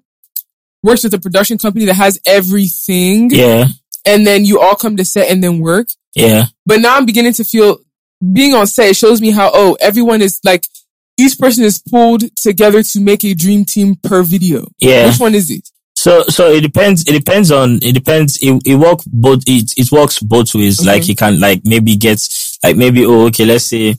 works 0.84 1.04
with 1.04 1.14
a 1.14 1.20
production 1.20 1.58
company 1.58 1.86
that 1.86 1.96
has 1.96 2.20
everything. 2.26 3.30
Yeah. 3.32 3.66
And 4.06 4.26
then 4.26 4.46
you 4.46 4.60
all 4.60 4.76
come 4.76 4.96
to 4.98 5.06
set 5.06 5.30
and 5.30 5.44
then 5.44 5.60
work. 5.60 5.88
Yeah. 6.16 6.46
But 6.66 6.80
now 6.80 6.96
I'm 6.98 7.06
beginning 7.06 7.34
to 7.34 7.44
feel 7.44 7.80
being 8.34 8.54
on 8.54 8.68
set, 8.68 8.96
shows 8.96 9.22
me 9.22 9.32
how, 9.32 9.52
oh, 9.54 9.78
everyone 9.80 10.22
is 10.22 10.40
like, 10.44 10.68
each 11.18 11.38
person 11.38 11.64
is 11.64 11.80
pulled 11.80 12.24
together 12.38 12.82
to 12.82 13.00
make 13.02 13.24
a 13.26 13.34
dream 13.34 13.66
team 13.66 13.96
per 13.96 14.24
video. 14.24 14.66
Yeah. 14.80 15.08
Which 15.08 15.20
one 15.20 15.36
is 15.36 15.50
it? 15.50 15.70
So, 15.96 16.24
so 16.24 16.50
it 16.50 16.62
depends, 16.62 17.04
it 17.08 17.12
depends 17.12 17.52
on, 17.52 17.80
it 17.82 17.94
depends, 17.94 18.38
it, 18.42 18.62
it 18.66 18.76
work 18.76 19.00
both, 19.08 19.44
it, 19.46 19.74
it 19.76 19.92
works 19.92 20.20
both 20.20 20.56
ways. 20.56 20.80
Okay. 20.80 20.88
Like 20.90 21.08
you 21.10 21.16
can 21.16 21.40
like 21.42 21.62
maybe 21.66 21.98
get, 21.98 22.26
like 22.64 22.78
maybe, 22.78 23.06
oh, 23.06 23.28
okay, 23.28 23.46
let's 23.46 23.66
say, 23.66 23.98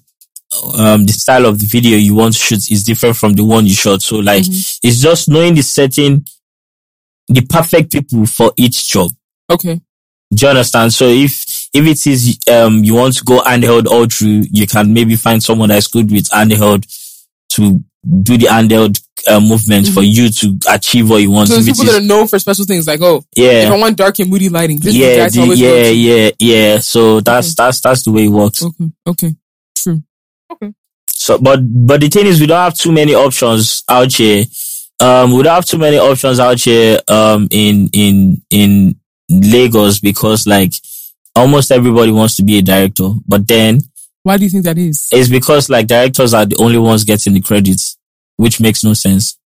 um, 0.79 1.05
the 1.05 1.13
style 1.13 1.45
of 1.47 1.61
the 1.61 1.67
video 1.67 1.97
you 1.99 2.15
want 2.15 2.33
to 2.35 2.41
shoot 2.41 2.71
is 2.71 2.85
different 2.85 3.17
from 3.17 3.35
the 3.35 3.45
one 3.45 3.67
you 3.67 3.75
shot. 3.75 4.01
So 4.03 4.17
like, 4.17 4.43
Mhm. 4.45 4.79
it's 4.83 5.01
just 5.01 5.29
knowing 5.29 5.55
the 5.55 5.63
setting, 5.63 6.25
the 7.31 7.47
perfect 7.49 7.93
people 7.93 8.27
for 8.27 8.53
each 8.57 8.89
job. 8.89 9.11
Okay. 9.49 9.81
Do 10.33 10.47
you 10.47 10.51
understand? 10.51 10.93
So 10.93 11.07
if, 11.07 11.69
if 11.73 11.87
it 11.87 12.07
is, 12.07 12.39
um, 12.51 12.85
you 12.85 12.95
want 12.95 13.17
to 13.17 13.25
go 13.25 13.41
handheld 13.41 13.87
all 13.87 14.07
through, 14.07 14.45
you 14.51 14.67
can 14.67 14.93
maybe 14.93 15.17
find 15.17 15.43
someone 15.43 15.71
that's 15.71 15.89
good 15.89 16.11
with 16.11 16.29
handheld 16.29 16.87
to 17.51 17.83
do 18.23 18.37
the 18.37 18.47
handheld 18.47 19.03
uh, 19.29 19.41
movement 19.41 19.89
for 19.89 20.03
you 20.03 20.31
to 20.31 20.59
achieve 20.69 21.11
what 21.11 21.19
you 21.19 21.31
want. 21.31 21.49
Mm-hmm. 21.49 21.61
So 21.61 21.65
there's 21.65 21.79
people 21.79 21.89
is- 21.89 21.93
that 21.93 22.03
are 22.03 22.07
known 22.07 22.27
for 22.27 22.39
special 22.39 22.65
things 22.65 22.87
like, 22.87 23.01
oh, 23.03 23.25
yeah. 23.37 23.67
if 23.67 23.73
I 23.73 23.79
want 23.79 23.97
dark 23.97 24.19
and 24.19 24.31
moody 24.31 24.49
lighting, 24.49 24.79
this 24.79 24.95
yeah, 24.95 25.29
the, 25.29 25.55
yeah, 25.57 25.89
yeah, 25.89 26.31
yeah. 26.39 26.79
So 26.79 27.21
that's 27.21 27.55
that's 27.55 27.81
that's 27.81 28.05
the 28.05 28.13
way 28.13 28.25
it 28.25 28.29
works. 28.29 28.63
Okay. 28.63 28.91
Okay. 29.07 29.35
True. 29.77 30.03
Okay. 30.51 30.73
So, 31.09 31.39
but 31.39 31.61
but 31.63 32.01
the 32.01 32.09
thing 32.09 32.27
is, 32.27 32.41
we 32.41 32.47
don't 32.47 32.57
have 32.57 32.75
too 32.75 32.93
many 32.93 33.15
options 33.15 33.83
out 33.89 34.13
here. 34.13 34.45
Um, 35.01 35.33
we 35.33 35.43
don't 35.43 35.55
have 35.55 35.65
too 35.65 35.79
many 35.79 35.97
options 35.99 36.39
out 36.39 36.61
here. 36.61 36.99
Um, 37.09 37.49
in 37.51 37.89
in 37.93 38.43
in 38.51 38.97
Lagos 39.31 39.99
because 40.01 40.47
like 40.47 40.73
almost 41.35 41.71
everybody 41.73 42.13
wants 42.13 42.37
to 42.37 42.43
be 42.43 42.59
a 42.59 42.63
director, 42.63 43.11
but 43.27 43.47
then 43.49 43.81
Why 44.23 44.37
do 44.37 44.45
you 44.45 44.51
think 44.51 44.65
that 44.65 44.77
is? 44.79 45.09
it's 45.13 45.31
because 45.31 45.71
like 45.71 45.87
directors 45.87 46.35
are 46.35 46.45
the 46.45 46.57
only 46.57 46.79
ones 46.79 47.05
getting 47.05 47.33
the 47.33 47.41
credits, 47.41 47.97
which 48.37 48.61
makes 48.61 48.85
no 48.85 48.93
sense. 48.93 49.39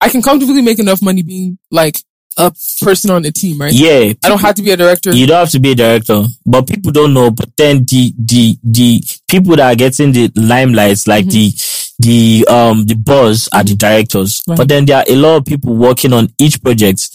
I 0.00 0.10
can 0.10 0.22
comfortably 0.22 0.62
make 0.62 0.78
enough 0.78 1.00
money 1.02 1.22
being 1.22 1.58
like 1.70 1.96
a 2.36 2.52
person 2.82 3.10
on 3.10 3.22
the 3.22 3.32
team, 3.32 3.58
right? 3.60 3.72
Yeah, 3.72 4.12
I 4.22 4.28
don't 4.28 4.40
have 4.40 4.56
to 4.56 4.62
be 4.62 4.70
a 4.72 4.76
director. 4.76 5.12
You 5.12 5.26
don't 5.26 5.38
have 5.38 5.50
to 5.50 5.60
be 5.60 5.72
a 5.72 5.74
director, 5.74 6.24
but 6.44 6.66
people 6.66 6.92
don't 6.92 7.14
know. 7.14 7.30
But 7.30 7.56
then 7.56 7.84
the 7.84 8.12
the 8.18 8.58
the 8.62 9.02
people 9.28 9.56
that 9.56 9.72
are 9.72 9.76
getting 9.76 10.12
the 10.12 10.30
limelight, 10.36 11.06
like 11.06 11.26
the 11.26 11.52
the 11.98 12.46
um 12.48 12.86
the 12.86 12.94
buzz, 12.94 13.48
are 13.52 13.64
the 13.64 13.76
directors. 13.76 14.42
Right. 14.48 14.56
But 14.56 14.68
then 14.68 14.84
there 14.84 14.98
are 14.98 15.04
a 15.08 15.16
lot 15.16 15.36
of 15.36 15.44
people 15.44 15.74
working 15.74 16.12
on 16.12 16.28
each 16.38 16.62
project 16.62 17.08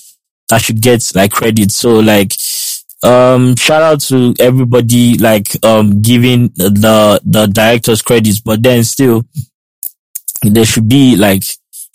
that 0.50 0.62
should 0.62 0.82
get 0.82 1.12
like 1.16 1.32
credit. 1.32 1.72
So 1.72 2.00
like 2.00 2.34
um 3.04 3.56
shout 3.56 3.82
out 3.82 4.02
to 4.02 4.34
everybody 4.40 5.18
like 5.18 5.64
um 5.64 6.02
giving 6.02 6.50
the 6.56 7.20
the 7.24 7.48
directors 7.48 8.02
credits, 8.02 8.40
but 8.40 8.62
then 8.64 8.84
still 8.84 9.24
there 10.44 10.66
should 10.66 10.88
be 10.88 11.16
like 11.16 11.44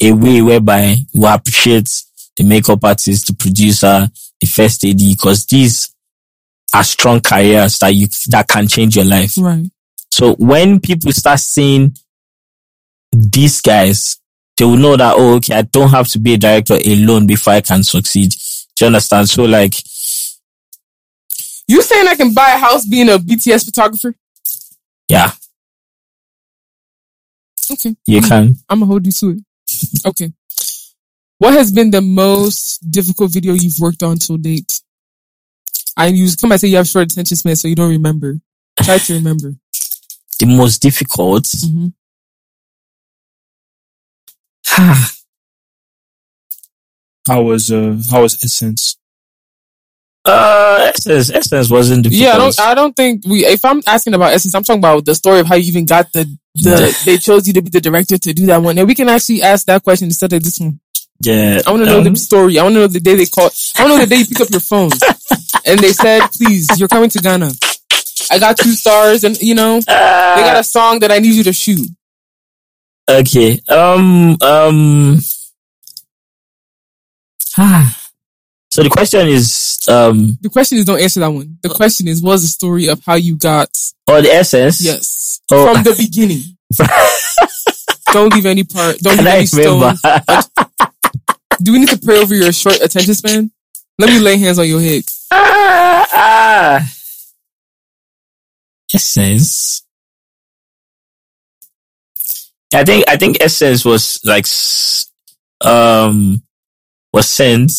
a 0.01 0.13
way 0.13 0.43
whereby 0.43 0.97
we 1.15 1.27
appreciate 1.27 2.03
the 2.37 2.45
makeup 2.45 2.83
artist, 2.85 3.29
the 3.29 3.35
producer, 3.35 4.09
the 4.41 4.47
first 4.47 4.85
AD, 4.85 4.99
because 4.99 5.47
these 5.47 5.95
are 6.75 6.85
strong 6.85 7.21
careers 7.21 7.79
that 7.79 7.95
you 7.95 8.09
that 8.29 8.49
can 8.49 8.67
change 8.67 8.97
your 8.97 9.05
life. 9.05 9.35
Right. 9.39 9.71
So 10.11 10.35
when 10.35 10.81
people 10.81 11.13
start 11.13 11.41
seeing 11.41 11.95
these 13.15 13.61
guys, 13.61 14.19
they 14.57 14.65
will 14.65 14.77
know 14.77 14.97
that 14.97 15.15
oh, 15.17 15.37
okay, 15.37 15.55
I 15.55 15.63
don't 15.63 15.91
have 15.91 16.09
to 16.09 16.19
be 16.19 16.35
a 16.35 16.39
director 16.39 16.79
alone 16.87 17.27
before 17.27 17.55
I 17.55 17.61
can 17.61 17.83
succeed. 17.83 18.31
Do 18.77 18.85
you 18.85 18.87
understand? 18.87 19.29
So 19.29 19.45
like, 19.45 19.75
You 21.69 21.83
saying 21.83 22.09
I 22.09 22.15
can 22.15 22.35
buy 22.35 22.53
a 22.53 22.59
house 22.59 22.87
being 22.87 23.09
a 23.09 23.19
BTS 23.19 23.65
photographer? 23.65 24.15
yeah, 25.09 25.33
Okay. 27.73 27.97
you 28.07 28.21
can. 28.21 28.57
I'm 28.69 28.81
gonna 28.81 28.87
hold 28.87 29.07
you 29.07 29.13
to 29.13 29.31
it. 29.31 29.41
Okay. 30.07 30.33
What 31.39 31.55
has 31.55 31.73
been 31.73 31.91
the 31.91 32.01
most 32.01 32.79
difficult 32.91 33.33
video 33.33 33.55
you've 33.55 33.79
worked 33.81 34.03
on 34.03 34.19
till 34.19 34.37
date? 34.37 34.81
I 35.97 36.07
use 36.09 36.37
come 36.37 36.53
and 36.53 36.61
say 36.61 36.69
you 36.69 36.77
have 36.77 36.87
short 36.87 37.11
attention 37.11 37.37
span, 37.37 37.57
so 37.57 37.69
you 37.69 37.75
don't 37.75 37.91
remember. 37.91 38.39
Try 38.83 38.99
to 38.99 39.15
remember. 39.15 39.55
The 40.41 40.47
most 40.47 40.83
difficult. 40.83 41.45
Mhm. 41.45 41.93
How 47.27 47.43
was 47.43 47.71
uh 47.73 47.97
how 48.11 48.23
was 48.23 48.35
Essence? 48.45 48.99
Uh, 50.27 50.91
Essence, 50.95 51.31
Essence 51.31 51.71
wasn't 51.71 52.03
difficult. 52.03 52.23
Yeah, 52.23 52.35
I 52.35 52.39
don't. 52.39 52.61
I 52.61 52.75
don't 52.75 52.97
think 52.97 53.25
we. 53.27 53.45
If 53.47 53.65
I'm 53.65 53.83
asking 53.87 54.15
about 54.15 54.33
Essence, 54.33 54.55
I'm 54.55 54.63
talking 54.63 54.81
about 54.81 55.05
the 55.05 55.15
story 55.15 55.41
of 55.41 55.47
how 55.47 55.55
you 55.55 55.69
even 55.69 55.85
got 55.87 56.13
the 56.13 56.25
the. 56.55 56.97
they 57.05 57.19
chose 57.19 57.47
you 57.47 57.53
to 57.55 57.63
be 57.63 57.71
the 57.71 57.81
director 57.81 58.17
to 58.19 58.33
do 58.33 58.47
that 58.47 58.63
one, 58.63 58.79
and 58.79 58.89
we 58.89 58.95
can 58.95 59.09
actually 59.09 59.43
ask 59.43 59.67
that 59.67 59.83
question 59.83 60.07
instead 60.09 60.33
of 60.33 60.43
this 60.43 60.59
one. 60.61 60.81
yeah, 61.21 61.61
I 61.67 61.71
want 61.71 61.85
to 61.85 61.91
know 61.91 61.99
um, 61.99 62.05
the 62.05 62.17
story. 62.17 62.59
I 62.59 62.63
want 62.63 62.75
to 62.75 62.81
know 62.81 62.87
the 62.87 63.01
day 63.01 63.15
they 63.17 63.27
called. 63.27 63.53
I 63.77 63.83
want 63.83 63.93
to 63.93 63.99
know 63.99 64.05
the 64.05 64.11
day 64.11 64.17
you 64.17 64.27
pick 64.27 64.41
up 64.41 64.51
your 64.51 64.61
phone 64.61 64.91
and 65.67 65.79
they 65.79 65.93
said, 65.93 66.27
"Please, 66.33 66.69
you're 66.79 66.89
coming 66.89 67.11
to 67.11 67.19
Ghana." 67.19 67.53
I 68.31 68.39
got 68.39 68.57
two 68.57 68.73
stars, 68.73 69.25
and 69.25 69.41
you 69.41 69.55
know, 69.55 69.81
they 69.81 69.85
got 70.43 70.59
a 70.59 70.65
song 70.65 71.01
that 71.01 71.11
I 71.13 71.19
need 71.19 71.35
you 71.35 71.45
to 71.45 71.53
shoot. 71.53 71.87
Okay. 73.09 73.61
Um. 73.69 74.37
Um. 74.41 75.19
Ah. 77.59 78.01
So 78.71 78.83
the 78.83 78.91
question 78.91 79.29
is, 79.29 79.79
um, 79.89 80.37
The 80.41 80.49
question 80.49 80.79
is, 80.79 80.85
don't 80.85 81.01
answer 81.01 81.21
that 81.21 81.29
one. 81.31 81.59
The 81.63 81.69
question 81.69 82.09
is, 82.09 82.21
what's 82.21 82.43
the 82.43 82.49
story 82.49 82.89
of 82.89 83.01
how 83.05 83.15
you 83.15 83.37
got? 83.37 83.69
or 84.09 84.21
the 84.21 84.31
essence? 84.33 84.81
Yes, 84.83 85.41
Oh. 85.53 85.73
from 85.73 85.85
the 85.85 85.95
beginning. 85.99 86.43
don't 88.13 88.35
leave 88.35 88.47
any 88.47 88.65
part. 88.65 88.99
Don't 88.99 89.15
Can 89.17 89.25
leave 89.27 89.35
I 89.35 89.37
any 89.39 89.47
stone. 89.47 89.81
remember? 89.81 90.43
Do 91.63 91.73
we 91.73 91.79
need 91.79 91.89
to 91.91 91.99
pray 91.99 92.19
over 92.21 92.35
your 92.35 92.53
short 92.53 92.81
attention 92.81 93.15
span? 93.15 93.53
Let 93.97 94.11
me 94.11 94.19
lay 94.19 94.39
hands 94.39 94.59
on 94.59 94.67
your 94.67 94.81
head. 94.81 95.05
ah, 95.31 96.07
ah. 96.13 96.93
Essence. 98.93 99.85
I 102.75 102.85
think 102.85 103.05
I 103.09 103.17
think 103.17 103.39
Essence 103.41 103.85
was 103.85 104.21
like 104.25 104.47
um 105.61 106.43
was 107.13 107.29
sent. 107.29 107.73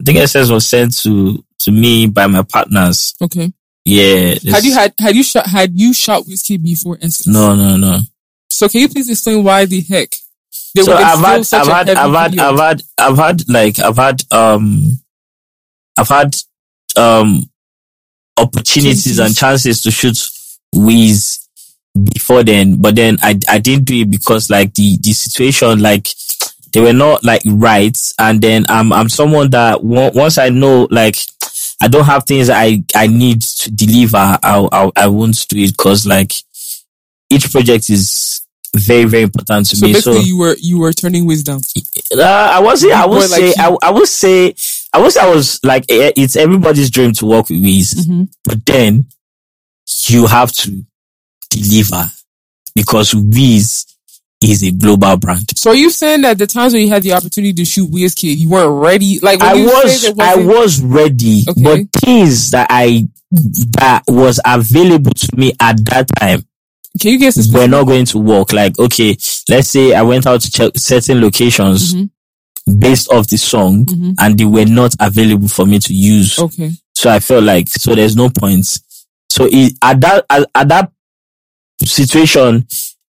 I 0.00 0.04
think 0.04 0.18
Essence 0.18 0.50
was 0.50 0.66
sent 0.66 0.96
to 1.02 1.44
to 1.60 1.72
me 1.72 2.06
by 2.06 2.26
my 2.26 2.42
partners. 2.42 3.14
Okay. 3.20 3.52
Yeah. 3.84 4.34
Had 4.50 4.64
you 4.64 4.72
had 4.72 4.94
had 4.98 5.16
you 5.16 5.22
shot 5.22 5.46
had 5.46 5.78
you 5.78 5.92
shot 5.92 6.24
Wizkid 6.24 6.62
before 6.62 6.96
Essence? 7.00 7.26
no 7.26 7.54
no 7.54 7.76
no. 7.76 8.00
So 8.50 8.68
can 8.68 8.80
you 8.80 8.88
please 8.88 9.08
explain 9.08 9.42
why 9.42 9.64
the 9.64 9.80
heck 9.80 10.10
they 10.74 10.82
so 10.82 10.92
I've 10.94 11.18
had, 11.18 11.46
such 11.46 11.68
I've 11.68 11.86
had, 11.86 11.90
I've 11.90 12.14
had. 12.14 12.38
I've 12.38 12.58
had, 12.58 12.82
I've 12.98 13.16
had, 13.16 13.48
like, 13.48 13.78
I've 13.80 13.96
had, 13.96 14.22
um, 14.30 15.00
I've 15.96 16.08
had, 16.08 16.36
um, 16.96 17.50
opportunities 18.36 19.18
and 19.18 19.36
chances 19.36 19.82
to 19.82 19.90
shoot 19.90 20.16
Wiz 20.74 21.46
before 22.14 22.42
then, 22.44 22.80
but 22.80 22.94
then 22.96 23.18
I, 23.22 23.38
I 23.48 23.58
didn't 23.58 23.84
do 23.84 24.00
it 24.02 24.10
because 24.10 24.50
like 24.50 24.74
the, 24.74 24.96
the 25.02 25.12
situation, 25.12 25.80
like, 25.80 26.08
they 26.72 26.80
were 26.80 26.92
not 26.92 27.24
like 27.24 27.42
right. 27.46 27.96
And 28.18 28.40
then 28.40 28.64
I'm, 28.68 28.92
I'm 28.92 29.08
someone 29.08 29.50
that 29.50 29.78
on- 29.80 30.14
once 30.14 30.38
I 30.38 30.50
know, 30.50 30.86
like, 30.90 31.16
I 31.82 31.88
don't 31.88 32.04
have 32.04 32.24
things 32.24 32.48
I, 32.50 32.84
I 32.94 33.06
need 33.06 33.42
to 33.42 33.70
deliver, 33.70 34.16
I, 34.18 34.38
I, 34.72 34.90
I 34.96 35.06
won't 35.08 35.46
do 35.48 35.58
it 35.58 35.72
because 35.76 36.06
like 36.06 36.32
each 37.30 37.50
project 37.50 37.88
is 37.90 38.42
very, 38.76 39.04
very 39.04 39.24
important 39.24 39.68
to 39.70 39.76
so 39.76 39.86
me. 39.86 39.92
basically, 39.94 40.20
So, 40.20 40.24
you 40.26 40.38
were 40.38 40.56
you 40.60 40.78
were 40.78 40.92
turning 40.92 41.26
Wiz 41.26 41.42
down. 41.42 41.60
uh, 42.16 42.20
I 42.22 42.60
was 42.60 42.84
I 42.84 43.04
would 43.06 43.22
say 43.22 43.46
like 43.48 43.58
I. 43.58 43.76
I 43.82 43.90
would 43.90 44.06
say 44.08 44.54
I 44.92 45.00
would 45.00 45.10
say 45.12 45.20
I 45.20 45.34
was 45.34 45.58
like 45.64 45.84
eh, 45.88 46.12
it's 46.16 46.36
everybody's 46.36 46.90
dream 46.90 47.12
to 47.14 47.26
work 47.26 47.48
with 47.48 47.62
Wiz, 47.62 48.06
Mhm. 48.06 48.28
but 48.44 48.64
then 48.66 49.06
you 50.06 50.26
have 50.26 50.52
to 50.52 50.84
deliver 51.50 52.04
because 52.74 53.14
Wiz 53.14 53.86
is 54.42 54.62
a 54.64 54.70
global 54.70 55.16
brand. 55.18 55.46
So 55.58 55.70
are 55.70 55.74
you 55.76 55.90
saying 55.90 56.22
that 56.22 56.38
the 56.38 56.46
times 56.46 56.72
when 56.72 56.82
you 56.82 56.88
had 56.88 57.02
the 57.02 57.12
opportunity 57.12 57.52
to 57.54 57.64
shoot 57.64 57.90
Wizkid, 57.90 58.38
you 58.38 58.48
weren't 58.48 58.82
ready? 58.82 59.18
Like 59.20 59.40
I 59.42 59.54
was 59.54 60.18
I 60.18 60.36
wasn't- 60.36 60.92
ready, 60.94 61.44
Okay. 61.48 61.62
but 61.62 61.80
things 62.00 62.50
that 62.50 62.66
I 62.70 63.06
that 63.78 64.02
was 64.08 64.40
available 64.44 65.12
to 65.12 65.36
me 65.36 65.52
at 65.60 65.76
that 65.86 66.08
time 66.18 66.44
Can 67.00 67.12
you 67.12 67.18
get 67.18 67.34
some 67.34 67.52
were 67.54 67.68
not 67.68 67.84
going 67.86 68.04
to 68.06 68.18
work. 68.18 68.52
Like 68.52 68.78
okay, 68.78 69.16
let's 69.48 69.68
say 69.68 69.94
I 69.94 70.02
went 70.02 70.26
out 70.26 70.40
to 70.40 70.50
check 70.50 70.72
certain 70.76 71.20
locations 71.20 71.94
Mhm. 71.94 72.10
based 72.78 73.10
off 73.12 73.26
the 73.28 73.36
song, 73.38 73.84
Mhm. 73.86 74.14
and 74.18 74.38
they 74.38 74.44
were 74.46 74.64
not 74.64 74.94
available 74.98 75.48
for 75.48 75.66
me 75.66 75.78
to 75.80 75.92
use. 75.94 76.38
Okay. 76.38 76.72
So 76.94 77.08
I 77.10 77.20
felt 77.20 77.44
like, 77.44 77.68
so 77.68 77.94
there's 77.94 78.16
no 78.16 78.28
point. 78.30 78.66
So 79.30 79.48
it, 79.50 79.74
at 79.82 80.00
that, 80.00 80.26
at, 80.28 80.50
at 80.54 80.68
that 80.68 80.92
situation, 81.86 82.66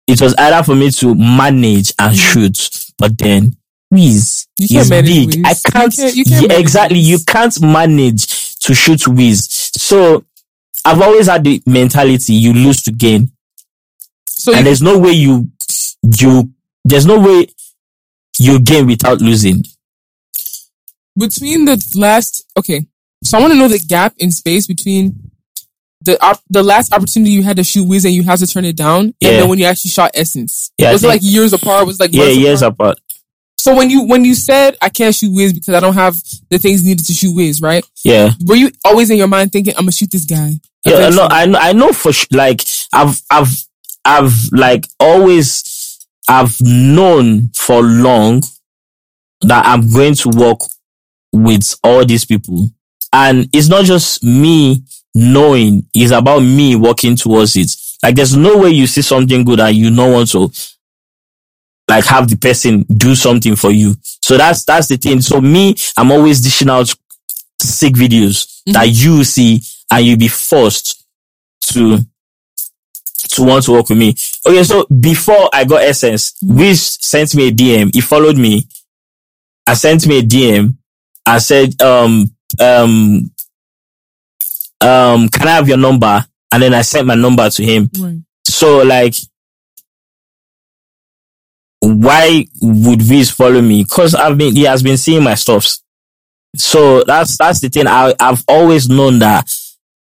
it 0.08 0.22
was 0.22 0.34
either 0.36 0.64
for 0.64 0.76
me 0.76 0.92
to 0.92 1.16
manage 1.16 1.94
and 2.00 2.12
hmm. 2.14 2.18
shoot, 2.18 2.86
but 2.98 3.18
then 3.18 3.56
Wiz. 3.90 4.48
Is 4.60 4.90
big. 4.90 5.36
Wiz. 5.36 5.44
I 5.46 5.70
can't, 5.70 5.98
You 5.98 6.04
can't- 6.04 6.16
you 6.16 6.26
can't 6.26 6.52
yeah, 6.52 6.58
exactly, 6.58 7.00
you 7.00 7.18
can't 7.28 7.62
manage 7.62 8.56
to 8.60 8.74
shoot 8.74 9.08
Wiz. 9.08 9.48
So 9.76 10.24
I've 10.86 11.02
always 11.02 11.28
had 11.28 11.44
the 11.44 11.62
mentality 11.66 12.34
you 12.34 12.54
lose 12.54 12.82
to 12.84 12.92
gain. 12.92 13.32
So 14.28 14.52
and 14.52 14.60
you, 14.60 14.64
there's 14.66 14.82
no 14.82 14.98
way 14.98 15.12
you, 15.12 15.50
you, 16.04 16.52
there's 16.86 17.06
no 17.06 17.20
way 17.20 17.48
you 18.40 18.60
gain 18.60 18.88
without 18.88 19.22
losing. 19.22 19.64
between 21.18 21.66
the 21.66 21.94
last 21.96 22.46
okay, 22.58 22.86
so 23.24 23.38
I 23.38 23.42
want 23.42 23.54
to 23.54 23.60
know 23.60 23.68
the 23.68 23.80
gap 23.80 24.14
in 24.18 24.32
space 24.32 24.66
between 24.68 25.31
the 26.04 26.24
op, 26.26 26.42
the 26.50 26.64
last 26.64 26.94
opportunity 26.94 27.32
you 27.32 27.44
had 27.44 27.58
to 27.58 27.64
shoot 27.64 27.88
Wiz 27.88 28.06
and 28.06 28.14
you 28.14 28.24
had 28.24 28.40
to 28.40 28.48
turn 28.48 28.66
it 28.66 28.76
down, 28.76 29.14
Yeah. 29.20 29.30
and 29.30 29.40
then 29.42 29.50
when 29.50 29.60
you 29.60 29.66
actually 29.66 29.92
shot 29.92 30.12
Essence. 30.14 30.72
Yeah, 30.78 30.92
was 30.92 31.04
it 31.04 31.08
like 31.08 31.22
years 31.24 31.54
apart? 31.54 31.86
Was 31.86 32.00
like 32.00 32.12
Yeah, 32.14 32.26
months 32.26 32.38
years 32.38 32.62
apart? 32.62 32.98
apart. 32.98 33.00
So 33.58 33.76
when 33.76 33.90
you 33.92 34.04
when 34.08 34.26
you 34.26 34.34
said 34.34 34.76
I 34.82 34.90
can't 34.90 35.14
shoot 35.14 35.32
Wiz 35.34 35.54
because 35.54 35.76
I 35.76 35.80
don't 35.80 35.94
have 35.94 36.16
the 36.50 36.58
things 36.58 36.84
needed 36.84 37.06
to 37.06 37.14
shoot 37.14 37.36
Wiz, 37.36 37.62
right? 37.62 37.86
Yeah. 38.04 38.32
Were 38.46 38.56
you 38.56 38.72
always 38.84 39.10
in 39.12 39.18
your 39.18 39.28
mind 39.28 39.52
thinking 39.52 39.74
I'm 39.76 39.82
gonna 39.84 39.92
shoot 39.92 40.10
this 40.12 40.26
guy? 40.26 40.54
Yeah, 40.86 41.10
no, 41.10 41.28
I 41.30 41.46
know, 41.46 41.60
I 41.60 41.74
know 41.74 41.94
for 41.94 42.12
sh- 42.12 42.26
like 42.32 42.62
I've, 42.92 43.22
I've, 43.30 43.54
I've 44.04 44.34
like 44.52 44.88
always, 45.00 46.00
I've 46.28 46.60
known 46.60 47.52
for 47.56 47.84
long 47.84 48.42
that 49.42 49.64
I'm 49.68 49.92
going 49.94 50.16
to 50.16 50.30
work 50.30 50.60
with 51.32 51.76
all 51.84 52.04
these 52.04 52.26
people, 52.26 52.68
and 53.14 53.48
it's 53.54 53.68
not 53.70 53.86
just 53.86 54.24
me 54.24 54.84
knowing; 55.14 55.86
is 55.96 56.12
about 56.12 56.40
me 56.42 56.76
working 56.76 57.16
towards 57.16 57.56
it. 57.56 57.72
Like, 58.04 58.16
there's 58.16 58.36
no 58.36 58.58
way 58.58 58.70
you 58.72 58.88
see 58.88 59.02
something 59.02 59.44
good 59.44 59.60
and 59.60 59.76
you 59.76 59.96
don't 59.96 60.12
want 60.14 60.32
to 60.32 60.52
like 61.88 62.06
have 62.06 62.30
the 62.30 62.38
person 62.38 62.84
do 62.84 63.16
something 63.16 63.56
for 63.56 63.72
you. 63.72 63.96
So 64.22 64.38
that's 64.38 64.64
that's 64.64 64.88
the 64.88 64.98
thing. 64.98 65.22
So 65.22 65.42
me, 65.42 65.76
I'm 65.98 66.12
always 66.12 66.42
dishing 66.42 66.70
out 66.70 66.94
sick 67.62 67.94
videos 67.94 68.62
that 68.66 68.86
you 68.86 69.24
see 69.24 69.62
and 69.92 70.06
you 70.06 70.18
be 70.18 70.28
forced 70.28 71.06
to 71.62 72.00
to 73.30 73.44
want 73.44 73.66
to 73.66 73.74
work 73.74 73.90
with 73.90 73.98
me. 73.98 74.16
Okay, 74.48 74.64
so 74.64 74.86
before 74.86 75.50
I 75.54 75.66
got 75.66 75.84
Essence, 75.84 76.38
Wiz 76.42 76.98
sent 77.02 77.36
me 77.36 77.50
a 77.50 77.52
DM. 77.52 77.94
He 77.94 78.02
followed 78.02 78.38
me. 78.38 78.68
I 79.68 79.74
sent 79.76 80.08
me 80.08 80.20
a 80.20 80.24
DM. 80.24 80.76
I 81.26 81.38
said, 81.38 81.80
um, 81.82 82.32
um, 82.60 83.32
um, 84.82 85.30
can 85.30 85.48
I 85.48 85.52
have 85.52 85.68
your 85.68 85.78
number? 85.78 86.26
And 86.52 86.64
then 86.64 86.74
I 86.74 86.82
sent 86.82 87.08
my 87.08 87.16
number 87.16 87.50
to 87.50 87.64
him. 87.64 87.90
Right. 88.00 88.20
So 88.46 88.84
like, 88.84 89.16
why 91.80 92.46
would 92.62 93.10
Wiz 93.10 93.32
follow 93.32 93.62
me? 93.62 93.86
Cause 93.86 94.14
I've 94.14 94.38
been, 94.38 94.56
he 94.56 94.64
has 94.64 94.84
been 94.84 94.98
seeing 94.98 95.24
my 95.24 95.36
stuffs. 95.36 95.84
So 96.56 97.04
that's, 97.04 97.38
that's 97.38 97.62
the 97.62 97.70
thing. 97.70 97.88
I, 97.88 98.14
I've 98.20 98.44
always 98.48 98.90
known 98.90 99.20
that 99.20 99.50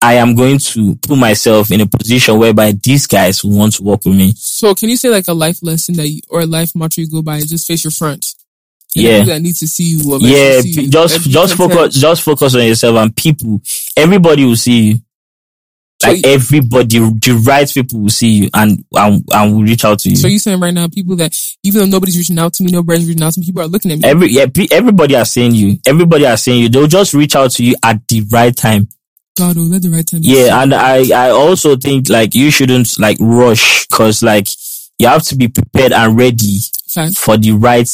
I 0.02 0.14
am 0.14 0.34
going 0.34 0.58
to 0.58 0.96
put 0.96 1.16
myself 1.18 1.70
in 1.70 1.82
a 1.82 1.86
position 1.86 2.38
whereby 2.38 2.72
these 2.72 3.06
guys 3.06 3.44
will 3.44 3.56
want 3.56 3.74
to 3.74 3.82
work 3.82 4.04
with 4.04 4.16
me. 4.16 4.32
So 4.34 4.74
can 4.74 4.88
you 4.88 4.96
say 4.96 5.10
like 5.10 5.28
a 5.28 5.34
life 5.34 5.62
lesson 5.62 5.94
that 5.96 6.08
you, 6.08 6.20
or 6.28 6.40
a 6.40 6.46
life 6.46 6.74
mantra 6.74 7.02
you 7.02 7.10
go 7.10 7.22
by? 7.22 7.40
Just 7.40 7.66
face 7.66 7.84
your 7.84 7.90
front. 7.90 8.26
Yeah. 8.94 9.24
that 9.24 9.42
need 9.42 9.54
to 9.56 9.68
see 9.68 9.84
you. 9.96 10.18
Yeah, 10.18 10.60
see 10.60 10.82
you. 10.82 10.88
just, 10.88 11.20
just 11.30 11.56
content. 11.56 11.78
focus, 11.78 11.94
just 11.94 12.22
focus 12.22 12.54
on 12.54 12.62
yourself 12.66 12.96
and 12.96 13.14
people, 13.16 13.60
everybody 13.96 14.44
will 14.44 14.56
see 14.56 14.80
you. 14.88 15.00
So 16.02 16.08
Like 16.08 16.24
you- 16.24 16.32
everybody, 16.32 16.98
the 16.98 17.42
right 17.46 17.70
people 17.70 18.00
will 18.00 18.08
see 18.08 18.28
you 18.30 18.50
and, 18.54 18.82
and, 18.94 19.22
and 19.32 19.54
will 19.54 19.62
reach 19.62 19.84
out 19.84 19.98
to 20.00 20.08
you. 20.10 20.16
So 20.16 20.28
you're 20.28 20.38
saying 20.38 20.58
right 20.58 20.72
now, 20.72 20.88
people 20.88 21.14
that 21.16 21.36
even 21.62 21.80
though 21.82 21.86
nobody's 21.96 22.16
reaching 22.16 22.38
out 22.38 22.54
to 22.54 22.62
me, 22.64 22.72
nobody's 22.72 23.06
reaching 23.06 23.22
out 23.22 23.34
to 23.34 23.40
me, 23.40 23.46
people 23.46 23.62
are 23.62 23.66
looking 23.68 23.92
at 23.92 23.98
me. 23.98 24.08
Every 24.08 24.28
yeah, 24.28 24.46
everybody 24.72 25.14
are 25.14 25.26
seeing 25.26 25.54
you. 25.54 25.76
Everybody 25.86 26.26
are 26.26 26.38
seeing 26.38 26.62
you. 26.62 26.68
They'll 26.70 26.86
just 26.86 27.12
reach 27.12 27.36
out 27.36 27.50
to 27.52 27.64
you 27.64 27.76
at 27.84 28.00
the 28.08 28.22
right 28.32 28.56
time. 28.56 28.88
God, 29.36 29.56
oh, 29.58 29.60
let 29.60 29.82
the 29.82 29.90
right 29.90 30.06
time. 30.06 30.20
Yeah, 30.24 30.62
and 30.62 30.74
I 30.74 31.10
I 31.26 31.30
also 31.30 31.76
think 31.76 32.08
like 32.08 32.34
you 32.34 32.50
shouldn't 32.50 32.98
like 32.98 33.18
rush 33.20 33.86
because 33.86 34.22
like 34.22 34.48
you 34.98 35.06
have 35.06 35.22
to 35.24 35.36
be 35.36 35.48
prepared 35.48 35.92
and 35.92 36.16
ready 36.16 36.58
Fact. 36.88 37.16
for 37.18 37.36
the 37.36 37.52
right 37.52 37.88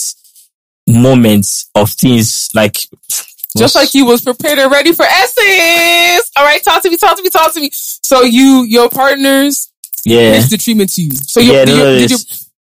moments 0.87 1.69
of 1.75 1.91
things. 1.91 2.49
Like 2.55 2.77
Just 3.57 3.75
like 3.75 3.93
you 3.95 4.05
was 4.07 4.23
prepared 4.23 4.59
and 4.59 4.71
ready 4.71 4.93
for 4.93 5.05
essays. 5.05 6.31
All 6.37 6.45
right, 6.45 6.63
talk 6.65 6.83
to 6.83 6.91
me, 6.91 6.97
talk 6.97 7.17
to 7.17 7.23
me, 7.23 7.31
talk 7.31 7.53
to 7.55 7.61
me. 7.61 7.71
So 7.73 8.23
you, 8.23 8.65
your 8.69 8.89
partners, 8.89 9.71
yeah, 10.05 10.39
the 10.41 10.57
treatment 10.59 10.91
to 10.95 11.03
you. 11.03 11.11
So 11.13 11.41
you, 11.41 11.53
yeah. 11.53 11.65
did 11.65 11.77
No, 11.77 11.93
you, 11.93 11.99
did 12.01 12.11
you, 12.13 12.19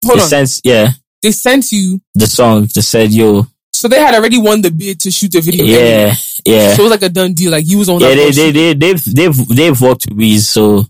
hold 0.05 0.19
on. 0.21 0.27
sense, 0.27 0.61
yeah, 0.63 0.89
They 1.21 1.31
sent 1.31 1.71
you. 1.71 2.01
the 2.15 2.25
song. 2.27 2.67
They 2.73 2.81
said 2.81 3.11
yo, 3.11 3.45
So 3.73 3.87
they 3.87 3.99
had 3.99 4.15
already 4.15 4.37
won 4.37 4.61
the 4.61 4.71
bid 4.71 4.99
to 5.01 5.11
shoot 5.11 5.31
the 5.31 5.41
video. 5.41 5.65
yeah, 5.65 6.15
yeah, 6.45 6.73
So 6.73 6.81
it 6.81 6.85
was 6.85 6.91
like 6.91 7.03
a 7.03 7.09
done 7.09 7.33
deal. 7.33 7.51
Like 7.51 7.67
you 7.67 7.77
was 7.77 7.89
on 7.89 7.99
yeah. 7.99 8.15
they, 8.15 8.31
they, 8.31 8.51
they, 8.51 8.73
they've, 8.73 9.05
they've 9.15 9.47
they've 9.49 9.81
worked 9.81 10.07
with 10.09 10.17
Wiz, 10.17 10.49
so 10.49 10.85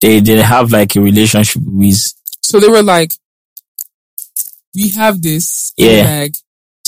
they 0.00 0.20
they 0.20 0.42
have 0.42 0.70
like 0.72 0.94
a 0.96 1.00
relationship 1.00 1.62
with 1.62 1.72
Wiz. 1.74 2.14
So 2.42 2.60
they 2.60 2.68
were 2.68 2.82
like, 2.82 3.12
we 4.74 4.90
have 4.90 5.22
this 5.22 5.72
Yeah. 5.76 6.02
bag. 6.04 6.34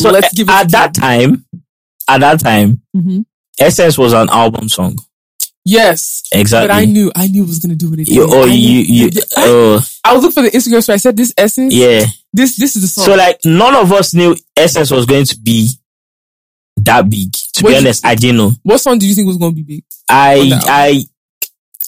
So 0.00 0.10
let's 0.10 0.32
give 0.34 0.48
it 0.48 0.52
at 0.52 0.70
that 0.70 0.94
time, 0.94 1.44
at 2.08 2.20
that 2.20 2.40
time, 2.40 2.82
Mhm. 2.96 3.24
Essence 3.58 3.98
was 3.98 4.12
an 4.12 4.28
album 4.30 4.68
song. 4.68 4.96
Yes. 5.64 6.22
Exactly. 6.32 6.68
But 6.68 6.74
I 6.74 6.84
knew, 6.86 7.12
I 7.14 7.26
knew 7.28 7.42
it 7.44 7.46
was 7.48 7.58
gonna 7.58 7.74
do 7.76 7.90
what 7.90 7.98
it 8.00 8.06
did. 8.06 8.14
you, 8.14 8.26
oh, 8.28 8.42
I 8.42 8.46
you, 8.46 8.80
you, 8.80 9.10
I, 9.36 9.44
oh, 9.46 9.80
I 10.04 10.14
was 10.14 10.22
looking 10.22 10.42
for 10.42 10.50
the 10.50 10.56
Instagram 10.56 10.82
so 10.82 10.94
I 10.94 10.96
said 10.96 11.16
this 11.16 11.34
essence. 11.36 11.74
yeah. 11.74 12.06
This, 12.32 12.56
this 12.56 12.76
is 12.76 12.82
the 12.82 12.88
song. 12.88 13.04
So 13.04 13.14
like 13.16 13.38
none 13.44 13.74
of 13.74 13.92
us 13.92 14.14
knew 14.14 14.36
Essence 14.56 14.90
was 14.90 15.04
going 15.04 15.26
to 15.26 15.38
be 15.38 15.68
that 16.78 17.10
big. 17.10 17.32
To 17.32 17.62
What 17.64 17.68
be 17.70 17.74
do 17.74 17.80
you- 17.80 17.86
honest, 17.86 18.06
I 18.06 18.14
didn't 18.14 18.36
know. 18.38 18.52
what 18.62 18.78
song 18.80 18.98
did 18.98 19.06
you 19.06 19.14
think 19.14 19.26
was 19.26 19.36
gonna 19.36 19.52
be 19.52 19.62
big? 19.62 19.84
I 20.08 20.58
I 20.64 21.04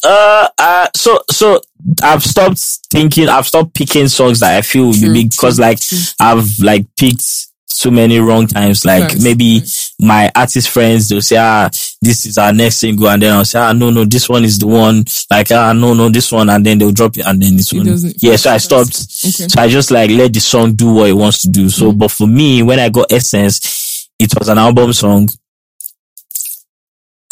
uh 0.05 0.49
uh 0.59 0.87
so 0.97 1.23
so 1.31 1.61
I've 2.03 2.23
stopped 2.25 2.59
thinking 2.91 3.29
I've 3.29 3.47
stopped 3.47 3.73
picking 3.75 4.09
songs 4.09 4.41
that 4.41 4.57
I 4.57 4.63
feel 4.63 4.87
will 4.87 4.93
be 5.01 5.13
big 5.13 5.31
because 5.31 5.59
like. 5.59 5.79
I've 6.21 6.59
like 6.59 6.87
picked 6.97 7.47
so 7.73 7.91
many 7.91 8.19
wrong 8.19 8.47
times. 8.47 8.85
Like 8.85 9.11
Facts, 9.11 9.25
maybe 9.25 9.61
facts. 9.61 9.95
my 9.99 10.31
artist 10.35 10.69
friends 10.71 11.09
they'll 11.09 11.21
say 11.23 11.37
ah 11.39 11.69
this 12.01 12.27
is 12.27 12.39
our 12.39 12.53
next 12.53 12.77
single 12.77 13.09
and 13.09 13.23
then 13.23 13.33
I'll 13.33 13.45
say 13.45 13.59
ah 13.59 13.73
no 13.73 13.91
no 13.91 14.05
this 14.05 14.29
one 14.29 14.45
is 14.45 14.59
the 14.59 14.67
one 14.67 15.05
like 15.31 15.51
ah 15.53 15.73
no 15.73 15.95
no 15.95 16.09
this 16.11 16.31
one 16.33 16.51
and 16.51 16.65
then 16.67 16.79
they'll 16.79 16.93
drop 16.93 17.17
it 17.17 17.27
and 17.27 17.43
then 17.43 17.57
this 17.57 17.73
one 17.73 17.87
yeah 18.19 18.37
so 18.37 18.51
I 18.53 18.59
stopped 18.59 18.95
Okay. 19.25 19.49
so 19.49 19.61
I 19.61 19.69
just 19.69 19.91
like 19.91 20.11
let 20.11 20.33
the 20.33 20.41
song 20.41 20.75
do 20.75 20.93
what 20.95 21.09
it 21.09 21.13
wants 21.15 21.43
to 21.43 21.49
do. 21.49 21.69
So, 21.71 21.93
Mhm. 21.93 21.99
but 21.99 22.11
for 22.11 22.27
me, 22.27 22.63
when 22.63 22.79
I 22.79 22.89
got 22.89 23.11
Essence, 23.13 24.09
it 24.19 24.33
was 24.39 24.49
an 24.49 24.59
album 24.59 24.93
song. 24.93 25.29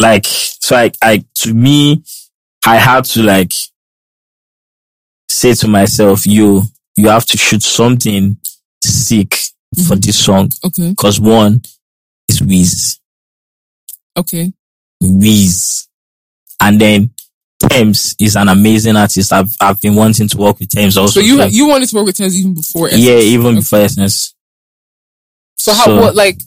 Like, 0.01 0.25
so 0.27 0.77
I, 0.77 0.91
I, 1.03 1.25
to 1.37 1.53
me, 1.55 2.03
I 2.67 2.77
had 2.77 3.05
to 3.07 3.23
like 3.23 3.53
say 5.29 5.55
to 5.55 5.69
myself, 5.69 6.27
you, 6.27 6.63
you 6.97 7.09
have 7.09 7.27
to 7.27 7.37
shoot 7.39 7.63
something 7.63 8.37
sick 8.83 9.37
for 9.87 9.95
Mhm. 9.97 10.05
this 10.05 10.19
song. 10.19 10.51
Okay. 10.65 10.95
Cause 10.97 11.21
one 11.21 11.63
is 12.29 12.43
Wiz, 12.43 12.99
Okay. 14.17 14.53
Wiz. 15.01 15.87
And 16.61 16.81
then 16.81 17.11
Tems 17.61 18.15
is 18.19 18.37
an 18.37 18.49
amazing 18.49 18.97
artist. 18.97 19.33
I've, 19.33 19.55
I've 19.61 19.81
been 19.81 19.95
wanting 19.95 20.29
to 20.29 20.37
work 20.39 20.59
with 20.61 20.71
Tems 20.71 20.97
also. 20.97 21.21
So 21.21 21.27
you, 21.27 21.43
you 21.45 21.67
wanted 21.69 21.89
to 21.89 21.97
work 21.97 22.07
with 22.07 22.17
Tems 22.17 22.37
even 22.37 22.55
before 22.55 22.89
Essence. 22.89 23.03
yeah, 23.03 23.19
even 23.19 23.47
Okay. 23.49 23.55
before 23.57 23.79
Essence. 23.81 24.35
So 25.57 25.73
how, 25.75 25.85
So- 25.87 25.97
what, 26.01 26.15
like, 26.15 26.41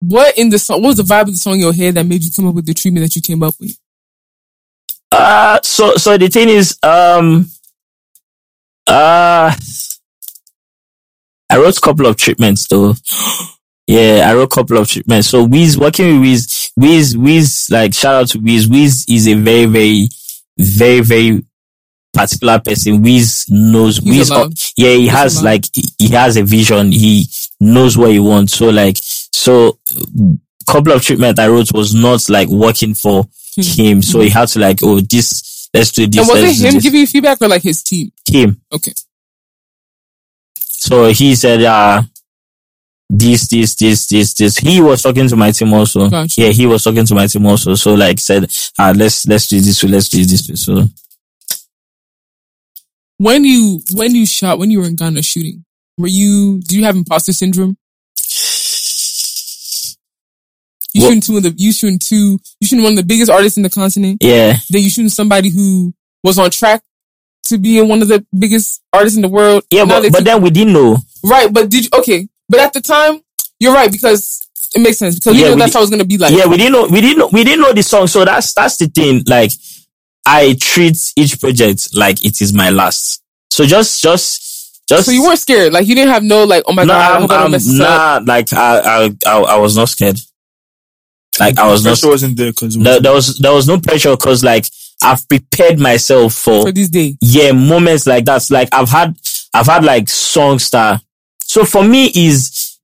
what 0.00 0.36
in 0.38 0.48
the 0.48 0.58
song, 0.58 0.80
what 0.82 0.88
was 0.88 0.96
the 0.96 1.02
vibe 1.02 1.22
of 1.22 1.32
the 1.32 1.36
song 1.36 1.54
in 1.54 1.60
your 1.60 1.72
head 1.74 1.94
that 1.96 2.06
made 2.06 2.22
you 2.24 2.30
come 2.30 2.46
up 2.48 2.54
with 2.54 2.66
the 2.66 2.72
treatment 2.74 3.04
that 3.04 3.14
you 3.16 3.20
came 3.22 3.42
up 3.42 3.54
with? 3.60 3.76
Uh, 5.12 5.58
so, 5.62 5.96
so 5.96 6.16
the 6.16 6.28
thing 6.28 6.48
is, 6.48 6.78
um, 6.82 7.50
uh, 8.86 9.54
I 11.50 11.56
wrote 11.58 11.76
a 11.76 11.80
couple 11.80 12.06
of 12.06 12.16
treatments 12.16 12.66
though. 12.68 12.94
Yeah, 13.86 14.28
I 14.30 14.34
wrote 14.34 14.44
a 14.52 14.54
couple 14.54 14.76
of 14.78 14.88
treatments. 14.88 15.28
So 15.28 15.44
Wiz, 15.44 15.76
working 15.76 16.20
with 16.20 16.28
Wiz, 16.30 16.72
Wiz, 16.76 17.16
Wiz, 17.16 17.68
like 17.70 17.92
shout 17.92 18.14
out 18.14 18.28
to 18.28 18.38
Wiz. 18.38 18.68
Wiz 18.68 19.04
is 19.08 19.26
a 19.26 19.34
very, 19.34 19.66
very, 19.66 20.08
very, 20.58 21.00
very 21.00 21.44
particular 22.12 22.60
person. 22.60 23.02
Wiz 23.02 23.46
knows, 23.48 23.98
He's 23.98 24.30
Wiz, 24.30 24.72
yeah, 24.76 24.90
he 24.90 25.02
He's 25.02 25.10
has 25.10 25.34
allowed. 25.36 25.44
like, 25.50 25.64
he- 25.74 25.92
he 25.98 26.08
has 26.08 26.36
a 26.36 26.44
vision. 26.44 26.92
He 26.92 27.26
knows 27.58 27.96
what 27.98 28.10
he 28.12 28.20
wants. 28.20 28.54
So 28.54 28.68
like, 28.70 28.96
so 29.32 29.78
couple 30.68 30.92
of 30.92 31.02
treatment 31.02 31.38
I 31.40 31.48
wrote 31.48 31.72
was 31.74 31.94
not 31.94 32.28
like 32.28 32.48
working 32.48 32.94
for 32.94 33.24
Hmm. 33.56 33.62
him. 33.62 34.02
So 34.02 34.20
he 34.20 34.28
had 34.28 34.46
to 34.50 34.60
like, 34.60 34.78
oh, 34.84 35.00
this, 35.00 35.68
let's 35.74 35.90
do 35.90 36.06
this. 36.06 36.20
And 36.20 36.28
was 36.28 36.60
it 36.60 36.64
him 36.64 36.74
this. 36.74 36.82
giving 36.84 37.00
you 37.00 37.06
feedback 37.08 37.42
or 37.42 37.48
like 37.48 37.62
his 37.62 37.82
team? 37.82 38.12
him? 38.28 38.60
Okay. 38.72 38.92
So 40.80 41.12
he 41.12 41.34
said, 41.36 41.60
uh, 41.62 42.02
this, 43.10 43.48
this, 43.48 43.74
this, 43.74 44.06
this, 44.08 44.32
this. 44.32 44.56
He 44.56 44.80
was 44.80 45.02
talking 45.02 45.28
to 45.28 45.36
my 45.36 45.50
team 45.50 45.74
also. 45.74 46.08
Gotcha. 46.08 46.40
Yeah, 46.40 46.48
he 46.48 46.64
was 46.66 46.82
talking 46.82 47.04
to 47.04 47.14
my 47.14 47.26
team 47.26 47.44
also. 47.44 47.74
So 47.74 47.92
like 47.92 48.18
said, 48.18 48.44
uh, 48.78 48.94
let's, 48.96 49.26
let's 49.26 49.46
do 49.46 49.60
this 49.60 49.82
way. 49.84 49.90
Let's 49.90 50.08
do 50.08 50.24
this 50.24 50.48
way. 50.48 50.54
So 50.54 50.86
When 53.18 53.44
you, 53.44 53.82
when 53.92 54.14
you 54.14 54.24
shot, 54.24 54.58
when 54.58 54.70
you 54.70 54.80
were 54.80 54.86
in 54.86 54.96
Ghana 54.96 55.22
shooting, 55.22 55.66
were 55.98 56.08
you, 56.08 56.60
do 56.62 56.78
you 56.78 56.84
have 56.84 56.96
imposter 56.96 57.34
syndrome? 57.34 57.76
You 60.94 61.02
shooting 61.02 61.20
two 61.20 61.36
of 61.36 61.42
the, 61.42 61.54
you 61.58 61.72
shooting 61.72 61.98
two, 61.98 62.38
you 62.58 62.66
shooting 62.66 62.82
one 62.82 62.94
of 62.94 62.96
the 62.96 63.04
biggest 63.04 63.30
artists 63.30 63.58
in 63.58 63.62
the 63.62 63.70
continent. 63.70 64.18
yeah, 64.22 64.54
Then 64.70 64.82
you 64.82 64.88
shooting 64.88 65.10
somebody 65.10 65.50
who 65.50 65.92
was 66.24 66.38
on 66.38 66.50
track 66.50 66.82
to 67.44 67.58
being 67.58 67.88
one 67.88 68.02
of 68.02 68.08
the 68.08 68.24
biggest 68.38 68.82
artists 68.92 69.16
in 69.16 69.22
the 69.22 69.28
world. 69.28 69.64
yeah, 69.70 69.84
Now 69.84 70.00
but, 70.00 70.12
but 70.12 70.18
took- 70.18 70.24
then 70.26 70.42
we 70.42 70.50
didn't 70.50 70.72
know. 70.72 70.98
right, 71.24 71.52
but 71.52 71.68
did 71.70 71.84
you, 71.84 71.90
okay, 71.98 72.28
but 72.48 72.60
at 72.60 72.72
the 72.72 72.80
time, 72.80 73.20
you're 73.58 73.74
right 73.74 73.90
because 73.90 74.46
it 74.74 74.80
makes 74.80 74.98
sense 74.98 75.16
because 75.18 75.36
you 75.36 75.42
Yeah, 75.44 75.50
know 75.50 75.56
that's 75.56 75.72
did- 75.72 75.78
how 75.78 75.82
it's 75.82 75.90
gonna 75.90 76.04
be 76.04 76.18
like. 76.18 76.32
yeah, 76.36 76.46
we 76.46 76.56
didn't 76.56 76.72
know, 76.72 76.86
we 76.86 77.00
didn't 77.00 77.18
know, 77.18 77.28
we 77.32 77.44
didn't 77.44 77.60
know 77.60 77.72
the 77.72 77.82
song. 77.82 78.06
So 78.06 78.24
that's, 78.24 78.52
that's 78.54 78.76
the 78.76 78.86
thing. 78.86 79.24
Like, 79.26 79.52
I 80.26 80.54
treat 80.60 80.96
each 81.16 81.40
project 81.40 81.88
like 81.94 82.24
it 82.24 82.40
is 82.40 82.52
my 82.52 82.70
last. 82.70 83.22
So 83.50 83.64
just, 83.66 84.00
just, 84.02 84.82
just. 84.88 85.06
So 85.06 85.10
you 85.12 85.22
weren't 85.24 85.38
scared, 85.38 85.72
like 85.72 85.86
you 85.88 85.94
didn't 85.94 86.12
have 86.12 86.22
no 86.22 86.44
like, 86.44 86.62
oh 86.66 86.72
my 86.72 86.84
no, 86.84 86.92
god, 86.92 87.00
I 87.12 87.14
I'm, 87.16 87.20
hope 87.22 87.30
I 87.30 87.34
don't 87.36 87.44
I'm 87.46 87.50
mess 87.52 87.64
this 87.64 87.80
up. 87.80 88.22
nah, 88.26 88.32
like 88.32 88.52
I, 88.52 88.78
I, 88.78 89.10
I, 89.26 89.40
I 89.40 89.56
was 89.58 89.76
not 89.76 89.88
scared. 89.88 90.18
Like 91.38 91.58
I 91.58 91.66
was 91.70 91.84
not. 91.84 91.90
Pressure 91.92 92.08
wasn't 92.08 92.36
there 92.36 92.50
because 92.52 92.76
There, 92.76 93.00
there 93.00 93.12
was, 93.12 93.38
there 93.38 93.52
was 93.52 93.66
no 93.66 93.78
pressure 93.80 94.10
because 94.16 94.44
like 94.44 94.66
I've 95.02 95.26
prepared 95.28 95.78
myself 95.78 96.34
for 96.34 96.62
for 96.62 96.72
this 96.72 96.88
day. 96.90 97.16
yeah 97.20 97.52
moments 97.52 98.06
like 98.06 98.24
that. 98.26 98.46
Like 98.50 98.68
I've 98.72 98.90
had, 98.90 99.16
I've 99.54 99.66
had 99.66 99.84
like 99.84 100.08
songs 100.08 100.70
that. 100.70 101.02
So 101.42 101.64
for 101.64 101.82
me 101.82 102.10
is 102.14 102.78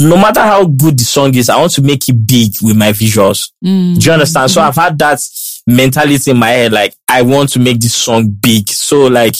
no 0.00 0.16
matter 0.16 0.40
how 0.40 0.64
good 0.64 0.98
the 0.98 1.04
song 1.04 1.34
is, 1.34 1.48
I 1.48 1.58
want 1.58 1.72
to 1.72 1.82
make 1.82 2.08
it 2.08 2.26
big 2.26 2.54
with 2.60 2.76
my 2.76 2.90
visuals. 2.92 3.52
Mm. 3.64 3.98
Do 3.98 4.06
you 4.06 4.12
understand? 4.12 4.50
So 4.50 4.60
I've 4.60 4.76
had 4.76 4.98
that 4.98 5.20
mentality 5.66 6.30
in 6.30 6.36
my 6.36 6.50
head, 6.50 6.72
like 6.72 6.94
I 7.08 7.22
want 7.22 7.50
to 7.50 7.60
make 7.60 7.80
this 7.80 7.94
song 7.94 8.28
big. 8.28 8.68
So 8.68 9.06
like, 9.06 9.36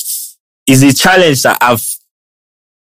is 0.66 0.82
a 0.82 0.92
challenge 0.94 1.42
that 1.42 1.58
I've 1.60 1.84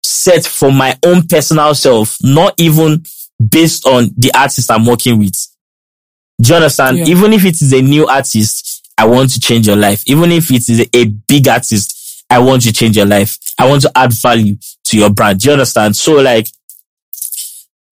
set 0.02 0.46
for 0.46 0.72
my 0.72 0.96
own 1.04 1.26
personal 1.28 1.74
self, 1.74 2.16
not 2.22 2.54
even 2.58 3.04
based 3.50 3.86
on 3.86 4.10
the 4.16 4.32
artist 4.34 4.70
I'm 4.70 4.86
working 4.86 5.18
with. 5.18 5.34
Do 6.40 6.50
you 6.50 6.56
understand? 6.56 6.98
Yeah. 6.98 7.06
Even 7.06 7.32
if 7.32 7.44
it 7.44 7.60
is 7.60 7.72
a 7.72 7.82
new 7.82 8.06
artist, 8.06 8.88
I 8.96 9.06
want 9.06 9.30
to 9.30 9.40
change 9.40 9.66
your 9.66 9.76
life. 9.76 10.02
Even 10.06 10.30
if 10.32 10.50
it 10.50 10.68
is 10.68 10.88
a, 10.92 11.04
big 11.04 11.48
artist, 11.48 12.24
I 12.30 12.38
want 12.38 12.62
to 12.62 12.72
change 12.72 12.96
your 12.96 13.06
life. 13.06 13.38
I 13.58 13.68
want 13.68 13.82
to 13.82 13.92
add 13.94 14.12
value 14.12 14.56
to 14.84 14.98
your 14.98 15.10
brand. 15.10 15.40
Do 15.40 15.48
you 15.48 15.52
understand? 15.52 15.96
So 15.96 16.14
like, 16.14 16.48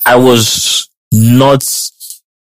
I 0.04 0.16
was 0.16 0.88
not 1.12 1.64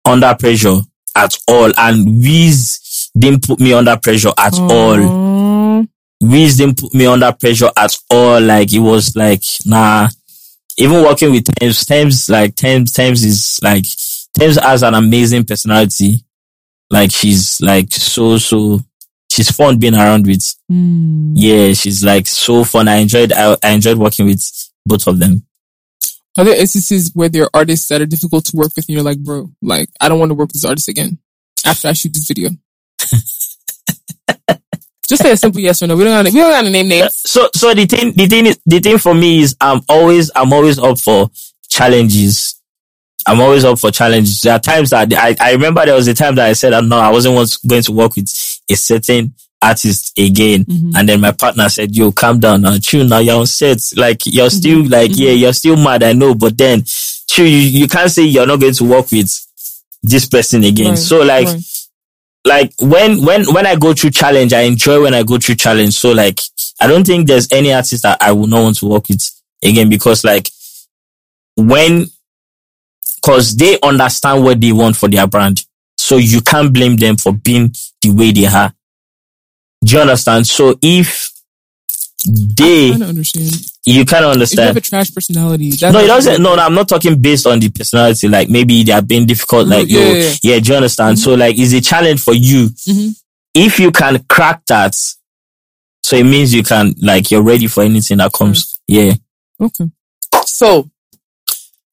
under 0.06 0.36
pressure 0.36 0.80
at 1.16 1.38
all. 1.48 1.72
And 1.78 2.22
Wiz 2.22 3.10
didn't 3.18 3.48
put 3.48 3.60
me 3.60 3.74
under 3.74 3.98
pressure 3.98 4.34
at 4.38 4.54
all. 4.60 5.00
Aw. 5.02 5.86
Wiz 6.22 6.58
didn't 6.58 6.80
put 6.80 6.94
me 6.94 7.06
under 7.06 7.32
pressure 7.32 7.72
at 7.76 7.98
all. 8.10 8.42
Like 8.42 8.74
it 8.74 8.80
was 8.80 9.16
like, 9.16 9.44
nah. 9.66 10.10
Even 10.78 11.04
working 11.04 11.32
with 11.32 11.46
Tems, 11.56 11.86
Tems, 11.86 12.30
like 12.30 12.56
Tems, 12.56 12.94
Tems 12.94 13.24
is 13.24 13.60
like, 13.62 13.86
Tems 14.40 14.58
has 14.58 14.84
an 14.84 14.94
amazing 14.94 15.44
personality. 15.46 16.24
Like 16.90 17.12
she's 17.12 17.62
like 17.62 17.92
so, 17.92 18.38
so, 18.38 18.80
she's 19.30 19.52
fun 19.52 19.78
being 19.78 19.96
around 19.96 20.26
with. 20.26 20.56
Mm. 20.72 21.34
Yeah, 21.36 21.74
she's 21.74 22.04
like 22.04 22.26
so 22.28 22.64
fun. 22.64 22.88
I 22.88 22.96
enjoyed, 22.96 23.32
I, 23.32 23.56
I 23.64 23.72
enjoyed 23.72 23.98
working 23.98 24.26
with 24.26 24.42
both 24.86 25.06
of 25.08 25.20
them. 25.20 25.46
Are 26.38 26.46
there 26.46 26.60
instances 26.60 27.12
where 27.14 27.30
there 27.30 27.44
are 27.44 27.50
artists 27.54 27.88
that 27.90 28.02
are 28.02 28.06
difficult 28.06 28.46
to 28.46 28.56
work 28.56 28.72
with 28.76 28.88
and 28.88 28.96
you're 28.96 29.04
like, 29.04 29.20
bro, 29.20 29.52
like, 29.62 29.90
I 30.00 30.08
don't 30.08 30.20
want 30.20 30.30
to 30.30 30.36
work 30.36 30.48
with 30.48 30.54
this 30.54 30.66
artist 30.66 30.88
again 30.88 31.20
after 31.66 31.90
I 31.90 31.94
shoot 31.94 32.14
this 32.14 32.28
video? 32.28 32.50
Just 35.10 35.24
say 35.24 35.32
a 35.32 35.38
simple 35.38 35.60
yes 35.60 35.82
or 35.82 35.88
no. 35.88 35.98
We 35.98 36.04
don't 36.04 36.14
gotta, 36.14 36.30
we 36.30 36.40
don't 36.40 36.52
gotta 36.52 36.70
name 36.70 36.88
names. 36.88 37.16
so 37.16 37.50
so 37.56 37.74
the 37.74 37.88
thing 37.88 38.14
the 38.14 38.28
thing 38.28 38.46
is 38.46 38.60
the 38.64 38.80
thing 38.80 39.00
for 39.00 39.16
me 39.16 39.42
is 39.42 39.56
I'm 39.60 39.82
always 39.90 40.30
I'm 40.36 40.54
always 40.54 40.78
up 40.78 41.00
for 41.00 41.32
challenges. 41.68 42.59
I'm 43.28 43.42
always 43.42 43.66
up 43.66 43.78
for 43.80 43.92
challenges. 43.92 44.42
There 44.42 44.54
are 44.54 44.60
times 44.60 44.90
that 44.92 45.14
I, 45.14 45.36
I 45.40 45.52
remember 45.52 45.86
there 45.86 45.96
was 45.96 46.08
a 46.08 46.14
time 46.14 46.36
that 46.36 46.48
I 46.50 46.54
said, 46.54 46.72
no, 46.86 46.98
I 46.98 47.12
wasn't 47.12 47.36
going 47.68 47.84
to 47.84 47.92
work 47.92 48.16
with 48.16 48.30
a 48.70 48.76
certain 48.76 49.34
artist 49.62 50.18
again. 50.18 50.64
Mhm. 50.66 50.94
And 50.96 51.10
then 51.10 51.20
my 51.22 51.32
partner 51.34 51.68
said, 51.70 51.94
yo, 51.96 52.12
calm 52.14 52.40
down 52.40 52.62
now. 52.62 52.78
Chill 52.80 53.06
now. 53.06 53.20
You're 53.20 53.36
on 53.40 53.46
set. 53.46 53.82
Like, 53.98 54.22
you're 54.26 54.50
still 54.50 54.88
like, 54.88 55.12
yeah, 55.16 55.32
you're 55.32 55.54
still 55.54 55.76
mad. 55.76 56.02
I 56.02 56.14
know. 56.14 56.34
But 56.34 56.58
then, 56.58 56.84
chill, 56.86 57.46
you, 57.46 57.58
you 57.82 57.88
can't 57.88 58.10
say 58.10 58.24
you're 58.24 58.48
not 58.48 58.62
going 58.62 58.74
to 58.74 58.84
work 58.86 59.12
with 59.12 59.30
this 60.02 60.26
person 60.26 60.64
again. 60.64 60.90
Right, 60.92 60.98
So 60.98 61.22
like, 61.22 61.48
right. 61.48 61.62
like 62.46 62.74
when 62.80 63.22
when 63.26 63.54
when 63.54 63.66
I 63.68 63.76
go 63.76 63.94
through 63.94 64.12
challenge, 64.12 64.54
I 64.54 64.62
enjoy 64.62 65.04
when 65.04 65.14
I 65.14 65.24
go 65.24 65.38
through 65.38 65.56
challenge. 65.56 65.94
So 65.96 66.14
like 66.14 66.40
I 66.80 66.88
don't 66.88 67.06
think 67.06 67.28
there's 67.28 67.52
any 67.52 67.74
artist 67.74 68.04
that 68.04 68.18
I 68.22 68.32
would 68.32 68.50
not 68.50 68.64
want 68.64 68.78
to 68.78 68.86
work 68.88 69.10
with 69.10 69.30
again 69.62 69.90
because 69.90 70.24
like 70.24 70.50
when 71.58 72.08
because 73.22 73.56
they 73.56 73.78
understand 73.82 74.44
what 74.44 74.60
they 74.62 74.72
want 74.72 74.96
for 74.96 75.08
their 75.10 75.28
brand. 75.28 75.66
So 75.98 76.18
you 76.18 76.42
can't 76.42 76.74
blame 76.74 76.96
them 76.96 77.18
for 77.18 77.34
being 77.34 77.74
the 78.02 78.10
way 78.12 78.32
they 78.32 78.46
are. 78.46 78.74
Do 79.84 79.96
you 79.96 80.02
understand? 80.02 80.48
So 80.48 80.76
if 80.82 81.32
they 82.26 82.92
I 82.92 82.96
understand. 83.06 83.52
you 83.86 84.06
kind 84.06 84.26
of 84.26 84.42
If 84.42 84.52
you 84.54 84.60
have 84.62 84.76
understand. 84.76 84.78
a 84.78 84.82
trash 84.82 85.14
personality, 85.14 85.70
that's 85.72 85.94
No, 85.94 86.00
it 86.00 86.08
doesn't. 86.08 86.42
No, 86.44 86.56
no, 86.56 86.62
I'm 86.64 86.74
not 86.76 86.88
talking 86.90 87.20
based 87.22 87.48
on 87.48 87.60
the 87.60 87.70
personality. 87.70 88.28
Like 88.28 88.50
maybe 88.50 88.84
they 88.84 88.92
are 88.92 89.02
being 89.02 89.26
difficult. 89.26 89.68
Like, 89.68 89.88
Yeah, 89.90 90.00
yo, 90.00 90.06
yeah, 90.06 90.14
yeah, 90.22 90.36
yeah. 90.56 90.60
do 90.60 90.70
you 90.72 90.76
understand? 90.76 91.18
So 91.20 91.34
like, 91.36 91.58
it's 91.58 91.74
a 91.74 91.82
challenge 91.82 92.22
for 92.22 92.34
you. 92.34 92.68
Mhm. 92.70 93.16
If 93.54 93.80
you 93.80 93.92
can 93.92 94.24
crack 94.30 94.62
that, 94.68 94.96
so 96.04 96.16
it 96.16 96.24
means 96.24 96.54
you 96.54 96.64
can, 96.64 96.94
like, 97.02 97.30
you're 97.32 97.42
ready 97.42 97.68
for 97.68 97.84
anything 97.84 98.18
that 98.18 98.32
comes. 98.34 98.80
Yeah. 98.88 99.14
Okay. 99.60 99.86
So, 100.46 100.90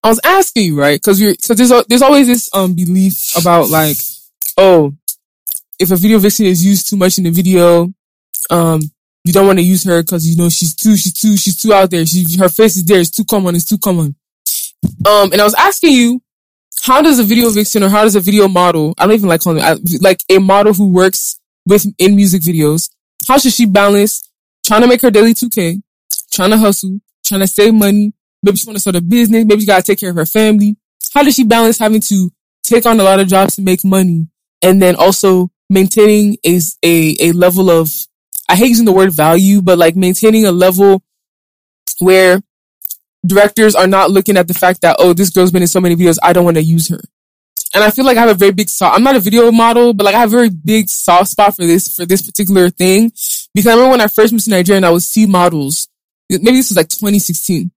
I 0.07 0.09
was 0.09 0.21
asking 0.23 0.67
you, 0.67 0.79
right? 0.79 1.03
Cause 1.03 1.21
you're, 1.21 1.35
cause 1.35 1.57
there's, 1.57 1.85
there's 1.89 2.03
always 2.03 2.29
this, 2.29 2.49
um, 2.55 2.75
belief 2.75 3.37
about 3.37 3.71
like, 3.71 3.97
oh, 4.57 4.95
if 5.81 5.91
a 5.91 5.97
video 5.97 6.21
vixen 6.21 6.47
is 6.47 6.65
used 6.65 6.89
too 6.89 6.97
much 6.97 7.19
in 7.19 7.25
the 7.25 7.31
video, 7.31 7.93
um, 8.49 8.81
you 9.25 9.33
don't 9.33 9.49
want 9.49 9.59
to 9.59 9.65
use 9.65 9.83
her 9.83 10.05
cause 10.05 10.25
you 10.25 10.37
know 10.37 10.49
she's 10.49 10.77
too, 10.77 10.97
she's 10.97 11.13
too, 11.13 11.37
she's 11.37 11.61
too 11.61 11.73
out 11.73 11.91
there. 11.91 12.07
She, 12.07 12.25
her 12.39 12.49
face 12.49 12.77
is 12.77 12.85
there. 12.85 13.01
It's 13.01 13.11
too 13.11 13.25
common. 13.25 13.57
It's 13.57 13.65
too 13.65 13.79
common. 13.79 14.15
Um, 15.05 15.33
and 15.33 15.41
I 15.41 15.45
was 15.45 15.55
asking 15.55 15.95
you, 15.95 16.23
how 16.83 17.03
does 17.03 17.19
a 17.19 17.25
video 17.25 17.51
vixen 17.51 17.83
or 17.83 17.89
how 17.89 18.05
does 18.05 18.15
a 18.15 18.21
video 18.21 18.47
model, 18.47 18.95
I 18.99 19.07
don't 19.07 19.17
even 19.17 19.29
like 19.29 19.41
calling 19.41 19.61
it, 19.61 20.03
like 20.03 20.21
a 20.31 20.39
model 20.39 20.73
who 20.73 20.89
works 20.89 21.41
with, 21.67 21.85
in 21.99 22.15
music 22.15 22.43
videos, 22.43 22.91
how 23.27 23.39
should 23.39 23.55
she 23.55 23.67
balance 23.67 24.31
trying 24.65 24.83
to 24.83 24.87
make 24.87 25.03
her 25.03 25.11
daily 25.11 25.35
2K, 25.35 25.83
trying 26.31 26.51
to 26.51 26.59
hustle, 26.59 27.01
trying 27.25 27.41
to 27.41 27.49
save 27.49 27.75
money. 27.75 28.13
Maybe 28.43 28.57
she 28.59 28.67
want 28.67 28.77
to 28.77 28.81
start 28.81 28.97
a 28.97 29.01
business. 29.01 29.45
Maybe 29.45 29.61
she 29.61 29.67
got 29.67 29.79
to 29.79 29.83
take 29.83 30.01
care 30.01 30.11
of 30.11 30.17
her 30.17 30.27
family. 30.27 30.77
How 31.13 31.23
does 31.23 31.35
she 31.35 31.45
balance 31.45 31.79
having 31.79 32.01
to 32.03 32.31
take 32.63 32.87
on 32.87 33.01
a 33.01 33.03
lot 33.03 33.21
of 33.21 33.29
jobs 33.29 33.57
to 33.57 33.63
make 33.63 33.85
money 33.85 34.29
and 34.63 34.81
then 34.81 34.97
also 34.97 35.51
maintaining 35.71 36.37
a, 36.45 36.61
a, 36.83 37.17
a 37.21 37.33
level 37.33 37.71
of, 37.71 37.91
I 38.49 38.57
hate 38.57 38.69
using 38.69 38.85
the 38.85 38.93
word 38.93 39.13
value, 39.13 39.63
but 39.63 39.79
like 39.79 39.97
maintaining 39.97 40.47
a 40.47 40.53
level 40.53 41.03
where 42.01 42.41
directors 43.27 43.75
are 43.75 43.87
not 43.87 44.11
looking 44.11 44.37
at 44.37 44.49
the 44.49 44.55
fact 44.55 44.83
that, 44.83 44.97
oh, 44.99 45.13
this 45.13 45.31
girl's 45.31 45.51
been 45.51 45.63
in 45.63 45.69
so 45.69 45.81
many 45.81 45.97
videos. 45.97 46.19
I 46.23 46.33
don't 46.33 46.45
want 46.45 46.57
to 46.57 46.63
use 46.63 46.89
her. 46.89 47.01
And 47.75 47.83
I 47.83 47.91
feel 47.91 48.05
like 48.05 48.17
I 48.17 48.21
have 48.21 48.31
a 48.31 48.35
very 48.35 48.53
big 48.53 48.69
soft, 48.69 48.97
I'm 48.97 49.03
not 49.03 49.17
a 49.17 49.21
video 49.21 49.51
model, 49.51 49.93
but 49.93 50.05
like 50.05 50.15
I 50.15 50.21
have 50.21 50.33
a 50.33 50.37
very 50.37 50.51
big 50.51 50.89
soft 50.89 51.31
spot 51.31 51.57
for 51.57 51.67
this, 51.67 51.95
for 51.95 52.07
this 52.07 52.23
particular 52.23 52.71
thing. 52.71 53.11
Because 53.55 53.67
I 53.67 53.73
remember 53.73 53.91
when 53.91 54.01
I 54.01 54.09
first 54.09 54.33
moved 54.33 54.45
to 54.45 54.51
Nigeria 54.51 54.79
and 54.79 54.87
I 54.87 54.91
would 54.91 55.03
see 55.03 55.27
models, 55.27 55.89
maybe 56.31 56.53
this 56.53 56.71
was 56.71 56.77
like 56.77 56.89
2016, 56.89 57.71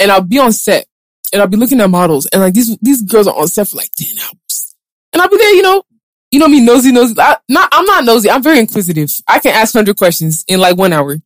and 0.00 0.10
I'll 0.10 0.22
be 0.22 0.38
on 0.38 0.52
set 0.52 0.86
and 1.32 1.42
I'll 1.42 1.48
be 1.48 1.56
looking 1.56 1.80
at 1.80 1.90
models 1.90 2.26
and 2.26 2.42
like 2.42 2.54
these, 2.54 2.76
these 2.78 3.02
girls 3.02 3.26
are 3.26 3.36
on 3.36 3.48
set 3.48 3.68
for 3.68 3.76
like 3.76 3.90
10 3.96 4.16
hours. 4.18 4.74
And 5.12 5.22
I'll 5.22 5.28
be 5.28 5.36
there, 5.38 5.54
you 5.54 5.62
know, 5.62 5.82
you 6.30 6.40
know 6.40 6.48
me, 6.48 6.60
nosy, 6.60 6.92
nosy. 6.92 7.14
I, 7.18 7.36
not, 7.48 7.68
I'm 7.72 7.84
not 7.84 8.04
nosy. 8.04 8.30
I'm 8.30 8.42
very 8.42 8.58
inquisitive. 8.58 9.08
I 9.28 9.38
can 9.38 9.54
ask 9.54 9.74
100 9.74 9.96
questions 9.96 10.44
in 10.48 10.60
like 10.60 10.76
one 10.76 10.92
hour. 10.92 11.16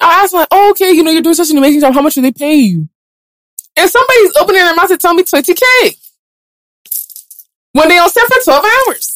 I'll 0.00 0.24
ask 0.24 0.32
like, 0.32 0.48
oh, 0.50 0.70
okay, 0.70 0.92
you 0.92 1.02
know, 1.02 1.10
you're 1.10 1.22
doing 1.22 1.34
such 1.34 1.50
an 1.50 1.58
amazing 1.58 1.80
job. 1.80 1.94
How 1.94 2.02
much 2.02 2.16
are 2.16 2.22
they 2.22 2.32
paying 2.32 2.64
you? 2.64 2.88
And 3.76 3.90
somebody's 3.90 4.36
opening 4.36 4.62
their 4.62 4.74
mouth 4.74 4.88
to 4.88 4.96
tell 4.96 5.14
me 5.14 5.22
20K. 5.22 5.96
When 7.72 7.88
they 7.88 7.98
on 7.98 8.08
set 8.08 8.26
for 8.26 8.42
12 8.42 8.64
hours. 8.64 9.15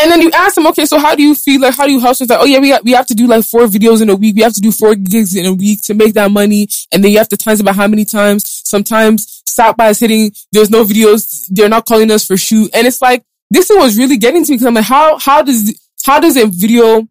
And 0.00 0.10
then 0.10 0.22
you 0.22 0.30
ask 0.32 0.54
them, 0.54 0.66
okay, 0.68 0.86
so 0.86 0.98
how 0.98 1.14
do 1.14 1.22
you 1.22 1.34
feel? 1.34 1.60
Like, 1.60 1.76
how 1.76 1.86
do 1.86 1.92
you 1.92 2.00
hustle? 2.00 2.24
It's 2.24 2.30
like, 2.30 2.40
oh 2.40 2.46
yeah, 2.46 2.58
we 2.58 2.76
we 2.82 2.92
have 2.92 3.06
to 3.06 3.14
do 3.14 3.26
like 3.26 3.44
four 3.44 3.66
videos 3.66 4.00
in 4.00 4.08
a 4.08 4.16
week. 4.16 4.34
We 4.34 4.42
have 4.42 4.54
to 4.54 4.60
do 4.60 4.72
four 4.72 4.94
gigs 4.94 5.36
in 5.36 5.44
a 5.46 5.52
week 5.52 5.82
to 5.82 5.94
make 5.94 6.14
that 6.14 6.30
money. 6.30 6.68
And 6.90 7.04
then 7.04 7.12
you 7.12 7.18
have 7.18 7.28
to 7.28 7.36
times 7.36 7.62
by 7.62 7.72
how 7.72 7.86
many 7.86 8.04
times. 8.04 8.62
Sometimes 8.64 9.42
stop 9.46 9.76
by 9.76 9.90
is 9.90 9.98
hitting, 9.98 10.32
there's 10.52 10.70
no 10.70 10.84
videos. 10.84 11.44
They're 11.50 11.68
not 11.68 11.84
calling 11.84 12.10
us 12.10 12.26
for 12.26 12.36
shoot. 12.36 12.70
And 12.72 12.86
it's 12.86 13.02
like, 13.02 13.24
this 13.50 13.68
thing 13.68 13.78
was 13.78 13.98
really 13.98 14.16
getting 14.16 14.44
to 14.44 14.50
me 14.50 14.56
because 14.56 14.66
I'm 14.66 14.74
like, 14.74 14.84
how, 14.84 15.18
how 15.18 15.42
does, 15.42 15.78
how 16.04 16.20
does 16.20 16.36
a 16.36 16.46
video, 16.46 17.06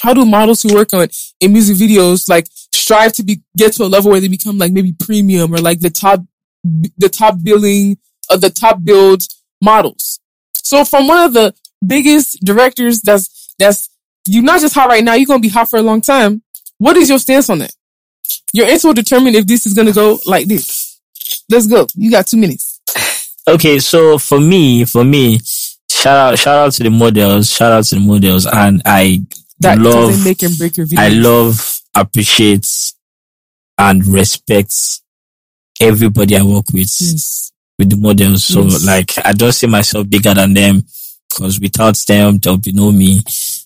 how 0.00 0.14
do 0.14 0.24
models 0.24 0.62
who 0.62 0.74
work 0.74 0.94
on 0.94 1.08
in 1.40 1.52
music 1.52 1.76
videos 1.76 2.28
like 2.28 2.46
strive 2.72 3.12
to 3.14 3.24
be, 3.24 3.42
get 3.56 3.72
to 3.74 3.82
a 3.82 3.86
level 3.86 4.10
where 4.10 4.20
they 4.20 4.28
become 4.28 4.58
like 4.58 4.72
maybe 4.72 4.92
premium 4.92 5.52
or 5.52 5.58
like 5.58 5.80
the 5.80 5.90
top, 5.90 6.20
the 6.64 7.08
top 7.08 7.36
billing, 7.42 7.98
of 8.30 8.40
the 8.40 8.50
top 8.50 8.82
build 8.82 9.22
models. 9.62 10.20
So 10.54 10.84
from 10.84 11.06
one 11.06 11.24
of 11.24 11.32
the 11.32 11.54
biggest 11.86 12.38
directors 12.44 13.00
that's, 13.00 13.54
that's, 13.58 13.88
you're 14.28 14.42
not 14.42 14.60
just 14.60 14.74
hot 14.74 14.88
right 14.88 15.04
now, 15.04 15.14
you're 15.14 15.26
going 15.26 15.40
to 15.40 15.48
be 15.48 15.52
hot 15.52 15.68
for 15.70 15.78
a 15.78 15.82
long 15.82 16.00
time. 16.00 16.42
What 16.78 16.96
is 16.96 17.08
your 17.08 17.18
stance 17.18 17.48
on 17.48 17.58
that? 17.60 17.72
Your 18.52 18.66
answer 18.66 18.88
will 18.88 18.94
determine 18.94 19.34
if 19.34 19.46
this 19.46 19.66
is 19.66 19.74
going 19.74 19.86
to 19.86 19.92
go 19.92 20.18
like 20.26 20.46
this. 20.46 21.00
Let's 21.48 21.66
go. 21.66 21.86
You 21.94 22.10
got 22.10 22.26
two 22.26 22.36
minutes. 22.36 22.80
Okay. 23.48 23.78
So 23.78 24.18
for 24.18 24.40
me, 24.40 24.84
for 24.84 25.04
me, 25.04 25.38
shout 25.90 26.32
out, 26.32 26.38
shout 26.38 26.58
out 26.58 26.72
to 26.72 26.82
the 26.82 26.90
models, 26.90 27.50
shout 27.50 27.72
out 27.72 27.84
to 27.84 27.94
the 27.94 28.00
models. 28.00 28.46
And 28.46 28.82
I 28.84 29.22
That 29.60 29.78
love, 29.78 30.24
make 30.24 30.42
and 30.42 30.56
break 30.58 30.76
your 30.76 30.86
video. 30.86 31.04
I 31.04 31.08
love, 31.08 31.80
appreciate 31.94 32.66
and 33.78 34.04
respect 34.06 34.74
everybody 35.80 36.36
I 36.36 36.42
work 36.42 36.66
with. 36.72 36.88
Yes. 37.00 37.52
with 37.78 37.90
the 37.90 37.96
models. 37.96 38.44
So 38.44 38.62
Yes. 38.62 38.84
like 38.86 39.12
I 39.24 39.32
don't 39.32 39.52
see 39.52 39.66
myself 39.66 40.08
bigger 40.08 40.34
than 40.34 40.54
them 40.54 40.82
because 41.36 41.60
without 41.60 41.96
them 42.08 42.38
there'll 42.38 42.58
be 42.58 42.72
no 42.72 42.90
me. 42.92 43.20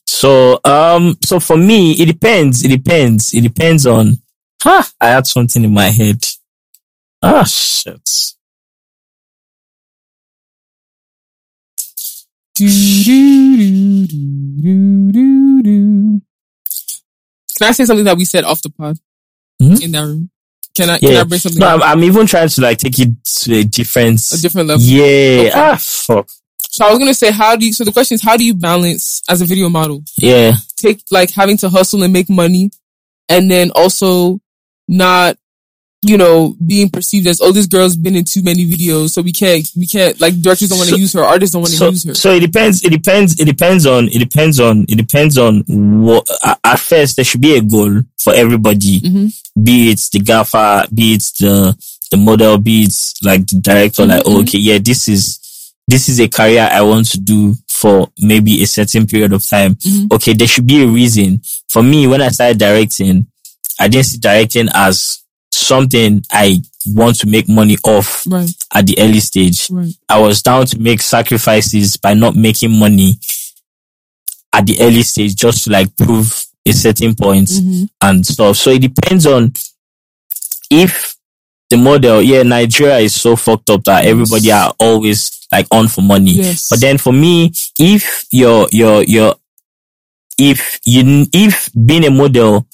So 0.06 0.58
um 0.64 1.16
so 1.24 1.38
for 1.40 1.56
me 1.56 1.92
it 1.92 2.06
depends. 2.06 2.64
It 2.64 2.68
depends. 2.68 3.32
It 3.34 3.42
depends 3.42 3.86
on 3.86 4.18
huh 4.62 4.82
I 5.00 5.06
had 5.08 5.26
something 5.26 5.62
in 5.64 5.72
my 5.72 5.88
head. 5.88 6.24
Ah 7.22 7.44
shit. 7.44 8.00
Can 17.58 17.68
I 17.68 17.72
say 17.72 17.84
something 17.84 18.04
that 18.04 18.16
we 18.16 18.24
said 18.24 18.44
off 18.44 18.62
the 18.62 18.70
pod 18.70 18.98
Mhm. 19.62 19.82
in 19.82 19.92
that 19.92 20.00
room? 20.02 20.30
Can 20.74 20.88
I, 20.90 20.98
can 20.98 21.12
Yeah. 21.12 21.20
I 21.20 21.24
bring 21.24 21.40
something 21.40 21.58
No, 21.60 21.66
up? 21.66 21.82
I'm, 21.82 21.98
I'm 21.98 22.04
even 22.04 22.26
trying 22.26 22.48
to 22.48 22.60
like 22.62 22.78
take 22.78 22.98
it 22.98 23.10
to 23.24 23.54
a 23.56 23.64
different 23.64 24.20
a 24.32 24.38
different 24.40 24.68
level? 24.68 24.84
Yeah. 24.84 25.02
Okay. 25.48 25.50
Ah 25.54 25.76
fuck. 25.78 26.28
So 26.72 26.84
I 26.86 26.90
was 26.90 26.98
gonna 26.98 27.14
say, 27.14 27.30
how 27.32 27.56
do 27.56 27.66
you? 27.66 27.72
So 27.72 27.84
the 27.84 27.92
question 27.92 28.14
is, 28.14 28.22
how 28.22 28.36
do 28.36 28.44
you 28.44 28.54
balance 28.54 29.22
as 29.28 29.40
a 29.42 29.44
video 29.44 29.68
model? 29.68 30.02
Yeah. 30.18 30.52
Take 30.76 31.02
like 31.10 31.30
having 31.32 31.56
to 31.58 31.68
hustle 31.68 32.02
and 32.02 32.12
make 32.12 32.30
money, 32.30 32.70
and 33.28 33.50
then 33.50 33.70
also 33.72 34.40
not, 34.86 35.36
you 36.02 36.16
know, 36.16 36.54
being 36.64 36.88
perceived 36.88 37.26
as 37.26 37.40
oh, 37.40 37.50
this 37.52 37.66
girl's 37.66 37.96
been 37.96 38.14
in 38.16 38.24
too 38.24 38.42
many 38.44 38.64
videos, 38.66 39.10
so 39.10 39.20
we 39.20 39.32
can't, 39.32 39.66
we 39.76 39.84
can't 39.86 40.20
like 40.20 40.40
directors 40.40 40.68
don't 40.68 40.78
want 40.78 40.88
to 40.90 40.94
So- 40.94 41.00
use 41.00 41.12
her, 41.14 41.24
artists 41.24 41.52
don't 41.52 41.62
want 41.62 41.72
to 41.72 41.76
so, 41.76 41.88
use 41.90 42.04
her. 42.04 42.14
so 42.14 42.30
it 42.34 42.40
depends. 42.40 42.84
It 42.84 42.90
depends. 42.90 43.38
It 43.40 43.44
depends 43.46 43.84
on. 43.84 44.06
It 44.08 44.18
depends 44.20 44.60
on. 44.60 44.84
It 44.88 44.96
depends 44.96 45.36
on 45.38 45.64
what. 46.02 46.26
At, 46.64 46.78
first, 46.78 47.16
there 47.16 47.24
should 47.24 47.40
be 47.40 47.56
a 47.56 47.62
goal 47.62 48.02
for 48.18 48.32
everybody. 48.32 49.00
Mhm. 49.00 49.34
Be 49.62 49.90
it 49.90 50.00
the 50.12 50.20
gaffer, 50.20 50.86
be 50.94 51.14
it 51.14 51.24
the 51.40 51.76
the 52.12 52.16
model, 52.16 52.58
be 52.58 52.84
it 52.84 52.94
like 53.24 53.46
the 53.48 53.58
director. 53.60 54.06
Like, 54.06 54.22
Mhm. 54.24 54.42
okay, 54.42 54.58
yeah, 54.58 54.78
this 54.78 55.08
is 55.08 55.38
this 55.90 56.08
is 56.08 56.20
a 56.20 56.28
career 56.28 56.68
I 56.70 56.82
want 56.82 57.06
to 57.10 57.18
do 57.20 57.54
for 57.68 58.08
maybe 58.20 58.62
a 58.62 58.66
certain 58.66 59.06
period 59.06 59.32
of 59.32 59.44
time. 59.46 59.74
Mhm. 59.76 60.12
Okay, 60.12 60.32
there 60.34 60.46
should 60.48 60.66
be 60.66 60.82
a 60.82 60.86
reason. 60.86 61.40
For 61.68 61.82
me, 61.82 62.06
when 62.06 62.22
I 62.22 62.28
started 62.28 62.58
directing, 62.58 63.26
I 63.78 63.88
didn't 63.88 64.06
see 64.06 64.18
directing 64.18 64.68
as 64.74 65.18
something 65.52 66.22
I 66.30 66.62
want 66.86 67.16
to 67.20 67.26
make 67.26 67.48
money 67.48 67.76
off 67.84 68.24
Right, 68.26 68.50
at 68.74 68.86
the 68.86 68.98
early 68.98 69.20
stage. 69.20 69.68
right. 69.70 69.92
I 70.08 70.18
was 70.20 70.42
down 70.42 70.66
to 70.66 70.78
make 70.78 71.02
sacrifices 71.02 71.96
by 71.96 72.14
not 72.14 72.36
making 72.36 72.70
money 72.78 73.18
at 74.52 74.66
the 74.66 74.80
early 74.80 75.02
stage 75.02 75.34
just 75.34 75.64
to 75.64 75.70
like 75.70 75.94
prove 75.96 76.44
a 76.66 76.72
certain 76.72 77.14
point 77.14 77.48
Mhm. 77.48 77.88
and 78.02 78.26
stuff. 78.26 78.56
So 78.58 78.70
it 78.70 78.80
depends 78.82 79.26
on 79.26 79.52
if 80.70 81.16
the 81.68 81.76
model, 81.76 82.20
yeah, 82.22 82.42
Nigeria 82.42 82.98
is 82.98 83.14
so 83.14 83.36
fucked 83.36 83.70
up 83.70 83.84
that 83.84 84.04
everybody 84.04 84.50
are 84.52 84.72
always 84.78 85.30
like 85.52 85.66
on 85.70 85.88
for 85.88 86.02
money. 86.02 86.32
Yes. 86.32 86.68
But 86.68 86.80
then 86.80 86.98
for 86.98 87.12
me, 87.12 87.52
if 87.78 88.26
you're, 88.30 88.66
you're, 88.70 89.02
you're, 89.04 89.34
if 90.38 90.78
you, 90.86 91.26
if 91.32 91.70
being 91.74 92.04
a 92.06 92.10
model 92.10 92.66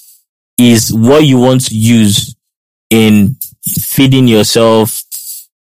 is 0.57 0.93
what 0.93 1.25
you 1.25 1.37
want 1.39 1.65
to 1.65 1.75
use 1.75 2.35
in 2.89 3.35
feeding 3.67 4.27
yourself, 4.27 5.03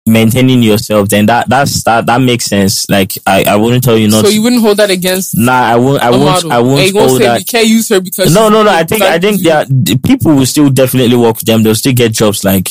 maintaining 0.06 0.62
yourself, 0.64 1.08
then 1.10 1.26
that, 1.28 1.48
that's, 1.50 1.84
that, 1.84 2.06
that 2.08 2.20
makes 2.22 2.46
sense. 2.46 2.90
Like, 2.90 3.14
I, 3.28 3.44
I 3.48 3.56
wouldn't 3.56 3.84
tell 3.84 3.98
you 3.98 4.08
not 4.08 4.26
so 4.26 4.32
you 4.32 4.42
wouldn't 4.42 4.62
hold 4.62 4.78
that 4.78 4.90
against 4.90 5.38
Nah, 5.38 5.52
I 5.54 5.76
won't, 5.76 6.02
I 6.02 6.10
won't, 6.10 6.24
model. 6.24 6.52
I 6.52 6.60
won't 6.60 6.80
And 6.80 6.88
you 6.90 6.96
won't 6.96 7.10
hold 7.10 7.22
say 7.22 7.28
that. 7.28 7.40
you 7.40 7.46
can't 7.46 7.68
use 7.68 7.90
her 7.90 8.02
because 8.02 8.34
No, 8.34 8.50
no, 8.50 8.64
no. 8.64 8.72
I 8.72 8.84
think, 8.84 9.02
I 9.04 9.20
think 9.20 9.42
the 9.42 10.00
people 10.04 10.36
will 10.36 10.46
still 10.46 10.70
definitely 10.70 11.16
work 11.16 11.36
with 11.38 11.46
them. 11.46 11.64
They'll 11.64 11.76
still 11.76 11.94
get 11.94 12.12
jobs 12.14 12.44
like, 12.44 12.70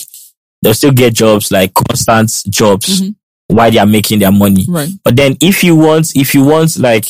they'll 0.62 0.74
still 0.74 0.92
get 0.92 1.14
jobs 1.14 1.50
like 1.52 1.72
constant 1.74 2.52
jobs 2.52 3.02
Mhm. 3.02 3.14
While 3.48 3.70
they 3.70 3.78
are 3.78 3.86
making 3.86 4.20
their 4.20 4.32
money. 4.32 4.64
right. 4.68 4.88
But 5.04 5.16
then 5.16 5.36
if 5.40 5.64
you 5.64 5.74
want, 5.76 6.14
if 6.14 6.34
you 6.34 6.44
want 6.44 6.78
like 6.78 7.06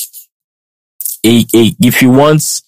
a, 1.24 1.44
a 1.55 1.74
if 1.81 2.01
you 2.01 2.10
want, 2.10 2.62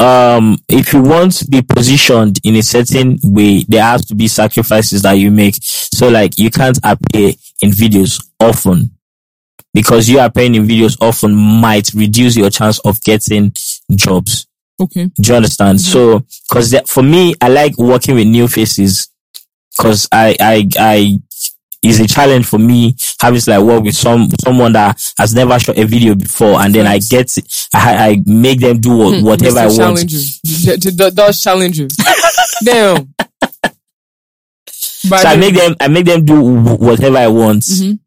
um, 0.00 0.58
if 0.68 0.92
you 0.92 1.02
want 1.02 1.32
to 1.38 1.46
be 1.46 1.62
positioned 1.62 2.40
in 2.44 2.56
a 2.56 2.62
certain 2.62 3.18
way, 3.22 3.64
there 3.68 3.82
has 3.82 4.04
to 4.06 4.14
be 4.14 4.28
sacrifices 4.28 5.02
that 5.02 5.12
you 5.12 5.30
make. 5.30 5.56
So 5.60 6.08
like 6.08 6.38
you 6.38 6.50
can't 6.50 6.78
appear 6.82 7.32
in 7.62 7.70
videos 7.70 8.24
often 8.40 8.90
because 9.74 10.08
you 10.08 10.20
appearing 10.20 10.54
in 10.54 10.66
videos 10.66 10.96
often 11.00 11.34
might 11.34 11.92
reduce 11.94 12.36
your 12.36 12.50
chance 12.50 12.78
of 12.80 13.00
getting 13.02 13.52
jobs. 13.94 14.46
Okay. 14.80 15.06
Do 15.20 15.30
you 15.30 15.34
understand? 15.34 15.80
So, 15.80 16.24
cause 16.50 16.70
that, 16.70 16.88
for 16.88 17.02
me, 17.02 17.34
I 17.40 17.48
like 17.48 17.76
working 17.76 18.14
with 18.14 18.28
new 18.28 18.46
faces. 18.48 19.08
Cause 19.80 20.08
I, 20.12 20.36
I, 20.40 20.68
I, 20.78 21.20
it's 21.82 22.00
a 22.00 22.06
challenge 22.06 22.46
for 22.46 22.58
me 22.58 22.96
having 23.20 23.40
to 23.40 23.50
like 23.50 23.62
work 23.62 23.84
with 23.84 23.94
some, 23.94 24.28
someone 24.42 24.72
that 24.72 25.00
has 25.18 25.34
never 25.34 25.58
shot 25.58 25.78
a 25.78 25.84
video 25.84 26.14
before 26.14 26.60
and 26.60 26.74
then 26.74 26.86
I 26.86 26.98
get, 26.98 27.32
I, 27.72 28.08
I 28.10 28.22
make 28.26 28.60
them 28.60 28.80
do 28.80 28.96
what, 28.96 29.22
whatever 29.22 29.60
I 29.60 29.66
want. 29.66 29.76
Challenger. 29.76 30.18
D- 30.44 30.76
d- 30.76 30.90
d- 30.90 31.10
Dodge 31.10 31.40
Damn. 32.64 33.14
But 35.08 35.20
So 35.20 35.28
I 35.28 35.36
make 35.36 35.54
them, 35.54 35.76
I 35.80 35.88
make 35.88 36.06
them 36.06 36.24
do 36.24 36.40
whatever 36.76 37.16
I 37.18 37.28
want. 37.28 37.62
Mhm. 37.62 37.98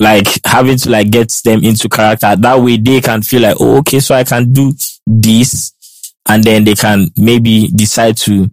Like 0.00 0.26
having 0.44 0.76
to 0.78 0.90
like 0.90 1.10
get 1.10 1.28
them 1.44 1.64
into 1.64 1.88
character. 1.88 2.36
That 2.36 2.60
way 2.62 2.76
they 2.76 3.00
can 3.00 3.22
feel 3.22 3.42
like, 3.42 3.56
oh, 3.58 3.78
okay, 3.78 3.98
so 3.98 4.14
I 4.14 4.22
can 4.24 4.52
do 4.52 4.72
this. 5.06 5.72
And 6.28 6.44
then 6.44 6.62
they 6.64 6.74
can 6.76 7.08
maybe 7.16 7.68
decide 7.74 8.16
to 8.18 8.48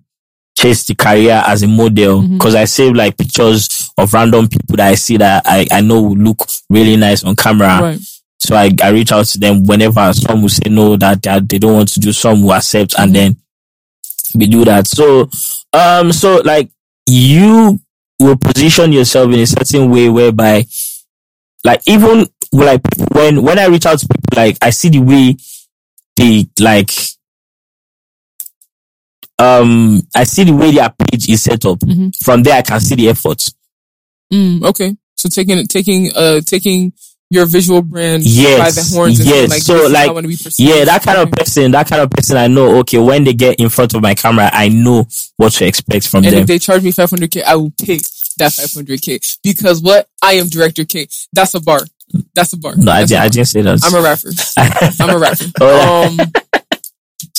chase 0.57 0.85
the 0.85 0.95
career 0.95 1.43
as 1.45 1.63
a 1.63 1.67
model. 1.67 2.21
Mhm. 2.21 2.39
Cause 2.39 2.55
I 2.55 2.65
save 2.65 2.93
like 2.95 3.17
pictures 3.17 3.91
of 3.97 4.13
random 4.13 4.47
people 4.47 4.77
that 4.77 4.87
I 4.89 4.95
see 4.95 5.17
that 5.17 5.43
I, 5.45 5.67
I 5.71 5.81
know 5.81 6.01
will 6.01 6.17
look 6.17 6.47
really 6.69 6.95
nice 6.95 7.23
on 7.23 7.35
camera. 7.35 7.79
Right. 7.81 7.99
So 8.39 8.55
I, 8.55 8.71
I 8.83 8.89
reach 8.89 9.11
out 9.11 9.25
to 9.27 9.39
them 9.39 9.63
whenever 9.63 10.13
some 10.13 10.41
will 10.41 10.49
say 10.49 10.69
no, 10.69 10.95
that 10.97 11.21
they, 11.21 11.39
they 11.41 11.57
don't 11.59 11.73
want 11.73 11.89
to 11.89 11.99
do, 11.99 12.11
some 12.13 12.41
will 12.43 12.53
accept, 12.53 12.95
and 12.97 13.11
Mhm. 13.11 13.13
then 13.13 13.37
we 14.35 14.47
do 14.47 14.63
that. 14.65 14.87
So, 14.87 15.29
um, 15.73 16.11
so 16.13 16.41
like 16.45 16.69
you 17.07 17.79
will 18.19 18.37
position 18.37 18.91
yourself 18.93 19.31
in 19.33 19.39
a 19.39 19.45
certain 19.47 19.89
way 19.89 20.09
whereby, 20.09 20.65
like 21.63 21.81
even 21.87 22.27
like 22.51 22.81
when 23.11 23.41
when 23.43 23.59
I 23.59 23.65
reach 23.65 23.85
out 23.85 23.99
to 23.99 24.07
people, 24.07 24.37
like 24.37 24.57
I 24.61 24.69
see 24.69 24.89
the 24.89 24.99
way 24.99 25.35
they 26.15 26.47
like, 26.59 26.91
um, 29.39 30.01
I 30.15 30.23
see 30.23 30.43
the 30.45 30.53
way 30.53 30.71
their 30.71 30.89
page 30.89 31.29
is 31.29 31.43
set 31.43 31.65
up. 31.65 31.79
Mhm. 31.79 32.15
From 32.23 32.43
there, 32.43 32.55
I 32.57 32.61
can 32.61 32.79
see 32.79 32.95
the 32.95 33.09
effort. 33.09 33.49
Mm, 34.33 34.63
okay. 34.63 34.95
So 35.15 35.29
taking 35.29 35.65
taking 35.67 36.11
uh 36.15 36.41
taking 36.41 36.93
your 37.31 37.45
visual 37.47 37.81
brand 37.81 38.23
Yes, 38.23 38.59
by 38.59 38.69
the 38.71 38.95
horns 38.95 39.19
and 39.19 39.27
yes. 39.29 39.49
like 39.49 39.61
So, 39.61 39.73
this 39.73 39.81
is 39.83 39.87
how 39.87 39.93
like, 39.93 40.09
I 40.09 40.13
want 40.13 40.23
to 40.25 40.27
be 40.27 40.37
perceived. 40.37 40.69
Yeah, 40.69 40.85
that 40.85 41.01
kind 41.03 41.17
of 41.19 41.31
person, 41.31 41.71
that 41.71 41.87
kind 41.89 42.01
of 42.03 42.09
person, 42.11 42.37
I 42.37 42.47
know, 42.47 42.77
okay, 42.79 42.99
when 42.99 43.23
they 43.23 43.33
get 43.33 43.59
in 43.59 43.69
front 43.69 43.93
of 43.95 44.01
my 44.03 44.13
camera, 44.13 44.49
I 44.53 44.69
know 44.69 45.07
what 45.37 45.53
to 45.53 45.65
expect 45.65 46.07
from 46.07 46.21
them. 46.21 46.27
And 46.29 46.35
them. 46.35 46.41
if 46.43 46.47
they 46.47 46.59
charge 46.59 46.83
me 46.83 46.91
500k, 46.91 47.43
I 47.43 47.55
will 47.55 47.71
pay 47.71 47.97
that 48.37 48.51
500k 48.51 49.39
because 49.43 49.81
what 49.81 50.07
I 50.21 50.33
am 50.33 50.47
director 50.49 50.85
K. 50.85 51.07
That's 51.33 51.53
a 51.55 51.59
bar. 51.59 51.81
That's 52.35 52.53
a 52.53 52.57
bar. 52.57 52.75
no, 52.77 52.91
I, 52.91 52.99
That's 52.99 53.11
di- 53.11 53.17
a 53.17 53.21
I 53.21 53.29
didn't 53.29 53.47
say 53.47 53.61
that. 53.63 53.79
I'm 53.83 53.95
a 53.95 54.01
rapper. 54.01 54.31
I'm 55.03 55.09
a 55.15 55.19
rapper. 55.19 55.45
Oh, 55.61 56.07
Um, 56.07 56.31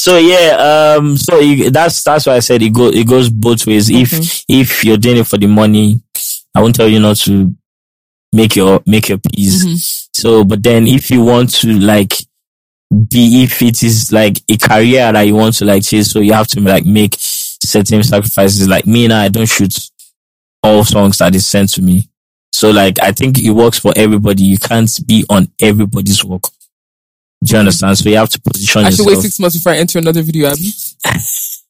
so 0.06 0.18
yeah, 0.18 0.94
um, 0.98 1.16
so 1.16 1.40
you, 1.40 1.68
that's, 1.70 2.02
that's 2.04 2.26
why 2.26 2.34
I 2.36 2.38
said 2.40 2.62
it 2.62 2.72
go, 2.72 2.86
it 2.88 3.08
goes 3.08 3.28
both 3.28 3.66
ways. 3.66 3.90
If, 3.90 4.10
Mhm. 4.12 4.44
if 4.48 4.84
you're 4.84 4.96
doing 4.96 5.16
it 5.18 5.26
for 5.26 5.36
the 5.36 5.48
money, 5.48 6.00
I 6.54 6.60
won't 6.62 6.76
tell 6.76 6.86
you 6.88 7.00
not 7.00 7.16
to 7.26 7.52
make 8.32 8.54
your, 8.54 8.80
make 8.86 9.08
your 9.08 9.18
peace. 9.18 9.64
mhm. 9.64 10.08
So, 10.14 10.44
but 10.44 10.62
then 10.62 10.86
if 10.86 11.10
you 11.10 11.22
want 11.24 11.52
to 11.56 11.72
like 11.80 12.14
be, 13.08 13.42
if 13.42 13.60
it 13.62 13.82
is 13.82 14.12
like 14.12 14.40
a 14.48 14.56
career 14.56 15.12
that 15.12 15.22
you 15.22 15.34
want 15.34 15.56
to 15.56 15.64
like 15.64 15.82
chase, 15.82 16.10
so 16.12 16.20
you 16.20 16.32
have 16.34 16.46
to 16.48 16.60
like 16.60 16.86
make 16.86 17.16
certain 17.18 18.02
sacrifices. 18.04 18.68
Like 18.68 18.86
me 18.86 19.08
now, 19.08 19.20
I 19.22 19.28
don't 19.28 19.44
shoot 19.48 19.76
all 20.62 20.84
songs 20.84 21.18
that 21.18 21.34
is 21.34 21.46
sent 21.46 21.70
to 21.70 21.82
me. 21.82 22.08
So 22.52 22.70
like, 22.70 23.00
I 23.02 23.10
think 23.12 23.38
it 23.42 23.50
works 23.50 23.78
for 23.80 23.92
everybody. 23.96 24.44
You 24.44 24.58
can't 24.58 24.90
be 25.06 25.24
on 25.28 25.48
everybody's 25.60 26.24
work. 26.24 26.44
Do 27.46 27.52
you 27.54 27.58
understand? 27.60 27.98
So 27.98 28.08
you 28.08 28.16
have 28.16 28.28
to 28.30 28.40
position 28.40 28.82
yourself. 28.82 28.86
I 28.86 28.90
should 28.90 28.98
yourself. 28.98 29.16
wait 29.16 29.22
six 29.22 29.40
months 29.40 29.56
before 29.56 29.72
I 29.72 29.76
enter 29.76 29.98
another 29.98 30.22
video, 30.22 30.48
Abby. 30.48 30.70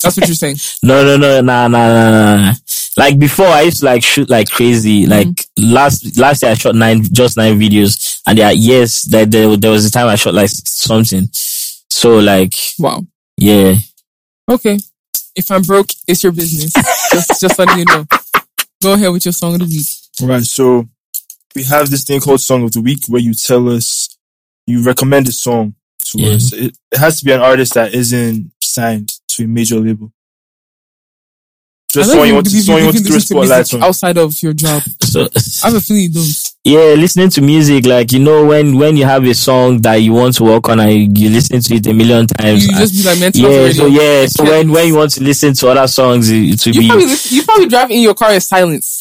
That's 0.02 0.16
what 0.16 0.26
you're 0.28 0.34
saying. 0.34 0.56
No, 0.82 1.04
no, 1.04 1.16
no, 1.16 1.40
nah, 1.40 1.68
nah, 1.68 1.88
nah, 1.88 2.10
nah, 2.10 2.36
nah. 2.46 2.52
Like 2.96 3.18
before, 3.18 3.46
I 3.46 3.62
used 3.62 3.80
to 3.80 3.86
like 3.86 4.02
shoot 4.02 4.30
like 4.30 4.48
crazy. 4.50 5.02
Mm-hmm. 5.04 5.10
Like 5.10 5.46
last 5.58 6.18
last 6.18 6.42
year, 6.42 6.52
I 6.52 6.54
shot 6.54 6.74
nine, 6.74 7.02
just 7.02 7.36
nine 7.36 7.58
videos, 7.58 8.20
and 8.26 8.38
yeah, 8.38 8.50
yes, 8.50 9.02
there, 9.02 9.26
there 9.26 9.56
there 9.56 9.70
was 9.70 9.84
a 9.84 9.90
time 9.90 10.06
I 10.08 10.14
shot 10.16 10.34
like 10.34 10.48
something. 10.50 11.28
So 11.32 12.18
like, 12.18 12.54
Wow. 12.78 13.04
yeah, 13.36 13.74
Okay. 14.48 14.78
If 15.34 15.50
I'm 15.50 15.62
broke, 15.62 15.88
it's 16.06 16.22
your 16.22 16.32
business. 16.32 16.72
just, 17.12 17.40
just 17.40 17.58
letting 17.58 17.80
you 17.80 17.84
know. 17.84 18.06
Go 18.82 18.94
ahead 18.94 19.12
with 19.12 19.24
your 19.26 19.32
song 19.32 19.54
of 19.54 19.60
the 19.60 19.66
week. 19.66 19.86
All 20.22 20.28
right, 20.28 20.44
so 20.44 20.86
we 21.54 21.62
have 21.64 21.90
this 21.90 22.04
thing 22.04 22.20
called 22.20 22.40
Song 22.40 22.64
of 22.64 22.72
the 22.72 22.80
Week 22.80 23.00
where 23.08 23.20
you 23.20 23.34
tell 23.34 23.68
us, 23.68 24.15
you 24.66 24.82
recommend 24.82 25.28
a 25.28 25.32
song 25.32 25.74
to 26.06 26.18
Yeah. 26.18 26.34
us. 26.34 26.52
It, 26.52 26.76
it 26.92 26.98
has 26.98 27.18
to 27.20 27.24
be 27.24 27.32
an 27.32 27.40
artist 27.40 27.74
that 27.74 27.94
isn't 27.94 28.52
signed 28.62 29.12
to 29.28 29.44
a 29.44 29.46
major 29.46 29.78
label. 29.80 30.12
Just 31.90 32.08
I 32.10 32.12
someone 32.12 32.28
you 32.28 32.34
want 32.34 32.46
to, 32.46 32.50
believe 32.50 32.64
someone 32.64 32.82
you 32.82 32.82
you 32.82 32.86
want 32.88 32.96
to 32.96 33.02
can 33.02 33.06
throw 33.06 33.14
listen 33.16 33.36
spotlight 33.36 33.58
music 33.58 33.74
on. 33.74 33.82
outside 33.84 34.18
of 34.18 34.42
your 34.42 34.52
job. 34.52 34.82
so 35.02 35.22
I 35.64 35.68
have 35.70 35.74
a 35.76 35.80
feeling 35.80 36.02
you 36.04 36.12
don't. 36.12 36.45
Yeah, 36.66 36.94
listening 36.98 37.30
to 37.30 37.40
music, 37.42 37.86
like 37.86 38.10
you 38.12 38.18
know, 38.18 38.44
when 38.44 38.76
when 38.76 38.96
you 38.96 39.04
have 39.04 39.24
a 39.24 39.34
song 39.34 39.80
that 39.82 39.96
you 39.96 40.12
want 40.12 40.34
to 40.36 40.42
work 40.44 40.68
on 40.68 40.80
and 40.80 41.16
you, 41.16 41.28
you 41.28 41.30
listen 41.34 41.60
to 41.60 41.74
it 41.76 41.86
a 41.86 41.94
million 41.94 42.26
times. 42.26 42.64
You 42.66 42.70
and- 42.72 42.78
just 42.80 42.94
be 42.94 43.08
like 43.08 43.20
mental 43.20 43.42
yeah, 43.50 43.72
so 43.72 43.86
yeah, 43.86 44.26
so 44.26 44.42
when 44.44 44.72
when 44.72 44.88
you 44.88 44.96
want 44.96 45.12
to 45.12 45.22
listen 45.22 45.54
to 45.54 45.68
other 45.68 45.86
songs, 45.86 46.28
it, 46.28 46.66
it 46.66 46.66
You 46.66 46.80
be. 46.80 46.88
probably 46.88 47.14
you 47.30 47.42
probably 47.44 47.66
drive 47.68 47.90
in 47.92 48.00
your 48.00 48.14
car 48.14 48.32
in 48.34 48.40
silence. 48.40 48.98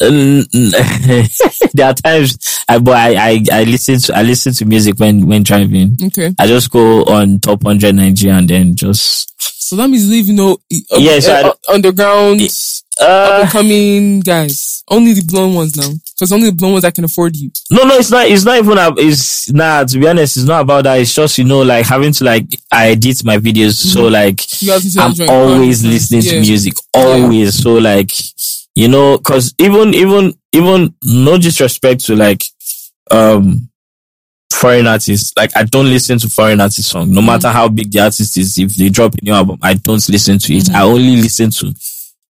There 1.74 1.86
are 1.88 1.94
times 1.94 2.38
I, 2.68 2.78
but 2.78 2.96
I, 2.96 3.14
I, 3.30 3.44
I 3.52 3.64
listen 3.64 3.98
to 4.00 4.16
I 4.16 4.22
listen 4.22 4.52
to 4.54 4.64
music 4.64 4.98
when 4.98 5.26
when 5.26 5.42
driving. 5.42 5.96
Okay, 6.06 6.32
I 6.38 6.46
just 6.46 6.70
go 6.70 7.02
on 7.04 7.38
top 7.40 7.62
hundred 7.64 7.94
Nigeria 7.96 8.36
and 8.38 8.48
then 8.48 8.76
just 8.76 9.32
so 9.68 9.74
that 9.76 9.90
means 9.90 10.08
leave 10.08 10.28
no 10.28 10.52
uh, 10.52 10.56
Yeah, 10.98 11.18
so 11.20 11.32
uh, 11.34 11.42
don't- 11.42 11.58
underground, 11.68 12.40
up 12.40 12.46
uh 13.00 13.40
and 13.42 13.50
coming 13.50 14.20
guys. 14.20 14.82
Only 14.88 15.14
the 15.14 15.24
blown 15.24 15.54
ones 15.54 15.76
now, 15.76 15.88
because 16.14 16.30
only 16.32 16.50
the 16.50 16.54
blown 16.56 16.72
ones 16.72 16.82
that 16.82 16.94
can 16.94 17.04
afford 17.04 17.34
you. 17.36 17.50
no 17.70 17.82
no 17.84 17.96
it's 17.96 18.10
not 18.10 18.26
it's 18.28 18.44
not 18.44 18.56
even 18.58 18.78
a, 18.78 18.94
it's 18.98 19.52
nah 19.52 19.82
to 19.84 19.98
be 19.98 20.06
honest 20.08 20.36
it's 20.36 20.46
not 20.46 20.60
about 20.62 20.84
that. 20.84 21.00
It's 21.00 21.12
just 21.12 21.36
you 21.38 21.44
know 21.44 21.62
like 21.62 21.84
having 21.86 22.12
to 22.12 22.24
like 22.24 22.46
I 22.70 22.90
edit 22.90 23.24
my 23.24 23.38
videos. 23.38 23.72
So 23.74 24.06
like 24.08 24.40
You 24.62 24.68
guys 24.68 24.84
listen 24.84 25.00
to 25.02 25.06
I'm 25.08 25.14
joint. 25.14 25.30
always 25.30 25.84
Oh, 25.84 25.88
listening 25.88 26.22
to 26.22 26.40
music. 26.40 26.74
Always. 26.94 27.62
So 27.62 27.74
like 27.74 28.12
you 28.76 28.88
know 28.88 29.18
cause 29.18 29.52
even 29.58 29.92
even 29.94 30.34
even 30.52 30.94
no 31.02 31.36
disrespect 31.36 32.04
to 32.06 32.14
like 32.16 32.44
um 33.10 33.68
foreign 34.52 34.86
artists. 34.86 35.32
Like 35.36 35.50
I 35.56 35.64
don't 35.64 35.86
listen 35.86 36.18
to 36.20 36.28
foreign 36.30 36.60
artist 36.60 36.88
song 36.88 37.10
no 37.12 37.20
matter 37.22 37.48
how 37.48 37.68
big 37.68 37.90
the 37.90 38.00
artist 38.00 38.36
is 38.38 38.56
if 38.58 38.74
they 38.76 38.88
drop 38.88 39.14
a 39.14 39.24
new 39.24 39.32
album 39.32 39.58
I 39.62 39.74
don't 39.74 40.08
listen 40.08 40.38
to 40.38 40.54
it. 40.54 40.70
I 40.70 40.82
only 40.82 41.16
listen 41.16 41.50
to 41.50 41.74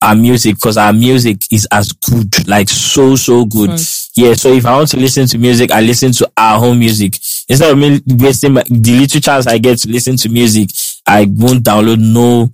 our 0.02 0.16
music 0.16 0.56
because 0.56 0.78
our 0.78 0.94
music 0.94 1.42
is 1.52 1.68
as 1.72 1.92
good 1.94 2.48
like 2.48 2.70
so 2.70 3.16
so 3.16 3.46
good 3.46 3.70
Right. 3.72 4.08
yeah 4.18 4.34
so 4.34 4.52
if 4.54 4.66
I 4.66 4.76
want 4.76 4.90
to 4.90 4.98
listen 4.98 5.26
to 5.28 5.38
music 5.38 5.72
I 5.72 5.82
listen 5.82 6.12
to 6.14 6.30
our 6.38 6.60
home 6.60 6.80
music 6.80 7.16
instead 7.48 7.72
of 7.72 7.78
me 7.78 8.02
wasting 8.08 8.54
my, 8.54 8.64
the 8.70 9.00
little 9.00 9.22
chance 9.22 9.48
I 9.48 9.58
get 9.58 9.80
to 9.80 9.90
listen 9.90 10.18
to 10.18 10.30
music 10.30 10.70
I 11.08 11.26
won't 11.30 11.64
download 11.64 12.00
no 12.00 12.52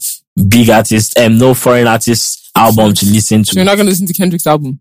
big 0.47 0.69
artist 0.69 1.18
and 1.18 1.39
no 1.39 1.53
foreign 1.53 1.88
artist 1.88 2.51
album 2.55 2.93
to 2.93 3.05
listen 3.07 3.43
So 3.43 3.55
you're 3.55 3.65
not 3.65 3.76
gonna 3.77 3.89
listen 3.89 4.07
to 4.07 4.13
Kendrick's 4.13 4.47
album. 4.47 4.80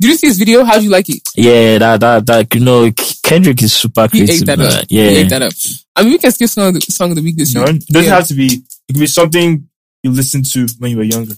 Did 0.00 0.08
you 0.08 0.16
see 0.16 0.26
his 0.28 0.38
video? 0.38 0.64
How 0.64 0.78
do 0.78 0.84
you 0.84 0.90
like 0.90 1.08
it? 1.08 1.20
yeah 1.36 1.78
that 1.78 2.00
that 2.00 2.26
that 2.26 2.54
you 2.54 2.60
know 2.60 2.90
Kendrick 3.22 3.62
is 3.62 3.72
super 3.72 4.02
He 4.12 4.24
creative 4.26 4.42
ate 4.42 4.46
that 4.46 4.60
up. 4.60 4.84
yeah 4.88 5.08
He 5.10 5.16
ate 5.18 5.30
that 5.30 5.42
up. 5.42 5.52
I 5.96 6.02
mean, 6.02 6.12
we 6.12 6.18
can 6.18 6.32
skip 6.32 6.48
song 6.48 6.68
of 6.68 6.74
the, 6.74 6.80
song 6.80 7.10
of 7.10 7.16
the 7.16 7.22
week 7.22 7.36
this 7.36 7.54
You 7.54 7.60
know, 7.60 7.66
week. 7.72 7.82
it 7.82 7.86
doesn't 7.92 8.08
Yeah. 8.10 8.16
have 8.16 8.26
to 8.28 8.34
be, 8.34 8.46
it 8.46 8.92
can 8.92 9.00
be 9.00 9.06
something 9.06 9.68
you 10.02 10.10
listened 10.10 10.44
to 10.52 10.66
when 10.78 10.90
you 10.90 10.96
were 10.96 11.02
younger. 11.04 11.34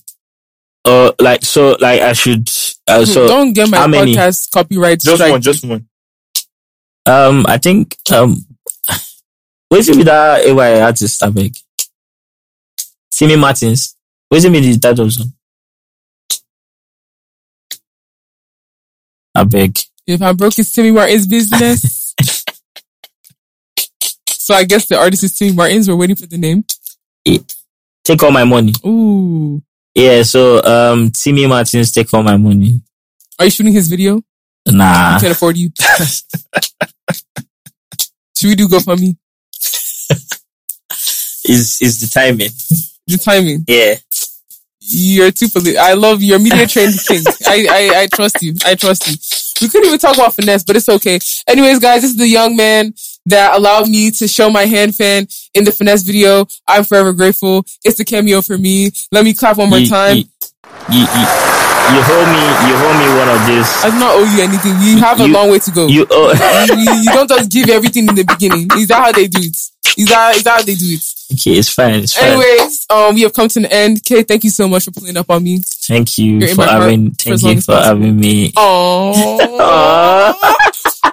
Uh 0.85 1.13
like 1.21 1.45
so 1.45 1.77
like 1.81 2.01
I 2.03 2.13
should 2.13 2.49
uh, 2.87 3.05
so 3.05 3.27
Don't 3.27 3.53
get 3.55 3.71
my 3.71 3.79
how 3.79 3.87
many? 3.87 4.15
podcast 4.15 4.51
copyright 4.53 5.01
Just 5.01 5.17
strike. 5.17 5.33
one, 5.33 5.41
just 5.41 5.65
one. 5.65 5.89
Um, 7.07 7.45
I 7.49 7.59
think 7.59 7.97
um, 8.13 8.37
what's 9.69 9.89
it 9.89 9.97
with 9.97 10.07
that 10.07 10.45
AY 10.47 10.81
artist? 10.81 11.23
I 11.23 11.31
beg. 11.31 11.55
Simi 13.11 13.37
Martins. 13.37 13.95
What's 14.29 14.45
it 14.45 14.51
with 14.53 14.65
the 14.65 14.79
title 14.79 15.11
song? 15.11 15.33
I 19.35 19.45
beg. 19.45 19.79
If 20.07 20.21
I'm 20.23 20.37
broke, 20.37 20.59
it's 20.59 20.71
Timmy 20.73 20.93
Martin's 20.93 21.27
business. 21.27 22.15
so 24.29 24.55
I 24.55 24.65
guess 24.65 24.87
the 24.87 24.99
artist 24.99 25.25
is 25.25 25.37
Timmy 25.37 25.53
Martin's. 25.55 25.89
We're 25.89 25.97
waiting 25.97 26.17
for 26.17 26.27
the 26.27 26.39
name. 26.39 26.65
It, 27.25 27.55
Take 28.05 28.23
all 28.23 28.31
my 28.31 28.45
money. 28.45 28.73
Ooh. 28.87 29.63
Yeah, 29.95 30.23
so 30.23 30.63
um, 30.65 31.11
Timmy 31.11 31.47
Martins, 31.47 31.93
take 31.93 32.13
all 32.13 32.23
my 32.23 32.37
money. 32.37 32.83
Are 33.39 33.45
you 33.45 33.51
shooting 33.51 33.73
his 33.73 33.89
video? 33.89 34.23
Nah, 34.67 35.17
I 35.17 35.19
can't 35.21 35.33
afford 35.33 35.57
you. 35.57 35.71
Should 38.37 38.49
we 38.49 38.55
do 38.57 38.67
GoFundMe? 38.69 39.17
is 41.47 41.79
is 41.81 42.01
the 42.01 42.09
timing? 42.13 42.51
The 43.07 43.19
timing. 43.19 43.65
Yeah. 43.69 43.97
You're 44.81 45.31
too 45.31 45.49
polite. 45.49 45.77
I 45.77 45.95
love 45.95 46.23
your 46.23 46.39
media 46.39 46.67
trained 46.75 46.95
king. 47.07 47.23
I, 47.47 47.67
I, 47.71 48.01
I 48.03 48.07
trust 48.07 48.43
you. 48.43 48.55
I 48.65 48.75
trust 48.75 49.07
you. 49.09 49.17
We 49.63 49.69
couldn't 49.71 49.87
even 49.87 49.99
talk 49.99 50.17
about 50.17 50.35
finesse, 50.35 50.65
but 50.65 50.77
it's 50.77 50.89
okay. 50.89 51.19
Anyways, 51.47 51.79
guys, 51.79 52.03
this 52.03 52.11
is 52.11 52.17
the 52.17 52.29
young 52.29 52.57
man 52.57 52.93
that 53.27 53.57
allowed 53.57 53.89
me 53.89 54.11
to 54.13 54.29
show 54.29 54.51
my 54.51 54.65
hand 54.67 54.95
fan 54.95 55.27
in 55.55 55.65
the 55.65 55.73
finesse 55.73 56.03
video. 56.03 56.47
I'm 56.69 56.85
forever 56.85 57.13
grateful. 57.13 57.65
It's 57.85 57.99
a 58.01 58.05
cameo 58.05 58.43
for 58.43 58.59
me. 58.59 58.91
Let 59.13 59.25
me 59.25 59.35
clap 59.35 59.57
one 59.59 59.71
more 59.71 59.79
You- 59.79 59.89
time. 59.89 60.17
You, 60.91 61.01
you, 61.01 61.05
you, 61.07 62.01
hold 62.03 62.29
me, 62.29 62.43
you 62.69 62.75
hold 62.77 62.97
me 62.99 63.09
one 63.19 63.29
of 63.29 63.47
this. 63.47 63.85
I 63.85 63.91
do 63.91 63.99
not 63.99 64.15
owe 64.17 64.25
you 64.37 64.43
anything. 64.43 64.79
We 64.81 65.01
have 65.01 65.21
a 65.21 65.27
You- 65.27 65.33
long 65.33 65.51
way 65.51 65.59
to 65.61 65.71
go. 65.71 65.87
You, 65.87 66.07
oh, 66.11 66.33
you, 66.69 67.03
you- 67.03 67.11
don't 67.13 67.29
just 67.29 67.51
give 67.51 67.69
everything 67.71 68.09
in 68.09 68.15
the 68.15 68.25
beginning. 68.25 68.69
Is 68.77 68.89
that 68.89 69.03
how 69.03 69.13
they 69.13 69.27
do 69.29 69.39
it? 69.41 69.57
Is 69.97 70.09
that, 70.09 70.37
is 70.37 70.43
that 70.43 70.51
how 70.59 70.63
they 70.63 70.75
do 70.75 70.87
it? 70.87 71.05
okay, 71.33 71.53
it's 71.53 71.69
fine, 71.71 71.95
it's 72.01 72.15
fine. 72.15 72.31
Anyways, 72.33 72.87
um, 72.91 73.15
we 73.15 73.23
have 73.23 73.33
come 73.33 73.49
to 73.49 73.61
an 73.61 73.67
end. 73.67 74.03
Kay, 74.05 74.23
thank 74.25 74.45
you 74.45 74.51
so 74.51 74.69
much 74.69 74.85
for 74.85 74.91
pulling 74.91 75.17
up 75.17 75.31
on 75.31 75.43
me. 75.43 75.61
Thank 75.65 76.19
you 76.19 76.39
You're 76.39 76.55
for 76.55 76.65
having, 76.65 77.13
thank 77.13 77.43
you 77.43 77.61
for 77.61 77.77
having 77.77 78.17
me. 78.19 78.53
Oh. 78.57 80.51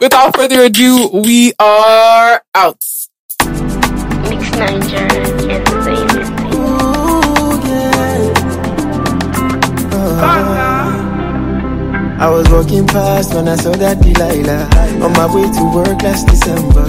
Without 0.02 0.36
further 0.36 0.64
ado, 0.64 1.12
we 1.14 1.54
are 1.60 2.42
out. 2.56 2.84
Mix 4.26 4.50
Niger 4.58 5.06
Entertainment. 5.46 6.28
I 12.20 12.30
was 12.32 12.50
walking 12.50 12.88
past 12.88 13.36
when 13.36 13.48
I 13.48 13.56
saw 13.58 13.74
that 13.74 14.02
Delilah 14.02 15.06
on 15.06 15.14
my 15.14 15.28
way 15.30 15.46
to 15.46 15.64
work 15.76 16.02
last 16.02 16.26
December. 16.28 16.86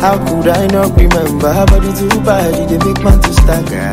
How 0.00 0.18
could 0.28 0.48
I 0.48 0.66
not 0.66 0.94
remember? 1.00 1.50
Her 1.50 1.64
body 1.64 1.92
too 1.96 2.08
bad, 2.20 2.60
you 2.60 2.66
they 2.78 2.84
make 2.84 3.02
man 3.02 3.22
to 3.22 3.32
stagger. 3.32 3.90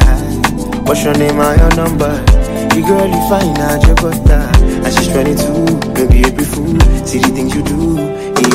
What's 0.83 1.05
your 1.05 1.13
name 1.13 1.39
and 1.39 1.57
your 1.57 1.75
number? 1.77 2.40
Girl 2.87 3.07
you 3.07 3.21
find 3.29 3.57
out 3.59 3.85
your 3.85 3.95
butter, 3.95 4.43
and 4.83 4.93
she's 4.93 5.07
22, 5.07 5.93
maybe 5.93 6.27
April 6.27 6.45
fool. 6.45 6.79
See 7.05 7.19
the 7.19 7.29
things 7.29 7.55
you 7.55 7.63
do, 7.63 7.95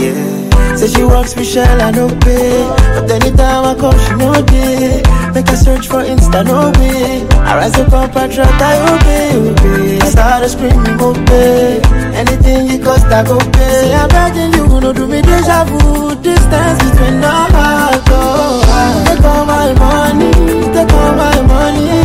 yeah. 0.02 0.76
Say 0.76 0.88
she 0.88 1.04
works 1.04 1.34
with 1.36 1.46
Shell, 1.48 1.80
I 1.80 1.90
no 1.92 2.08
pay, 2.20 2.60
but 2.94 3.10
anytime 3.10 3.64
I 3.64 3.74
call, 3.80 3.96
she 3.96 4.14
no 4.16 4.34
day. 4.42 5.02
Make 5.32 5.48
a 5.48 5.56
search 5.56 5.86
for 5.88 6.02
Insta, 6.04 6.44
no 6.44 6.68
way. 6.78 7.24
I 7.48 7.56
rise 7.56 7.78
up 7.78 7.92
on 7.92 8.10
patriot, 8.10 8.46
oh, 8.50 8.58
I 8.60 8.76
obey, 8.92 9.36
obey. 9.36 10.00
I 10.00 10.08
started 10.10 10.48
screaming, 10.50 11.00
obey. 11.00 11.80
Anything 12.20 12.66
you 12.66 12.84
cost, 12.84 13.06
I 13.06 13.24
go 13.24 13.38
pay. 13.38 13.94
I'm 13.94 14.08
begging 14.08 14.52
you, 14.58 14.80
no 14.80 14.92
do 14.92 15.06
me 15.06 15.22
deja 15.22 15.64
vu. 15.64 16.14
Distance 16.20 16.78
between 16.84 17.24
our 17.24 17.48
hearts, 17.56 18.04
oh. 18.10 19.04
Take 19.06 19.24
all 19.24 19.44
my 19.46 19.72
money, 19.72 20.30
take 20.74 20.92
all 20.92 21.14
my 21.14 21.40
money. 21.42 21.95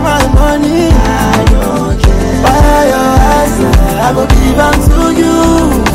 My 0.00 0.22
money. 0.34 0.88
I 0.90 1.44
don't 1.50 2.00
care. 2.00 2.42
Buy 2.42 2.86
your 2.92 3.12
house, 3.26 3.58
I 4.04 4.12
go 4.14 4.22
give 4.26 4.56
them 4.56 4.76
to 4.88 5.02
you, 5.20 5.36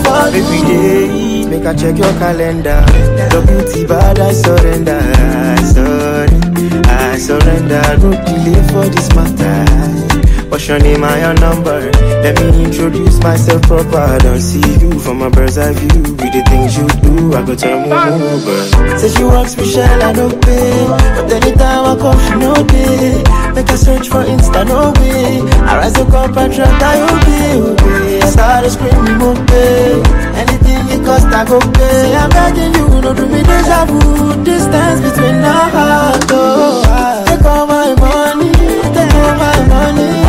for 0.04 0.24
you. 0.36 0.44
Every 0.44 0.62
day, 0.68 1.46
make 1.50 1.66
I 1.66 1.74
check 1.74 1.98
your 1.98 2.14
calendar. 2.20 2.84
The 3.32 3.40
beauty 3.48 3.86
bad, 3.88 4.20
I 4.20 4.32
surrender, 4.34 5.00
I 5.00 5.62
surrender, 5.74 6.82
I 6.90 7.18
surrender. 7.18 7.82
No 8.02 8.12
delay 8.12 8.62
for 8.70 8.86
this 8.90 9.10
matter. 9.16 10.13
What's 10.54 10.68
your 10.68 10.78
name 10.78 11.04
and 11.04 11.20
your 11.20 11.34
number? 11.50 11.90
Let 12.22 12.40
me 12.40 12.66
introduce 12.66 13.18
myself 13.24 13.64
proper. 13.64 13.98
I 13.98 14.20
don't 14.20 14.40
see 14.40 14.62
you 14.78 15.00
from 15.00 15.24
a 15.24 15.30
bird's 15.32 15.58
eye 15.58 15.74
view. 15.74 16.14
With 16.14 16.30
the 16.30 16.44
things 16.46 16.78
you 16.78 16.86
do, 17.02 17.34
I 17.34 17.42
go 17.42 17.56
turn 17.56 17.82
me 17.82 17.92
over. 17.92 19.00
Say 19.00 19.10
she 19.18 19.24
works 19.24 19.58
Michelle, 19.58 20.04
I 20.04 20.14
don't 20.14 20.40
pay. 20.46 20.86
But 21.18 21.34
anytime 21.34 21.86
I 21.90 21.96
come, 21.98 22.20
she 22.22 22.36
no 22.38 22.54
day. 22.70 23.24
Make 23.58 23.70
a 23.74 23.78
search 23.78 24.08
for 24.10 24.22
Insta, 24.24 24.62
no 24.70 24.94
way. 25.02 25.42
I 25.66 25.74
rise 25.82 25.98
a 25.98 26.06
cup 26.06 26.38
and 26.38 26.54
drop, 26.54 26.70
I 26.70 27.02
obey, 27.02 27.58
obey. 27.58 28.22
I 28.22 28.30
started 28.30 28.70
screaming, 28.70 29.26
oh, 29.26 29.34
pay. 29.50 30.06
Anything 30.38 30.86
it 30.94 31.04
cost, 31.04 31.34
I 31.34 31.46
go 31.50 31.58
pay. 31.60 31.98
Say 32.06 32.16
I'm 32.16 32.30
begging 32.30 32.74
you, 32.78 33.02
no 33.02 33.12
do 33.12 33.26
me 33.26 33.42
deja 33.42 33.86
vu. 33.90 34.44
Distance 34.46 35.02
between 35.02 35.42
our 35.42 35.70
hearts, 35.74 36.28
oh. 36.30 37.26
Take 37.26 37.44
all 37.44 37.66
my 37.66 37.90
money, 37.98 38.52
take 38.94 39.14
all 39.18 39.34
my 39.34 39.58
money. 39.66 40.23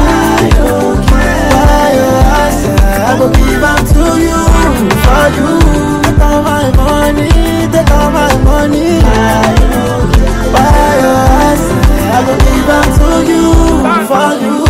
I 3.14 3.18
go 3.18 3.28
give 3.30 3.62
am 3.62 3.78
to 3.94 4.04
you, 4.26 4.40
for 5.04 5.26
you. 5.36 5.50
Take 6.02 6.20
all 6.20 6.42
my 6.42 6.66
money, 6.74 7.30
take 7.70 7.90
all 7.92 8.10
my 8.10 8.34
money. 8.42 9.00
Buy 10.52 10.92
your 11.02 11.22
ass, 11.46 11.62
I 12.10 12.18
go 12.26 12.34
give 12.42 12.70
am 12.74 12.86
to 12.98 13.08
you, 13.30 13.44
for 14.08 14.30
you. 14.44 14.63